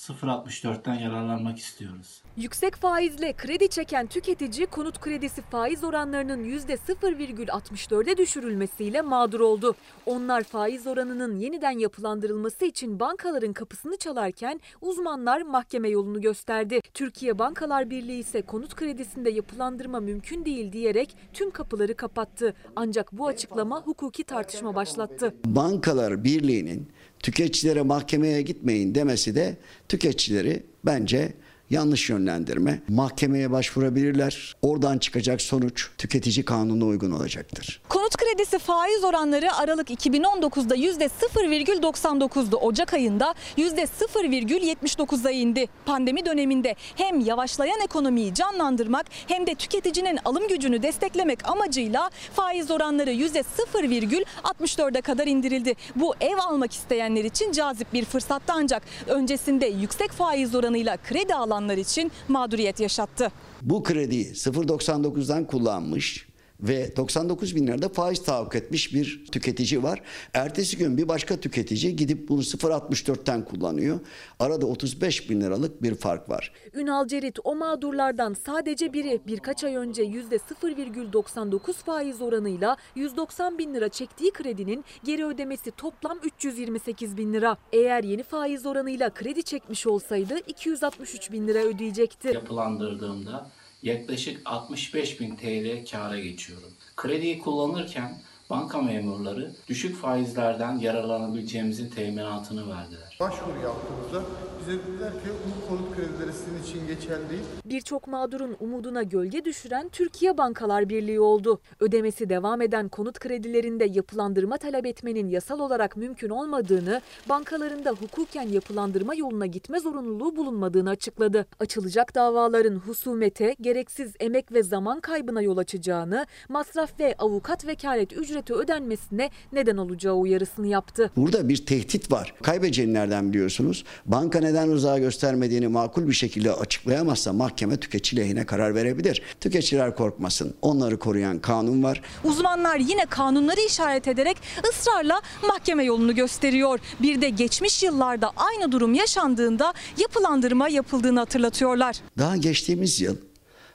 0.64'ten 0.00 0.94
yararlanmak 0.94 1.58
istiyoruz. 1.58 2.22
Yüksek 2.36 2.76
faizle 2.76 3.32
kredi 3.32 3.68
çeken 3.68 4.06
tüketici 4.06 4.66
konut 4.66 5.00
kredisi 5.00 5.42
faiz 5.42 5.84
oranlarının 5.84 6.44
%0,64'e 6.44 8.16
düşürülmesiyle 8.16 9.02
mağdur 9.02 9.40
oldu. 9.40 9.74
Onlar 10.06 10.42
faiz 10.42 10.86
oranının 10.86 11.38
yeniden 11.38 11.78
yapılandırılması 11.78 12.64
için 12.64 13.00
bankaların 13.00 13.52
kapısını 13.52 13.96
çalarken 13.96 14.60
uzmanlar 14.80 15.42
mahkeme 15.42 15.88
yolunu 15.88 16.20
gösterdi. 16.20 16.80
Türkiye 16.94 17.38
Bankalar 17.38 17.90
Birliği 17.90 18.18
ise 18.18 18.42
konut 18.42 18.74
kredisinde 18.74 19.30
yapılandırma 19.30 20.00
mümkün 20.00 20.44
değil 20.44 20.72
diyerek 20.72 21.16
tüm 21.32 21.50
kapıları 21.50 21.96
kapattı. 21.96 22.54
Ancak 22.76 23.12
bu 23.12 23.26
açıklama 23.26 23.82
hukuki 23.82 24.24
tartışma 24.24 24.74
başlattı. 24.74 25.34
Bankalar 25.46 26.24
Birliği'nin 26.24 26.92
tüketicilere 27.22 27.82
mahkemeye 27.82 28.42
gitmeyin 28.42 28.94
demesi 28.94 29.34
de 29.34 29.56
tüketicileri 29.88 30.62
bence 30.84 31.32
yanlış 31.70 32.10
yönlendirme. 32.10 32.80
Mahkemeye 32.88 33.50
başvurabilirler. 33.50 34.56
Oradan 34.62 34.98
çıkacak 34.98 35.42
sonuç 35.42 35.88
tüketici 35.98 36.44
kanununa 36.44 36.84
uygun 36.84 37.10
olacaktır. 37.10 37.80
Konut 37.88 38.16
kredisi 38.16 38.58
faiz 38.58 39.04
oranları 39.04 39.54
Aralık 39.54 39.90
2019'da 39.90 40.76
%0,99'du. 40.76 42.56
Ocak 42.56 42.94
ayında 42.94 43.34
%0,79'a 43.58 45.30
indi. 45.30 45.66
Pandemi 45.86 46.26
döneminde 46.26 46.74
hem 46.96 47.20
yavaşlayan 47.20 47.80
ekonomiyi 47.80 48.34
canlandırmak 48.34 49.06
hem 49.26 49.46
de 49.46 49.54
tüketicinin 49.54 50.18
alım 50.24 50.48
gücünü 50.48 50.82
desteklemek 50.82 51.48
amacıyla 51.48 52.10
faiz 52.34 52.70
oranları 52.70 53.12
%0,64'e 53.12 55.00
kadar 55.00 55.26
indirildi. 55.26 55.74
Bu 55.96 56.14
ev 56.20 56.36
almak 56.38 56.72
isteyenler 56.72 57.24
için 57.24 57.52
cazip 57.52 57.92
bir 57.92 58.04
fırsattı 58.04 58.52
ancak 58.56 58.82
öncesinde 59.06 59.66
yüksek 59.66 60.10
faiz 60.12 60.54
oranıyla 60.54 60.96
kredi 60.96 61.34
alanlar 61.60 61.78
için 61.78 62.12
mağduriyet 62.28 62.80
yaşattı. 62.80 63.32
Bu 63.62 63.82
krediyi 63.82 64.26
0.99'dan 64.26 65.44
kullanmış 65.44 66.29
ve 66.62 66.96
99 66.96 67.56
bin 67.56 67.66
lirada 67.66 67.88
faiz 67.88 68.22
tahakkuk 68.22 68.54
etmiş 68.54 68.94
bir 68.94 69.26
tüketici 69.32 69.82
var. 69.82 70.02
Ertesi 70.34 70.76
gün 70.76 70.96
bir 70.96 71.08
başka 71.08 71.36
tüketici 71.36 71.96
gidip 71.96 72.28
bunu 72.28 72.40
0.64'ten 72.40 73.44
kullanıyor. 73.44 74.00
Arada 74.38 74.66
35 74.66 75.30
bin 75.30 75.40
liralık 75.40 75.82
bir 75.82 75.94
fark 75.94 76.28
var. 76.28 76.52
Ünal 76.74 77.06
Cerit 77.06 77.38
o 77.44 77.54
mağdurlardan 77.54 78.36
sadece 78.46 78.92
biri 78.92 79.20
birkaç 79.26 79.64
ay 79.64 79.76
önce 79.76 80.02
%0,99 80.02 81.72
faiz 81.72 82.22
oranıyla 82.22 82.76
190 82.94 83.58
bin 83.58 83.74
lira 83.74 83.88
çektiği 83.88 84.30
kredinin 84.30 84.84
geri 85.04 85.26
ödemesi 85.26 85.70
toplam 85.70 86.18
328 86.24 87.16
bin 87.16 87.32
lira. 87.32 87.56
Eğer 87.72 88.04
yeni 88.04 88.22
faiz 88.22 88.66
oranıyla 88.66 89.10
kredi 89.10 89.42
çekmiş 89.42 89.86
olsaydı 89.86 90.38
263 90.46 91.32
bin 91.32 91.48
lira 91.48 91.58
ödeyecekti. 91.58 92.28
Yapılandırdığımda 92.28 93.50
yaklaşık 93.82 94.40
65 94.44 95.20
bin 95.20 95.36
TL 95.36 95.90
kâra 95.90 96.18
geçiyorum. 96.18 96.72
Krediyi 96.96 97.38
kullanırken 97.38 98.22
Banka 98.50 98.82
memurları 98.82 99.52
düşük 99.68 99.96
faizlerden 99.96 100.78
yararlanabileceğimizin 100.78 101.90
teminatını 101.90 102.60
verdiler. 102.60 103.16
Başvuru 103.20 103.60
yaptığımızda 103.62 104.22
bize 104.60 104.78
dediler 104.78 105.12
ki 105.12 105.28
bu 105.46 105.68
konut 105.68 105.96
kredileri 105.96 106.32
sizin 106.32 106.62
için 106.62 106.86
geçerli 106.86 107.30
değil. 107.30 107.42
Birçok 107.64 108.06
mağdurun 108.06 108.56
umuduna 108.60 109.02
gölge 109.02 109.44
düşüren 109.44 109.88
Türkiye 109.88 110.38
Bankalar 110.38 110.88
Birliği 110.88 111.20
oldu. 111.20 111.60
Ödemesi 111.80 112.28
devam 112.28 112.62
eden 112.62 112.88
konut 112.88 113.18
kredilerinde 113.18 113.84
yapılandırma 113.84 114.58
talep 114.58 114.86
etmenin 114.86 115.28
yasal 115.28 115.60
olarak 115.60 115.96
mümkün 115.96 116.30
olmadığını, 116.30 117.00
bankalarında 117.28 117.90
hukuken 117.90 118.48
yapılandırma 118.48 119.14
yoluna 119.14 119.46
gitme 119.46 119.80
zorunluluğu 119.80 120.36
bulunmadığını 120.36 120.90
açıkladı. 120.90 121.46
Açılacak 121.60 122.14
davaların 122.14 122.76
husumete, 122.76 123.56
gereksiz 123.60 124.12
emek 124.20 124.52
ve 124.52 124.62
zaman 124.62 125.00
kaybına 125.00 125.42
yol 125.42 125.56
açacağını, 125.56 126.26
masraf 126.48 127.00
ve 127.00 127.14
avukat 127.18 127.66
vekalet 127.66 128.12
ücreti 128.12 128.39
ödenmesine 128.48 129.30
neden 129.52 129.76
olacağı 129.76 130.14
uyarısını 130.14 130.66
yaptı. 130.66 131.10
Burada 131.16 131.48
bir 131.48 131.66
tehdit 131.66 132.12
var. 132.12 132.34
Kaybedeceğini 132.42 132.94
nereden 132.94 133.32
biliyorsunuz? 133.32 133.84
Banka 134.06 134.40
neden 134.40 134.72
rıza 134.74 134.98
göstermediğini 134.98 135.68
makul 135.68 136.08
bir 136.08 136.12
şekilde 136.12 136.52
açıklayamazsa 136.52 137.32
mahkeme 137.32 137.76
tüketici 137.76 138.22
lehine 138.22 138.46
karar 138.46 138.74
verebilir. 138.74 139.22
Tüketiciler 139.40 139.96
korkmasın. 139.96 140.54
Onları 140.62 140.98
koruyan 140.98 141.38
kanun 141.38 141.82
var. 141.82 142.00
Uzmanlar 142.24 142.76
yine 142.76 143.06
kanunları 143.06 143.60
işaret 143.60 144.08
ederek 144.08 144.36
ısrarla 144.70 145.20
mahkeme 145.48 145.84
yolunu 145.84 146.14
gösteriyor. 146.14 146.78
Bir 147.02 147.20
de 147.20 147.28
geçmiş 147.28 147.82
yıllarda 147.82 148.30
aynı 148.36 148.72
durum 148.72 148.94
yaşandığında 148.94 149.72
yapılandırma 149.98 150.68
yapıldığını 150.68 151.18
hatırlatıyorlar. 151.18 151.96
Daha 152.18 152.36
geçtiğimiz 152.36 153.00
yıl 153.00 153.16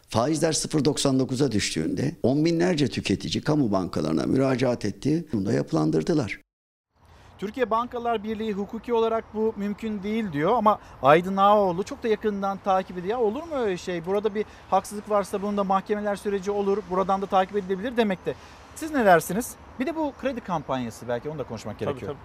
faizler 0.10 0.54
0.99'a 0.54 1.52
düştüğünde 1.52 2.16
on 2.24 2.46
binlerce 2.46 2.88
tüketici 2.88 3.44
kamu 3.44 3.72
bankalarına 3.72 4.24
müracaat 4.24 4.86
etti. 4.86 5.26
Bunu 5.34 5.46
da 5.46 5.54
yapılandırdılar. 5.54 6.40
Türkiye 7.38 7.70
Bankalar 7.70 8.24
Birliği 8.24 8.54
hukuki 8.54 8.94
olarak 8.94 9.26
bu 9.34 9.54
mümkün 9.58 10.04
değil 10.04 10.32
diyor 10.34 10.52
ama 10.58 10.80
Aydın 11.04 11.38
Ağaoğlu 11.38 11.84
çok 11.84 12.04
da 12.04 12.08
yakından 12.08 12.58
takip 12.58 12.98
ediyor. 12.98 13.20
Ya 13.20 13.26
olur 13.26 13.44
mu 13.44 13.56
öyle 13.56 13.78
şey? 13.78 14.06
Burada 14.06 14.36
bir 14.36 14.46
haksızlık 14.70 15.10
varsa 15.10 15.42
bunun 15.42 15.58
da 15.58 15.64
mahkemeler 15.64 16.16
süreci 16.16 16.52
olur. 16.52 16.78
Buradan 16.90 17.22
da 17.22 17.26
takip 17.26 17.56
edilebilir 17.56 17.98
demekte. 17.98 18.36
Siz 18.76 18.92
ne 18.92 19.06
dersiniz? 19.06 19.56
Bir 19.80 19.86
de 19.86 19.96
bu 19.96 20.14
kredi 20.22 20.42
kampanyası 20.42 21.08
belki 21.08 21.30
onu 21.30 21.40
da 21.40 21.44
konuşmak 21.44 21.80
Tabii, 21.80 21.90
gerekiyor. 21.90 22.16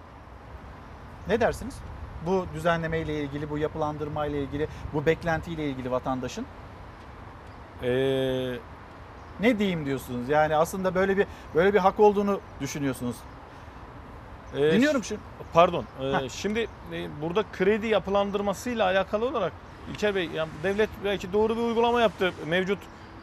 Ne 1.27 1.39
dersiniz? 1.39 1.75
Bu 2.25 2.45
düzenleme 2.53 2.99
ile 2.99 3.23
ilgili, 3.23 3.49
bu 3.49 3.57
yapılandırma 3.57 4.25
ile 4.25 4.43
ilgili, 4.43 4.67
bu 4.93 5.05
beklentiyle 5.05 5.69
ilgili 5.69 5.91
vatandaşın 5.91 6.45
Ee, 7.83 8.53
ne 9.39 9.59
diyeyim 9.59 9.85
diyorsunuz? 9.85 10.29
Yani 10.29 10.55
aslında 10.55 10.95
böyle 10.95 11.17
bir 11.17 11.25
böyle 11.55 11.73
bir 11.73 11.79
hak 11.79 11.99
olduğunu 11.99 12.39
düşünüyorsunuz. 12.61 13.15
e, 14.57 14.71
Dinliyorum 14.71 15.03
şu. 15.03 15.15
Pardon. 15.53 15.85
e, 16.01 16.03
Heh. 16.13 16.29
şimdi 16.29 16.59
e, 16.93 17.07
burada 17.21 17.43
kredi 17.53 17.87
yapılandırmasıyla 17.87 18.85
alakalı 18.85 19.25
olarak 19.27 19.51
İlker 19.91 20.15
Bey 20.15 20.29
yani 20.35 20.49
devlet 20.63 20.89
belki 21.05 21.33
doğru 21.33 21.57
bir 21.57 21.61
uygulama 21.61 22.01
yaptı. 22.01 22.33
Mevcut 22.47 22.79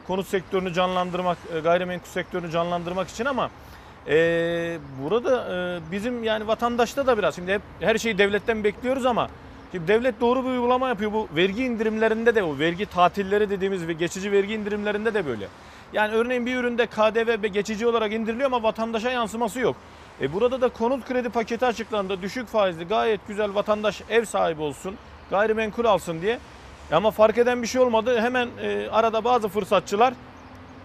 konut 0.06 0.26
sektörünü 0.26 0.72
canlandırmak, 0.72 1.38
e, 1.54 1.60
gayrimenkul 1.60 2.06
sektörünü 2.08 2.50
canlandırmak 2.50 3.08
için 3.08 3.24
ama 3.24 3.50
e, 4.08 4.78
burada 5.02 5.54
e, 5.54 5.80
bizim 5.92 6.24
yani 6.24 6.46
vatandaşta 6.46 7.06
da 7.06 7.18
biraz 7.18 7.34
şimdi 7.36 7.52
hep 7.52 7.62
her 7.80 7.98
şeyi 7.98 8.18
devletten 8.18 8.64
bekliyoruz 8.64 9.06
ama 9.06 9.28
Şimdi 9.72 9.88
devlet 9.88 10.20
doğru 10.20 10.44
bir 10.44 10.48
uygulama 10.48 10.88
yapıyor. 10.88 11.12
Bu 11.12 11.28
vergi 11.36 11.64
indirimlerinde 11.64 12.34
de 12.34 12.42
o 12.42 12.58
vergi 12.58 12.86
tatilleri 12.86 13.50
dediğimiz 13.50 13.88
ve 13.88 13.92
geçici 13.92 14.32
vergi 14.32 14.54
indirimlerinde 14.54 15.14
de 15.14 15.26
böyle. 15.26 15.48
Yani 15.92 16.14
örneğin 16.14 16.46
bir 16.46 16.56
üründe 16.56 16.86
KDV 16.86 17.46
geçici 17.46 17.86
olarak 17.86 18.12
indiriliyor 18.12 18.46
ama 18.46 18.62
vatandaşa 18.62 19.10
yansıması 19.10 19.60
yok. 19.60 19.76
E 20.20 20.32
burada 20.32 20.60
da 20.60 20.68
konut 20.68 21.04
kredi 21.08 21.28
paketi 21.28 21.66
açıklandı. 21.66 22.22
Düşük 22.22 22.48
faizli 22.48 22.84
gayet 22.84 23.20
güzel 23.28 23.54
vatandaş 23.54 24.02
ev 24.10 24.24
sahibi 24.24 24.62
olsun, 24.62 24.96
gayrimenkul 25.30 25.84
alsın 25.84 26.22
diye. 26.22 26.38
E 26.90 26.94
Ama 26.94 27.10
fark 27.10 27.38
eden 27.38 27.62
bir 27.62 27.66
şey 27.66 27.80
olmadı. 27.80 28.20
Hemen 28.20 28.48
e, 28.62 28.88
arada 28.90 29.24
bazı 29.24 29.48
fırsatçılar 29.48 30.14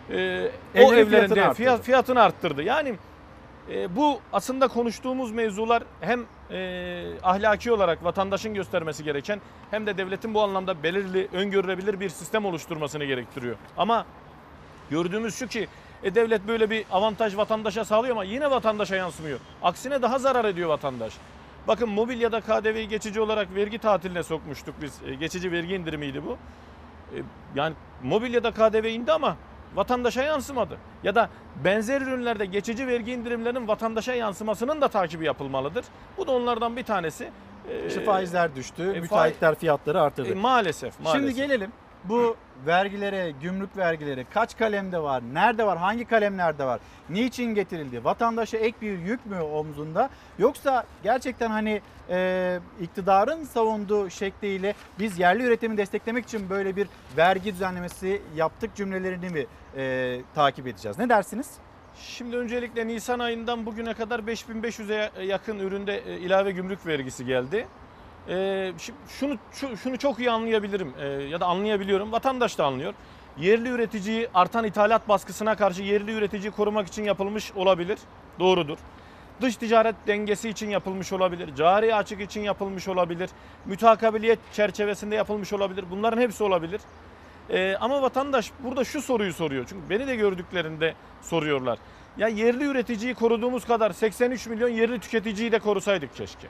e, 0.10 0.14
o 0.76 0.80
Evlerin 0.80 0.94
evlerin 0.94 1.08
fiyatını 1.10 1.36
de 1.36 1.42
arttırdı. 1.42 1.58
fiyat, 1.58 1.82
fiyatını 1.82 2.22
arttırdı. 2.22 2.64
Yani 2.64 2.96
e, 3.72 3.96
bu 3.96 4.20
aslında 4.34 4.68
konuştuğumuz 4.68 5.32
mevzular 5.32 5.84
hem 6.02 6.26
e, 6.54 7.04
ahlaki 7.24 7.72
olarak 7.72 8.04
vatandaşın 8.04 8.54
göstermesi 8.54 9.04
gereken 9.04 9.42
hem 9.72 9.88
de 9.88 9.98
devletin 9.98 10.34
bu 10.34 10.42
anlamda 10.42 10.84
belirli, 10.84 11.28
öngörülebilir 11.34 12.00
bir 12.00 12.10
sistem 12.10 12.46
oluşturmasını 12.46 13.06
gerektiriyor. 13.06 13.56
Ama 13.78 14.06
gördüğümüz 14.90 15.36
şu 15.36 15.48
ki 15.48 15.68
e, 16.04 16.16
devlet 16.16 16.48
böyle 16.48 16.70
bir 16.70 16.86
avantaj 16.92 17.38
vatandaşa 17.38 17.86
sağlıyor 17.86 18.12
ama 18.12 18.24
yine 18.24 18.52
vatandaşa 18.52 18.96
yansımıyor. 18.96 19.40
Aksine 19.64 20.02
daha 20.02 20.20
zarar 20.20 20.46
ediyor 20.46 20.70
vatandaş. 20.70 21.14
Bakın 21.68 21.90
mobilyada 21.90 22.42
KDV'yi 22.42 22.88
geçici 22.88 23.22
olarak 23.22 23.56
vergi 23.56 23.78
tatiline 23.78 24.24
sokmuştuk 24.24 24.76
biz. 24.82 25.00
E, 25.08 25.16
geçici 25.16 25.52
vergi 25.52 25.76
indirimiydi 25.76 26.26
bu. 26.26 26.38
E, 27.16 27.18
yani 27.56 27.76
mobilyada 28.04 28.52
KDV 28.52 28.86
indi 28.86 29.12
ama 29.12 29.38
vatandaşa 29.76 30.24
yansımadı. 30.24 30.78
Ya 31.04 31.16
da 31.16 31.30
benzer 31.64 32.02
ürünlerde 32.02 32.46
geçici 32.46 32.88
vergi 32.88 33.12
indirimlerinin 33.12 33.68
vatandaşa 33.68 34.14
yansımasının 34.14 34.82
da 34.82 34.88
takibi 34.88 35.26
yapılmalıdır. 35.26 35.86
Bu 36.18 36.28
da 36.28 36.32
onlardan 36.32 36.78
bir 36.78 36.84
tanesi. 36.84 37.30
E, 37.70 37.88
İşte 37.88 38.04
faizler 38.04 38.56
düştü, 38.56 38.94
e, 38.96 39.00
müteahhitler 39.00 39.56
fiyatları 39.56 40.02
arttırdı. 40.02 40.32
e, 40.32 40.34
maalesef, 40.36 41.00
maalesef. 41.00 41.22
Şimdi 41.22 41.36
gelelim 41.36 41.72
bu 42.04 42.36
vergilere, 42.66 43.34
gümrük 43.42 43.78
vergileri 43.78 44.26
kaç 44.34 44.58
kalemde 44.58 45.04
var, 45.04 45.24
nerede 45.34 45.66
var, 45.66 45.78
hangi 45.78 46.06
kalemlerde 46.06 46.66
var, 46.66 46.80
niçin 47.10 47.56
getirildi, 47.56 48.04
vatandaşa 48.04 48.58
ek 48.58 48.78
bir 48.82 49.00
yük 49.00 49.26
mü 49.26 49.40
omzunda 49.40 50.10
yoksa 50.40 50.84
gerçekten 51.04 51.50
hani 51.50 51.82
e, 52.10 52.60
iktidarın 52.82 53.44
savunduğu 53.44 54.10
şekliyle 54.10 54.74
biz 55.00 55.20
yerli 55.20 55.44
üretimi 55.44 55.78
desteklemek 55.78 56.26
için 56.26 56.50
böyle 56.50 56.76
bir 56.76 56.88
vergi 57.18 57.54
düzenlemesi 57.54 58.22
yaptık 58.36 58.76
cümlelerini 58.76 59.30
mi 59.30 59.46
e, 59.78 60.22
takip 60.36 60.68
edeceğiz? 60.68 61.00
Ne 61.00 61.10
dersiniz? 61.10 61.52
Şimdi 61.96 62.38
öncelikle 62.38 62.88
Nisan 62.88 63.20
ayından 63.20 63.66
bugüne 63.66 63.94
kadar 63.94 64.20
5500'e 64.20 65.26
yakın 65.26 65.60
üründe 65.60 65.98
e, 65.98 66.18
ilave 66.18 66.52
gümrük 66.52 66.86
vergisi 66.86 67.26
geldi. 67.26 67.68
Şimdi 68.28 68.98
şunu 69.08 69.38
şu- 69.52 69.78
şunu 69.78 69.98
çok 69.98 70.20
iyi 70.20 70.32
anlayabilirim 70.32 70.94
e, 71.00 71.08
ya 71.08 71.40
da 71.40 71.46
anlayabiliyorum. 71.46 72.12
Vatandaş 72.12 72.58
da 72.58 72.66
anlıyor. 72.66 72.94
Yerli 73.38 73.70
üreticiyi 73.70 74.30
artan 74.34 74.66
ithalat 74.66 75.10
baskısına 75.10 75.56
karşı 75.56 75.82
yerli 75.82 76.12
üreticiyi 76.12 76.52
korumak 76.52 76.88
için 76.88 77.04
yapılmış 77.04 77.52
olabilir. 77.56 78.00
Doğrudur. 78.40 78.78
Dış 79.42 79.56
ticaret 79.58 79.96
dengesi 80.08 80.50
için 80.50 80.70
yapılmış 80.70 81.14
olabilir. 81.14 81.56
Cari 81.56 81.96
açık 81.96 82.22
için 82.22 82.42
yapılmış 82.42 82.88
olabilir. 82.88 83.30
Mütakabiliyet 83.66 84.40
çerçevesinde 84.54 85.16
yapılmış 85.16 85.54
olabilir. 85.54 85.86
Bunların 85.92 86.22
hepsi 86.22 86.44
olabilir. 86.44 86.82
Ee, 87.50 87.76
ama 87.82 88.02
vatandaş 88.02 88.52
burada 88.64 88.84
şu 88.84 89.02
soruyu 89.02 89.34
soruyor. 89.34 89.66
Çünkü 89.70 89.90
beni 89.90 90.08
de 90.08 90.16
gördüklerinde 90.16 90.94
soruyorlar. 91.22 91.80
Ya 92.18 92.28
yerli 92.28 92.64
üreticiyi 92.64 93.14
koruduğumuz 93.14 93.66
kadar 93.66 93.92
83 93.92 94.48
milyon 94.48 94.70
yerli 94.70 95.00
tüketiciyi 95.00 95.52
de 95.52 95.60
korusaydık 95.60 96.16
keşke. 96.16 96.48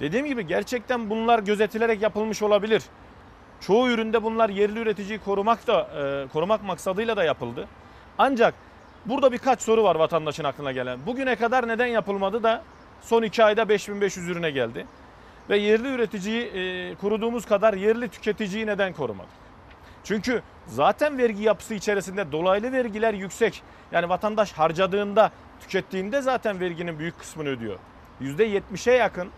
Dediğim 0.00 0.26
gibi 0.26 0.46
gerçekten 0.46 1.10
bunlar 1.10 1.38
gözetilerek 1.38 2.02
yapılmış 2.02 2.42
olabilir. 2.42 2.82
Çoğu 3.60 3.88
üründe 3.88 4.22
bunlar 4.22 4.48
yerli 4.48 4.78
üreticiyi 4.78 5.18
korumak 5.18 5.66
da 5.66 5.80
e, 5.80 6.28
korumak 6.32 6.64
maksadıyla 6.64 7.16
da 7.16 7.24
yapıldı. 7.24 7.68
Ancak 8.18 8.54
burada 9.06 9.32
birkaç 9.32 9.62
soru 9.62 9.84
var 9.84 9.96
vatandaşın 9.96 10.44
aklına 10.44 10.72
gelen. 10.72 10.98
Bugüne 11.06 11.36
kadar 11.36 11.68
neden 11.68 11.86
yapılmadı 11.86 12.42
da 12.42 12.62
son 13.00 13.22
iki 13.22 13.44
ayda 13.44 13.68
5500 13.68 14.28
ürüne 14.28 14.50
geldi. 14.50 14.86
Ve 15.50 15.56
yerli 15.56 15.88
üreticiyi 15.88 16.42
e, 16.42 16.94
koruduğumuz 16.94 17.46
kadar 17.46 17.74
yerli 17.74 18.08
tüketiciyi 18.08 18.66
neden 18.66 18.92
korumadık? 18.92 19.30
Çünkü 20.04 20.42
zaten 20.66 21.18
vergi 21.18 21.42
yapısı 21.42 21.74
içerisinde 21.74 22.32
dolaylı 22.32 22.72
vergiler 22.72 23.14
yüksek. 23.14 23.62
Yani 23.92 24.08
vatandaş 24.08 24.52
harcadığında, 24.52 25.30
tükettiğinde 25.60 26.20
zaten 26.22 26.60
verginin 26.60 26.98
büyük 26.98 27.18
kısmını 27.18 27.48
ödüyor. 27.48 27.78
%70'e 28.22 28.94
yakın 28.94 29.28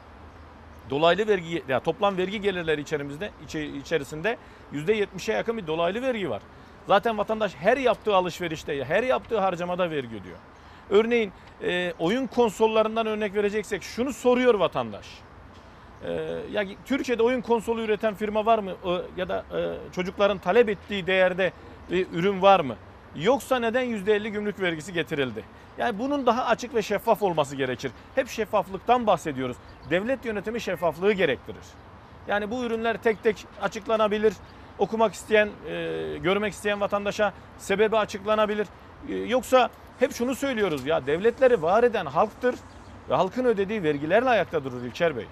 dolaylı 0.90 1.28
vergi, 1.28 1.62
ya 1.68 1.80
toplam 1.80 2.16
vergi 2.16 2.40
gelirleri 2.40 2.80
içerimizde 2.80 3.30
içerisinde 3.80 4.36
%70'e 4.72 5.34
yakın 5.34 5.56
bir 5.56 5.66
dolaylı 5.66 6.02
vergi 6.02 6.30
var. 6.30 6.42
Zaten 6.88 7.18
vatandaş 7.18 7.54
her 7.54 7.76
yaptığı 7.76 8.16
alışverişte, 8.16 8.84
her 8.84 9.02
yaptığı 9.02 9.38
harcamada 9.38 9.90
vergi 9.90 10.16
ödüyor. 10.16 10.38
Örneğin 10.90 11.32
e, 11.62 11.92
oyun 11.98 12.26
konsollarından 12.26 13.06
örnek 13.06 13.34
vereceksek 13.34 13.82
şunu 13.82 14.12
soruyor 14.12 14.54
vatandaş. 14.54 15.06
Ee, 16.04 16.38
ya 16.52 16.64
Türkiye'de 16.86 17.22
oyun 17.22 17.40
konsolu 17.40 17.80
üreten 17.80 18.14
firma 18.14 18.46
var 18.46 18.58
mı? 18.58 18.70
Ee, 18.84 18.90
ya 19.16 19.28
da 19.28 19.44
e, 19.54 19.92
çocukların 19.92 20.38
talep 20.38 20.68
ettiği 20.68 21.06
değerde 21.06 21.52
bir 21.90 22.06
ürün 22.12 22.42
var 22.42 22.60
mı? 22.60 22.76
Yoksa 23.16 23.58
neden 23.58 23.84
%50 23.84 24.28
gümrük 24.28 24.60
vergisi 24.60 24.92
getirildi? 24.92 25.44
Yani 25.78 25.98
bunun 25.98 26.26
daha 26.26 26.44
açık 26.44 26.74
ve 26.74 26.82
şeffaf 26.82 27.22
olması 27.22 27.56
gerekir. 27.56 27.92
Hep 28.14 28.28
şeffaflıktan 28.28 29.06
bahsediyoruz. 29.06 29.56
Devlet 29.90 30.24
yönetimi 30.24 30.60
şeffaflığı 30.60 31.12
gerektirir. 31.12 31.64
Yani 32.28 32.50
bu 32.50 32.64
ürünler 32.64 32.96
tek 33.02 33.22
tek 33.22 33.46
açıklanabilir. 33.62 34.34
okumak 34.78 35.14
isteyen, 35.14 35.48
e, 35.68 36.18
görmek 36.22 36.52
isteyen 36.52 36.80
vatandaşa 36.80 37.32
sebebi 37.58 37.96
açıklanabilir. 37.96 38.66
E, 39.08 39.14
yoksa 39.14 39.70
hep 39.98 40.12
şunu 40.14 40.34
söylüyoruz 40.34 40.86
ya 40.86 41.06
devletleri 41.06 41.62
var 41.62 41.84
eden 41.84 42.06
halktır 42.06 42.54
ve 43.10 43.14
halkın 43.14 43.44
ödediği 43.44 43.82
vergilerle 43.82 44.28
ayakta 44.28 44.64
durur 44.64 44.84
İlker 44.84 45.16
Bey. 45.16 45.26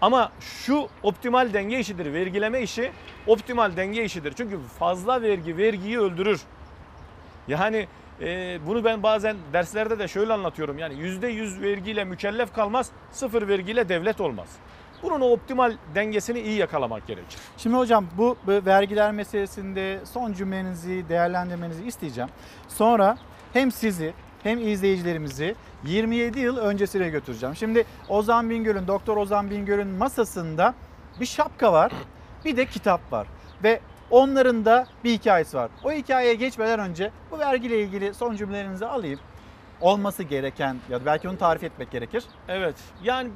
Ama 0.00 0.32
şu 0.40 0.88
optimal 1.02 1.52
denge 1.52 1.78
işidir. 1.78 2.12
Vergileme 2.12 2.60
işi 2.60 2.92
optimal 3.26 3.76
denge 3.76 4.04
işidir. 4.04 4.32
Çünkü 4.36 4.58
fazla 4.78 5.22
vergi 5.22 5.56
vergiyi 5.56 6.00
öldürür. 6.00 6.40
Yani 7.48 7.86
e, 8.20 8.58
bunu 8.66 8.84
ben 8.84 9.02
bazen 9.02 9.36
derslerde 9.52 9.98
de 9.98 10.08
şöyle 10.08 10.32
anlatıyorum. 10.32 10.78
Yani 10.78 10.94
yüzde 10.94 11.26
yüz 11.26 11.60
vergiyle 11.60 12.04
mükellef 12.04 12.54
kalmaz, 12.54 12.90
sıfır 13.10 13.48
vergiyle 13.48 13.88
devlet 13.88 14.20
olmaz. 14.20 14.48
Bunun 15.02 15.20
o 15.20 15.30
optimal 15.30 15.76
dengesini 15.94 16.40
iyi 16.40 16.58
yakalamak 16.58 17.06
gerekir. 17.06 17.38
Şimdi 17.56 17.76
hocam 17.76 18.06
bu, 18.18 18.36
vergiler 18.46 19.12
meselesinde 19.12 20.00
son 20.04 20.32
cümlenizi 20.32 21.08
değerlendirmenizi 21.08 21.84
isteyeceğim. 21.84 22.30
Sonra 22.68 23.18
hem 23.52 23.72
sizi 23.72 24.14
hem 24.42 24.68
izleyicilerimizi 24.68 25.54
27 25.84 26.40
yıl 26.40 26.56
öncesine 26.56 27.08
götüreceğim. 27.08 27.56
Şimdi 27.56 27.84
Ozan 28.08 28.50
Bingöl'ün, 28.50 28.86
Doktor 28.86 29.16
Ozan 29.16 29.50
Bingöl'ün 29.50 29.88
masasında 29.88 30.74
bir 31.20 31.26
şapka 31.26 31.72
var, 31.72 31.92
bir 32.44 32.56
de 32.56 32.66
kitap 32.66 33.12
var. 33.12 33.26
Ve 33.64 33.80
onların 34.10 34.64
da 34.64 34.86
bir 35.04 35.12
hikayesi 35.12 35.56
var. 35.56 35.70
O 35.84 35.92
hikayeye 35.92 36.34
geçmeden 36.34 36.80
önce 36.80 37.10
bu 37.30 37.38
vergiyle 37.38 37.80
ilgili 37.80 38.14
son 38.14 38.36
cümlelerinizi 38.36 38.86
alayım. 38.86 39.20
Olması 39.80 40.22
gereken 40.22 40.76
ya 40.90 41.00
da 41.00 41.06
belki 41.06 41.28
onu 41.28 41.38
tarif 41.38 41.64
etmek 41.64 41.90
gerekir. 41.90 42.24
Evet 42.48 42.76
yani 43.02 43.30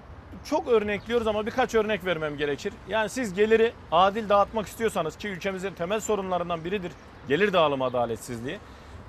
çok 0.44 0.68
örnekliyoruz 0.68 1.26
ama 1.26 1.46
birkaç 1.46 1.74
örnek 1.74 2.04
vermem 2.04 2.36
gerekir. 2.36 2.72
Yani 2.88 3.08
siz 3.08 3.34
geliri 3.34 3.72
adil 3.92 4.28
dağıtmak 4.28 4.66
istiyorsanız 4.66 5.16
ki 5.16 5.28
ülkemizin 5.28 5.74
temel 5.74 6.00
sorunlarından 6.00 6.64
biridir 6.64 6.92
gelir 7.28 7.52
dağılımı 7.52 7.84
adaletsizliği. 7.84 8.58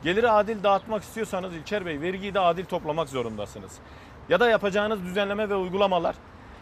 Geliri 0.04 0.30
adil 0.30 0.64
dağıtmak 0.64 1.04
istiyorsanız 1.04 1.56
İlker 1.56 1.86
Bey 1.86 2.02
vergiyi 2.02 2.34
de 2.34 2.40
adil 2.40 2.66
toplamak 2.66 3.10
zorundasınız. 3.10 3.72
Ya 4.30 4.40
da 4.40 4.50
yapacağınız 4.50 5.04
düzenleme 5.04 5.50
ve 5.50 5.56
uygulamalar 5.56 6.16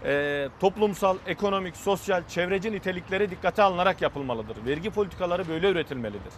e, 0.06 0.48
toplumsal, 0.60 1.18
ekonomik, 1.28 1.78
sosyal, 1.78 2.24
çevreci 2.28 2.72
nitelikleri 2.72 3.32
dikkate 3.32 3.64
alınarak 3.64 4.02
yapılmalıdır. 4.02 4.58
Vergi 4.66 4.90
politikaları 4.90 5.48
böyle 5.48 5.70
üretilmelidir. 5.70 6.34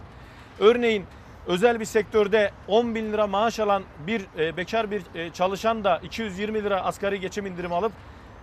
Örneğin 0.60 1.04
özel 1.46 1.80
bir 1.80 1.84
sektörde 1.84 2.50
10 2.68 2.94
bin 2.94 3.12
lira 3.12 3.26
maaş 3.26 3.60
alan 3.60 3.82
bir 4.06 4.26
e, 4.38 4.56
bekar 4.56 4.90
bir 4.90 5.02
e, 5.14 5.30
çalışan 5.30 5.84
da 5.84 5.98
220 5.98 6.64
lira 6.64 6.84
asgari 6.84 7.20
geçim 7.20 7.46
indirimi 7.46 7.74
alıp 7.74 7.92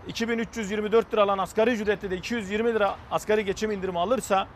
2324 0.08 1.14
lira 1.14 1.24
alan 1.24 1.38
asgari 1.38 1.72
ücretli 1.72 2.12
de 2.12 2.18
220 2.18 2.74
lira 2.74 2.96
asgari 3.12 3.46
geçim 3.46 3.72
indirimi 3.72 4.00
alırsa 4.00 4.48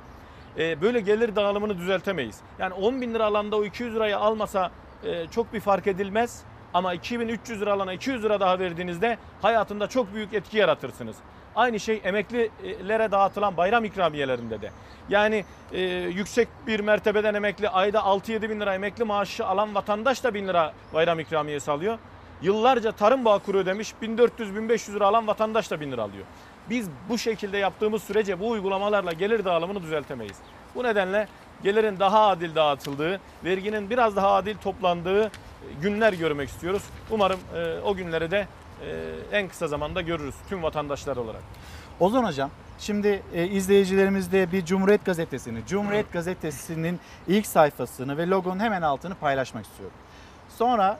e, 0.57 0.81
böyle 0.81 0.99
gelir 0.99 1.35
dağılımını 1.35 1.77
düzeltemeyiz. 1.77 2.39
Yani 2.59 2.73
10 2.73 3.01
bin 3.01 3.13
lira 3.13 3.25
alanda 3.25 3.55
o 3.55 3.63
200 3.63 3.95
lirayı 3.95 4.17
almasa 4.17 4.71
e, 5.03 5.27
çok 5.27 5.53
bir 5.53 5.59
fark 5.59 5.87
edilmez. 5.87 6.43
Ama 6.73 6.93
2300 6.93 7.61
lira 7.61 7.73
alana 7.73 7.93
200 7.93 8.23
lira 8.23 8.39
daha 8.39 8.59
verdiğinizde 8.59 9.17
hayatında 9.41 9.87
çok 9.87 10.13
büyük 10.13 10.33
etki 10.33 10.57
yaratırsınız. 10.57 11.15
Aynı 11.55 11.79
şey 11.79 12.01
emeklilere 12.03 13.11
dağıtılan 13.11 13.57
bayram 13.57 13.85
ikramiyelerinde 13.85 14.61
de. 14.61 14.71
Yani 15.09 15.45
e, 15.71 15.81
yüksek 15.91 16.47
bir 16.67 16.79
mertebeden 16.79 17.33
emekli 17.33 17.69
ayda 17.69 17.99
6-7 17.99 18.49
bin 18.49 18.59
lira 18.59 18.75
emekli 18.75 19.03
maaşı 19.03 19.45
alan 19.45 19.75
vatandaş 19.75 20.23
da 20.23 20.33
1000 20.33 20.47
lira 20.47 20.73
bayram 20.93 21.19
ikramiyesi 21.19 21.71
alıyor. 21.71 21.97
Yıllarca 22.41 22.91
tarım 22.91 23.25
bağ 23.25 23.39
kuru 23.39 23.57
ödemiş 23.57 23.93
1400-1500 24.01 24.93
lira 24.93 25.07
alan 25.07 25.27
vatandaş 25.27 25.71
da 25.71 25.81
1000 25.81 25.91
lira 25.91 26.01
alıyor. 26.01 26.25
Biz 26.69 26.89
bu 27.09 27.17
şekilde 27.17 27.57
yaptığımız 27.57 28.03
sürece 28.03 28.39
bu 28.39 28.49
uygulamalarla 28.49 29.13
gelir 29.13 29.45
dağılımını 29.45 29.83
düzeltemeyiz. 29.83 30.37
Bu 30.75 30.83
nedenle 30.83 31.27
gelirin 31.63 31.99
daha 31.99 32.27
adil 32.27 32.55
dağıtıldığı, 32.55 33.19
verginin 33.43 33.89
biraz 33.89 34.15
daha 34.15 34.31
adil 34.31 34.57
toplandığı 34.57 35.31
günler 35.81 36.13
görmek 36.13 36.49
istiyoruz. 36.49 36.83
Umarım 37.11 37.39
e, 37.55 37.79
o 37.79 37.95
günleri 37.95 38.31
de 38.31 38.47
e, 38.85 39.37
en 39.37 39.47
kısa 39.47 39.67
zamanda 39.67 40.01
görürüz 40.01 40.35
tüm 40.49 40.63
vatandaşlar 40.63 41.17
olarak. 41.17 41.41
Ozan 41.99 42.23
Hocam, 42.23 42.49
şimdi 42.79 43.23
e, 43.33 43.47
izleyicilerimizde 43.47 44.51
bir 44.51 44.65
Cumhuriyet 44.65 45.05
Gazetesi'ni, 45.05 45.65
Cumhuriyet 45.67 46.13
Gazetesi'nin 46.13 46.99
ilk 47.27 47.47
sayfasını 47.47 48.17
ve 48.17 48.27
logonun 48.27 48.59
hemen 48.59 48.81
altını 48.81 49.15
paylaşmak 49.15 49.65
istiyorum. 49.65 49.97
Sonra 50.57 50.99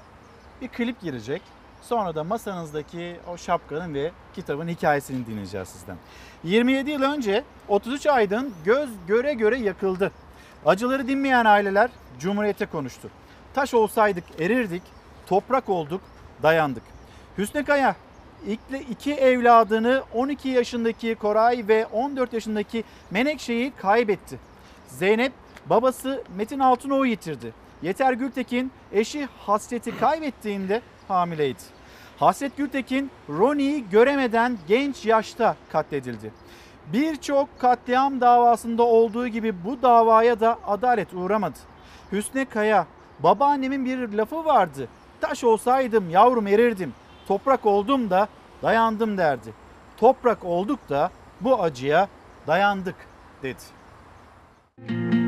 bir 0.62 0.68
klip 0.68 1.02
girecek. 1.02 1.42
Sonra 1.82 2.16
da 2.16 2.24
masanızdaki 2.24 3.16
o 3.28 3.38
şapkanın 3.38 3.94
ve 3.94 4.12
kitabın 4.36 4.68
hikayesini 4.68 5.26
dinleyeceğiz 5.26 5.68
sizden. 5.68 5.98
27 6.44 6.92
yıl 6.92 7.02
önce 7.02 7.44
33 7.68 8.08
aydın 8.08 8.54
göz 8.66 8.90
göre 9.08 9.34
göre 9.34 9.58
yakıldı. 9.58 10.12
Acıları 10.66 11.08
dinmeyen 11.08 11.46
aileler 11.46 11.90
Cumhuriyete 12.20 12.66
konuştu. 12.66 13.10
Taş 13.54 13.74
olsaydık 13.74 14.24
erirdik, 14.40 14.82
toprak 15.28 15.70
olduk, 15.70 16.02
dayandık. 16.44 16.84
Hüsnü 17.38 17.66
Kaya 17.66 17.96
iki 18.90 19.14
evladını 19.14 20.04
12 20.14 20.50
yaşındaki 20.50 21.16
Koray 21.16 21.68
ve 21.68 21.86
14 21.86 22.34
yaşındaki 22.34 22.84
Menekşe'yi 23.12 23.72
kaybetti. 23.72 24.40
Zeynep 24.88 25.34
babası 25.66 26.24
Metin 26.38 26.60
Altınoğlu 26.60 27.06
yitirdi. 27.06 27.54
Yeter 27.82 28.14
Gültekin 28.14 28.72
eşi 28.92 29.28
Hasret'i 29.40 29.98
kaybettiğinde 29.98 30.82
hamileydi. 31.08 31.60
Hasret 32.18 32.58
Gültekin 32.58 33.12
Roni'yi 33.30 33.90
göremeden 33.90 34.58
genç 34.68 35.06
yaşta 35.06 35.56
katledildi. 35.72 36.32
Birçok 36.94 37.60
katliam 37.60 38.22
davasında 38.22 38.84
olduğu 38.84 39.28
gibi 39.28 39.64
bu 39.66 39.82
davaya 39.82 40.40
da 40.40 40.60
adalet 40.68 41.14
uğramadı. 41.14 41.58
Hüsnü 42.12 42.46
Kaya 42.46 42.88
babaannemin 43.24 43.86
bir 43.86 44.14
lafı 44.14 44.46
vardı. 44.46 44.88
Taş 45.22 45.44
olsaydım 45.44 46.10
yavrum 46.10 46.48
erirdim. 46.48 46.94
Toprak 47.28 47.66
oldum 47.66 48.10
da 48.10 48.28
dayandım 48.64 49.18
derdi. 49.18 49.54
Toprak 49.98 50.46
olduk 50.46 50.80
da 50.90 51.12
bu 51.42 51.64
acıya 51.64 52.08
dayandık 52.48 52.96
dedi. 53.44 53.64
Sivas 54.88 55.23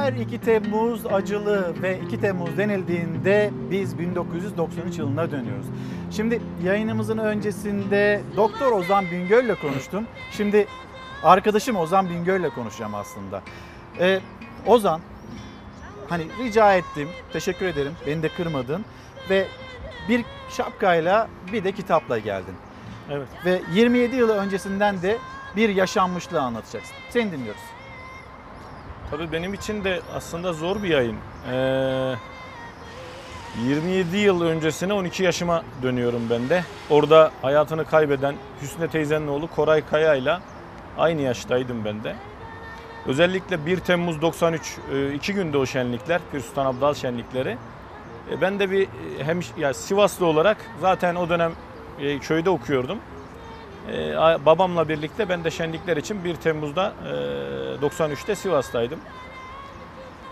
her 0.00 0.12
2 0.12 0.40
Temmuz 0.40 1.06
acılı 1.06 1.82
ve 1.82 2.00
2 2.00 2.20
Temmuz 2.20 2.58
denildiğinde 2.58 3.50
biz 3.70 3.98
1993 3.98 4.98
yılına 4.98 5.30
dönüyoruz. 5.30 5.66
Şimdi 6.10 6.42
yayınımızın 6.64 7.18
öncesinde 7.18 8.20
Doktor 8.36 8.72
Ozan 8.72 9.04
Bingöl 9.10 9.44
ile 9.44 9.54
konuştum. 9.54 10.06
Şimdi 10.30 10.66
arkadaşım 11.22 11.76
Ozan 11.76 12.10
Bingöl 12.10 12.40
ile 12.40 12.50
konuşacağım 12.50 12.94
aslında. 12.94 13.42
Ee, 13.98 14.20
Ozan 14.66 15.00
hani 16.08 16.26
rica 16.38 16.74
ettim, 16.74 17.08
teşekkür 17.32 17.66
ederim 17.66 17.92
beni 18.06 18.22
de 18.22 18.28
kırmadın 18.28 18.84
ve 19.30 19.46
bir 20.08 20.24
şapkayla 20.50 21.28
bir 21.52 21.64
de 21.64 21.72
kitapla 21.72 22.18
geldin. 22.18 22.54
Evet. 23.10 23.28
Ve 23.44 23.60
27 23.72 24.16
yıl 24.16 24.28
öncesinden 24.28 25.02
de 25.02 25.18
bir 25.56 25.68
yaşanmışlığı 25.68 26.40
anlatacaksın. 26.40 26.94
Seni 27.10 27.32
dinliyoruz. 27.32 27.62
Tabii 29.10 29.32
benim 29.32 29.54
için 29.54 29.84
de 29.84 30.00
aslında 30.14 30.52
zor 30.52 30.82
bir 30.82 30.88
yayın. 30.88 31.16
Ee, 31.52 32.14
27 33.64 34.16
yıl 34.16 34.42
öncesine 34.42 34.92
12 34.92 35.22
yaşıma 35.22 35.62
dönüyorum 35.82 36.22
ben 36.30 36.48
de. 36.48 36.64
Orada 36.90 37.30
hayatını 37.42 37.84
kaybeden 37.84 38.34
Hüsnü 38.62 38.88
teyzenin 38.88 39.28
oğlu 39.28 39.46
Koray 39.46 39.86
Kaya 39.86 40.14
ile 40.14 40.38
aynı 40.98 41.20
yaştaydım 41.20 41.84
ben 41.84 42.04
de. 42.04 42.16
Özellikle 43.06 43.66
1 43.66 43.80
Temmuz 43.80 44.22
93 44.22 44.78
e, 44.94 45.14
iki 45.14 45.34
günde 45.34 45.58
o 45.58 45.66
şenlikler, 45.66 46.20
Pir 46.32 46.40
Sultan 46.40 46.66
Abdal 46.66 46.94
şenlikleri. 46.94 47.56
E, 48.30 48.40
Ben 48.40 48.58
de 48.58 48.70
bir 48.70 48.82
e, 48.82 48.88
hem 49.24 49.40
ya 49.58 49.74
Sivaslı 49.74 50.26
olarak 50.26 50.56
zaten 50.80 51.14
o 51.14 51.28
dönem 51.28 51.52
köyde 52.20 52.50
okuyordum. 52.50 52.98
E, 53.88 54.14
babamla 54.46 54.88
birlikte 54.88 55.28
ben 55.28 55.44
de 55.44 55.50
şenlikler 55.50 55.96
için 55.96 56.24
1 56.24 56.34
Temmuz'da 56.34 56.92
e, 57.06 57.10
93'te 57.86 58.34
Sivas'taydım. 58.34 58.98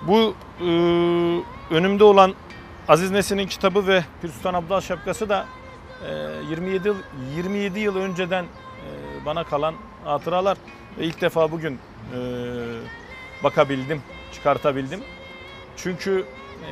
Bu 0.03 0.35
e, 0.61 0.65
önümde 1.75 2.05
olan 2.05 2.35
Aziz 2.89 3.11
Nesin'in 3.11 3.47
kitabı 3.47 3.87
ve 3.87 4.05
Pir 4.23 4.29
Sultan 4.29 4.55
Abdal 4.55 4.81
şapkası 4.81 5.29
da 5.29 5.47
e, 6.09 6.11
27 6.51 6.89
yıl 6.89 6.97
27 7.37 7.81
yıl 7.81 7.97
önceden 7.97 8.45
e, 8.45 8.49
bana 9.27 9.45
kalan 9.45 9.75
hatıralar 10.05 10.59
ve 10.99 11.05
ilk 11.05 11.21
defa 11.21 11.51
bugün 11.51 11.75
e, 11.75 12.19
bakabildim, 13.45 14.03
çıkartabildim. 14.33 15.01
Çünkü 15.77 16.25
e, 16.63 16.71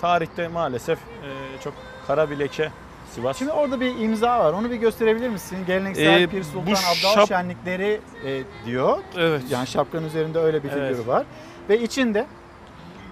tarihte 0.00 0.48
maalesef 0.48 0.98
e, 0.98 1.28
çok 1.64 1.74
kara 2.06 2.30
bir 2.30 2.38
leke 2.38 2.70
Sivas. 3.14 3.38
Şimdi 3.38 3.52
orada 3.52 3.80
bir 3.80 3.98
imza 3.98 4.38
var. 4.40 4.52
Onu 4.52 4.70
bir 4.70 4.76
gösterebilir 4.76 5.28
misin? 5.28 5.58
Geleneksel 5.66 6.20
Ee, 6.22 6.26
Pir 6.26 6.42
Sultan 6.42 6.72
Abdal 6.72 7.14
şap- 7.22 7.28
şenlikleri 7.28 8.00
e, 8.26 8.42
diyor. 8.66 8.98
Evet. 9.18 9.42
Yani 9.50 9.66
şapkanın 9.66 10.06
üzerinde 10.06 10.38
öyle 10.38 10.62
bir 10.64 10.70
Evet. 10.70 10.96
figür 10.96 11.06
var. 11.08 11.26
Ve 11.68 11.80
içinde 11.80 12.26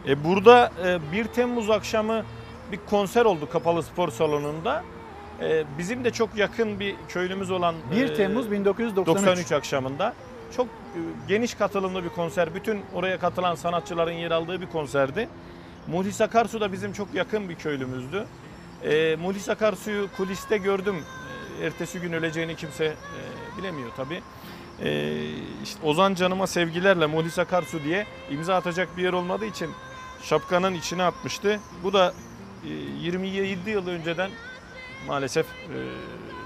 E, 0.08 0.24
burada 0.24 0.70
e, 0.86 1.12
1 1.12 1.24
Temmuz 1.24 1.70
akşamı 1.70 2.22
bir 2.72 2.78
konser 2.90 3.24
oldu 3.24 3.48
kapalı 3.52 3.82
spor 3.82 4.08
salonunda. 4.10 4.84
E, 5.40 5.64
bizim 5.78 6.04
de 6.04 6.10
çok 6.10 6.36
yakın 6.36 6.80
bir 6.80 6.94
köylümüz 7.08 7.50
olan 7.50 7.74
1 7.96 8.04
e, 8.10 8.14
Temmuz 8.14 8.50
1993. 8.50 9.26
93 9.26 9.52
akşamında 9.52 10.14
çok 10.56 10.66
e, 10.66 10.98
geniş 11.28 11.54
katılımlı 11.54 12.04
bir 12.04 12.08
konser. 12.08 12.54
Bütün 12.54 12.80
oraya 12.94 13.18
katılan 13.18 13.54
sanatçıların 13.54 14.12
yer 14.12 14.30
aldığı 14.30 14.60
bir 14.60 14.66
konserdi. 14.66 15.28
Muhlis 15.86 16.20
Akarsu 16.20 16.60
da 16.60 16.72
bizim 16.72 16.92
çok 16.92 17.14
yakın 17.14 17.48
bir 17.48 17.54
köylümüzdü. 17.54 18.26
E, 18.84 19.16
Muhlis 19.16 19.48
Akarsu'yu 19.48 20.09
kuliste 20.16 20.56
gördüm. 20.59 20.96
E, 21.60 21.66
ertesi 21.66 22.00
gün 22.00 22.12
öleceğini 22.12 22.56
kimse 22.56 22.84
e, 22.84 23.59
bilemiyor 23.59 23.90
tabii. 23.96 24.22
E, 24.82 25.20
işte 25.62 25.86
Ozan 25.86 26.14
Canıma 26.14 26.46
sevgilerle 26.46 27.06
Muhlis 27.06 27.38
Akarsu 27.38 27.84
diye 27.84 28.06
imza 28.30 28.54
atacak 28.54 28.96
bir 28.96 29.02
yer 29.02 29.12
olmadığı 29.12 29.46
için 29.46 29.70
şapkanın 30.22 30.74
içine 30.74 31.02
atmıştı. 31.02 31.60
Bu 31.82 31.92
da 31.92 32.14
e, 32.64 32.68
27 32.68 33.70
yıl 33.70 33.88
önceden 33.88 34.30
maalesef 35.06 35.46
e, 35.46 35.76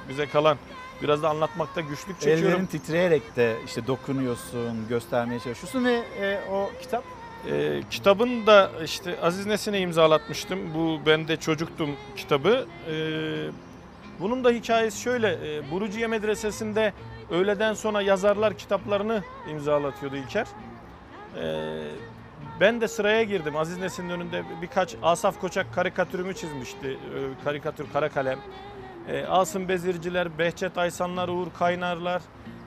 bize 0.09 0.27
kalan 0.27 0.59
biraz 1.03 1.23
da 1.23 1.29
anlatmakta 1.29 1.81
güçlük 1.81 2.21
çekiyorum. 2.21 2.47
ellerin 2.47 2.67
titreyerek 2.67 3.37
de 3.37 3.57
işte 3.67 3.87
dokunuyorsun, 3.87 4.89
göstermeye 4.89 5.41
çalışıyorsun 5.41 5.85
ve 5.85 6.03
e, 6.21 6.41
o 6.51 6.71
kitap 6.83 7.05
E, 7.51 7.83
kitabın 7.91 8.47
da 8.47 8.71
işte 8.85 9.21
Aziz 9.23 9.47
Nesin'e 9.47 9.81
imzalatmıştım. 9.81 10.75
Bu 10.75 11.01
ben 11.07 11.29
de 11.29 11.37
çocuktum 11.37 11.91
kitabı. 12.17 12.67
E, 12.91 12.95
bunun 14.21 14.45
da 14.45 14.51
hikayesi 14.51 15.01
şöyle. 15.01 15.57
E, 15.57 15.71
Buruciye 15.71 16.07
Medresesi'nde 16.07 16.93
öğleden 17.31 17.75
sonra 17.75 18.03
yazarlar 18.03 18.59
kitaplarını 18.59 19.23
imzalatıyordu 19.51 20.17
İlker. 20.17 20.47
E, 21.43 21.77
ben 22.61 22.81
de 22.81 22.89
sıraya 22.89 23.23
girdim. 23.23 23.57
Aziz 23.57 23.79
Nesin'in 23.79 24.11
önünde 24.11 24.43
birkaç 24.63 24.95
Asaf 25.03 25.41
Koçak 25.41 25.75
karikatürümü 25.75 26.35
çizmişti. 26.35 26.89
E, 26.89 27.45
karikatür 27.45 27.87
kara 27.93 28.09
kalem. 28.09 28.39
E, 29.09 29.25
Asım 29.25 29.69
Bezirciler, 29.69 30.39
Behçet 30.39 30.79
Aysanlar, 30.79 31.29
Uğur 31.29 31.47
Kaynarlar, 31.59 32.23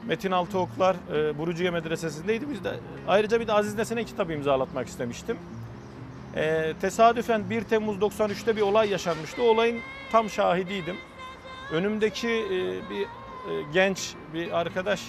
Metin 0.08 0.32
Altıoklar 0.32 0.96
e, 1.16 1.38
Buruciye 1.38 1.72
Medresesi'ndeydi. 1.72 2.50
Biz 2.50 2.64
de 2.64 2.74
ayrıca 3.08 3.40
bir 3.40 3.48
de 3.48 3.54
Aziz 3.54 3.76
Nesin'e 3.76 4.04
kitap 4.04 4.32
imzalatmak 4.32 4.88
istemiştim. 4.88 5.38
E, 6.36 6.74
tesadüfen 6.82 7.50
1 7.50 7.64
Temmuz 7.64 7.98
93'te 7.98 8.56
bir 8.56 8.62
olay 8.62 8.90
yaşanmıştı. 8.90 9.44
O 9.44 9.46
olayın 9.46 9.80
tam 10.12 10.30
şahidiydim. 10.30 10.96
Önümdeki 11.72 12.30
e, 12.30 12.90
bir 12.90 13.02
e, 13.02 13.08
genç 13.74 14.14
bir 14.34 14.60
arkadaş 14.60 15.02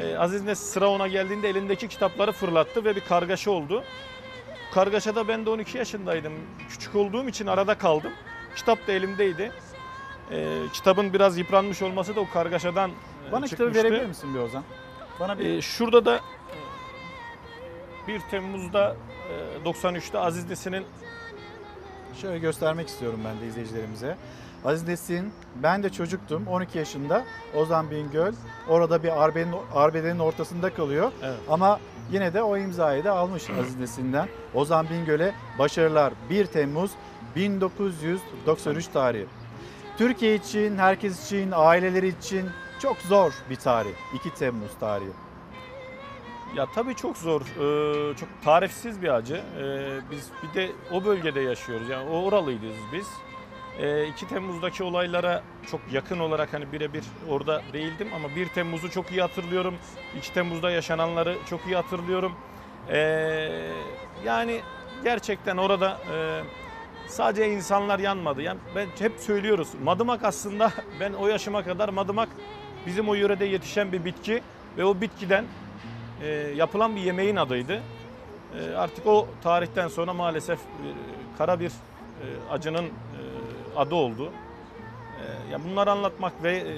e, 0.00 0.16
Aziz 0.16 0.44
Nesin 0.44 0.64
sıra 0.64 0.88
ona 0.88 1.08
geldiğinde 1.08 1.48
elindeki 1.48 1.88
kitapları 1.88 2.32
fırlattı 2.32 2.84
ve 2.84 2.96
bir 2.96 3.00
kargaşa 3.00 3.50
oldu. 3.50 3.84
Kargaşada 4.74 5.28
ben 5.28 5.46
de 5.46 5.50
12 5.50 5.78
yaşındaydım. 5.78 6.32
Küçük 6.68 6.94
olduğum 6.94 7.28
için 7.28 7.46
arada 7.46 7.78
kaldım. 7.78 8.12
Kitap 8.56 8.86
da 8.86 8.92
elimdeydi. 8.92 9.52
E, 10.30 10.58
kitabın 10.72 11.12
biraz 11.12 11.38
yıpranmış 11.38 11.82
olması 11.82 12.16
da 12.16 12.20
o 12.20 12.28
kargaşadan 12.28 12.90
e, 13.28 13.32
bana 13.32 13.46
kitabı 13.46 13.72
çıkmıştı. 13.72 13.84
verebilir 13.84 14.06
misin 14.06 14.34
bir 14.34 14.38
Ozan? 14.38 14.64
Bana 15.20 15.38
bir 15.38 15.44
Ee, 15.44 15.62
şurada 15.62 16.04
da 16.04 16.16
e, 18.04 18.08
1 18.08 18.20
Temmuz'da 18.30 18.96
e, 19.64 19.68
93'te 19.68 20.18
Aziz 20.18 20.48
Nesin'in 20.48 20.84
Şöyle 22.20 22.38
göstermek 22.38 22.88
istiyorum 22.88 23.20
ben 23.24 23.40
de 23.40 23.46
izleyicilerimize. 23.46 24.16
Aziz 24.64 24.88
Nesin, 24.88 25.32
ben 25.62 25.82
de 25.82 25.90
çocuktum 25.90 26.46
12 26.46 26.78
yaşında. 26.78 27.24
Ozan 27.54 27.90
Bingöl 27.90 28.32
orada 28.68 29.02
bir 29.02 29.22
arbenin, 29.24 29.54
arbedenin 29.74 30.18
ortasında 30.18 30.74
kalıyor. 30.74 31.12
Evet. 31.22 31.36
Ama 31.48 31.80
yine 32.12 32.34
de 32.34 32.42
o 32.42 32.56
imzayı 32.56 33.04
da 33.04 33.12
almış 33.12 33.50
Aziz 33.60 33.76
Nesin'den. 33.78 34.28
Ozan 34.54 34.86
Bingöl'e 34.90 35.34
başarılar 35.58 36.12
1 36.30 36.46
Temmuz 36.46 36.90
1993 37.36 38.86
tarihi. 38.86 39.26
Türkiye 39.98 40.34
için, 40.34 40.76
herkes 40.78 41.26
için, 41.26 41.50
aileleri 41.54 42.08
için 42.08 42.48
çok 42.82 42.96
zor 42.98 43.32
bir 43.50 43.56
tarih. 43.56 43.90
2 44.14 44.34
Temmuz 44.34 44.70
tarihi. 44.80 45.10
ya 46.54 46.66
tabii 46.74 46.94
çok 46.94 47.16
zor, 47.16 47.40
e, 47.40 48.16
çok 48.16 48.28
tarifsiz 48.44 49.02
bir 49.02 49.08
acı. 49.08 49.34
E, 49.34 49.64
biz 50.10 50.28
bir 50.42 50.54
de 50.54 50.72
o 50.92 51.04
bölgede 51.04 51.40
yaşıyoruz. 51.40 51.88
Yani 51.88 52.10
o 52.10 52.22
oralıyız 52.22 52.76
biz. 52.92 53.08
E, 53.78 54.06
2 54.06 54.28
Temmuz'daki 54.28 54.84
olaylara 54.84 55.42
çok 55.70 55.80
yakın 55.92 56.18
olarak 56.18 56.52
hani 56.52 56.72
birebir 56.72 57.04
orada 57.28 57.62
değildim 57.72 58.08
ama 58.14 58.36
1 58.36 58.48
Temmuz'u 58.48 58.90
çok 58.90 59.10
iyi 59.10 59.20
hatırlıyorum. 59.20 59.74
2 60.16 60.34
Temmuz'da 60.34 60.70
yaşananları 60.70 61.38
çok 61.50 61.66
iyi 61.66 61.76
hatırlıyorum. 61.76 62.32
E, 62.88 62.98
yani 64.24 64.60
gerçekten 65.04 65.56
orada 65.56 65.98
e, 66.14 66.42
sadece 67.06 67.52
insanlar 67.52 67.98
yanmadı. 67.98 68.42
Yani 68.42 68.58
ben 68.74 68.86
hep 68.98 69.12
söylüyoruz. 69.20 69.68
Madımak 69.82 70.24
aslında 70.24 70.72
ben 71.00 71.12
o 71.12 71.28
yaşıma 71.28 71.64
kadar 71.64 71.88
madımak 71.88 72.28
bizim 72.86 73.08
o 73.08 73.14
yörede 73.14 73.44
yetişen 73.44 73.92
bir 73.92 74.04
bitki 74.04 74.42
ve 74.78 74.84
o 74.84 75.00
bitkiden 75.00 75.44
e, 76.22 76.28
yapılan 76.56 76.96
bir 76.96 77.00
yemeğin 77.00 77.36
adıydı. 77.36 77.82
E, 78.60 78.74
artık 78.74 79.06
o 79.06 79.28
tarihten 79.42 79.88
sonra 79.88 80.12
maalesef 80.12 80.58
e, 80.58 80.86
kara 81.38 81.60
bir 81.60 81.68
e, 81.68 82.26
acının 82.50 82.84
e, 82.84 82.90
adı 83.76 83.94
oldu. 83.94 84.32
E, 85.48 85.52
ya 85.52 85.64
bunları 85.64 85.90
anlatmak 85.90 86.32
ve 86.42 86.56
e, 86.56 86.74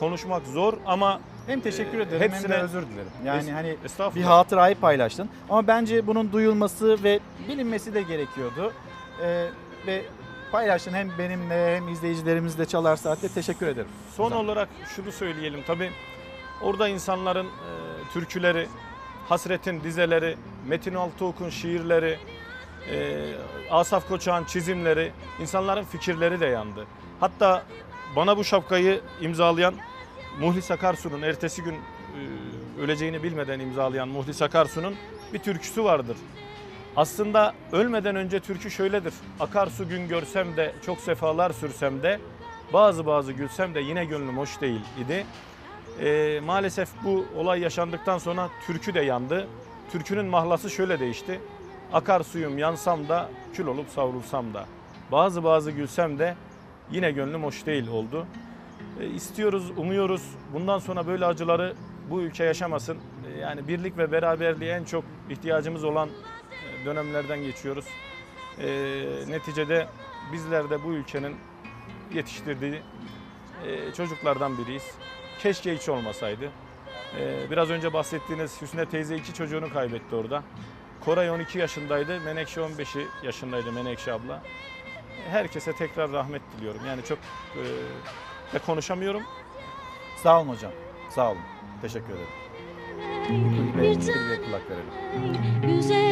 konuşmak 0.00 0.46
zor 0.46 0.74
ama 0.86 1.20
Hem 1.46 1.60
teşekkür 1.60 1.98
e, 1.98 2.02
ederim 2.02 2.32
hem 2.32 2.50
de 2.50 2.54
özür 2.54 2.82
dilerim. 2.82 3.10
Yani 3.24 3.52
hani 3.52 3.76
bir 4.14 4.22
hatırayı 4.22 4.74
paylaştın. 4.74 5.28
Ama 5.50 5.66
bence 5.66 6.06
bunun 6.06 6.32
duyulması 6.32 7.04
ve 7.04 7.20
bilinmesi 7.48 7.94
de 7.94 8.02
gerekiyordu. 8.02 8.72
Ee, 9.22 9.46
ve 9.86 10.02
paylaştın 10.52 10.92
hem 10.92 11.18
benimle 11.18 11.76
hem 11.76 11.88
izleyicilerimizle 11.88 12.66
Çalar 12.66 12.96
Saat'te 12.96 13.28
teşekkür 13.28 13.66
ederim. 13.66 13.88
Son 14.16 14.30
olarak 14.30 14.68
şunu 14.96 15.12
söyleyelim 15.12 15.62
tabii. 15.66 15.90
Orada 16.62 16.88
insanların 16.88 17.46
e, 17.46 17.50
türküleri, 18.12 18.66
Hasret'in 19.28 19.82
dizeleri, 19.84 20.36
Metin 20.66 20.94
Altıok'un 20.94 21.50
şiirleri, 21.50 22.18
e, 22.90 23.32
Asaf 23.70 24.08
Koçak'ın 24.08 24.44
çizimleri, 24.44 25.12
insanların 25.40 25.84
fikirleri 25.84 26.40
de 26.40 26.46
yandı. 26.46 26.86
Hatta 27.20 27.62
bana 28.16 28.36
bu 28.36 28.44
şapkayı 28.44 29.00
imzalayan 29.20 29.74
Muhlis 30.40 30.70
Akarsu'nun 30.70 31.22
ertesi 31.22 31.62
gün 31.62 31.74
e, 31.74 31.80
öleceğini 32.80 33.22
bilmeden 33.22 33.60
imzalayan 33.60 34.08
Muhlis 34.08 34.42
Akarsu'nun 34.42 34.96
bir 35.32 35.38
türküsü 35.38 35.84
vardır. 35.84 36.16
Aslında 36.96 37.54
ölmeden 37.72 38.16
önce 38.16 38.40
türkü 38.40 38.70
şöyledir. 38.70 39.14
Akarsu 39.40 39.88
gün 39.88 40.08
görsem 40.08 40.56
de 40.56 40.72
çok 40.86 41.00
sefalar 41.00 41.50
sürsem 41.50 42.02
de 42.02 42.20
bazı 42.72 43.06
bazı 43.06 43.32
gülsem 43.32 43.74
de 43.74 43.80
yine 43.80 44.04
gönlüm 44.04 44.38
hoş 44.38 44.60
değil 44.60 44.80
idi. 45.04 45.26
Ee, 46.00 46.40
maalesef 46.46 46.88
bu 47.04 47.26
olay 47.36 47.60
yaşandıktan 47.60 48.18
sonra 48.18 48.48
türkü 48.66 48.94
de 48.94 49.00
yandı. 49.00 49.48
Türkünün 49.92 50.26
mahlası 50.26 50.70
şöyle 50.70 51.00
değişti. 51.00 51.40
Akarsuyum 51.92 52.58
yansam 52.58 53.08
da 53.08 53.28
kül 53.54 53.66
olup 53.66 53.88
savrulsam 53.88 54.54
da. 54.54 54.66
Bazı 55.12 55.44
bazı 55.44 55.70
gülsem 55.70 56.18
de 56.18 56.34
yine 56.90 57.10
gönlüm 57.10 57.44
hoş 57.44 57.66
değil 57.66 57.88
oldu. 57.88 58.26
E, 59.00 59.06
istiyoruz, 59.06 59.70
umuyoruz. 59.76 60.22
Bundan 60.52 60.78
sonra 60.78 61.06
böyle 61.06 61.26
acıları 61.26 61.74
bu 62.10 62.20
ülke 62.20 62.44
yaşamasın. 62.44 62.96
E, 63.34 63.40
yani 63.40 63.68
birlik 63.68 63.98
ve 63.98 64.12
beraberliğe 64.12 64.74
en 64.74 64.84
çok 64.84 65.04
ihtiyacımız 65.30 65.84
olan 65.84 66.08
e, 66.08 66.35
dönemlerden 66.86 67.42
geçiyoruz. 67.42 67.84
E, 68.58 68.66
neticede 69.28 69.88
bizler 70.32 70.70
de 70.70 70.84
bu 70.84 70.92
ülkenin 70.92 71.36
yetiştirdiği 72.14 72.82
e, 73.66 73.92
çocuklardan 73.92 74.58
biriyiz. 74.58 74.90
Keşke 75.38 75.74
hiç 75.76 75.88
olmasaydı. 75.88 76.50
E, 77.20 77.50
biraz 77.50 77.70
önce 77.70 77.92
bahsettiğiniz 77.92 78.62
Hüsnü 78.62 78.86
teyze 78.86 79.16
iki 79.16 79.34
çocuğunu 79.34 79.72
kaybetti 79.72 80.14
orada. 80.14 80.42
Koray 81.00 81.30
12 81.30 81.58
yaşındaydı, 81.58 82.20
Menekşe 82.20 82.60
15 82.60 82.88
yaşındaydı 83.22 83.72
Menekşe 83.72 84.12
abla. 84.12 84.42
Herkese 85.30 85.72
tekrar 85.72 86.12
rahmet 86.12 86.42
diliyorum. 86.56 86.80
Yani 86.86 87.04
çok 87.04 87.18
e, 87.18 87.62
ve 88.54 88.58
konuşamıyorum. 88.58 89.22
Sağ 90.22 90.40
olun 90.40 90.48
hocam. 90.48 90.72
Sağ 91.10 91.30
olun. 91.30 91.40
Teşekkür 91.82 92.08
ederim. 92.08 92.46
Bir, 93.28 93.82
bir, 93.82 94.06
bir 94.06 94.44
kulak 94.44 94.62
verelim. 94.70 95.76
Güzelim 95.76 96.05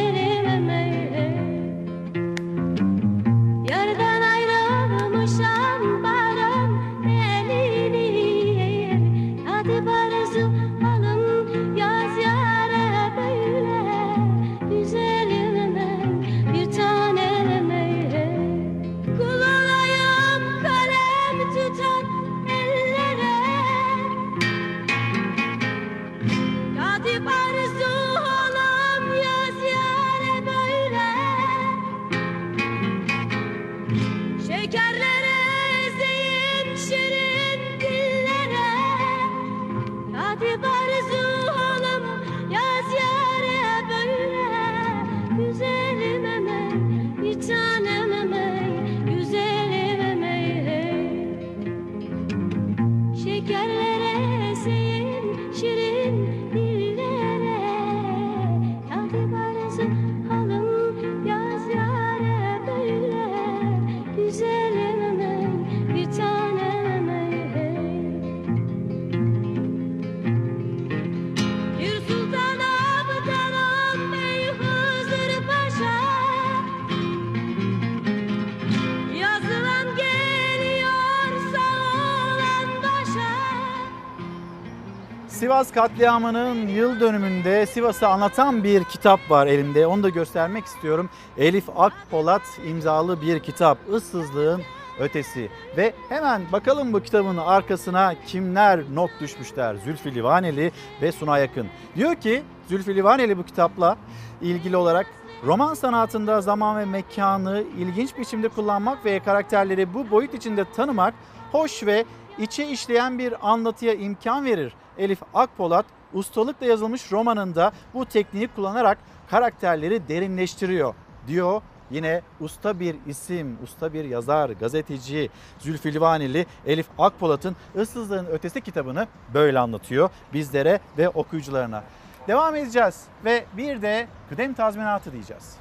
Sivas 85.45 85.71
katliamının 85.71 86.67
yıl 86.67 86.99
dönümünde 86.99 87.65
Sivas'ı 87.65 88.07
anlatan 88.07 88.63
bir 88.63 88.83
kitap 88.83 89.19
var 89.29 89.47
elimde. 89.47 89.87
Onu 89.87 90.03
da 90.03 90.09
göstermek 90.09 90.65
istiyorum. 90.65 91.09
Elif 91.37 91.69
Akpolat 91.75 92.41
imzalı 92.67 93.21
bir 93.21 93.39
kitap. 93.39 93.77
Issızlığın 93.95 94.61
ötesi. 94.99 95.49
Ve 95.77 95.93
hemen 96.09 96.41
bakalım 96.51 96.93
bu 96.93 96.99
kitabın 96.99 97.37
arkasına 97.37 98.15
kimler 98.27 98.83
not 98.93 99.11
düşmüşler. 99.19 99.75
Zülfü 99.75 100.15
Livaneli 100.15 100.71
ve 101.01 101.11
Sunay 101.11 101.41
Yakın. 101.41 101.67
Diyor 101.95 102.15
ki 102.15 102.43
Zülfü 102.67 102.95
Livaneli 102.95 103.37
bu 103.37 103.43
kitapla 103.43 103.97
ilgili 104.41 104.77
olarak 104.77 105.07
roman 105.43 105.73
sanatında 105.73 106.41
zaman 106.41 106.77
ve 106.77 106.85
mekanı 106.85 107.63
ilginç 107.77 108.17
biçimde 108.17 108.49
kullanmak 108.49 109.05
ve 109.05 109.19
karakterleri 109.19 109.93
bu 109.93 110.11
boyut 110.11 110.33
içinde 110.33 110.65
tanımak 110.75 111.13
hoş 111.51 111.85
ve 111.85 112.05
içe 112.37 112.67
işleyen 112.67 113.19
bir 113.19 113.51
anlatıya 113.51 113.93
imkan 113.93 114.45
verir. 114.45 114.73
Elif 114.97 115.19
Akpolat 115.33 115.85
ustalıkla 116.13 116.65
yazılmış 116.65 117.11
romanında 117.11 117.71
bu 117.93 118.05
tekniği 118.05 118.47
kullanarak 118.47 118.97
karakterleri 119.29 120.07
derinleştiriyor 120.07 120.93
diyor. 121.27 121.61
Yine 121.91 122.21
usta 122.39 122.79
bir 122.79 122.95
isim, 123.07 123.57
usta 123.63 123.93
bir 123.93 124.05
yazar, 124.05 124.49
gazeteci 124.49 125.29
Zülfü 125.59 125.93
Livaneli 125.93 126.45
Elif 126.65 126.85
Akpolat'ın 126.97 127.55
Issızlığın 127.81 128.25
Ötesi 128.25 128.61
kitabını 128.61 129.07
böyle 129.33 129.59
anlatıyor 129.59 130.09
bizlere 130.33 130.79
ve 130.97 131.09
okuyucularına. 131.09 131.83
Devam 132.27 132.55
edeceğiz 132.55 133.03
ve 133.25 133.45
bir 133.57 133.81
de 133.81 134.07
kıdem 134.29 134.53
tazminatı 134.53 135.11
diyeceğiz. 135.11 135.55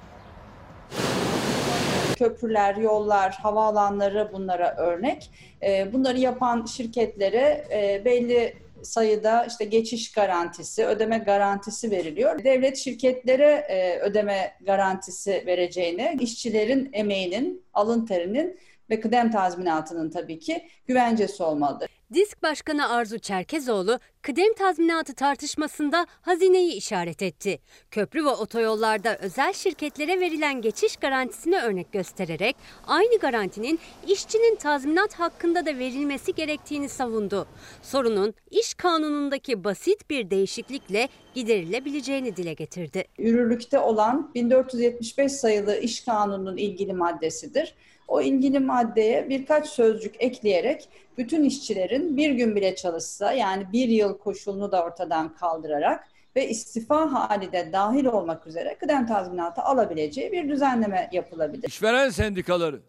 Köprüler, 2.19 2.77
yollar, 2.77 3.39
havaalanları 3.43 4.31
bunlara 4.33 4.77
örnek. 4.77 5.31
Ee, 5.63 5.93
Bunları 5.93 6.19
yapan 6.19 6.65
şirketlere 6.65 7.67
e, 7.71 8.03
belli 8.05 8.57
sayıda 8.85 9.45
işte 9.45 9.65
geçiş 9.65 10.13
garantisi, 10.13 10.87
ödeme 10.87 11.19
garantisi 11.19 11.91
veriliyor. 11.91 12.45
Devlet 12.45 12.77
şirketlere 12.77 13.51
e, 13.69 13.99
ödeme 13.99 14.53
garantisi 14.61 15.43
vereceğine, 15.47 16.17
işçilerin 16.21 16.91
emeğinin, 16.93 17.65
alın 17.75 18.07
terinin 18.07 18.59
ve 18.91 19.01
kıdem 19.01 19.31
tazminatının 19.31 20.11
tabii 20.11 20.39
ki 20.39 20.69
güvencesi 20.87 21.43
olmalıdır. 21.43 21.91
Disk 22.15 22.43
Başkanı 22.43 22.91
Arzu 22.91 23.19
Çerkezoğlu 23.19 23.99
kıdem 24.23 24.55
tazminatı 24.55 25.15
tartışmasında 25.15 26.07
hazineyi 26.21 26.73
işaret 26.73 27.23
etti. 27.23 27.59
Köprü 27.91 28.25
ve 28.25 28.29
otoyollarda 28.29 29.17
özel 29.17 29.53
şirketlere 29.53 30.21
verilen 30.21 30.61
geçiş 30.61 30.97
garantisine 30.97 31.63
örnek 31.63 31.93
göstererek 31.93 32.57
aynı 32.87 33.19
garantinin 33.19 33.79
işçinin 34.09 34.57
tazminat 34.57 35.15
hakkında 35.15 35.67
da 35.67 35.79
verilmesi 35.79 36.35
gerektiğini 36.35 36.89
savundu. 36.89 37.47
Sorunun 37.83 38.35
iş 38.51 38.75
kanunundaki 38.75 39.65
basit 39.65 40.11
bir 40.11 40.31
değişiklikle 40.31 41.09
giderilebileceğini 41.35 42.37
dile 42.37 42.55
getirdi. 42.55 43.05
yürürlükte 43.19 43.79
olan 43.79 44.31
1475 44.35 45.33
sayılı 45.33 45.79
iş 45.79 46.05
kanununun 46.05 46.57
ilgili 46.57 46.93
maddesidir. 46.93 47.75
O 48.09 48.21
ilgili 48.21 48.61
maddeye 48.61 49.29
birkaç 49.29 49.69
sözcük 49.69 50.15
ekleyerek 50.19 50.89
bütün 51.19 51.45
işçilerin 51.45 52.17
bir 52.17 52.31
gün 52.31 52.57
bile 52.57 52.75
çalışsa 52.77 53.33
yani 53.33 53.67
bir 53.73 53.89
yıl 53.89 54.19
koşulunu 54.19 54.73
da 54.73 54.85
ortadan 54.85 55.35
kaldırarak 55.35 56.09
ve 56.37 56.49
istifa 56.49 57.13
hali 57.13 57.53
de 57.53 57.71
dahil 57.73 58.05
olmak 58.05 58.47
üzere 58.47 58.77
kıdem 58.81 59.07
tazminatı 59.07 59.63
alabileceği 59.63 60.33
bir 60.33 60.49
düzenleme 60.49 61.09
yapılabilir. 61.13 61.69
İşveren 61.69 62.11
sendikaları, 62.11 62.81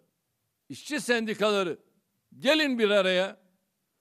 işçi 0.70 1.02
sendikaları 1.02 1.78
gelin 2.40 2.80
bir 2.80 2.90
araya. 2.90 3.38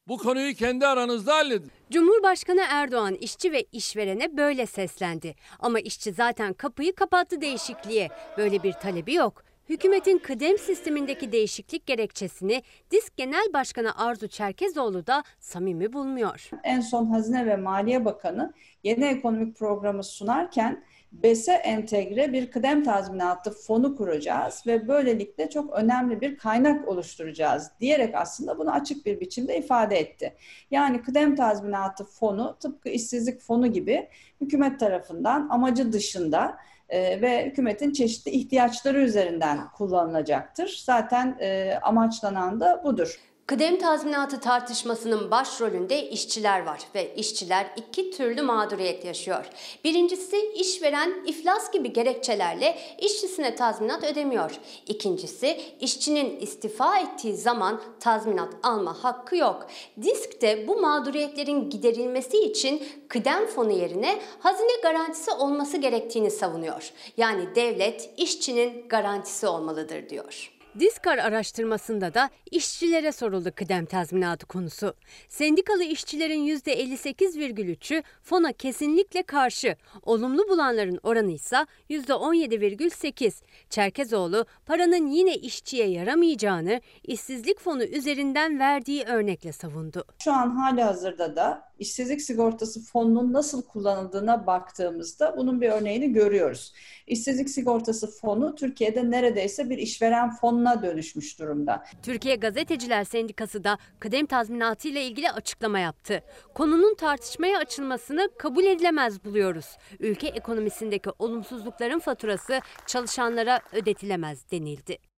Bu 0.09 0.19
konuyu 0.19 0.55
kendi 0.55 0.87
aranızda 0.87 1.35
halledin. 1.35 1.71
Cumhurbaşkanı 1.91 2.63
Erdoğan 2.71 3.15
işçi 3.15 3.53
ve 3.53 3.63
işverene 3.73 4.37
böyle 4.37 4.67
seslendi. 4.67 5.35
Ama 5.59 5.81
işçi 5.81 6.13
zaten 6.13 6.53
kapıyı 6.53 6.95
kapattı 6.95 7.41
değişikliğe. 7.41 8.09
Böyle 8.39 8.63
bir 8.63 8.73
talebi 8.73 9.15
yok. 9.15 9.45
Hükümetin 9.69 10.19
kıdem 10.19 10.59
sistemindeki 10.59 11.33
değişiklik 11.33 11.87
gerekçesini 11.87 12.63
Disk 12.91 13.17
Genel 13.17 13.53
Başkanı 13.53 13.99
Arzu 13.99 14.29
Çerkezoğlu 14.29 15.07
da 15.07 15.23
samimi 15.41 15.93
bulmuyor. 15.93 16.51
En 16.65 16.81
son 16.81 17.07
Hazine 17.07 17.47
ve 17.47 17.57
Maliye 17.57 18.05
Bakanı 18.05 18.53
yeni 18.83 19.05
ekonomik 19.05 19.57
programı 19.57 20.05
sunarken 20.05 20.85
BES'e 21.13 21.53
entegre 21.53 22.33
bir 22.33 22.51
kıdem 22.51 22.85
tazminatı 22.85 23.51
fonu 23.51 23.97
kuracağız 23.97 24.63
ve 24.67 24.89
böylelikle 24.89 25.51
çok 25.51 25.73
önemli 25.73 26.21
bir 26.21 26.39
kaynak 26.39 26.89
oluşturacağız 26.89 27.71
diyerek 27.81 28.15
aslında 28.15 28.59
bunu 28.59 28.71
açık 28.71 29.07
bir 29.07 29.21
biçimde 29.21 29.59
ifade 29.59 29.99
etti. 29.99 30.35
Yani 30.71 31.03
kıdem 31.03 31.37
tazminatı 31.37 32.05
fonu 32.05 32.57
tıpkı 32.61 32.89
işsizlik 32.89 33.41
fonu 33.41 33.67
gibi 33.73 34.09
hükümet 34.41 34.81
tarafından 34.81 35.49
amacı 35.49 35.93
dışında 35.93 36.57
e, 36.95 37.21
ve 37.23 37.47
hükümetin 37.47 37.93
çeşitli 37.93 38.31
ihtiyaçları 38.31 39.01
üzerinden 39.01 39.71
kullanılacaktır. 39.77 40.83
Zaten 40.85 41.37
e, 41.41 41.79
amaçlanan 41.83 42.61
da 42.61 42.85
budur. 42.85 43.21
Kıdem 43.47 43.79
tazminatı 43.79 44.41
tartışmasının 44.41 45.31
başrolünde 45.31 46.09
işçiler 46.09 46.67
var 46.67 46.81
ve 46.95 47.15
işçiler 47.15 47.67
iki 47.77 48.11
türlü 48.11 48.43
mağduriyet 48.43 49.05
yaşıyor. 49.05 49.45
Birincisi 49.85 50.53
işveren 50.53 51.25
iflas 51.27 51.73
gibi 51.73 51.93
gerekçelerle 51.93 52.79
işçisine 52.99 53.55
tazminat 53.55 54.05
ödemiyor. 54.05 54.51
İkincisi 54.87 55.61
işçinin 55.81 56.41
istifa 56.41 56.99
ettiği 56.99 57.35
zaman 57.35 57.81
tazminat 58.01 58.55
alma 58.63 59.05
hakkı 59.05 59.37
yok. 59.37 59.67
Disk 60.03 60.43
de 60.43 60.69
bu 60.69 60.81
mağduriyetlerin 60.81 61.71
giderilmesi 61.71 62.39
için 62.39 62.89
kıdem 63.09 63.47
fonu 63.47 63.73
yerine 63.73 64.19
hazine 64.41 64.81
garantisi 64.83 65.31
olması 65.31 65.77
gerektiğini 65.77 66.31
savunuyor. 66.31 66.93
Yani 67.17 67.55
devlet 67.55 68.11
işçinin 68.17 68.89
garantisi 68.89 69.47
olmalıdır 69.47 70.09
diyor. 70.09 70.54
Diskar 70.79 71.19
araştırmasında 71.19 72.15
da 72.15 72.31
işçilere 72.51 73.13
soruldu 73.13 73.51
kıdem 73.57 73.85
tazminatı 73.85 74.47
konusu. 74.47 74.95
Sendikalı 75.29 75.85
işçilerin 75.85 76.47
%58,3'ü 76.47 78.03
fona 78.23 78.53
kesinlikle 78.53 79.23
karşı. 79.23 79.77
Olumlu 80.03 80.49
bulanların 80.49 81.01
oranı 81.03 81.31
ise 81.31 81.57
%17,8. 81.91 83.43
Çerkezoğlu 83.71 84.47
paranın 84.67 85.07
yine 85.07 85.35
işçiye 85.35 85.87
yaramayacağını 85.87 86.81
işsizlik 87.03 87.61
fonu 87.61 87.85
üzerinden 87.85 88.59
verdiği 88.59 89.05
örnekle 89.05 89.53
savundu. 89.53 90.05
Şu 90.19 90.33
an 90.33 90.51
hali 90.51 90.83
hazırda 90.83 91.37
da 91.37 91.74
işsizlik 91.79 92.23
sigortası 92.23 92.85
fonunun 92.85 93.33
nasıl 93.33 93.63
kullanıldığına 93.63 94.47
baktığımızda 94.47 95.35
bunun 95.37 95.61
bir 95.61 95.71
örneğini 95.71 96.13
görüyoruz. 96.13 96.73
İşsizlik 97.07 97.51
sigortası 97.51 98.11
fonu 98.21 98.55
Türkiye'de 98.55 99.11
neredeyse 99.11 99.71
bir 99.71 99.79
işveren 99.79 100.31
fonuna 100.31 100.83
dönüşmüş 100.83 101.39
durumda. 101.39 101.85
Türkiye 102.03 102.37
Gazeteciler 102.37 103.05
Sendikası 103.05 103.65
da 103.65 103.79
kıdem 104.01 104.27
tazminatı 104.27 104.89
ile 104.89 105.05
ilgili 105.05 105.31
açıklama 105.31 105.79
yaptı. 105.79 106.23
Konunun 106.55 106.95
tartışmaya 106.95 107.59
açılmasını 107.59 108.29
kabul 108.39 108.65
edilemez 108.65 109.25
buluyoruz. 109.25 109.67
Ülke 110.01 110.27
ekonomisindeki 110.29 111.11
olumsuzlukların 111.19 111.99
faturası 111.99 112.61
çalışanlara 112.87 113.61
ödetilemez 113.73 114.51
denildi. 114.51 115.14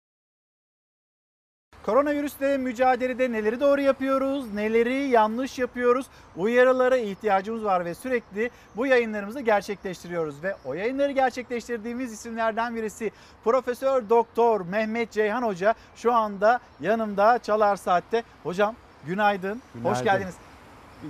Koronavirüsle 1.85 2.57
mücadelede 2.57 3.31
neleri 3.31 3.59
doğru 3.59 3.81
yapıyoruz, 3.81 4.53
neleri 4.53 4.93
yanlış 5.07 5.59
yapıyoruz, 5.59 6.05
uyarılara 6.37 6.97
ihtiyacımız 6.97 7.63
var 7.63 7.85
ve 7.85 7.93
sürekli 7.95 8.49
bu 8.75 8.85
yayınlarımızı 8.87 9.39
gerçekleştiriyoruz. 9.41 10.43
Ve 10.43 10.55
o 10.65 10.73
yayınları 10.73 11.11
gerçekleştirdiğimiz 11.11 12.13
isimlerden 12.13 12.75
birisi 12.75 13.11
Profesör 13.43 14.09
Doktor 14.09 14.61
Mehmet 14.61 15.11
Ceyhan 15.11 15.43
Hoca 15.43 15.73
şu 15.95 16.13
anda 16.13 16.59
yanımda 16.81 17.39
Çalar 17.39 17.75
Saat'te. 17.75 18.23
Hocam 18.43 18.75
günaydın, 19.07 19.61
hoş 19.73 19.81
Günaydın. 19.81 20.03
geldiniz. 20.03 20.35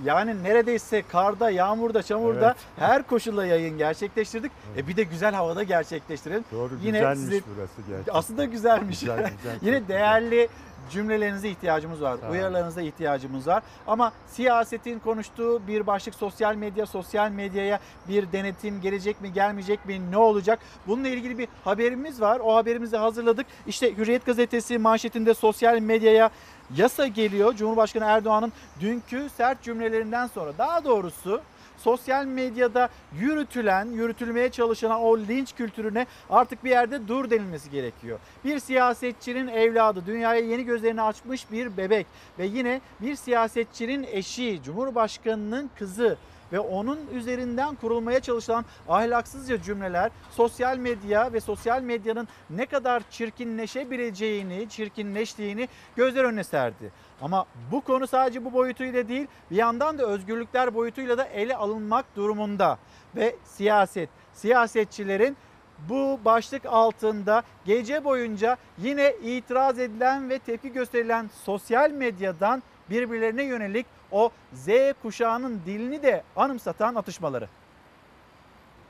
Yani 0.04 0.42
neredeyse 0.42 1.02
karda, 1.02 1.50
yağmurda, 1.50 2.02
çamurda 2.02 2.46
Evet. 2.46 2.56
her 2.88 3.02
koşulda 3.02 3.46
yayın 3.46 3.78
gerçekleştirdik. 3.78 4.52
E 4.76 4.88
bir 4.88 4.96
de 4.96 5.02
güzel 5.02 5.34
havada 5.34 5.62
gerçekleştirelim. 5.62 6.44
Doğru 6.52 6.70
Yine 6.82 6.98
güzelmiş 6.98 7.18
sizi- 7.18 7.42
burası 7.56 7.82
gerçekten. 7.88 8.14
Aslında 8.14 8.44
güzelmiş. 8.44 9.00
Güzel, 9.00 9.16
güzel, 9.36 9.58
Yine 9.62 9.78
güzel. 9.78 9.88
değerli 9.88 10.48
cümlelerinize 10.90 11.48
ihtiyacımız 11.48 12.02
var. 12.02 12.18
Olun. 12.22 12.30
Uyarılarınıza 12.32 12.82
ihtiyacımız 12.82 13.46
var. 13.46 13.62
Ama 13.86 14.12
siyasetin 14.26 14.98
konuştuğu 14.98 15.66
bir 15.66 15.86
başlık 15.86 16.14
sosyal 16.14 16.54
medya, 16.54 16.86
sosyal 16.86 17.30
medyaya 17.30 17.78
bir 18.08 18.32
denetim 18.32 18.80
gelecek 18.80 19.20
mi, 19.20 19.32
gelmeyecek 19.32 19.86
mi, 19.86 20.10
ne 20.10 20.16
olacak? 20.16 20.58
Bununla 20.86 21.08
ilgili 21.08 21.38
bir 21.38 21.48
haberimiz 21.64 22.20
var. 22.20 22.40
O 22.44 22.54
haberimizi 22.56 22.96
hazırladık. 22.96 23.46
İşte 23.66 23.96
Hürriyet 23.96 24.26
gazetesi 24.26 24.78
manşetinde 24.78 25.34
sosyal 25.34 25.78
medyaya 25.78 26.30
yasa 26.76 27.06
geliyor. 27.06 27.54
Cumhurbaşkanı 27.54 28.04
Erdoğan'ın 28.04 28.52
dünkü 28.80 29.28
sert 29.36 29.62
cümlelerinden 29.62 30.26
sonra 30.26 30.52
daha 30.58 30.84
doğrusu 30.84 31.40
sosyal 31.78 32.24
medyada 32.24 32.88
yürütülen, 33.20 33.86
yürütülmeye 33.86 34.50
çalışılan 34.50 35.00
o 35.00 35.18
linç 35.18 35.54
kültürüne 35.54 36.06
artık 36.30 36.64
bir 36.64 36.70
yerde 36.70 37.08
dur 37.08 37.30
denilmesi 37.30 37.70
gerekiyor. 37.70 38.18
Bir 38.44 38.58
siyasetçinin 38.58 39.48
evladı, 39.48 40.02
dünyaya 40.06 40.40
yeni 40.40 40.64
gözlerini 40.64 41.02
açmış 41.02 41.50
bir 41.52 41.76
bebek 41.76 42.06
ve 42.38 42.46
yine 42.46 42.80
bir 43.00 43.16
siyasetçinin 43.16 44.06
eşi, 44.12 44.60
Cumhurbaşkanının 44.64 45.70
kızı 45.78 46.16
ve 46.52 46.60
onun 46.60 46.98
üzerinden 47.12 47.74
kurulmaya 47.74 48.20
çalışılan 48.20 48.64
ahlaksızca 48.88 49.62
cümleler 49.62 50.10
sosyal 50.30 50.76
medya 50.76 51.32
ve 51.32 51.40
sosyal 51.40 51.82
medyanın 51.82 52.28
ne 52.50 52.66
kadar 52.66 53.02
çirkinleşebileceğini, 53.10 54.68
çirkinleştiğini 54.68 55.68
gözler 55.96 56.24
önüne 56.24 56.44
serdi. 56.44 56.92
Ama 57.20 57.46
bu 57.72 57.80
konu 57.80 58.06
sadece 58.06 58.44
bu 58.44 58.52
boyutuyla 58.52 59.08
değil, 59.08 59.26
bir 59.50 59.56
yandan 59.56 59.98
da 59.98 60.06
özgürlükler 60.06 60.74
boyutuyla 60.74 61.18
da 61.18 61.24
ele 61.24 61.56
alınmak 61.56 62.16
durumunda. 62.16 62.78
Ve 63.16 63.36
siyaset, 63.44 64.08
siyasetçilerin 64.34 65.36
bu 65.88 66.20
başlık 66.24 66.66
altında 66.66 67.42
gece 67.64 68.04
boyunca 68.04 68.56
yine 68.78 69.14
itiraz 69.22 69.78
edilen 69.78 70.30
ve 70.30 70.38
tepki 70.38 70.72
gösterilen 70.72 71.30
sosyal 71.44 71.90
medyadan 71.90 72.62
birbirlerine 72.90 73.42
yönelik 73.42 73.86
o 74.12 74.30
Z 74.52 74.68
kuşağının 75.02 75.60
dilini 75.66 76.02
de 76.02 76.22
anımsatan 76.36 76.94
atışmaları. 76.94 77.48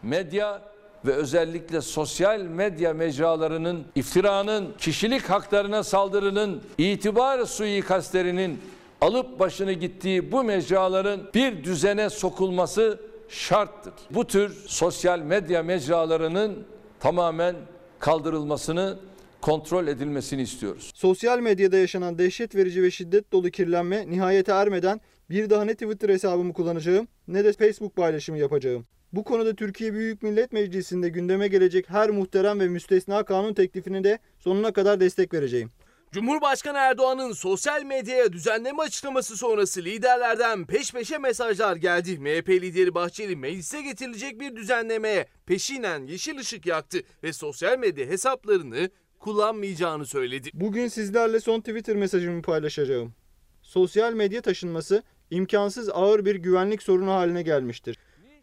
medya 0.02 0.62
ve 1.06 1.12
özellikle 1.12 1.80
sosyal 1.80 2.40
medya 2.40 2.94
mecralarının 2.94 3.86
iftiranın, 3.94 4.74
kişilik 4.78 5.30
haklarına 5.30 5.82
saldırının, 5.82 6.62
itibar 6.78 7.44
suikastlerinin 7.44 8.60
alıp 9.00 9.40
başını 9.40 9.72
gittiği 9.72 10.32
bu 10.32 10.44
mecraların 10.44 11.20
bir 11.34 11.64
düzene 11.64 12.10
sokulması 12.10 13.00
şarttır. 13.28 13.92
Bu 14.10 14.26
tür 14.26 14.66
sosyal 14.66 15.18
medya 15.18 15.62
mecralarının 15.62 16.66
tamamen 17.00 17.56
kaldırılmasını, 17.98 18.98
kontrol 19.46 19.86
edilmesini 19.86 20.42
istiyoruz. 20.42 20.92
Sosyal 20.94 21.38
medyada 21.38 21.76
yaşanan 21.76 22.18
dehşet 22.18 22.54
verici 22.54 22.82
ve 22.82 22.90
şiddet 22.90 23.32
dolu 23.32 23.50
kirlenme 23.50 24.10
nihayete 24.10 24.52
ermeden 24.52 25.00
bir 25.30 25.50
daha 25.50 25.64
ne 25.64 25.74
Twitter 25.74 26.08
hesabımı 26.08 26.52
kullanacağım 26.52 27.08
ne 27.28 27.44
de 27.44 27.52
Facebook 27.52 27.96
paylaşımı 27.96 28.38
yapacağım. 28.38 28.86
Bu 29.12 29.24
konuda 29.24 29.54
Türkiye 29.54 29.94
Büyük 29.94 30.22
Millet 30.22 30.52
Meclisi'nde 30.52 31.08
gündeme 31.08 31.48
gelecek 31.48 31.90
her 31.90 32.10
muhterem 32.10 32.60
ve 32.60 32.68
müstesna 32.68 33.24
kanun 33.24 33.54
teklifine 33.54 34.04
de 34.04 34.18
sonuna 34.38 34.72
kadar 34.72 35.00
destek 35.00 35.34
vereceğim. 35.34 35.70
Cumhurbaşkanı 36.12 36.78
Erdoğan'ın 36.78 37.32
sosyal 37.32 37.82
medyaya 37.82 38.32
düzenleme 38.32 38.82
açıklaması 38.82 39.36
sonrası 39.36 39.84
liderlerden 39.84 40.66
peş 40.66 40.92
peşe 40.92 41.18
mesajlar 41.18 41.76
geldi. 41.76 42.18
MHP 42.18 42.48
lideri 42.48 42.94
Bahçeli 42.94 43.36
meclise 43.36 43.82
getirilecek 43.82 44.40
bir 44.40 44.56
düzenlemeye 44.56 45.26
peşinen 45.46 46.06
yeşil 46.06 46.38
ışık 46.38 46.66
yaktı 46.66 46.98
ve 47.22 47.32
sosyal 47.32 47.78
medya 47.78 48.06
hesaplarını 48.06 48.90
kullanmayacağını 49.18 50.06
söyledi. 50.06 50.50
Bugün 50.54 50.88
sizlerle 50.88 51.40
son 51.40 51.60
Twitter 51.60 51.96
mesajımı 51.96 52.42
paylaşacağım. 52.42 53.14
Sosyal 53.62 54.12
medya 54.12 54.42
taşınması 54.42 55.02
imkansız 55.30 55.88
ağır 55.88 56.24
bir 56.24 56.34
güvenlik 56.34 56.82
sorunu 56.82 57.10
haline 57.10 57.42
gelmiştir. 57.42 57.98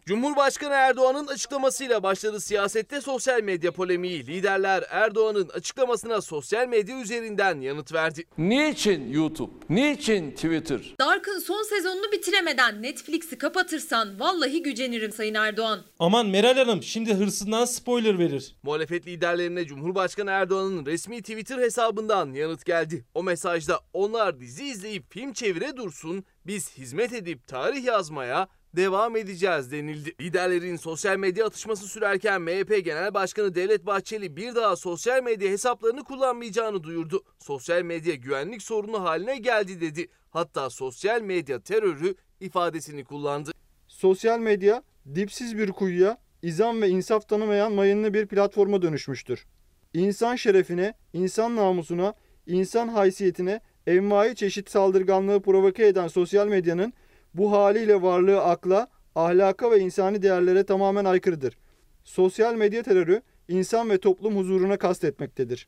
Cumhurbaşkanı 0.05 0.73
Erdoğan'ın 0.73 1.27
açıklamasıyla 1.27 2.03
başladı 2.03 2.39
siyasette 2.41 3.01
sosyal 3.01 3.41
medya 3.43 3.71
polemiği. 3.71 4.27
Liderler 4.27 4.83
Erdoğan'ın 4.89 5.49
açıklamasına 5.49 6.21
sosyal 6.21 6.67
medya 6.67 7.01
üzerinden 7.01 7.61
yanıt 7.61 7.93
verdi. 7.93 8.25
Niçin 8.37 9.11
YouTube? 9.11 9.51
Niçin 9.69 10.31
Twitter? 10.31 10.95
Dark'ın 10.99 11.39
son 11.39 11.63
sezonunu 11.63 12.11
bitiremeden 12.11 12.81
Netflix'i 12.81 13.37
kapatırsan 13.37 14.19
vallahi 14.19 14.63
gücenirim 14.63 15.11
Sayın 15.11 15.33
Erdoğan. 15.33 15.81
Aman 15.99 16.27
Meral 16.27 16.57
Hanım 16.57 16.83
şimdi 16.83 17.13
hırsından 17.13 17.65
spoiler 17.65 18.19
verir. 18.19 18.55
Muhalefet 18.63 19.07
liderlerine 19.07 19.65
Cumhurbaşkanı 19.65 20.31
Erdoğan'ın 20.31 20.85
resmi 20.85 21.21
Twitter 21.21 21.57
hesabından 21.57 22.33
yanıt 22.33 22.65
geldi. 22.65 23.05
O 23.13 23.23
mesajda 23.23 23.79
onlar 23.93 24.39
dizi 24.39 24.65
izleyip 24.65 25.13
film 25.13 25.33
çevire 25.33 25.77
dursun, 25.77 26.25
biz 26.45 26.77
hizmet 26.77 27.13
edip 27.13 27.47
tarih 27.47 27.83
yazmaya 27.83 28.47
devam 28.75 29.15
edeceğiz 29.15 29.71
denildi. 29.71 30.15
Liderlerin 30.21 30.75
sosyal 30.75 31.17
medya 31.17 31.45
atışması 31.45 31.87
sürerken 31.87 32.41
MHP 32.41 32.85
Genel 32.85 33.13
Başkanı 33.13 33.55
Devlet 33.55 33.85
Bahçeli 33.85 34.35
bir 34.35 34.55
daha 34.55 34.75
sosyal 34.75 35.23
medya 35.23 35.49
hesaplarını 35.49 36.03
kullanmayacağını 36.03 36.83
duyurdu. 36.83 37.23
Sosyal 37.39 37.81
medya 37.81 38.15
güvenlik 38.15 38.61
sorunu 38.61 39.03
haline 39.03 39.37
geldi 39.37 39.81
dedi. 39.81 40.07
Hatta 40.29 40.69
sosyal 40.69 41.21
medya 41.21 41.59
terörü 41.59 42.15
ifadesini 42.39 43.05
kullandı. 43.05 43.51
Sosyal 43.87 44.39
medya 44.39 44.83
dipsiz 45.15 45.57
bir 45.57 45.71
kuyuya, 45.71 46.17
izan 46.41 46.81
ve 46.81 46.89
insaf 46.89 47.29
tanımayan 47.29 47.71
mayınlı 47.71 48.13
bir 48.13 48.27
platforma 48.27 48.81
dönüşmüştür. 48.81 49.45
İnsan 49.93 50.35
şerefine, 50.35 50.93
insan 51.13 51.55
namusuna, 51.55 52.13
insan 52.47 52.87
haysiyetine 52.87 53.61
envai 53.87 54.35
çeşit 54.35 54.69
saldırganlığı 54.69 55.41
provoke 55.41 55.87
eden 55.87 56.07
sosyal 56.07 56.47
medyanın 56.47 56.93
bu 57.33 57.51
haliyle 57.51 58.01
varlığı 58.01 58.41
akla, 58.41 58.87
ahlaka 59.15 59.71
ve 59.71 59.79
insani 59.79 60.21
değerlere 60.21 60.63
tamamen 60.63 61.05
aykırıdır. 61.05 61.57
Sosyal 62.03 62.55
medya 62.55 62.83
terörü 62.83 63.21
insan 63.47 63.89
ve 63.89 63.97
toplum 63.97 64.37
huzuruna 64.37 64.77
kastetmektedir. 64.77 65.67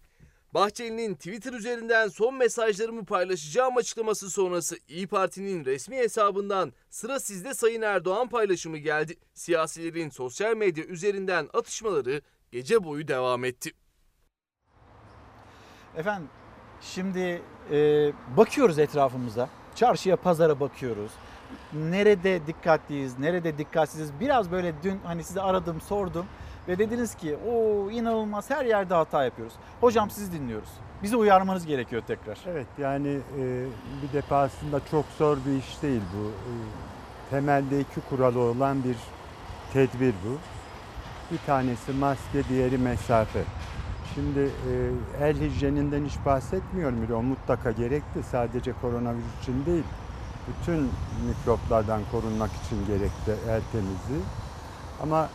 Bahçeli'nin 0.54 1.16
Twitter 1.16 1.54
üzerinden 1.54 2.08
son 2.08 2.36
mesajlarımı 2.36 3.06
paylaşacağım 3.06 3.78
açıklaması 3.78 4.30
sonrası 4.30 4.78
İyi 4.88 5.08
Parti'nin 5.08 5.66
resmi 5.66 5.96
hesabından 5.98 6.74
sıra 6.90 7.20
sizde 7.20 7.54
Sayın 7.54 7.82
Erdoğan 7.82 8.30
paylaşımı 8.30 8.78
geldi. 8.78 9.16
Siyasilerin 9.34 10.10
sosyal 10.10 10.58
medya 10.58 10.86
üzerinden 10.86 11.50
atışmaları 11.54 12.22
gece 12.52 12.84
boyu 12.84 13.08
devam 13.08 13.46
etti. 13.46 13.72
Efendim 15.98 16.30
şimdi 16.82 17.42
e, 17.72 18.12
bakıyoruz 18.38 18.80
etrafımıza. 18.80 19.50
Çarşıya, 19.76 20.16
pazara 20.16 20.60
bakıyoruz. 20.60 21.12
Nerede 21.74 22.48
dikkatliyiz, 22.48 23.20
nerede 23.20 23.58
dikkatsiziz. 23.58 24.20
Biraz 24.20 24.52
böyle 24.52 24.74
dün 24.84 25.00
hani 25.04 25.24
sizi 25.24 25.42
aradım, 25.42 25.82
sordum 25.82 26.26
ve 26.68 26.78
dediniz 26.78 27.16
ki 27.16 27.38
o 27.52 27.90
inanılmaz 27.92 28.50
her 28.50 28.66
yerde 28.66 28.94
hata 28.94 29.24
yapıyoruz. 29.24 29.54
Hocam 29.82 30.10
sizi 30.10 30.32
dinliyoruz. 30.32 30.70
Bizi 31.04 31.18
uyarmanız 31.18 31.66
gerekiyor 31.66 32.02
tekrar. 32.08 32.40
Evet 32.48 32.68
yani 32.78 33.08
e, 33.08 33.66
bir 34.04 34.14
defasında 34.14 34.82
çok 34.92 35.06
zor 35.18 35.38
bir 35.46 35.58
iş 35.60 35.82
değil 35.82 36.02
bu. 36.18 36.28
E, 36.28 36.52
temelde 37.30 37.80
iki 37.80 38.02
kuralı 38.10 38.40
olan 38.40 38.84
bir 38.84 38.98
tedbir 39.74 40.14
bu. 40.26 40.38
Bir 41.32 41.40
tanesi 41.46 41.92
maske, 41.92 42.50
diğeri 42.50 42.78
mesafe. 42.78 43.44
Şimdi 44.14 44.40
e, 44.40 44.92
el 45.20 45.40
hijyeninden 45.40 46.06
hiç 46.06 46.18
bahsetmiyorum 46.26 47.02
bile. 47.02 47.14
O 47.14 47.22
mutlaka 47.22 47.72
gerekli. 47.72 48.24
Sadece 48.32 48.74
koronavirüs 48.82 49.42
için 49.42 49.66
değil. 49.66 49.84
Bütün 50.48 50.90
mikroplardan 51.28 52.02
korunmak 52.12 52.50
için 52.66 52.86
gerekli 52.86 53.32
el 53.50 53.62
temizliği. 53.72 54.22
Ama 55.04 55.30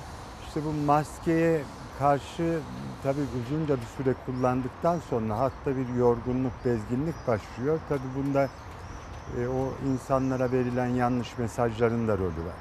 işte 0.46 0.64
bu 0.64 0.72
maskeye 0.86 1.60
karşı 1.98 2.60
tabii 3.02 3.20
uzunca 3.40 3.76
bir 3.76 3.86
süre 3.96 4.14
kullandıktan 4.26 4.98
sonra 5.10 5.38
hatta 5.38 5.76
bir 5.76 5.88
yorgunluk, 5.98 6.52
bezginlik 6.64 7.26
başlıyor. 7.26 7.80
Tabii 7.88 8.00
bunda 8.16 8.48
e, 9.38 9.48
o 9.48 9.90
insanlara 9.92 10.52
verilen 10.52 10.86
yanlış 10.86 11.38
mesajların 11.38 12.08
da 12.08 12.18
rolü 12.18 12.24
var. 12.46 12.60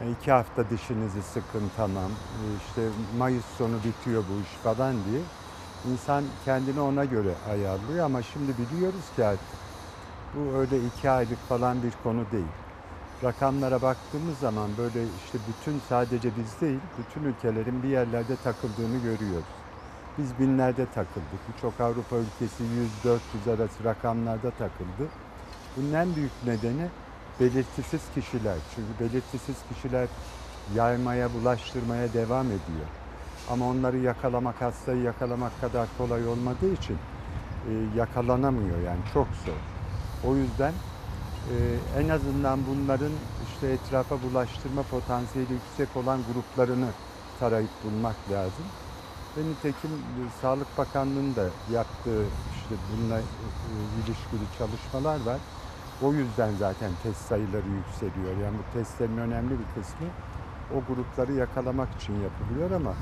Yani 0.00 0.10
iki 0.20 0.32
hafta 0.32 0.70
dişinizi 0.70 1.22
sıkın 1.22 1.70
tamam, 1.76 2.10
e, 2.10 2.44
işte 2.66 2.82
Mayıs 3.18 3.44
sonu 3.44 3.76
bitiyor 3.84 4.24
bu 4.30 4.42
iş 4.42 4.48
falan 4.48 4.92
diye. 5.04 5.20
İnsan 5.92 6.24
kendini 6.44 6.80
ona 6.80 7.04
göre 7.04 7.32
ayarlıyor 7.50 8.04
ama 8.04 8.22
şimdi 8.22 8.52
biliyoruz 8.58 9.04
ki 9.16 9.24
artık 9.24 9.58
bu 10.34 10.56
öyle 10.56 10.84
iki 10.86 11.10
aylık 11.10 11.48
falan 11.48 11.82
bir 11.82 11.92
konu 12.02 12.24
değil. 12.32 12.52
Rakamlara 13.24 13.82
baktığımız 13.82 14.38
zaman 14.38 14.70
böyle 14.78 15.02
işte 15.24 15.38
bütün 15.48 15.80
sadece 15.88 16.30
biz 16.36 16.60
değil, 16.60 16.80
bütün 16.98 17.28
ülkelerin 17.28 17.82
bir 17.82 17.88
yerlerde 17.88 18.36
takıldığını 18.36 18.98
görüyoruz. 19.02 19.48
Biz 20.18 20.38
binlerde 20.38 20.86
takıldık. 20.86 21.40
Birçok 21.54 21.80
Avrupa 21.80 22.16
ülkesi 22.16 22.64
100-400 23.04 23.54
arası 23.56 23.84
rakamlarda 23.84 24.50
takıldı. 24.50 25.08
Bunun 25.76 25.92
en 25.92 26.16
büyük 26.16 26.32
nedeni 26.46 26.88
belirtisiz 27.40 28.02
kişiler. 28.14 28.56
Çünkü 28.74 29.00
belirtisiz 29.00 29.56
kişiler 29.68 30.08
yaymaya, 30.74 31.34
bulaştırmaya 31.34 32.12
devam 32.12 32.46
ediyor. 32.46 32.88
Ama 33.50 33.68
onları 33.68 33.98
yakalamak, 33.98 34.60
hastayı 34.62 35.02
yakalamak 35.02 35.60
kadar 35.60 35.88
kolay 35.98 36.26
olmadığı 36.26 36.72
için 36.72 36.96
e, 37.68 37.72
yakalanamıyor 37.96 38.78
yani 38.78 39.00
çok 39.14 39.26
zor. 39.46 39.60
O 40.30 40.36
yüzden 40.36 40.72
e, 41.52 41.54
en 42.00 42.08
azından 42.08 42.60
bunların 42.66 43.12
işte 43.52 43.68
etrafa 43.68 44.22
bulaştırma 44.22 44.82
potansiyeli 44.82 45.52
yüksek 45.52 45.96
olan 45.96 46.20
gruplarını 46.32 46.88
tarayıp 47.40 47.70
bulmak 47.84 48.16
lazım. 48.30 48.64
Ve 49.36 49.40
nitekim 49.50 49.90
e, 49.90 50.22
Sağlık 50.40 50.78
Bakanlığı'nın 50.78 51.36
da 51.36 51.44
yaptığı 51.72 52.24
işte 52.56 52.74
bununla 52.92 53.18
e, 53.18 53.24
ilişkili 54.04 54.46
çalışmalar 54.58 55.26
var. 55.26 55.38
O 56.02 56.12
yüzden 56.12 56.54
zaten 56.58 56.90
test 57.02 57.20
sayıları 57.20 57.68
yükseliyor. 57.68 58.36
Yani 58.44 58.56
bu 58.58 58.78
testlerin 58.78 59.16
önemli 59.16 59.50
bir 59.50 59.68
kısmı 59.74 60.06
o 60.74 60.94
grupları 60.94 61.32
yakalamak 61.32 61.88
için 62.00 62.14
yapılıyor 62.22 62.70
ama 62.70 62.92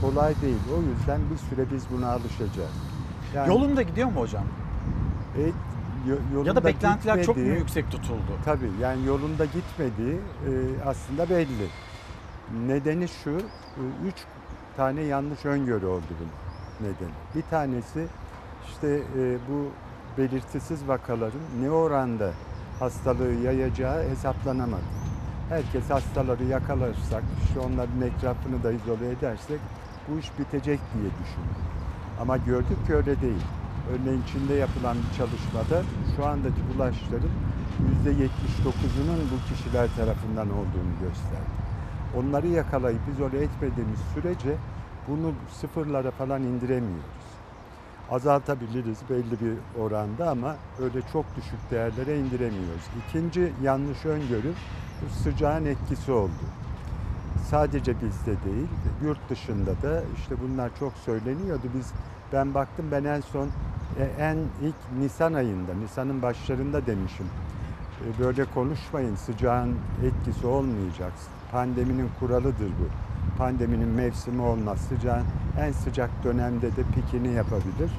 kolay 0.00 0.34
değil. 0.42 0.58
O 0.78 0.82
yüzden 0.98 1.20
bir 1.32 1.36
süre 1.36 1.70
biz 1.74 1.84
buna 1.90 2.08
alışacağız. 2.12 2.70
Yani, 3.34 3.48
Yolunda 3.48 3.82
gidiyor 3.82 4.08
mu 4.08 4.20
hocam? 4.20 4.44
e, 5.38 5.40
yo- 6.08 6.16
yolunda 6.32 6.48
Ya 6.48 6.56
da 6.56 6.64
beklentiler 6.64 7.22
çok 7.24 7.36
mu 7.36 7.42
gitmediği- 7.42 7.58
yüksek 7.58 7.90
tutuldu? 7.90 8.32
Tabii 8.44 8.70
yani 8.80 9.06
yolunda 9.06 9.44
gitmediği 9.44 10.14
e, 10.14 10.50
aslında 10.86 11.30
belli. 11.30 11.66
Nedeni 12.66 13.08
şu, 13.08 13.30
e, 13.30 13.82
üç 14.06 14.14
tane 14.76 15.00
yanlış 15.02 15.44
öngörü 15.44 15.86
oldu 15.86 16.02
bunun 16.20 16.90
nedeni. 16.90 17.12
Bir 17.34 17.42
tanesi 17.50 18.06
işte 18.68 18.88
e, 19.18 19.36
bu 19.48 19.68
belirtisiz 20.18 20.88
vakaların 20.88 21.40
ne 21.62 21.70
oranda 21.70 22.30
hastalığı 22.78 23.32
yayacağı 23.32 24.02
hesaplanamadı. 24.08 24.82
Herkes 25.52 25.90
hastaları 25.90 26.44
yakalarsak, 26.44 27.24
işte 27.44 27.60
onların 27.60 28.00
etrafını 28.02 28.62
da 28.62 28.72
izole 28.72 29.10
edersek 29.10 29.60
bu 30.08 30.18
iş 30.18 30.38
bitecek 30.38 30.80
diye 30.94 31.10
düşündü. 31.10 31.60
Ama 32.20 32.36
gördük 32.36 32.86
ki 32.86 32.94
öyle 32.94 33.20
değil. 33.20 33.44
Örneğin 33.92 34.22
Çin'de 34.32 34.54
yapılan 34.54 34.96
bir 34.96 35.16
çalışmada 35.18 35.82
şu 36.16 36.26
andaki 36.26 36.60
bulaşların 36.74 37.34
%79'unun 38.04 39.20
bu 39.32 39.54
kişiler 39.54 39.88
tarafından 39.96 40.50
olduğunu 40.50 40.94
gösterdi. 41.00 41.58
Onları 42.16 42.46
yakalayıp 42.46 43.08
izole 43.14 43.42
etmediğimiz 43.42 44.00
sürece 44.14 44.56
bunu 45.08 45.32
sıfırlara 45.60 46.10
falan 46.10 46.42
indiremiyoruz. 46.42 47.26
Azaltabiliriz 48.10 48.98
belli 49.10 49.40
bir 49.40 49.80
oranda 49.80 50.30
ama 50.30 50.56
öyle 50.80 51.02
çok 51.12 51.36
düşük 51.36 51.70
değerlere 51.70 52.18
indiremiyoruz. 52.18 52.84
İkinci 53.08 53.52
yanlış 53.62 54.06
öngörü 54.06 54.52
bu 55.04 55.22
sıcağın 55.22 55.64
etkisi 55.64 56.12
oldu. 56.12 56.30
Sadece 57.50 57.94
bizde 57.94 58.44
değil, 58.44 58.68
yurt 59.04 59.30
dışında 59.30 59.70
da 59.82 60.02
işte 60.18 60.34
bunlar 60.42 60.70
çok 60.78 60.92
söyleniyordu. 60.92 61.66
Biz 61.74 61.92
ben 62.32 62.54
baktım 62.54 62.86
ben 62.92 63.04
en 63.04 63.20
son 63.20 63.48
e, 63.98 64.04
en 64.22 64.36
ilk 64.36 65.00
Nisan 65.00 65.32
ayında, 65.32 65.74
Nisan'ın 65.74 66.22
başlarında 66.22 66.86
demişim. 66.86 67.26
E, 68.00 68.24
Böyle 68.24 68.44
konuşmayın, 68.44 69.14
sıcağın 69.16 69.74
etkisi 70.04 70.46
olmayacak. 70.46 71.12
Pandeminin 71.52 72.08
kuralıdır 72.20 72.68
bu. 72.68 72.88
Pandeminin 73.38 73.88
mevsimi 73.88 74.42
olmaz. 74.42 74.78
Sıcağın 74.88 75.24
en 75.60 75.72
sıcak 75.72 76.10
dönemde 76.24 76.76
de 76.76 76.82
pikini 76.94 77.32
yapabilir. 77.32 77.90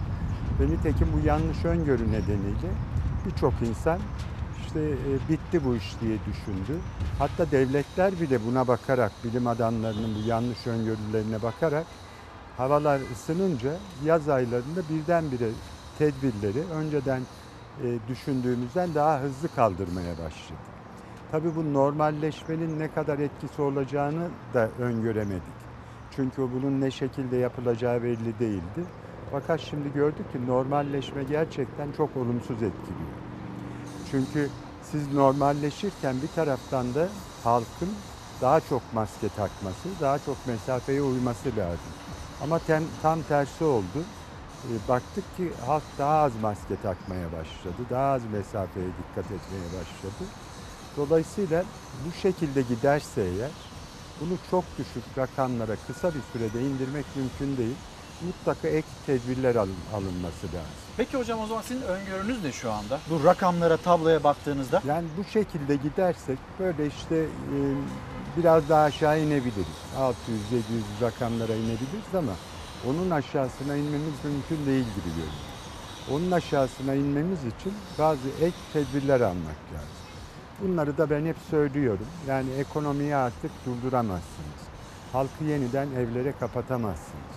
Ve 0.60 0.68
nitekim 0.68 1.08
bu 1.14 1.28
yanlış 1.28 1.66
öngörü 1.66 2.12
nedeniyle 2.12 2.70
birçok 3.26 3.54
insan 3.62 4.00
işte 4.74 5.12
e, 5.12 5.28
bitti 5.28 5.64
bu 5.64 5.76
iş 5.76 6.00
diye 6.02 6.26
düşündü. 6.26 6.82
Hatta 7.18 7.52
devletler 7.52 8.20
bile 8.20 8.44
buna 8.44 8.68
bakarak, 8.68 9.24
bilim 9.24 9.48
adamlarının 9.48 10.16
bu 10.16 10.22
yanlış 10.22 10.68
öngörülerine 10.68 11.42
bakarak 11.42 11.88
havalar 12.54 13.02
ısınınca 13.02 13.82
yaz 14.02 14.30
aylarında 14.30 14.90
birdenbire 14.90 15.56
tedbirleri 15.96 16.60
önceden 16.70 17.28
e, 17.78 18.08
düşündüğümüzden 18.08 18.96
daha 18.96 19.22
hızlı 19.22 19.50
kaldırmaya 19.50 20.18
başladı. 20.18 20.70
Tabii 21.32 21.56
bu 21.56 21.74
normalleşmenin 21.74 22.80
ne 22.80 22.90
kadar 22.90 23.20
etkisi 23.20 23.62
olacağını 23.62 24.54
da 24.54 24.72
öngöremedik. 24.72 25.56
Çünkü 26.10 26.42
bunun 26.42 26.82
ne 26.82 26.92
şekilde 26.92 27.38
yapılacağı 27.38 28.04
belli 28.04 28.40
değildi. 28.40 28.92
Fakat 29.30 29.60
şimdi 29.62 29.92
gördük 29.94 30.32
ki 30.32 30.46
normalleşme 30.48 31.24
gerçekten 31.24 31.92
çok 31.92 32.18
olumsuz 32.18 32.62
etkiliyor. 32.64 33.23
Çünkü 34.14 34.50
siz 34.92 35.14
normalleşirken 35.14 36.22
bir 36.22 36.28
taraftan 36.28 36.96
da 36.96 37.10
halkın 37.44 37.90
daha 38.42 38.60
çok 38.60 38.94
maske 38.94 39.30
takması, 39.30 39.90
daha 40.02 40.20
çok 40.20 40.48
mesafeye 40.48 41.02
uyması 41.02 41.50
lazım. 41.58 41.94
Ama 42.44 42.60
tem, 42.60 42.84
tam 43.02 43.22
tersi 43.22 43.64
oldu. 43.64 44.04
E, 44.64 44.72
baktık 44.90 45.38
ki 45.38 45.52
halk 45.66 45.84
daha 45.98 46.18
az 46.18 46.32
maske 46.42 46.76
takmaya 46.84 47.32
başladı, 47.32 47.82
daha 47.90 48.14
az 48.14 48.22
mesafeye 48.26 48.88
dikkat 48.88 49.26
etmeye 49.26 49.68
başladı. 49.68 50.30
Dolayısıyla 50.98 51.64
bu 52.06 52.12
şekilde 52.22 52.62
giderse 52.62 53.22
eğer 53.22 53.52
bunu 54.22 54.38
çok 54.52 54.64
düşük 54.78 55.18
rakamlara 55.18 55.76
kısa 55.88 56.12
bir 56.14 56.22
sürede 56.34 56.62
indirmek 56.62 57.06
mümkün 57.16 57.58
değil. 57.58 57.76
Mutlaka 58.22 58.68
ek 58.68 58.88
tedbirler 59.06 59.56
alın- 59.56 59.76
alınması 59.94 60.48
lazım. 60.48 60.84
Peki 60.98 61.18
hocam 61.18 61.40
o 61.40 61.48
zaman 61.48 61.62
sizin 61.62 61.82
öngörünüz 61.82 62.44
ne 62.44 62.52
şu 62.52 62.72
anda? 62.72 63.00
Bu 63.10 63.24
rakamlara, 63.24 63.78
tabloya 63.78 64.24
baktığınızda? 64.24 64.82
Yani 64.88 65.08
bu 65.18 65.24
şekilde 65.24 65.76
gidersek 65.76 66.38
böyle 66.60 66.88
işte 66.88 67.16
e, 67.16 67.58
biraz 68.38 68.70
daha 68.70 68.84
aşağı 68.84 69.20
inebiliriz. 69.22 69.78
600-700 69.98 70.14
rakamlara 71.02 71.54
inebiliriz 71.56 72.16
ama 72.18 72.32
onun 72.88 73.10
aşağısına 73.10 73.76
inmemiz 73.76 74.14
mümkün 74.24 74.66
değil 74.66 74.84
gibi 74.86 75.10
görünüyor. 75.10 75.44
Onun 76.12 76.32
aşağısına 76.32 76.94
inmemiz 76.94 77.40
için 77.40 77.74
bazı 78.00 78.28
ek 78.42 78.56
tedbirler 78.74 79.22
almak 79.22 79.60
lazım. 79.74 79.90
Bunları 80.62 80.98
da 80.98 81.10
ben 81.10 81.26
hep 81.26 81.36
söylüyorum. 81.50 82.06
Yani 82.28 82.50
ekonomiyi 82.52 83.16
artık 83.16 83.52
durduramazsınız. 83.66 84.64
Halkı 85.14 85.44
yeniden 85.44 85.88
evlere 85.92 86.34
kapatamazsınız. 86.40 87.33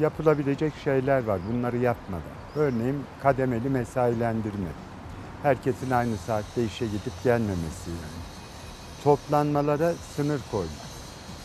Yapılabilecek 0.00 0.72
şeyler 0.84 1.24
var 1.24 1.40
bunları 1.52 1.76
yapmadan. 1.76 2.22
Örneğin 2.56 3.04
kademeli 3.22 3.68
mesailendirme. 3.68 4.68
Herkesin 5.42 5.90
aynı 5.90 6.16
saatte 6.16 6.64
işe 6.64 6.86
gidip 6.86 7.12
gelmemesi 7.24 7.90
yani. 7.90 8.22
Toplanmalara 9.04 9.92
sınır 10.16 10.40
koymak. 10.50 10.92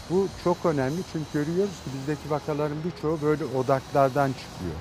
Bu 0.10 0.28
çok 0.44 0.66
önemli 0.66 1.02
çünkü 1.14 1.26
görüyoruz 1.34 1.84
ki 1.84 1.90
bizdeki 1.94 2.32
vakaların 2.32 2.78
birçoğu 2.86 3.22
böyle 3.22 3.46
odaklardan 3.46 4.28
çıkıyor. 4.28 4.76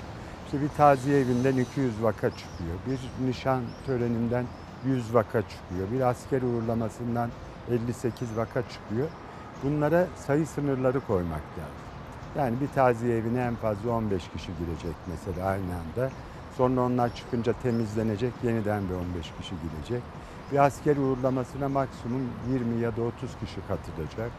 İşte 0.44 0.60
bir 0.60 0.68
taziye 0.68 1.20
evinden 1.20 1.56
200 1.56 2.02
vaka 2.02 2.30
çıkıyor. 2.30 2.76
Bir 2.86 3.26
nişan 3.28 3.62
töreninden 3.86 4.44
100 4.84 5.14
vaka 5.14 5.43
çıkıyor. 5.43 5.93
Bir 5.93 6.01
asker 6.01 6.43
uğurlamasından 6.43 7.30
58 7.70 8.36
vaka 8.36 8.62
çıkıyor. 8.62 9.09
Bunlara 9.62 10.06
sayı 10.26 10.47
sınırları 10.47 11.01
koymak 11.01 11.43
lazım. 11.59 11.86
Yani 12.39 12.55
bir 12.61 12.69
taziye 12.75 13.19
evine 13.19 13.41
en 13.45 13.55
fazla 13.55 13.91
15 13.91 14.23
kişi 14.37 14.47
girecek 14.59 14.97
mesela 15.11 15.47
aynı 15.49 15.63
anda. 15.65 16.11
Sonra 16.57 16.81
onlar 16.81 17.15
çıkınca 17.15 17.53
temizlenecek, 17.63 18.33
yeniden 18.43 18.83
bir 18.89 18.95
15 18.95 19.33
kişi 19.41 19.55
girecek. 19.63 20.03
Bir 20.53 20.59
asker 20.59 20.97
uğurlamasına 20.97 21.69
maksimum 21.69 22.23
20 22.53 22.81
ya 22.81 22.97
da 22.97 23.03
30 23.03 23.31
kişi 23.41 23.57
katılacak. 23.69 24.31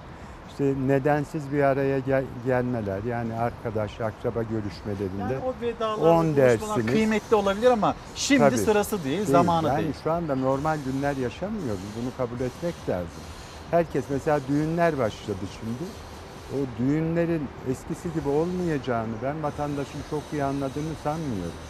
İşte 0.49 0.73
nedensiz 0.87 1.51
bir 1.51 1.63
araya 1.63 1.99
gel- 1.99 2.23
gelmeler 2.45 3.03
yani 3.03 3.33
arkadaş, 3.33 4.01
akraba 4.01 4.43
görüşmelerinde 4.43 5.21
Yani 5.33 5.43
o 5.45 5.61
vedalar, 5.61 5.97
10 6.15 6.25
buluşmalar 6.25 6.35
dersiniz. 6.37 6.85
kıymetli 6.85 7.35
olabilir 7.35 7.71
ama 7.71 7.95
şimdi 8.15 8.39
Tabii. 8.39 8.57
sırası 8.57 9.03
değil, 9.03 9.25
zamanı 9.25 9.67
yani 9.67 9.79
değil. 9.83 9.93
şu 10.03 10.11
anda 10.11 10.35
normal 10.35 10.77
günler 10.85 11.17
yaşamıyoruz. 11.17 11.81
Bunu 12.01 12.09
kabul 12.17 12.39
etmek 12.45 12.75
lazım. 12.89 13.23
Herkes 13.71 14.03
mesela 14.09 14.39
düğünler 14.47 14.97
başladı 14.97 15.37
şimdi. 15.59 15.89
O 16.53 16.57
düğünlerin 16.79 17.47
eskisi 17.69 18.13
gibi 18.13 18.29
olmayacağını 18.29 19.15
ben 19.23 19.43
vatandaşın 19.43 19.99
çok 20.09 20.23
iyi 20.31 20.43
anladığını 20.43 20.95
sanmıyorum. 21.03 21.61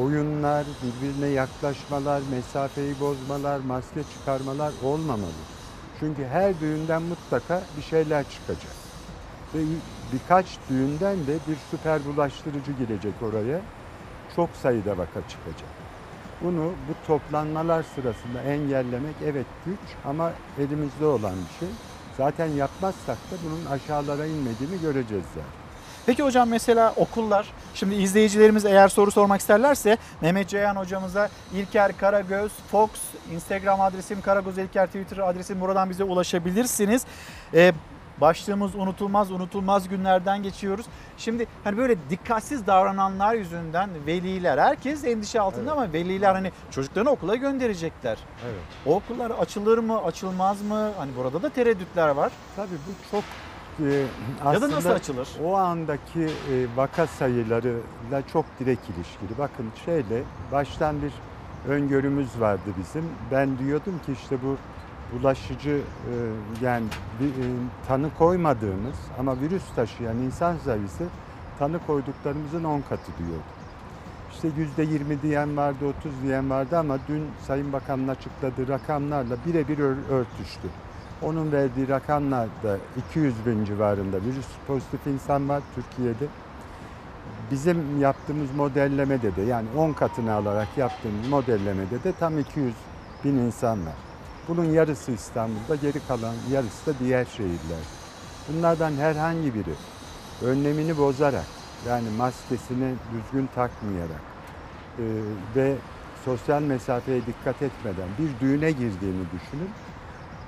Oyunlar, 0.00 0.64
birbirine 0.82 1.26
yaklaşmalar, 1.26 2.22
mesafeyi 2.30 3.00
bozmalar, 3.00 3.58
maske 3.58 4.02
çıkarmalar 4.02 4.72
olmamalı. 4.84 5.42
Çünkü 6.00 6.24
her 6.24 6.60
düğünden 6.60 7.02
mutlaka 7.02 7.62
bir 7.76 7.82
şeyler 7.82 8.24
çıkacak. 8.30 8.74
Ve 9.54 9.60
birkaç 10.12 10.58
düğünden 10.70 11.26
de 11.26 11.38
bir 11.48 11.56
süper 11.70 12.00
bulaştırıcı 12.04 12.72
girecek 12.72 13.14
oraya. 13.22 13.60
Çok 14.36 14.50
sayıda 14.50 14.98
vaka 14.98 15.28
çıkacak. 15.28 15.70
Bunu 16.42 16.64
bu 16.64 17.06
toplanmalar 17.06 17.82
sırasında 17.82 18.42
engellemek 18.42 19.16
evet 19.24 19.46
güç 19.66 19.96
ama 20.04 20.32
elimizde 20.58 21.06
olan 21.06 21.34
bir 21.48 21.58
şey. 21.58 21.68
Zaten 22.16 22.46
yapmazsak 22.46 23.16
da 23.16 23.36
bunun 23.44 23.66
aşağılara 23.66 24.26
inmediğini 24.26 24.80
göreceğiz 24.82 25.24
zaten. 25.34 25.62
Peki 26.06 26.22
hocam 26.22 26.48
mesela 26.48 26.92
okullar, 26.96 27.52
şimdi 27.74 27.94
izleyicilerimiz 27.94 28.64
eğer 28.64 28.88
soru 28.88 29.10
sormak 29.10 29.40
isterlerse 29.40 29.96
Mehmet 30.20 30.48
Ceyhan 30.48 30.76
hocamıza 30.76 31.28
İlker 31.54 31.98
Karagöz, 31.98 32.52
Fox, 32.70 32.90
Instagram 33.32 33.80
adresim 33.80 34.20
Karagöz 34.20 34.58
İlker, 34.58 34.86
Twitter 34.86 35.18
adresim 35.18 35.60
buradan 35.60 35.90
bize 35.90 36.04
ulaşabilirsiniz. 36.04 37.02
Ee, 37.54 37.72
başlığımız 38.22 38.74
unutulmaz 38.74 39.30
unutulmaz 39.30 39.88
günlerden 39.88 40.42
geçiyoruz. 40.42 40.86
Şimdi 41.18 41.46
hani 41.64 41.76
böyle 41.76 41.96
dikkatsiz 42.10 42.66
davrananlar 42.66 43.34
yüzünden 43.34 43.90
veliler 44.06 44.58
herkes 44.58 45.04
endişe 45.04 45.40
altında 45.40 45.72
ama 45.72 45.92
veliler 45.92 46.34
hani 46.34 46.52
çocuklarını 46.70 47.10
okula 47.10 47.36
gönderecekler. 47.36 48.18
Evet. 48.44 48.62
O 48.86 48.94
okullar 48.94 49.30
açılır 49.30 49.78
mı, 49.78 50.02
açılmaz 50.02 50.62
mı? 50.62 50.90
Hani 50.98 51.10
burada 51.16 51.42
da 51.42 51.48
tereddütler 51.48 52.08
var. 52.08 52.32
Tabii 52.56 52.68
bu 52.70 53.10
çok 53.10 53.24
e, 53.86 53.92
Ya 53.94 54.04
da 54.44 54.48
aslında 54.48 54.76
nasıl 54.76 54.90
açılır? 54.90 55.28
O 55.44 55.54
andaki 55.54 56.20
e, 56.22 56.66
vaka 56.76 57.06
sayılarıyla 57.06 58.22
çok 58.32 58.44
direkt 58.60 58.84
ilişkili. 58.84 59.38
Bakın 59.38 59.66
şeyle 59.84 60.22
baştan 60.52 60.96
bir 61.02 61.12
öngörümüz 61.72 62.40
vardı 62.40 62.70
bizim. 62.78 63.04
Ben 63.30 63.58
diyordum 63.58 64.00
ki 64.06 64.12
işte 64.22 64.36
bu 64.42 64.56
bulaşıcı 65.12 65.70
e, 65.70 66.14
yani 66.64 66.86
e, 67.20 67.26
tanı 67.88 68.14
koymadığımız 68.18 68.96
ama 69.18 69.40
virüs 69.40 69.74
taşıyan 69.76 70.16
insan 70.16 70.56
sayısı 70.64 71.04
tanı 71.58 71.86
koyduklarımızın 71.86 72.64
10 72.64 72.80
katı 72.80 73.12
diyordum. 73.18 73.42
İşte 74.32 74.48
yüzde 74.56 74.82
20 74.82 75.22
diyen 75.22 75.56
vardı, 75.56 75.86
30 75.98 76.12
diyen 76.22 76.50
vardı 76.50 76.78
ama 76.78 76.98
dün 77.08 77.26
Sayın 77.46 77.72
Bakan'ın 77.72 78.08
açıkladığı 78.08 78.68
rakamlarla 78.68 79.36
birebir 79.46 79.78
ör- 79.78 80.08
örtüştü. 80.10 80.68
Onun 81.22 81.52
verdiği 81.52 81.88
rakamlar 81.88 82.48
da 82.62 82.76
200 83.10 83.46
bin 83.46 83.64
civarında 83.64 84.16
virüs 84.16 84.46
pozitif 84.66 85.06
insan 85.06 85.48
var 85.48 85.62
Türkiye'de. 85.74 86.26
Bizim 87.50 88.00
yaptığımız 88.00 88.54
modellemede 88.56 89.36
de 89.36 89.42
yani 89.42 89.66
10 89.76 89.92
katını 89.92 90.32
alarak 90.32 90.68
yaptığımız 90.76 91.28
modellemede 91.28 92.04
de 92.04 92.12
tam 92.20 92.38
200 92.38 92.74
bin 93.24 93.34
insan 93.38 93.86
var. 93.86 94.11
Bunun 94.48 94.64
yarısı 94.64 95.12
İstanbul'da, 95.12 95.74
geri 95.76 96.06
kalan 96.08 96.34
yarısı 96.52 96.86
da 96.86 96.98
diğer 97.00 97.24
şehirler. 97.24 97.84
Bunlardan 98.48 98.92
herhangi 98.92 99.54
biri 99.54 99.74
önlemini 100.44 100.98
bozarak 100.98 101.46
yani 101.88 102.10
maskesini 102.18 102.94
düzgün 103.12 103.48
takmayarak 103.54 104.22
e, 104.98 105.04
ve 105.56 105.74
sosyal 106.24 106.62
mesafeye 106.62 107.20
dikkat 107.26 107.62
etmeden 107.62 108.08
bir 108.18 108.40
düğüne 108.40 108.70
girdiğini 108.70 109.24
düşünün. 109.32 109.70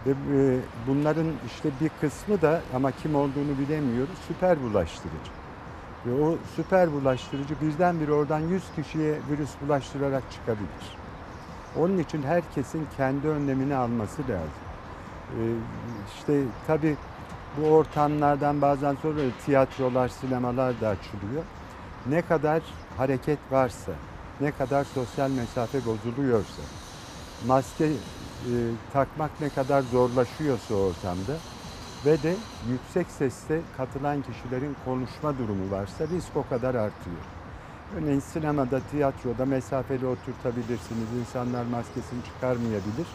Ve 0.07 0.11
e, 0.11 0.59
bunların 0.87 1.27
işte 1.47 1.71
bir 1.81 1.91
kısmı 2.01 2.43
da 2.43 2.63
ama 2.75 2.93
kim 2.93 3.15
olduğunu 3.15 3.59
bilemiyoruz 3.59 4.19
süper 4.29 4.63
bulaştırıcı. 4.63 5.31
Ve 6.07 6.23
o 6.25 6.39
süper 6.57 6.93
bulaştırıcı 6.93 7.55
birdenbire 7.61 8.13
oradan 8.13 8.41
100 8.41 8.63
kişiye 8.77 9.19
virüs 9.31 9.51
bulaştırarak 9.61 10.23
çıkabilir. 10.33 11.04
Onun 11.79 11.99
için 11.99 12.23
herkesin 12.23 12.87
kendi 12.97 13.29
önlemini 13.29 13.75
alması 13.75 14.23
lazım. 14.23 14.65
Ee, 15.31 15.55
işte 16.17 16.43
tabii 16.67 16.97
bu 17.57 17.67
ortamlardan 17.67 18.63
bazen 18.63 18.97
sonra 19.03 19.21
tiyatrolar, 19.45 20.09
sinemalar 20.09 20.81
da 20.81 20.89
açılıyor. 20.89 21.43
Ne 22.07 22.23
kadar 22.23 22.63
hareket 22.97 23.39
varsa, 23.51 23.93
ne 24.41 24.53
kadar 24.53 24.85
sosyal 24.85 25.31
mesafe 25.31 25.79
bozuluyorsa, 25.87 26.63
maske 27.47 27.85
e, 27.85 27.93
takmak 28.93 29.31
ne 29.41 29.49
kadar 29.49 29.83
zorlaşıyorsa 29.83 30.75
ortamda 30.75 31.37
ve 32.07 32.23
de 32.23 32.37
yüksek 32.71 33.07
sesle 33.11 33.61
katılan 33.77 34.23
kişilerin 34.23 34.77
konuşma 34.85 35.39
durumu 35.39 35.71
varsa 35.71 36.09
risk 36.09 36.37
o 36.37 36.49
kadar 36.49 36.75
artıyor. 36.75 37.34
Örneğin 37.99 38.21
sinemada, 38.21 38.81
tiyatroda 38.91 39.47
mesafeli 39.47 40.07
oturtabilirsiniz. 40.07 41.09
İnsanlar 41.21 41.65
maskesini 41.65 42.25
çıkarmayabilir 42.25 43.07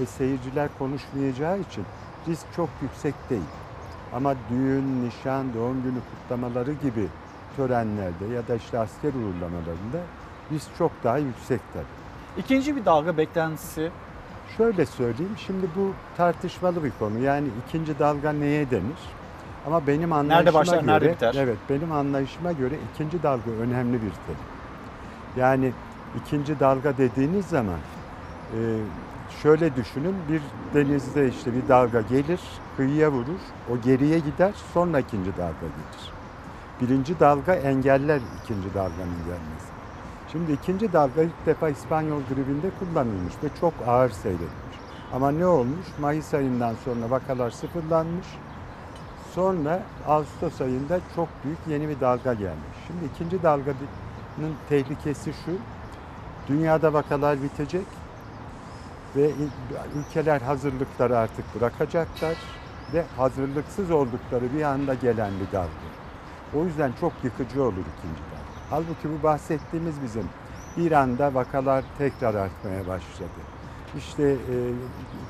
ve 0.00 0.06
seyirciler 0.06 0.68
konuşmayacağı 0.78 1.60
için 1.60 1.84
risk 2.28 2.46
çok 2.56 2.68
yüksek 2.82 3.14
değil. 3.30 3.50
Ama 4.12 4.34
düğün, 4.50 5.06
nişan, 5.06 5.54
doğum 5.54 5.82
günü 5.82 5.98
kutlamaları 6.10 6.72
gibi 6.72 7.08
törenlerde 7.56 8.26
ya 8.34 8.48
da 8.48 8.54
işte 8.54 8.78
asker 8.78 9.08
uğurlamalarında 9.08 10.00
risk 10.52 10.68
çok 10.78 10.92
daha 11.04 11.18
yüksek 11.18 11.60
tabii. 11.72 12.40
İkinci 12.42 12.76
bir 12.76 12.84
dalga 12.84 13.16
beklentisi 13.16 13.90
Şöyle 14.56 14.86
söyleyeyim, 14.86 15.36
şimdi 15.46 15.66
bu 15.76 15.92
tartışmalı 16.16 16.84
bir 16.84 16.92
konu. 16.98 17.18
Yani 17.18 17.48
ikinci 17.66 17.98
dalga 17.98 18.32
neye 18.32 18.70
denir? 18.70 19.00
Ama 19.66 19.86
benim 19.86 20.12
anlayışıma 20.12 20.60
başlar, 20.60 20.80
göre, 20.80 20.86
nerede 20.86 21.12
biter? 21.12 21.34
evet 21.34 21.58
benim 21.70 21.92
anlayışıma 21.92 22.52
göre 22.52 22.74
ikinci 22.94 23.22
dalga 23.22 23.50
önemli 23.50 23.92
bir 23.92 24.10
terim. 24.10 24.46
Yani 25.36 25.72
ikinci 26.20 26.60
dalga 26.60 26.96
dediğiniz 26.98 27.46
zaman 27.46 27.78
e, 28.52 28.58
şöyle 29.42 29.76
düşünün, 29.76 30.14
bir 30.28 30.42
denizde 30.74 31.28
işte 31.28 31.50
bir 31.54 31.68
dalga 31.68 32.00
gelir, 32.00 32.40
kıyıya 32.76 33.12
vurur, 33.12 33.40
o 33.72 33.80
geriye 33.84 34.18
gider, 34.18 34.52
sonra 34.74 35.00
ikinci 35.00 35.32
dalga 35.32 35.60
gelir. 35.60 36.12
Birinci 36.80 37.20
dalga 37.20 37.54
engeller 37.54 38.20
ikinci 38.44 38.74
dalganın 38.74 39.18
gelmesi. 39.26 39.76
Şimdi 40.32 40.52
ikinci 40.52 40.92
dalga 40.92 41.22
ilk 41.22 41.46
defa 41.46 41.68
İspanyol 41.68 42.20
gribinde 42.28 42.70
kullanılmış 42.78 43.34
ve 43.44 43.48
çok 43.60 43.74
ağır 43.86 44.10
seyretmiş. 44.10 44.76
Ama 45.12 45.30
ne 45.30 45.46
olmuş? 45.46 45.86
Mayıs 46.00 46.34
ayından 46.34 46.74
sonra 46.84 47.10
vakalar 47.10 47.50
sıfırlanmış. 47.50 48.26
Sonra 49.36 49.82
Ağustos 50.06 50.60
ayında 50.60 51.00
çok 51.16 51.28
büyük 51.44 51.58
yeni 51.68 51.88
bir 51.88 52.00
dalga 52.00 52.34
gelmiş. 52.34 52.76
Şimdi 52.86 53.04
ikinci 53.04 53.42
dalganın 53.42 54.54
tehlikesi 54.68 55.32
şu. 55.44 55.52
Dünyada 56.48 56.92
vakalar 56.92 57.42
bitecek 57.42 57.86
ve 59.16 59.30
ülkeler 59.96 60.40
hazırlıkları 60.40 61.18
artık 61.18 61.44
bırakacaklar 61.54 62.36
ve 62.92 63.04
hazırlıksız 63.16 63.90
oldukları 63.90 64.52
bir 64.54 64.62
anda 64.62 64.94
gelen 64.94 65.32
bir 65.40 65.52
dalga. 65.52 65.86
O 66.54 66.64
yüzden 66.64 66.92
çok 67.00 67.12
yıkıcı 67.22 67.62
olur 67.62 67.72
ikinci 67.72 68.22
dalga. 68.30 68.60
Halbuki 68.70 69.18
bu 69.18 69.22
bahsettiğimiz 69.22 70.02
bizim 70.02 70.28
İran'da 70.76 71.34
vakalar 71.34 71.84
tekrar 71.98 72.34
artmaya 72.34 72.86
başladı. 72.86 73.55
İşte 73.98 74.22
e, 74.22 74.54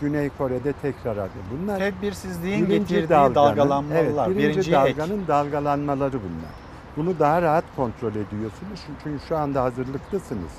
Güney 0.01 0.31
Kore'de 0.39 0.73
tekrar 0.73 1.17
arttı. 1.17 1.39
Bunlar 1.53 1.79
Tedbirsizliğin 1.79 2.67
getirdiği 2.67 3.09
dalganın- 3.09 3.35
dalgalanmalar. 3.35 4.27
Evet, 4.27 4.39
birinci, 4.39 4.57
Birinci 4.59 4.73
dalganın 4.73 5.27
dalgalanmaları 5.29 6.13
bunlar. 6.13 6.51
Bunu 6.97 7.19
daha 7.19 7.43
rahat 7.43 7.65
kontrol 7.77 8.11
ediyorsunuz 8.11 8.81
çünkü 9.05 9.27
şu 9.29 9.37
anda 9.37 9.63
hazırlıklısınız. 9.63 10.53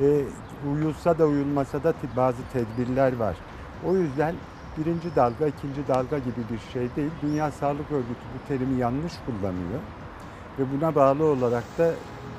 E, 0.00 0.20
uyulsa 0.72 1.18
da 1.18 1.26
uyulmasa 1.26 1.82
da 1.84 1.94
bazı 2.16 2.38
tedbirler 2.52 3.16
var. 3.16 3.36
O 3.86 3.96
yüzden 3.96 4.34
birinci 4.78 5.16
dalga, 5.16 5.46
ikinci 5.46 5.88
dalga 5.88 6.18
gibi 6.18 6.40
bir 6.52 6.72
şey 6.72 6.88
değil. 6.96 7.10
Dünya 7.22 7.50
Sağlık 7.50 7.92
Örgütü 7.92 8.20
bu 8.34 8.48
terimi 8.48 8.80
yanlış 8.80 9.12
kullanıyor. 9.26 9.80
Ve 10.58 10.62
buna 10.76 10.94
bağlı 10.94 11.24
olarak 11.24 11.64
da 11.78 11.90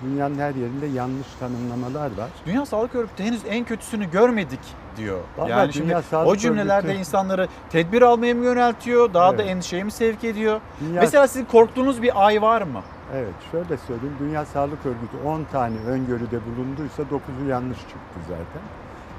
dünyanın 0.06 0.40
her 0.40 0.56
yerinde 0.56 0.86
yanlış 0.86 1.28
tanımlamalar 1.40 2.06
var. 2.18 2.30
Dünya 2.46 2.66
Sağlık 2.66 2.96
Örgütü 2.96 3.24
henüz 3.24 3.42
en 3.50 3.66
kötüsünü 3.66 4.12
görmedik 4.12 4.60
diyor. 4.97 5.19
Vallahi 5.38 5.51
yani 5.51 5.73
şimdi 5.73 5.97
o 6.26 6.35
cümlelerde 6.35 6.88
Örgütü- 6.88 6.99
insanları 6.99 7.47
tedbir 7.69 8.01
almaya 8.01 8.34
mı 8.35 8.43
yöneltiyor, 8.45 9.13
daha 9.13 9.38
da 9.38 9.41
Evet. 9.41 9.51
endişeye 9.51 9.84
mi 9.84 9.91
sevk 9.91 10.23
ediyor? 10.23 10.61
Dünya- 10.81 11.01
Mesela 11.01 11.27
sizin 11.27 11.45
korktuğunuz 11.45 12.01
bir 12.01 12.26
ay 12.26 12.41
var 12.41 12.61
mı? 12.61 12.81
Evet 13.15 13.34
şöyle 13.51 13.77
söyleyeyim. 13.77 14.15
Dünya 14.19 14.45
Sağlık 14.45 14.85
Örgütü 14.85 15.18
10 15.26 15.43
tane 15.51 15.76
öngörüde 15.88 16.39
bulunduysa 16.45 17.03
9'u 17.03 17.49
yanlış 17.49 17.77
çıktı 17.80 18.19
zaten. 18.27 18.61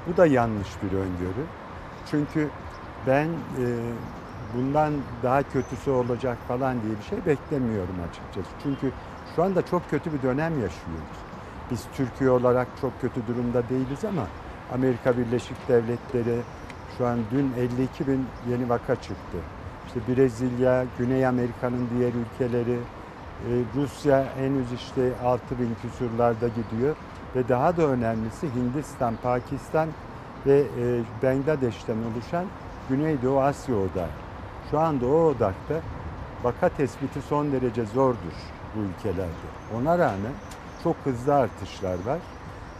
Bu 0.07 0.17
da 0.17 0.25
yanlış 0.25 0.67
bir 0.83 0.97
öngörü. 0.97 1.43
Çünkü 2.11 2.49
ben 3.07 3.25
e, 3.25 3.65
bundan 4.57 4.93
daha 5.23 5.43
kötüsü 5.43 5.91
olacak 5.91 6.37
falan 6.47 6.81
diye 6.81 6.93
bir 6.99 7.03
şey 7.03 7.17
beklemiyorum 7.25 7.95
açıkçası. 8.09 8.55
Çünkü 8.63 8.91
şu 9.35 9.43
anda 9.43 9.65
çok 9.65 9.89
kötü 9.89 10.13
bir 10.13 10.21
dönem 10.21 10.53
yaşıyoruz. 10.53 11.17
Biz 11.71 11.83
Türkiye 11.95 12.29
olarak 12.29 12.67
çok 12.81 13.01
kötü 13.01 13.27
durumda 13.27 13.69
değiliz 13.69 14.05
ama 14.05 14.21
Amerika 14.73 15.17
Birleşik 15.17 15.67
Devletleri 15.67 16.39
şu 16.97 17.07
an 17.07 17.19
dün 17.31 17.51
52 17.57 18.07
bin 18.07 18.25
yeni 18.49 18.69
vaka 18.69 18.95
çıktı. 18.95 19.37
İşte 19.87 19.99
Brezilya, 20.07 20.85
Güney 20.97 21.27
Amerika'nın 21.27 21.89
diğer 21.97 22.11
ülkeleri, 22.13 22.79
e, 23.47 23.49
Rusya 23.75 24.25
henüz 24.37 24.71
işte 24.71 25.11
6 25.23 25.59
bin 25.59 25.75
küsurlarda 25.81 26.47
gidiyor. 26.47 26.95
Ve 27.35 27.49
daha 27.49 27.77
da 27.77 27.87
önemlisi 27.87 28.47
Hindistan, 28.55 29.15
Pakistan 29.23 29.89
ve 30.45 30.59
e, 30.59 31.01
Bangladeş'ten 31.23 31.97
oluşan 31.97 32.45
Güneydoğu 32.89 33.41
Asya 33.41 33.75
odağı. 33.75 34.09
Şu 34.71 34.79
anda 34.79 35.05
o 35.05 35.25
odakta 35.25 35.75
vaka 36.43 36.69
tespiti 36.69 37.21
son 37.21 37.51
derece 37.51 37.85
zordur 37.85 38.35
bu 38.75 38.79
ülkelerde. 38.79 39.47
Ona 39.77 39.97
rağmen 39.97 40.33
çok 40.83 40.95
hızlı 41.03 41.35
artışlar 41.35 42.05
var. 42.05 42.19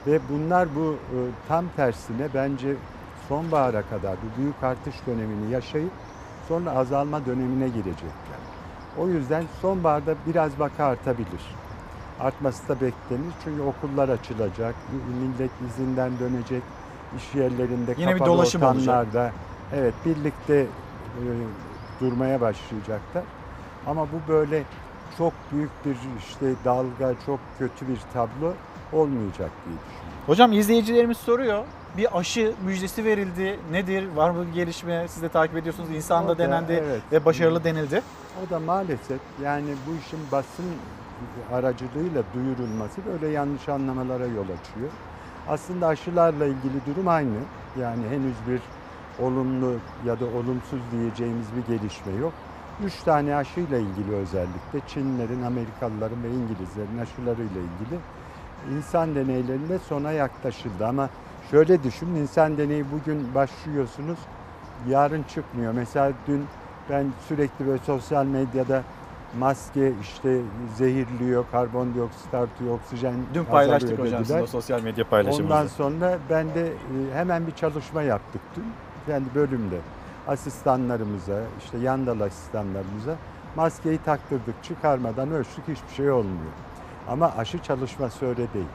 Ve 0.05 0.29
bunlar 0.29 0.75
bu 0.75 0.99
e, 1.13 1.17
tam 1.47 1.69
tersine 1.69 2.33
bence 2.33 2.77
sonbahara 3.13 3.83
kadar 3.83 4.21
bu 4.21 4.35
büyük 4.37 4.63
artış 4.63 5.05
dönemini 5.05 5.49
yaşayıp 5.49 5.93
sonra 6.41 6.71
azalma 6.71 7.25
dönemine 7.25 7.69
girecekler. 7.69 8.39
O 8.95 9.09
yüzden 9.09 9.45
sonbaharda 9.45 10.25
biraz 10.25 10.59
vaka 10.59 10.85
artabilir. 10.85 11.57
Artması 12.17 12.67
da 12.67 12.81
beklenir 12.81 13.35
çünkü 13.39 13.61
okullar 13.61 14.09
açılacak, 14.09 14.75
millet 14.87 15.61
izinden 15.61 16.19
dönecek, 16.19 16.63
iş 17.11 17.35
yerlerinde 17.35 17.95
Yine 17.97 18.13
bir 18.13 18.19
kapalı 18.19 18.37
dolaşım 18.37 18.63
olacak. 18.63 18.75
ortamlarda 18.83 19.33
evet 19.71 20.05
birlikte 20.05 20.71
e, 21.15 21.47
durmaya 21.99 22.41
başlayacaklar. 22.41 23.25
Ama 23.85 24.11
bu 24.11 24.27
böyle 24.27 24.65
çok 25.09 25.51
büyük 25.51 25.85
bir 25.85 25.95
işte 26.15 26.63
dalga, 26.63 27.15
çok 27.15 27.41
kötü 27.57 27.87
bir 27.87 27.99
tablo 28.13 28.57
olmayacak 28.93 29.51
diye 29.65 29.77
düşünüyorum. 29.77 30.13
Hocam 30.25 30.53
izleyicilerimiz 30.53 31.17
soruyor. 31.17 31.63
Bir 31.97 32.19
aşı 32.19 32.53
müjdesi 32.65 33.05
verildi. 33.05 33.59
Nedir? 33.71 34.07
Var 34.15 34.29
mı 34.29 34.47
bir 34.47 34.53
gelişme? 34.53 35.07
Siz 35.07 35.23
de 35.23 35.29
takip 35.29 35.57
ediyorsunuz. 35.57 35.89
İnsanda 35.89 36.29
da, 36.29 36.37
denendi 36.37 36.73
evet. 36.73 37.01
ve 37.11 37.25
başarılı 37.25 37.63
denildi. 37.63 38.01
O 38.47 38.49
da 38.49 38.59
maalesef 38.59 39.19
yani 39.43 39.69
bu 39.87 39.95
işin 40.05 40.19
basın 40.31 40.65
aracılığıyla 41.51 42.23
duyurulması 42.33 43.01
böyle 43.05 43.27
yanlış 43.27 43.69
anlamalara 43.69 44.25
yol 44.25 44.43
açıyor. 44.43 44.89
Aslında 45.47 45.87
aşılarla 45.87 46.45
ilgili 46.45 46.85
durum 46.87 47.07
aynı. 47.07 47.39
Yani 47.79 48.03
henüz 48.09 48.35
bir 48.47 48.61
olumlu 49.25 49.75
ya 50.05 50.19
da 50.19 50.25
olumsuz 50.25 50.79
diyeceğimiz 50.91 51.47
bir 51.55 51.77
gelişme 51.77 52.13
yok. 52.13 52.33
Üç 52.85 52.95
tane 52.95 53.35
aşıyla 53.35 53.77
ilgili 53.77 54.15
özellikle 54.15 54.79
Çinlilerin, 54.87 55.43
Amerikalıların 55.43 56.23
ve 56.23 56.29
İngilizlerin 56.29 56.97
aşılarıyla 56.97 57.61
ilgili 57.61 57.99
insan 58.77 59.15
deneylerinde 59.15 59.79
sona 59.79 60.11
yaklaşıldı. 60.11 60.87
Ama 60.87 61.09
şöyle 61.51 61.83
düşünün 61.83 62.15
insan 62.15 62.57
deneyi 62.57 62.85
bugün 62.91 63.35
başlıyorsunuz 63.35 64.19
yarın 64.89 65.23
çıkmıyor. 65.23 65.73
Mesela 65.73 66.11
dün 66.27 66.45
ben 66.89 67.05
sürekli 67.27 67.67
böyle 67.67 67.83
sosyal 67.83 68.25
medyada 68.25 68.83
maske 69.39 69.93
işte 70.01 70.39
zehirliyor, 70.75 71.45
karbondioksit 71.51 72.33
artıyor, 72.33 72.73
oksijen 72.75 73.13
Dün 73.33 73.43
paylaştık 73.43 73.91
hocam 73.91 74.05
dediler. 74.05 74.23
sizin 74.23 74.41
o 74.41 74.47
sosyal 74.47 74.81
medya 74.81 75.09
paylaşımınızı. 75.09 75.53
Ondan 75.53 75.67
sonra 75.67 76.17
ben 76.29 76.55
de 76.55 76.67
e, 76.67 76.73
hemen 77.13 77.47
bir 77.47 77.51
çalışma 77.51 78.01
yaptık 78.01 78.41
dün. 78.55 78.65
Kendi 79.05 79.35
bölümde 79.35 79.77
asistanlarımıza, 80.27 81.39
işte 81.65 81.77
yandal 81.77 82.19
asistanlarımıza 82.19 83.15
maskeyi 83.55 83.97
taktırdık, 83.97 84.63
çıkarmadan 84.63 85.31
ölçtük 85.31 85.67
hiçbir 85.67 85.95
şey 85.95 86.11
olmuyor. 86.11 86.51
Ama 87.07 87.31
aşı 87.37 87.59
çalışması 87.59 88.25
öyle 88.25 88.53
değil. 88.53 88.67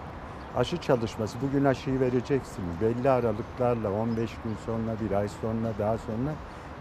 Aşı 0.57 0.77
çalışması 0.77 1.39
bugün 1.43 1.65
aşıyı 1.65 2.01
vereceksiniz. 2.01 2.81
Belli 2.81 3.11
aralıklarla 3.11 3.93
15 3.93 4.31
gün 4.45 4.57
sonra, 4.67 4.97
bir 5.01 5.17
ay 5.17 5.29
sonra, 5.29 5.73
daha 5.79 5.99
sonra 5.99 6.31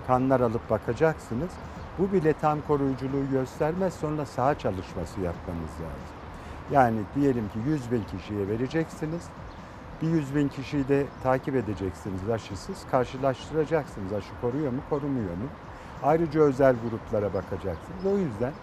kanlar 0.07 0.39
alıp 0.39 0.69
bakacaksınız. 0.69 1.51
Bu 1.99 2.13
bile 2.13 2.33
tam 2.33 2.61
koruyuculuğu 2.67 3.29
göstermez. 3.31 3.93
Sonra 3.93 4.25
saha 4.25 4.59
çalışması 4.59 5.21
yapmanız 5.21 5.71
lazım. 5.71 6.17
Yani 6.71 6.99
diyelim 7.15 7.49
ki 7.49 7.59
100 7.67 7.91
bin 7.91 8.03
kişiye 8.03 8.47
vereceksiniz. 8.47 9.23
Bir 10.01 10.07
100 10.07 10.35
bin 10.35 10.47
kişiyi 10.47 10.87
de 10.87 11.05
takip 11.23 11.55
edeceksiniz 11.55 12.29
aşısız. 12.29 12.77
Karşılaştıracaksınız 12.91 14.13
aşı 14.13 14.41
koruyor 14.41 14.71
mu, 14.71 14.79
korumuyor 14.89 15.29
mu? 15.29 15.47
Ayrıca 16.03 16.41
özel 16.41 16.75
gruplara 16.89 17.33
bakacaksınız. 17.33 18.05
O 18.05 18.17
yüzden 18.17 18.53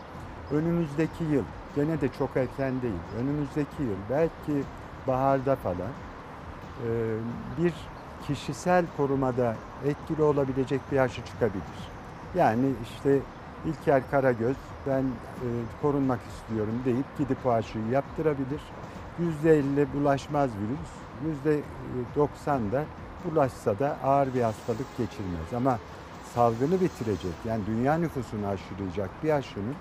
önümüzdeki 0.50 1.24
yıl, 1.24 1.44
gene 1.76 2.00
de 2.00 2.08
çok 2.08 2.36
erken 2.36 2.82
değil, 2.82 3.00
önümüzdeki 3.20 3.82
yıl 3.82 3.96
belki 4.10 4.64
baharda 5.06 5.56
falan 5.56 5.90
e, 6.86 6.88
bir 7.58 7.74
kişisel 8.26 8.84
korumada 8.96 9.56
etkili 9.86 10.22
olabilecek 10.22 10.80
bir 10.92 10.98
aşı 10.98 11.24
çıkabilir. 11.24 11.90
Yani 12.34 12.66
işte 12.82 13.18
İlker 13.66 14.10
Karagöz 14.10 14.56
ben 14.86 15.02
e, 15.02 15.46
korunmak 15.82 16.20
istiyorum 16.22 16.74
deyip 16.84 17.18
gidip 17.18 17.46
o 17.46 17.50
aşıyı 17.50 17.88
yaptırabilir. 17.88 18.62
%50 19.44 19.86
bulaşmaz 19.94 20.50
virüs, 20.50 20.90
%90 22.16 22.72
da 22.72 22.84
bulaşsa 23.24 23.78
da 23.78 23.96
ağır 24.04 24.34
bir 24.34 24.42
hastalık 24.42 24.98
geçirmez. 24.98 25.52
Ama 25.56 25.78
salgını 26.34 26.80
bitirecek 26.80 27.34
yani 27.44 27.66
dünya 27.66 27.94
nüfusunu 27.94 28.46
aşılayacak 28.46 29.10
bir 29.22 29.30
aşının 29.30 29.74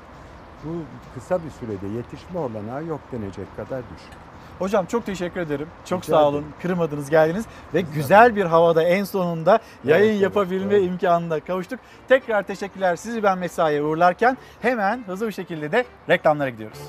bu 0.63 0.69
kısa 1.15 1.39
bir 1.43 1.49
sürede 1.49 1.87
yetişme 1.87 2.39
olanağı 2.39 2.85
yok 2.85 2.99
denecek 3.11 3.57
kadar 3.57 3.81
düşük. 3.95 4.13
Hocam 4.59 4.85
çok 4.85 5.05
teşekkür 5.05 5.41
ederim. 5.41 5.67
Çok 5.85 6.03
Rica 6.03 6.13
sağ 6.13 6.27
olun. 6.27 6.37
ederim. 6.37 6.53
Kırmadınız, 6.61 7.09
geldiniz 7.09 7.45
ve 7.73 7.81
güzel 7.81 8.35
bir 8.35 8.45
havada 8.45 8.83
en 8.83 9.03
sonunda 9.03 9.59
yayın 9.83 10.11
evet, 10.11 10.21
yapabilme 10.21 10.75
evet. 10.75 10.87
imkanına 10.87 11.39
kavuştuk. 11.39 11.79
Tekrar 12.07 12.43
teşekkürler. 12.43 12.95
Sizi 12.95 13.23
ben 13.23 13.37
mesaiye 13.37 13.83
uğurlarken 13.83 14.37
hemen 14.61 15.03
hızlı 15.07 15.27
bir 15.27 15.31
şekilde 15.31 15.71
de 15.71 15.85
reklamlara 16.09 16.49
gidiyoruz. 16.49 16.79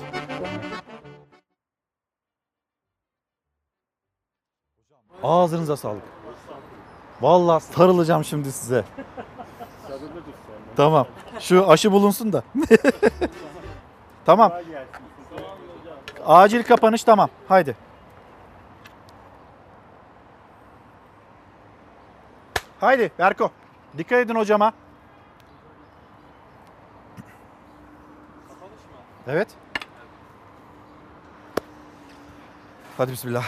Ağzınıza 5.23 5.77
sağlık. 5.77 6.03
Vallahi 7.21 7.63
sarılacağım 7.63 8.23
şimdi 8.23 8.51
size. 8.51 8.83
Tamam. 10.75 11.07
Şu 11.39 11.69
aşı 11.69 11.91
bulunsun 11.91 12.33
da. 12.33 12.43
tamam. 14.25 14.53
Acil 16.25 16.63
kapanış 16.63 17.03
tamam. 17.03 17.29
Haydi. 17.47 17.75
Haydi 22.79 23.11
Berko. 23.19 23.51
Dikkat 23.97 24.19
edin 24.19 24.35
hocama. 24.35 24.73
Evet. 29.27 29.47
Hadi 32.97 33.11
bismillah. 33.11 33.45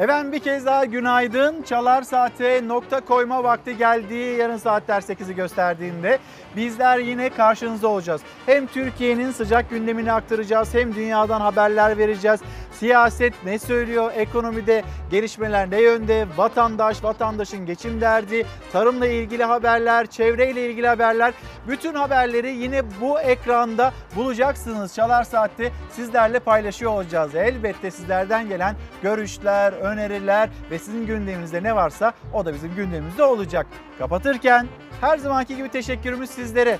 Efendim 0.00 0.32
bir 0.32 0.38
kez 0.38 0.66
daha 0.66 0.84
günaydın. 0.84 1.62
Çalar 1.62 2.02
Saat'e 2.02 2.68
nokta 2.68 3.00
koyma 3.00 3.44
vakti 3.44 3.76
geldi. 3.76 4.14
Yarın 4.14 4.56
saatler 4.56 5.00
8'i 5.00 5.34
gösterdiğinde 5.34 6.18
bizler 6.56 6.98
yine 6.98 7.28
karşınızda 7.28 7.88
olacağız. 7.88 8.20
Hem 8.46 8.66
Türkiye'nin 8.66 9.30
sıcak 9.30 9.70
gündemini 9.70 10.12
aktaracağız 10.12 10.74
hem 10.74 10.94
dünyadan 10.94 11.40
haberler 11.40 11.98
vereceğiz. 11.98 12.40
Siyaset 12.80 13.34
ne 13.44 13.58
söylüyor? 13.58 14.12
Ekonomide 14.16 14.84
gelişmeler 15.10 15.70
ne 15.70 15.80
yönde? 15.80 16.26
Vatandaş, 16.36 17.04
vatandaşın 17.04 17.66
geçim 17.66 18.00
derdi, 18.00 18.46
tarımla 18.72 19.06
ilgili 19.06 19.44
haberler, 19.44 20.06
çevreyle 20.06 20.70
ilgili 20.70 20.88
haberler. 20.88 21.34
Bütün 21.68 21.94
haberleri 21.94 22.50
yine 22.50 22.82
bu 23.00 23.20
ekranda 23.20 23.92
bulacaksınız. 24.16 24.94
Çalar 24.94 25.24
Saat'te 25.24 25.72
sizlerle 25.90 26.38
paylaşıyor 26.38 26.92
olacağız. 26.92 27.34
Elbette 27.34 27.90
sizlerden 27.90 28.48
gelen 28.48 28.76
görüşler, 29.02 29.72
öneriler 29.72 30.48
ve 30.70 30.78
sizin 30.78 31.06
gündeminizde 31.06 31.62
ne 31.62 31.76
varsa 31.76 32.12
o 32.34 32.44
da 32.44 32.54
bizim 32.54 32.74
gündemimizde 32.74 33.24
olacak. 33.24 33.66
Kapatırken 33.98 34.66
her 35.00 35.18
zamanki 35.18 35.56
gibi 35.56 35.68
teşekkürümüz 35.68 36.30
sizlere. 36.30 36.78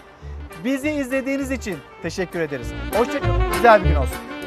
Bizi 0.65 0.91
izlediğiniz 0.91 1.51
için 1.51 1.79
teşekkür 2.03 2.41
ederiz. 2.41 2.73
Hoşçakalın. 2.97 3.53
Güzel 3.53 3.85
bir 3.85 3.89
gün 3.89 3.97
olsun. 3.97 4.40